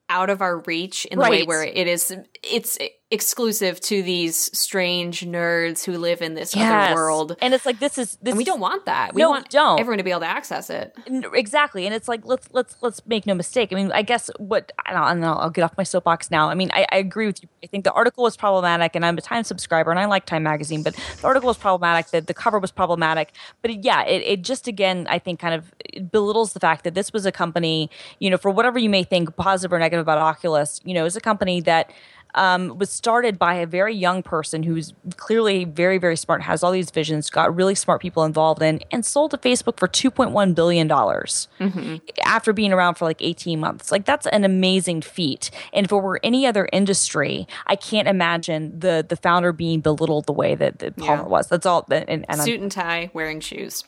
out 0.07 0.29
of 0.29 0.41
our 0.41 0.59
reach 0.61 1.05
in 1.05 1.19
the 1.19 1.23
right. 1.23 1.31
way 1.31 1.43
where 1.43 1.63
it 1.63 1.87
is 1.87 2.15
it's 2.43 2.77
exclusive 3.11 3.81
to 3.81 4.01
these 4.01 4.49
strange 4.57 5.21
nerds 5.25 5.83
who 5.83 5.97
live 5.97 6.21
in 6.21 6.33
this 6.33 6.55
yes. 6.55 6.91
other 6.91 6.95
world. 6.95 7.35
And 7.41 7.53
it's 7.53 7.65
like 7.65 7.79
this 7.79 7.97
is 7.97 8.17
this 8.21 8.31
and 8.31 8.37
we 8.37 8.45
don't 8.45 8.61
want 8.61 8.85
that. 8.85 9.13
We 9.13 9.21
no, 9.21 9.29
want 9.29 9.49
don't. 9.49 9.79
everyone 9.79 9.97
to 9.97 10.03
be 10.03 10.11
able 10.11 10.21
to 10.21 10.27
access 10.27 10.69
it. 10.69 10.95
Exactly. 11.33 11.85
And 11.85 11.93
it's 11.93 12.07
like 12.07 12.25
let's 12.25 12.47
let's 12.53 12.77
let's 12.79 13.05
make 13.05 13.25
no 13.25 13.33
mistake. 13.33 13.73
I 13.73 13.75
mean, 13.75 13.91
I 13.91 14.01
guess 14.01 14.31
what 14.37 14.71
I 14.85 14.93
don't, 14.93 15.19
know, 15.19 15.33
I'll 15.33 15.49
get 15.49 15.63
off 15.63 15.77
my 15.77 15.83
soapbox 15.83 16.31
now. 16.31 16.49
I 16.49 16.55
mean, 16.55 16.71
I, 16.73 16.87
I, 16.89 16.97
agree 16.97 17.27
with 17.27 17.43
you. 17.43 17.49
I 17.63 17.67
think 17.67 17.83
the 17.83 17.91
article 17.91 18.23
was 18.23 18.37
problematic 18.37 18.95
and 18.95 19.05
I'm 19.05 19.17
a 19.17 19.21
Time 19.21 19.43
subscriber 19.43 19.91
and 19.91 19.99
I 19.99 20.05
like 20.05 20.25
Time 20.25 20.43
magazine, 20.43 20.81
but 20.81 20.95
the 21.19 21.27
article 21.27 21.47
was 21.47 21.57
problematic, 21.57 22.07
the, 22.07 22.21
the 22.21 22.33
cover 22.33 22.59
was 22.59 22.71
problematic. 22.71 23.33
But 23.61 23.83
yeah, 23.83 24.03
it, 24.05 24.21
it 24.25 24.41
just 24.41 24.67
again 24.67 25.05
I 25.09 25.19
think 25.19 25.39
kind 25.39 25.53
of 25.53 26.11
belittles 26.11 26.53
the 26.53 26.61
fact 26.61 26.85
that 26.85 26.93
this 26.93 27.11
was 27.11 27.25
a 27.25 27.31
company, 27.31 27.89
you 28.19 28.29
know, 28.29 28.37
for 28.37 28.51
whatever 28.51 28.79
you 28.79 28.89
may 28.89 29.03
think 29.03 29.35
positive 29.35 29.73
or 29.73 29.79
negative 29.79 30.01
about 30.01 30.17
Oculus, 30.17 30.79
you 30.85 30.93
know, 30.93 31.03
is 31.03 31.17
a 31.17 31.21
company 31.21 31.59
that 31.61 31.91
um, 32.35 32.77
was 32.77 32.89
started 32.89 33.37
by 33.37 33.55
a 33.55 33.65
very 33.65 33.95
young 33.95 34.23
person 34.23 34.63
who's 34.63 34.93
clearly 35.17 35.65
very, 35.65 35.97
very 35.97 36.15
smart, 36.15 36.41
has 36.41 36.63
all 36.63 36.71
these 36.71 36.91
visions, 36.91 37.29
got 37.29 37.55
really 37.55 37.75
smart 37.75 38.01
people 38.01 38.23
involved 38.23 38.61
in, 38.61 38.81
and 38.91 39.05
sold 39.05 39.31
to 39.31 39.37
Facebook 39.37 39.77
for 39.77 39.87
$2.1 39.87 40.55
billion 40.55 40.87
mm-hmm. 40.87 41.95
after 42.25 42.53
being 42.53 42.73
around 42.73 42.95
for 42.95 43.05
like 43.05 43.21
18 43.21 43.59
months. 43.59 43.91
Like, 43.91 44.05
that's 44.05 44.27
an 44.27 44.43
amazing 44.43 45.01
feat. 45.01 45.51
And 45.73 45.85
if 45.85 45.91
it 45.91 45.95
were 45.95 46.19
any 46.23 46.45
other 46.45 46.67
industry, 46.71 47.47
I 47.67 47.75
can't 47.75 48.07
imagine 48.07 48.79
the, 48.79 49.05
the 49.07 49.15
founder 49.15 49.51
being 49.51 49.81
belittled 49.81 50.25
the 50.25 50.33
way 50.33 50.55
that, 50.55 50.79
that 50.79 50.97
Palmer 50.97 51.23
yeah. 51.23 51.27
was. 51.27 51.47
That's 51.47 51.65
all. 51.65 51.85
And, 51.91 52.25
and 52.29 52.41
Suit 52.41 52.61
and 52.61 52.71
tie, 52.71 53.11
wearing 53.13 53.39
shoes. 53.39 53.83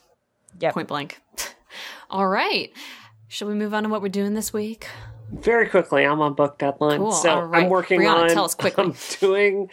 Yeah. 0.60 0.72
Point 0.72 0.88
blank. 0.88 1.20
all 2.10 2.28
right. 2.28 2.72
Shall 3.28 3.48
we 3.48 3.56
move 3.56 3.74
on 3.74 3.84
to 3.84 3.90
what 3.90 4.02
we're 4.02 4.10
doing 4.10 4.36
this 4.36 4.54
week? 4.54 4.88
Very 5.40 5.68
quickly. 5.68 6.06
I'm 6.06 6.22
on 6.22 6.34
book 6.34 6.58
deadline, 6.58 7.00
cool. 7.00 7.12
so 7.12 7.42
right. 7.42 7.64
I'm 7.64 7.70
working 7.70 8.02
Brianna, 8.02 8.24
on. 8.24 8.30
Tell 8.30 8.46
us 8.46 8.56
quickly. 8.56 8.84
I'm 8.86 8.96
doing. 9.20 9.70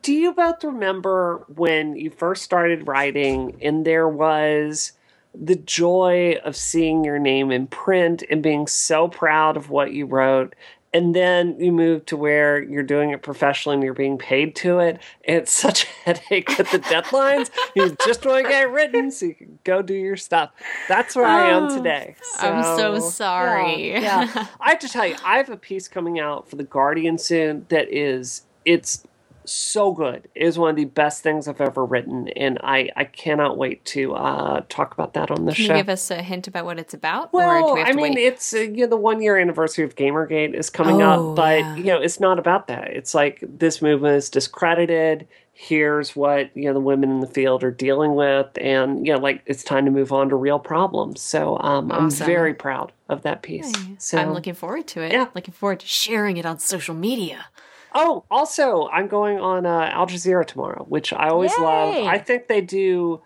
do 0.00 0.12
you 0.12 0.32
both 0.34 0.64
remember 0.64 1.44
when 1.54 1.96
you 1.96 2.10
first 2.10 2.42
started 2.42 2.86
writing, 2.86 3.56
and 3.62 3.84
there 3.84 4.08
was 4.08 4.92
the 5.34 5.56
joy 5.56 6.36
of 6.44 6.54
seeing 6.56 7.04
your 7.04 7.18
name 7.18 7.50
in 7.50 7.66
print 7.66 8.22
and 8.30 8.42
being 8.42 8.66
so 8.66 9.08
proud 9.08 9.56
of 9.56 9.70
what 9.70 9.92
you 9.92 10.06
wrote, 10.06 10.54
and 10.94 11.14
then 11.14 11.58
you 11.58 11.72
move 11.72 12.04
to 12.06 12.16
where 12.16 12.62
you're 12.62 12.82
doing 12.82 13.10
it 13.10 13.22
professionally 13.22 13.74
and 13.74 13.82
you're 13.82 13.94
being 13.94 14.18
paid 14.18 14.54
to 14.56 14.78
it. 14.78 15.00
It's 15.22 15.52
such 15.62 15.84
a 15.84 15.86
headache 16.04 16.56
with 16.58 16.70
the 16.70 16.80
deadlines. 16.80 17.50
you 17.74 17.96
just 18.04 18.24
want 18.26 18.44
to 18.44 18.50
get 18.50 18.64
it 18.64 18.70
written 18.70 19.10
so 19.10 19.26
you 19.26 19.34
can 19.34 19.58
go 19.64 19.82
do 19.82 19.94
your 19.94 20.16
stuff. 20.16 20.50
That's 20.88 21.16
where 21.16 21.26
oh, 21.26 21.28
I 21.28 21.50
am 21.50 21.64
oh, 21.64 21.76
today. 21.76 22.16
So, 22.22 22.46
I'm 22.46 22.76
so 22.76 22.98
sorry. 22.98 23.92
Yeah, 23.92 24.00
yeah. 24.00 24.46
I 24.60 24.70
have 24.70 24.80
to 24.80 24.88
tell 24.88 25.06
you, 25.06 25.16
I 25.24 25.38
have 25.38 25.50
a 25.50 25.56
piece 25.56 25.88
coming 25.88 26.18
out 26.18 26.48
for 26.48 26.56
the 26.56 26.64
Guardian 26.64 27.18
soon 27.18 27.66
that 27.68 27.92
is 27.92 28.42
it's 28.64 29.06
so 29.44 29.92
good. 29.92 30.28
It 30.34 30.44
is 30.44 30.58
one 30.58 30.70
of 30.70 30.76
the 30.76 30.84
best 30.84 31.22
things 31.22 31.48
I've 31.48 31.60
ever 31.60 31.84
written, 31.84 32.28
and 32.28 32.58
I, 32.62 32.90
I 32.96 33.04
cannot 33.04 33.56
wait 33.56 33.84
to 33.86 34.14
uh, 34.14 34.62
talk 34.68 34.92
about 34.92 35.14
that 35.14 35.30
on 35.30 35.44
the 35.44 35.52
Can 35.52 35.66
show. 35.66 35.72
you 35.72 35.78
give 35.78 35.88
us 35.88 36.10
a 36.10 36.22
hint 36.22 36.48
about 36.48 36.64
what 36.64 36.78
it's 36.78 36.94
about? 36.94 37.32
Well, 37.32 37.74
we 37.74 37.82
I 37.82 37.92
mean, 37.92 38.14
wait? 38.14 38.24
it's 38.24 38.54
uh, 38.54 38.58
you 38.58 38.82
know 38.82 38.86
the 38.88 38.96
one 38.96 39.22
year 39.22 39.38
anniversary 39.38 39.84
of 39.84 39.94
GamerGate 39.96 40.54
is 40.54 40.70
coming 40.70 41.02
oh, 41.02 41.30
up, 41.30 41.36
but 41.36 41.58
yeah. 41.58 41.76
you 41.76 41.84
know 41.84 42.00
it's 42.00 42.20
not 42.20 42.38
about 42.38 42.68
that. 42.68 42.88
It's 42.88 43.14
like 43.14 43.42
this 43.42 43.82
movement 43.82 44.16
is 44.16 44.30
discredited. 44.30 45.26
Here's 45.54 46.16
what 46.16 46.56
you 46.56 46.64
know 46.64 46.72
the 46.72 46.80
women 46.80 47.10
in 47.10 47.20
the 47.20 47.26
field 47.26 47.62
are 47.62 47.70
dealing 47.70 48.14
with, 48.14 48.46
and 48.58 49.06
you 49.06 49.12
know 49.12 49.18
like 49.18 49.42
it's 49.46 49.62
time 49.62 49.84
to 49.84 49.90
move 49.90 50.12
on 50.12 50.28
to 50.30 50.36
real 50.36 50.58
problems. 50.58 51.20
So 51.20 51.58
um, 51.58 51.92
awesome. 51.92 52.22
I'm 52.22 52.26
very 52.26 52.54
proud 52.54 52.92
of 53.08 53.22
that 53.22 53.42
piece. 53.42 53.76
Hey, 53.76 53.96
so 53.98 54.18
I'm 54.18 54.32
looking 54.32 54.54
forward 54.54 54.86
to 54.88 55.02
it. 55.02 55.12
Yeah, 55.12 55.28
looking 55.34 55.54
forward 55.54 55.80
to 55.80 55.86
sharing 55.86 56.36
it 56.36 56.46
on 56.46 56.58
social 56.58 56.94
media. 56.94 57.46
Oh, 57.94 58.24
also, 58.30 58.88
I'm 58.88 59.08
going 59.08 59.38
on 59.38 59.66
uh, 59.66 59.90
Al 59.92 60.06
Jazeera 60.06 60.46
tomorrow, 60.46 60.84
which 60.88 61.12
I 61.12 61.28
always 61.28 61.52
Yay. 61.56 61.62
love. 61.62 62.06
I 62.06 62.18
think 62.18 62.48
they 62.48 62.60
do, 62.60 63.22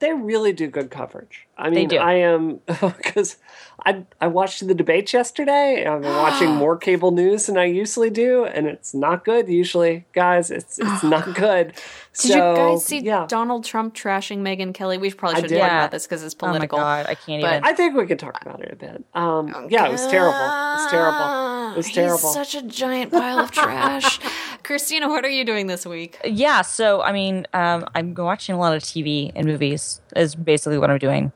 they 0.00 0.12
really 0.12 0.52
do 0.52 0.68
good 0.68 0.90
coverage. 0.90 1.46
I 1.56 1.70
mean, 1.70 1.96
I 1.98 2.14
am 2.14 2.60
because 2.66 3.36
I 3.84 4.04
I 4.20 4.28
watched 4.28 4.66
the 4.66 4.74
debates 4.74 5.12
yesterday. 5.12 5.84
I've 5.86 6.02
been 6.02 6.16
watching 6.16 6.50
more 6.54 6.76
cable 6.76 7.10
news 7.10 7.46
than 7.46 7.56
I 7.56 7.64
usually 7.64 8.10
do, 8.10 8.44
and 8.44 8.66
it's 8.66 8.94
not 8.94 9.24
good. 9.24 9.48
Usually, 9.48 10.04
guys, 10.12 10.50
it's 10.50 10.78
it's 10.78 11.02
not 11.02 11.34
good. 11.34 11.68
Did 11.68 12.32
so, 12.32 12.50
you 12.50 12.56
guys 12.56 12.84
see 12.84 13.00
yeah. 13.00 13.26
Donald 13.28 13.64
Trump 13.64 13.94
trashing 13.94 14.38
Megyn 14.38 14.72
Kelly? 14.72 14.98
We 14.98 15.12
probably 15.12 15.42
should 15.42 15.50
talk 15.50 15.58
about 15.58 15.90
this 15.90 16.06
because 16.06 16.22
it's 16.22 16.34
political. 16.34 16.78
Oh 16.78 16.82
my 16.82 17.02
god, 17.02 17.06
I 17.10 17.14
can't 17.14 17.42
but, 17.42 17.54
even. 17.54 17.64
I 17.64 17.72
think 17.72 17.96
we 17.96 18.06
could 18.06 18.18
talk 18.18 18.40
about 18.42 18.62
it 18.62 18.72
a 18.72 18.76
bit. 18.76 19.04
Um, 19.14 19.52
oh 19.54 19.66
yeah, 19.68 19.86
it 19.86 19.92
was 19.92 20.06
terrible. 20.06 20.38
It 20.38 20.82
was 20.82 20.90
terrible. 20.90 21.72
It 21.72 21.76
was 21.76 21.90
terrible. 21.92 22.18
He's 22.18 22.32
such 22.32 22.54
a 22.54 22.62
giant 22.62 23.12
pile 23.12 23.40
of 23.40 23.50
trash. 23.50 24.20
Christina, 24.62 25.08
what 25.08 25.24
are 25.24 25.30
you 25.30 25.44
doing 25.44 25.66
this 25.66 25.86
week? 25.86 26.18
Yeah, 26.24 26.62
so 26.62 27.02
I 27.02 27.12
mean, 27.12 27.46
um, 27.54 27.86
I'm 27.94 28.14
watching 28.14 28.54
a 28.54 28.58
lot 28.58 28.76
of 28.76 28.82
TV 28.82 29.32
and 29.34 29.46
movies. 29.46 30.00
Is 30.16 30.34
basically 30.34 30.78
what 30.78 30.90
I'm 30.90 30.98
doing. 30.98 31.32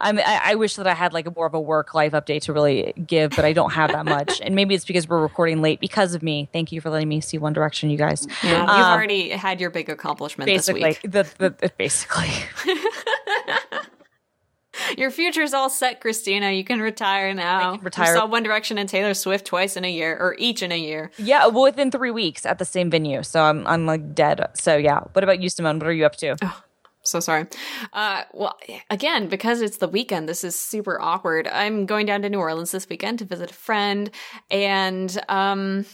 I, 0.00 0.12
mean, 0.12 0.24
I, 0.26 0.52
I 0.52 0.54
wish 0.54 0.76
that 0.76 0.86
I 0.86 0.94
had 0.94 1.12
like 1.12 1.26
a 1.26 1.30
more 1.30 1.46
of 1.46 1.54
a 1.54 1.60
work 1.60 1.94
life 1.94 2.12
update 2.12 2.42
to 2.42 2.52
really 2.52 2.92
give, 3.06 3.32
but 3.32 3.44
I 3.44 3.52
don't 3.52 3.72
have 3.72 3.92
that 3.92 4.04
much. 4.04 4.40
and 4.40 4.54
maybe 4.54 4.74
it's 4.74 4.84
because 4.84 5.08
we're 5.08 5.20
recording 5.20 5.60
late 5.60 5.80
because 5.80 6.14
of 6.14 6.22
me. 6.22 6.48
Thank 6.52 6.72
you 6.72 6.80
for 6.80 6.90
letting 6.90 7.08
me 7.08 7.20
see 7.20 7.38
One 7.38 7.52
Direction, 7.52 7.90
you 7.90 7.98
guys. 7.98 8.26
Yeah, 8.42 8.60
you've 8.60 8.70
um, 8.70 8.92
already 8.92 9.30
had 9.30 9.60
your 9.60 9.70
big 9.70 9.88
accomplishment 9.88 10.46
basically, 10.46 10.82
this 10.82 11.02
week. 11.02 11.12
The, 11.12 11.50
the, 11.50 11.72
basically. 11.76 12.30
Your 14.96 15.10
future's 15.10 15.54
all 15.54 15.70
set, 15.70 16.00
Christina. 16.00 16.50
You 16.50 16.64
can 16.64 16.80
retire 16.80 17.34
now. 17.34 17.76
Can 17.76 17.84
retire. 17.84 18.14
You 18.14 18.20
saw 18.20 18.26
One 18.26 18.42
Direction 18.42 18.78
and 18.78 18.88
Taylor 18.88 19.14
Swift 19.14 19.46
twice 19.46 19.76
in 19.76 19.84
a 19.84 19.90
year, 19.90 20.16
or 20.16 20.36
each 20.38 20.62
in 20.62 20.72
a 20.72 20.78
year. 20.78 21.10
Yeah, 21.18 21.46
well, 21.46 21.64
within 21.64 21.90
three 21.90 22.10
weeks 22.10 22.46
at 22.46 22.58
the 22.58 22.64
same 22.64 22.90
venue. 22.90 23.22
So 23.22 23.42
I'm 23.42 23.66
I'm 23.66 23.86
like 23.86 24.14
dead. 24.14 24.44
So 24.54 24.76
yeah. 24.76 25.00
What 25.12 25.24
about 25.24 25.40
you, 25.40 25.48
Simone? 25.48 25.78
What 25.78 25.88
are 25.88 25.92
you 25.92 26.06
up 26.06 26.16
to? 26.16 26.36
Oh, 26.42 26.62
so 27.06 27.20
sorry. 27.20 27.46
Uh, 27.92 28.22
well, 28.32 28.56
again, 28.90 29.28
because 29.28 29.60
it's 29.60 29.78
the 29.78 29.88
weekend, 29.88 30.28
this 30.28 30.44
is 30.44 30.58
super 30.58 31.00
awkward. 31.00 31.46
I'm 31.48 31.86
going 31.86 32.06
down 32.06 32.22
to 32.22 32.28
New 32.28 32.38
Orleans 32.38 32.72
this 32.72 32.88
weekend 32.88 33.20
to 33.20 33.24
visit 33.24 33.50
a 33.50 33.54
friend, 33.54 34.10
and 34.50 35.16
um, 35.28 35.86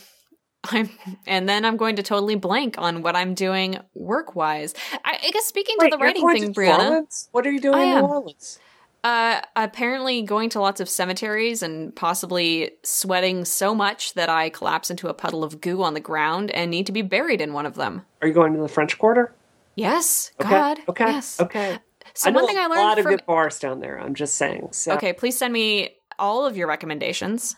I'm, 0.65 0.91
and 1.27 1.49
then 1.49 1.65
I'm 1.65 1.77
going 1.77 1.97
to 1.97 2.03
totally 2.03 2.37
blank 2.37 2.77
on 2.79 3.03
what 3.03 3.17
I'm 3.17 3.35
doing 3.35 3.79
work 3.95 4.35
wise. 4.35 4.75
I, 5.05 5.19
I, 5.23 5.31
guess 5.31 5.45
speaking 5.45 5.77
Wait, 5.79 5.91
to 5.91 5.97
the 5.97 6.03
writing 6.03 6.29
thing, 6.29 6.55
Brianna. 6.55 7.29
What 7.33 7.47
are 7.47 7.51
you 7.51 7.61
doing 7.61 7.75
I 7.75 7.83
in 7.85 7.99
New 7.99 8.07
Orleans? 8.07 8.59
Uh, 9.05 9.41
apparently 9.57 10.23
going 10.23 10.49
to 10.49 10.61
lots 10.61 10.81
of 10.81 10.89
cemeteries 10.89 11.61
and 11.61 11.95
possibly 11.97 12.71
sweating 12.85 13.45
so 13.45 13.75
much 13.75 14.15
that 14.15 14.29
I 14.29 14.49
collapse 14.49 14.91
into 14.91 15.09
a 15.09 15.15
puddle 15.15 15.43
of 15.43 15.61
goo 15.61 15.83
on 15.83 15.95
the 15.95 16.01
ground 16.01 16.53
and 16.53 16.71
need 16.71 16.87
to 16.87 16.93
be 16.93 17.03
buried 17.03 17.41
in 17.41 17.53
one 17.53 17.67
of 17.67 17.75
them. 17.75 18.03
Are 18.21 18.29
you 18.29 18.35
going 18.35 18.55
to 18.55 18.61
the 18.61 18.69
French 18.69 18.99
Quarter? 18.99 19.35
Yes. 19.75 20.31
Okay. 20.41 20.51
God. 20.51 20.79
Okay. 20.89 21.07
Yes. 21.07 21.41
Okay. 21.41 21.79
So 22.15 22.31
I 22.31 22.33
one 22.33 22.47
thing 22.47 22.59
I 22.59 22.67
learned 22.67 22.81
a 22.81 22.85
lot 22.85 22.99
from... 22.99 23.07
of 23.07 23.19
good 23.19 23.27
bars 23.27 23.59
down 23.59 23.81
there. 23.81 23.99
I'm 23.99 24.15
just 24.15 24.35
saying. 24.37 24.69
So. 24.71 24.93
Okay, 24.93 25.13
please 25.13 25.37
send 25.37 25.53
me 25.53 25.97
all 26.19 26.47
of 26.47 26.57
your 26.57 26.69
recommendations. 26.69 27.57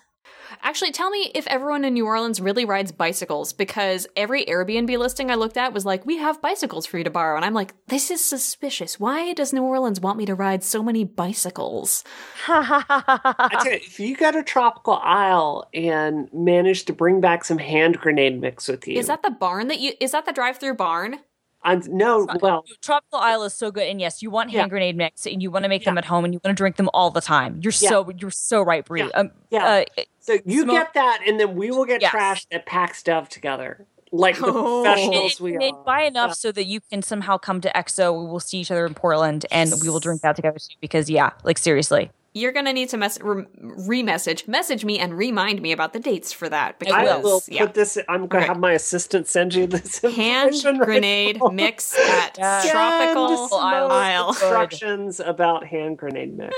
Actually, 0.62 0.92
tell 0.92 1.10
me 1.10 1.30
if 1.34 1.46
everyone 1.46 1.84
in 1.84 1.94
New 1.94 2.06
Orleans 2.06 2.40
really 2.40 2.64
rides 2.64 2.92
bicycles 2.92 3.52
because 3.52 4.06
every 4.16 4.44
Airbnb 4.44 4.96
listing 4.98 5.30
I 5.30 5.34
looked 5.34 5.56
at 5.56 5.72
was 5.72 5.84
like, 5.84 6.06
we 6.06 6.18
have 6.18 6.40
bicycles 6.40 6.86
for 6.86 6.98
you 6.98 7.04
to 7.04 7.10
borrow. 7.10 7.36
And 7.36 7.44
I'm 7.44 7.54
like, 7.54 7.74
this 7.88 8.10
is 8.10 8.24
suspicious. 8.24 8.98
Why 8.98 9.32
does 9.32 9.52
New 9.52 9.62
Orleans 9.62 10.00
want 10.00 10.18
me 10.18 10.26
to 10.26 10.34
ride 10.34 10.64
so 10.64 10.82
many 10.82 11.04
bicycles? 11.04 12.04
I 12.48 13.48
tell 13.62 13.72
you, 13.72 13.78
if 13.78 14.00
you 14.00 14.16
got 14.16 14.36
a 14.36 14.42
tropical 14.42 14.94
isle 14.94 15.68
and 15.74 16.28
manage 16.32 16.84
to 16.86 16.92
bring 16.92 17.20
back 17.20 17.44
some 17.44 17.58
hand 17.58 17.98
grenade 17.98 18.40
mix 18.40 18.68
with 18.68 18.86
you. 18.88 18.98
Is 18.98 19.06
that 19.08 19.22
the 19.22 19.30
barn 19.30 19.68
that 19.68 19.80
you, 19.80 19.92
is 20.00 20.12
that 20.12 20.26
the 20.26 20.32
drive 20.32 20.58
through 20.58 20.74
barn? 20.74 21.20
I'm, 21.64 21.82
no, 21.88 22.28
well, 22.40 22.64
tropical 22.82 23.18
isle 23.18 23.44
is 23.44 23.54
so 23.54 23.70
good, 23.70 23.88
and 23.88 23.98
yes, 23.98 24.22
you 24.22 24.30
want 24.30 24.50
hand 24.50 24.66
yeah. 24.66 24.68
grenade 24.68 24.96
mix, 24.96 25.26
and 25.26 25.42
you 25.42 25.50
want 25.50 25.64
to 25.64 25.68
make 25.68 25.82
yeah. 25.82 25.90
them 25.90 25.98
at 25.98 26.04
home, 26.04 26.24
and 26.24 26.34
you 26.34 26.40
want 26.44 26.54
to 26.54 26.60
drink 26.60 26.76
them 26.76 26.90
all 26.92 27.10
the 27.10 27.22
time. 27.22 27.58
You're 27.62 27.72
yeah. 27.80 27.88
so 27.88 28.10
you're 28.18 28.30
so 28.30 28.62
right, 28.62 28.84
Brie. 28.84 29.00
Yeah, 29.00 29.08
um, 29.14 29.30
yeah. 29.50 29.84
Uh, 29.98 30.02
so 30.20 30.38
you 30.44 30.66
get 30.66 30.92
that, 30.92 31.22
and 31.26 31.40
then 31.40 31.54
we 31.54 31.70
will 31.70 31.86
get 31.86 32.02
yes. 32.02 32.12
trashed 32.12 32.46
at 32.52 32.66
PAX 32.66 33.02
Dev 33.02 33.30
together, 33.30 33.86
like 34.12 34.36
the 34.36 34.46
oh. 34.46 34.82
professionals 34.84 35.40
we 35.40 35.54
and, 35.54 35.62
are. 35.62 35.84
Buy 35.84 36.02
enough 36.02 36.34
so 36.34 36.52
that 36.52 36.66
you 36.66 36.80
can 36.80 37.00
somehow 37.00 37.38
come 37.38 37.62
to 37.62 37.72
XOXO. 37.74 38.24
We 38.24 38.30
will 38.30 38.40
see 38.40 38.58
each 38.58 38.70
other 38.70 38.84
in 38.84 38.92
Portland, 38.92 39.46
and 39.50 39.72
we 39.82 39.88
will 39.88 40.00
drink 40.00 40.20
that 40.20 40.36
together 40.36 40.58
too. 40.58 40.76
Because 40.80 41.08
yeah, 41.08 41.30
like 41.44 41.56
seriously 41.56 42.10
you're 42.34 42.50
gonna 42.50 42.72
need 42.72 42.88
to 42.88 42.96
mess 42.96 43.16
re- 43.22 44.02
message 44.02 44.46
message 44.48 44.84
me 44.84 44.98
and 44.98 45.16
remind 45.16 45.62
me 45.62 45.70
about 45.70 45.92
the 45.92 46.00
dates 46.00 46.32
for 46.32 46.48
that 46.48 46.80
because 46.80 46.92
I 46.92 47.16
will 47.18 47.40
yeah. 47.46 47.64
put 47.64 47.74
this. 47.74 47.96
I'm 48.08 48.26
gonna 48.26 48.42
okay. 48.42 48.48
have 48.48 48.58
my 48.58 48.72
assistant 48.72 49.28
send 49.28 49.54
you 49.54 49.68
this 49.68 50.00
hand 50.16 50.54
grenade 50.80 51.38
right 51.40 51.52
mix 51.52 51.96
at 51.98 52.36
yes. 52.36 52.70
tropical 52.70 53.56
isle 53.56 54.30
instructions 54.30 55.20
about 55.20 55.64
hand 55.64 55.96
grenade 55.96 56.36
mix. 56.36 56.54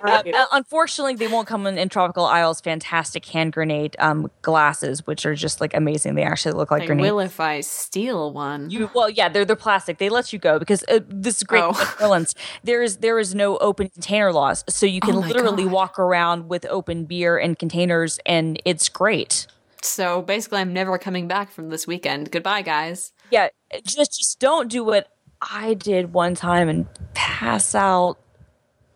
Right. 0.00 0.32
Uh, 0.32 0.46
unfortunately, 0.52 1.16
they 1.16 1.26
won't 1.26 1.48
come 1.48 1.66
in, 1.66 1.76
in 1.78 1.88
tropical 1.88 2.24
isles. 2.24 2.60
Fantastic 2.60 3.26
hand 3.26 3.52
grenade 3.52 3.96
um, 3.98 4.30
glasses, 4.42 5.04
which 5.04 5.26
are 5.26 5.34
just 5.34 5.60
like 5.60 5.74
amazing. 5.74 6.14
They 6.14 6.22
actually 6.22 6.52
look 6.52 6.70
like 6.70 6.82
I 6.82 6.86
grenades. 6.86 7.10
Will 7.10 7.20
if 7.20 7.40
I 7.40 7.60
steal 7.60 8.32
one? 8.32 8.70
You 8.70 8.88
well, 8.94 9.10
yeah, 9.10 9.28
they're 9.28 9.44
they're 9.44 9.56
plastic. 9.56 9.98
They 9.98 10.10
let 10.10 10.32
you 10.32 10.38
go 10.38 10.60
because 10.60 10.84
uh, 10.88 11.00
this 11.08 11.38
is 11.38 11.42
great. 11.42 11.64
Oh. 11.64 12.24
There 12.62 12.82
is 12.84 12.98
there 12.98 13.18
is 13.18 13.34
no 13.34 13.56
open 13.58 13.88
container 13.88 14.32
laws, 14.32 14.64
so 14.68 14.86
you 14.86 15.00
can 15.08 15.16
oh 15.16 15.26
literally 15.26 15.64
God. 15.64 15.72
walk 15.72 15.98
around 15.98 16.48
with 16.48 16.66
open 16.66 17.04
beer 17.04 17.38
and 17.38 17.58
containers, 17.58 18.18
and 18.26 18.60
it's 18.64 18.88
great. 18.88 19.46
So 19.82 20.22
basically, 20.22 20.58
I'm 20.58 20.72
never 20.72 20.98
coming 20.98 21.28
back 21.28 21.50
from 21.50 21.70
this 21.70 21.86
weekend. 21.86 22.30
Goodbye, 22.30 22.62
guys. 22.62 23.12
Yeah, 23.30 23.48
just 23.84 24.18
just 24.18 24.40
don't 24.40 24.70
do 24.70 24.84
what 24.84 25.12
I 25.40 25.74
did 25.74 26.12
one 26.12 26.34
time 26.34 26.68
and 26.68 26.86
pass 27.14 27.74
out. 27.74 28.18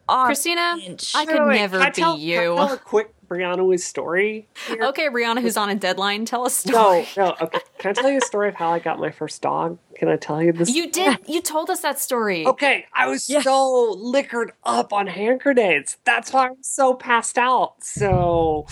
Christina, 0.08 0.76
I 1.14 1.24
could 1.24 1.46
wait, 1.46 1.56
never 1.56 1.78
be 1.78 1.90
tell, 1.92 2.18
you. 2.18 2.54
I 2.54 2.66
tell 2.66 2.72
a 2.72 2.78
quick 2.78 3.14
Brianna's 3.32 3.84
story. 3.84 4.46
Here? 4.66 4.84
Okay, 4.84 5.08
Brianna, 5.08 5.40
who's 5.40 5.56
on 5.56 5.70
a 5.70 5.74
deadline, 5.74 6.26
tell 6.26 6.44
a 6.44 6.50
story. 6.50 7.08
No, 7.16 7.28
no. 7.28 7.36
Okay, 7.40 7.60
can 7.78 7.90
I 7.90 7.92
tell 7.94 8.10
you 8.10 8.18
a 8.18 8.26
story 8.26 8.48
of 8.48 8.54
how 8.54 8.70
I 8.70 8.78
got 8.78 8.98
my 8.98 9.10
first 9.10 9.40
dog? 9.40 9.78
Can 9.96 10.08
I 10.08 10.16
tell 10.16 10.42
you 10.42 10.52
this? 10.52 10.74
You 10.74 10.90
did. 10.90 11.18
You 11.26 11.40
told 11.40 11.70
us 11.70 11.80
that 11.80 11.98
story. 11.98 12.46
Okay, 12.46 12.86
I 12.92 13.08
was 13.08 13.28
yeah. 13.30 13.40
so 13.40 13.96
liquored 13.98 14.52
up 14.64 14.92
on 14.92 15.06
hand 15.06 15.40
grenades. 15.40 15.96
That's 16.04 16.32
why 16.32 16.48
I'm 16.48 16.62
so 16.62 16.92
passed 16.92 17.38
out. 17.38 17.82
So, 17.82 18.66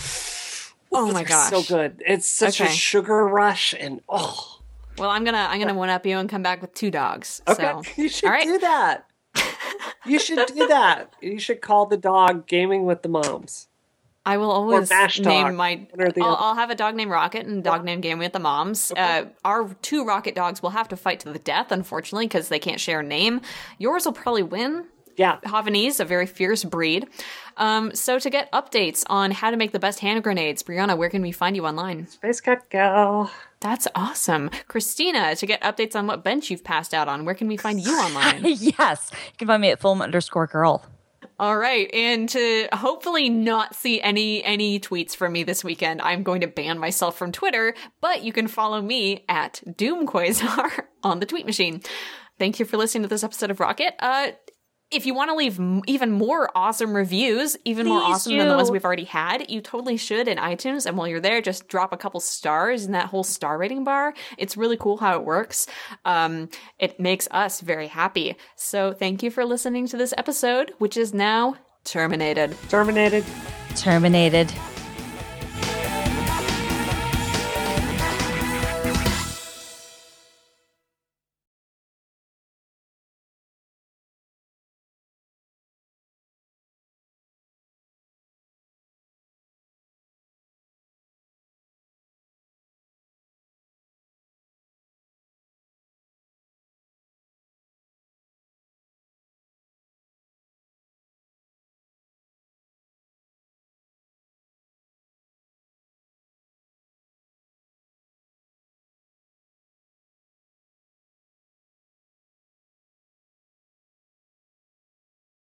oh 0.91 1.11
my 1.11 1.23
gosh, 1.23 1.49
so 1.49 1.63
good. 1.63 2.03
It's 2.05 2.29
such 2.29 2.61
okay. 2.61 2.69
a 2.69 2.73
sugar 2.73 3.25
rush, 3.25 3.73
and 3.73 4.01
oh. 4.07 4.59
Well, 4.97 5.09
I'm 5.09 5.23
gonna 5.23 5.47
I'm 5.49 5.59
gonna 5.59 5.73
one 5.73 5.89
up 5.89 6.05
you 6.05 6.17
and 6.17 6.29
come 6.29 6.43
back 6.43 6.61
with 6.61 6.73
two 6.75 6.91
dogs. 6.91 7.41
Okay, 7.47 7.63
so. 7.63 7.81
you 8.01 8.09
should 8.09 8.41
do 8.43 8.59
that. 8.59 9.07
you 10.05 10.19
should 10.19 10.45
do 10.47 10.67
that. 10.67 11.15
You 11.19 11.39
should 11.39 11.61
call 11.61 11.87
the 11.87 11.97
dog 11.97 12.45
gaming 12.45 12.85
with 12.85 13.01
the 13.01 13.09
moms. 13.09 13.69
I 14.25 14.37
will 14.37 14.51
always 14.51 14.91
name 15.19 15.55
my. 15.55 15.87
I'll, 16.21 16.35
I'll, 16.35 16.55
have 16.55 16.69
a 16.69 16.75
dog 16.75 16.95
named 16.95 17.09
Rocket 17.09 17.47
and 17.47 17.59
a 17.59 17.61
dog 17.61 17.83
named 17.83 18.03
Gaming 18.03 18.19
with 18.19 18.33
the 18.33 18.39
moms. 18.39 18.91
Okay. 18.91 19.01
Uh, 19.01 19.25
our 19.43 19.73
two 19.81 20.05
Rocket 20.05 20.35
dogs 20.35 20.61
will 20.61 20.69
have 20.69 20.87
to 20.89 20.95
fight 20.95 21.21
to 21.21 21.33
the 21.33 21.39
death, 21.39 21.71
unfortunately, 21.71 22.27
because 22.27 22.49
they 22.49 22.59
can't 22.59 22.79
share 22.79 22.99
a 22.99 23.03
name. 23.03 23.41
Yours 23.79 24.05
will 24.05 24.13
probably 24.13 24.43
win. 24.43 24.85
Yeah. 25.17 25.39
Havanese, 25.43 25.99
a 25.99 26.05
very 26.05 26.25
fierce 26.25 26.63
breed. 26.63 27.07
Um, 27.57 27.93
so 27.93 28.19
to 28.19 28.29
get 28.29 28.51
updates 28.51 29.03
on 29.07 29.31
how 29.31 29.51
to 29.51 29.57
make 29.57 29.71
the 29.71 29.79
best 29.79 29.99
hand 29.99 30.23
grenades, 30.23 30.63
Brianna, 30.63 30.97
where 30.97 31.09
can 31.09 31.21
we 31.21 31.31
find 31.31 31.55
you 31.55 31.65
online? 31.65 32.05
Spacekatgal. 32.05 33.29
That's 33.59 33.87
awesome. 33.93 34.49
Christina, 34.67 35.35
to 35.35 35.45
get 35.45 35.61
updates 35.61 35.95
on 35.95 36.07
what 36.07 36.23
bench 36.23 36.49
you've 36.49 36.63
passed 36.63 36.93
out 36.93 37.07
on, 37.07 37.25
where 37.25 37.35
can 37.35 37.47
we 37.47 37.57
find 37.57 37.79
you 37.79 37.91
online? 37.97 38.43
yes. 38.45 39.11
You 39.11 39.37
can 39.37 39.47
find 39.47 39.61
me 39.61 39.69
at 39.69 39.81
film 39.81 40.01
underscore 40.01 40.47
girl. 40.47 40.85
All 41.41 41.57
right, 41.57 41.91
and 41.91 42.29
to 42.29 42.69
hopefully 42.71 43.27
not 43.27 43.73
see 43.73 43.99
any 43.99 44.43
any 44.43 44.79
tweets 44.79 45.15
from 45.15 45.33
me 45.33 45.41
this 45.41 45.63
weekend, 45.63 45.99
I'm 45.99 46.21
going 46.21 46.41
to 46.41 46.47
ban 46.47 46.77
myself 46.77 47.17
from 47.17 47.31
Twitter. 47.31 47.73
But 47.99 48.21
you 48.21 48.31
can 48.31 48.47
follow 48.47 48.79
me 48.79 49.25
at 49.27 49.59
Doomquasar 49.65 50.81
on 51.03 51.19
the 51.19 51.25
tweet 51.25 51.47
machine. 51.47 51.81
Thank 52.37 52.59
you 52.59 52.65
for 52.65 52.77
listening 52.77 53.01
to 53.01 53.07
this 53.07 53.23
episode 53.23 53.49
of 53.49 53.59
Rocket. 53.59 53.95
Uh, 53.97 54.33
if 54.91 55.05
you 55.05 55.13
want 55.13 55.29
to 55.29 55.35
leave 55.35 55.59
m- 55.59 55.81
even 55.87 56.11
more 56.11 56.49
awesome 56.55 56.93
reviews, 56.93 57.57
even 57.65 57.85
Please 57.85 57.89
more 57.89 58.01
awesome 58.03 58.33
do. 58.33 58.37
than 58.39 58.49
the 58.49 58.55
ones 58.55 58.69
we've 58.69 58.83
already 58.85 59.05
had, 59.05 59.49
you 59.49 59.61
totally 59.61 59.97
should 59.97 60.27
in 60.27 60.37
iTunes. 60.37 60.85
And 60.85 60.97
while 60.97 61.07
you're 61.07 61.19
there, 61.19 61.41
just 61.41 61.67
drop 61.67 61.93
a 61.93 61.97
couple 61.97 62.19
stars 62.19 62.85
in 62.85 62.91
that 62.91 63.05
whole 63.05 63.23
star 63.23 63.57
rating 63.57 63.83
bar. 63.83 64.13
It's 64.37 64.57
really 64.57 64.77
cool 64.77 64.97
how 64.97 65.15
it 65.17 65.23
works. 65.23 65.67
Um, 66.05 66.49
it 66.79 66.99
makes 66.99 67.27
us 67.31 67.61
very 67.61 67.87
happy. 67.87 68.35
So 68.55 68.93
thank 68.93 69.23
you 69.23 69.31
for 69.31 69.45
listening 69.45 69.87
to 69.87 69.97
this 69.97 70.13
episode, 70.17 70.73
which 70.79 70.97
is 70.97 71.13
now 71.13 71.55
terminated. 71.83 72.55
Terminated. 72.69 73.23
Terminated. 73.75 74.51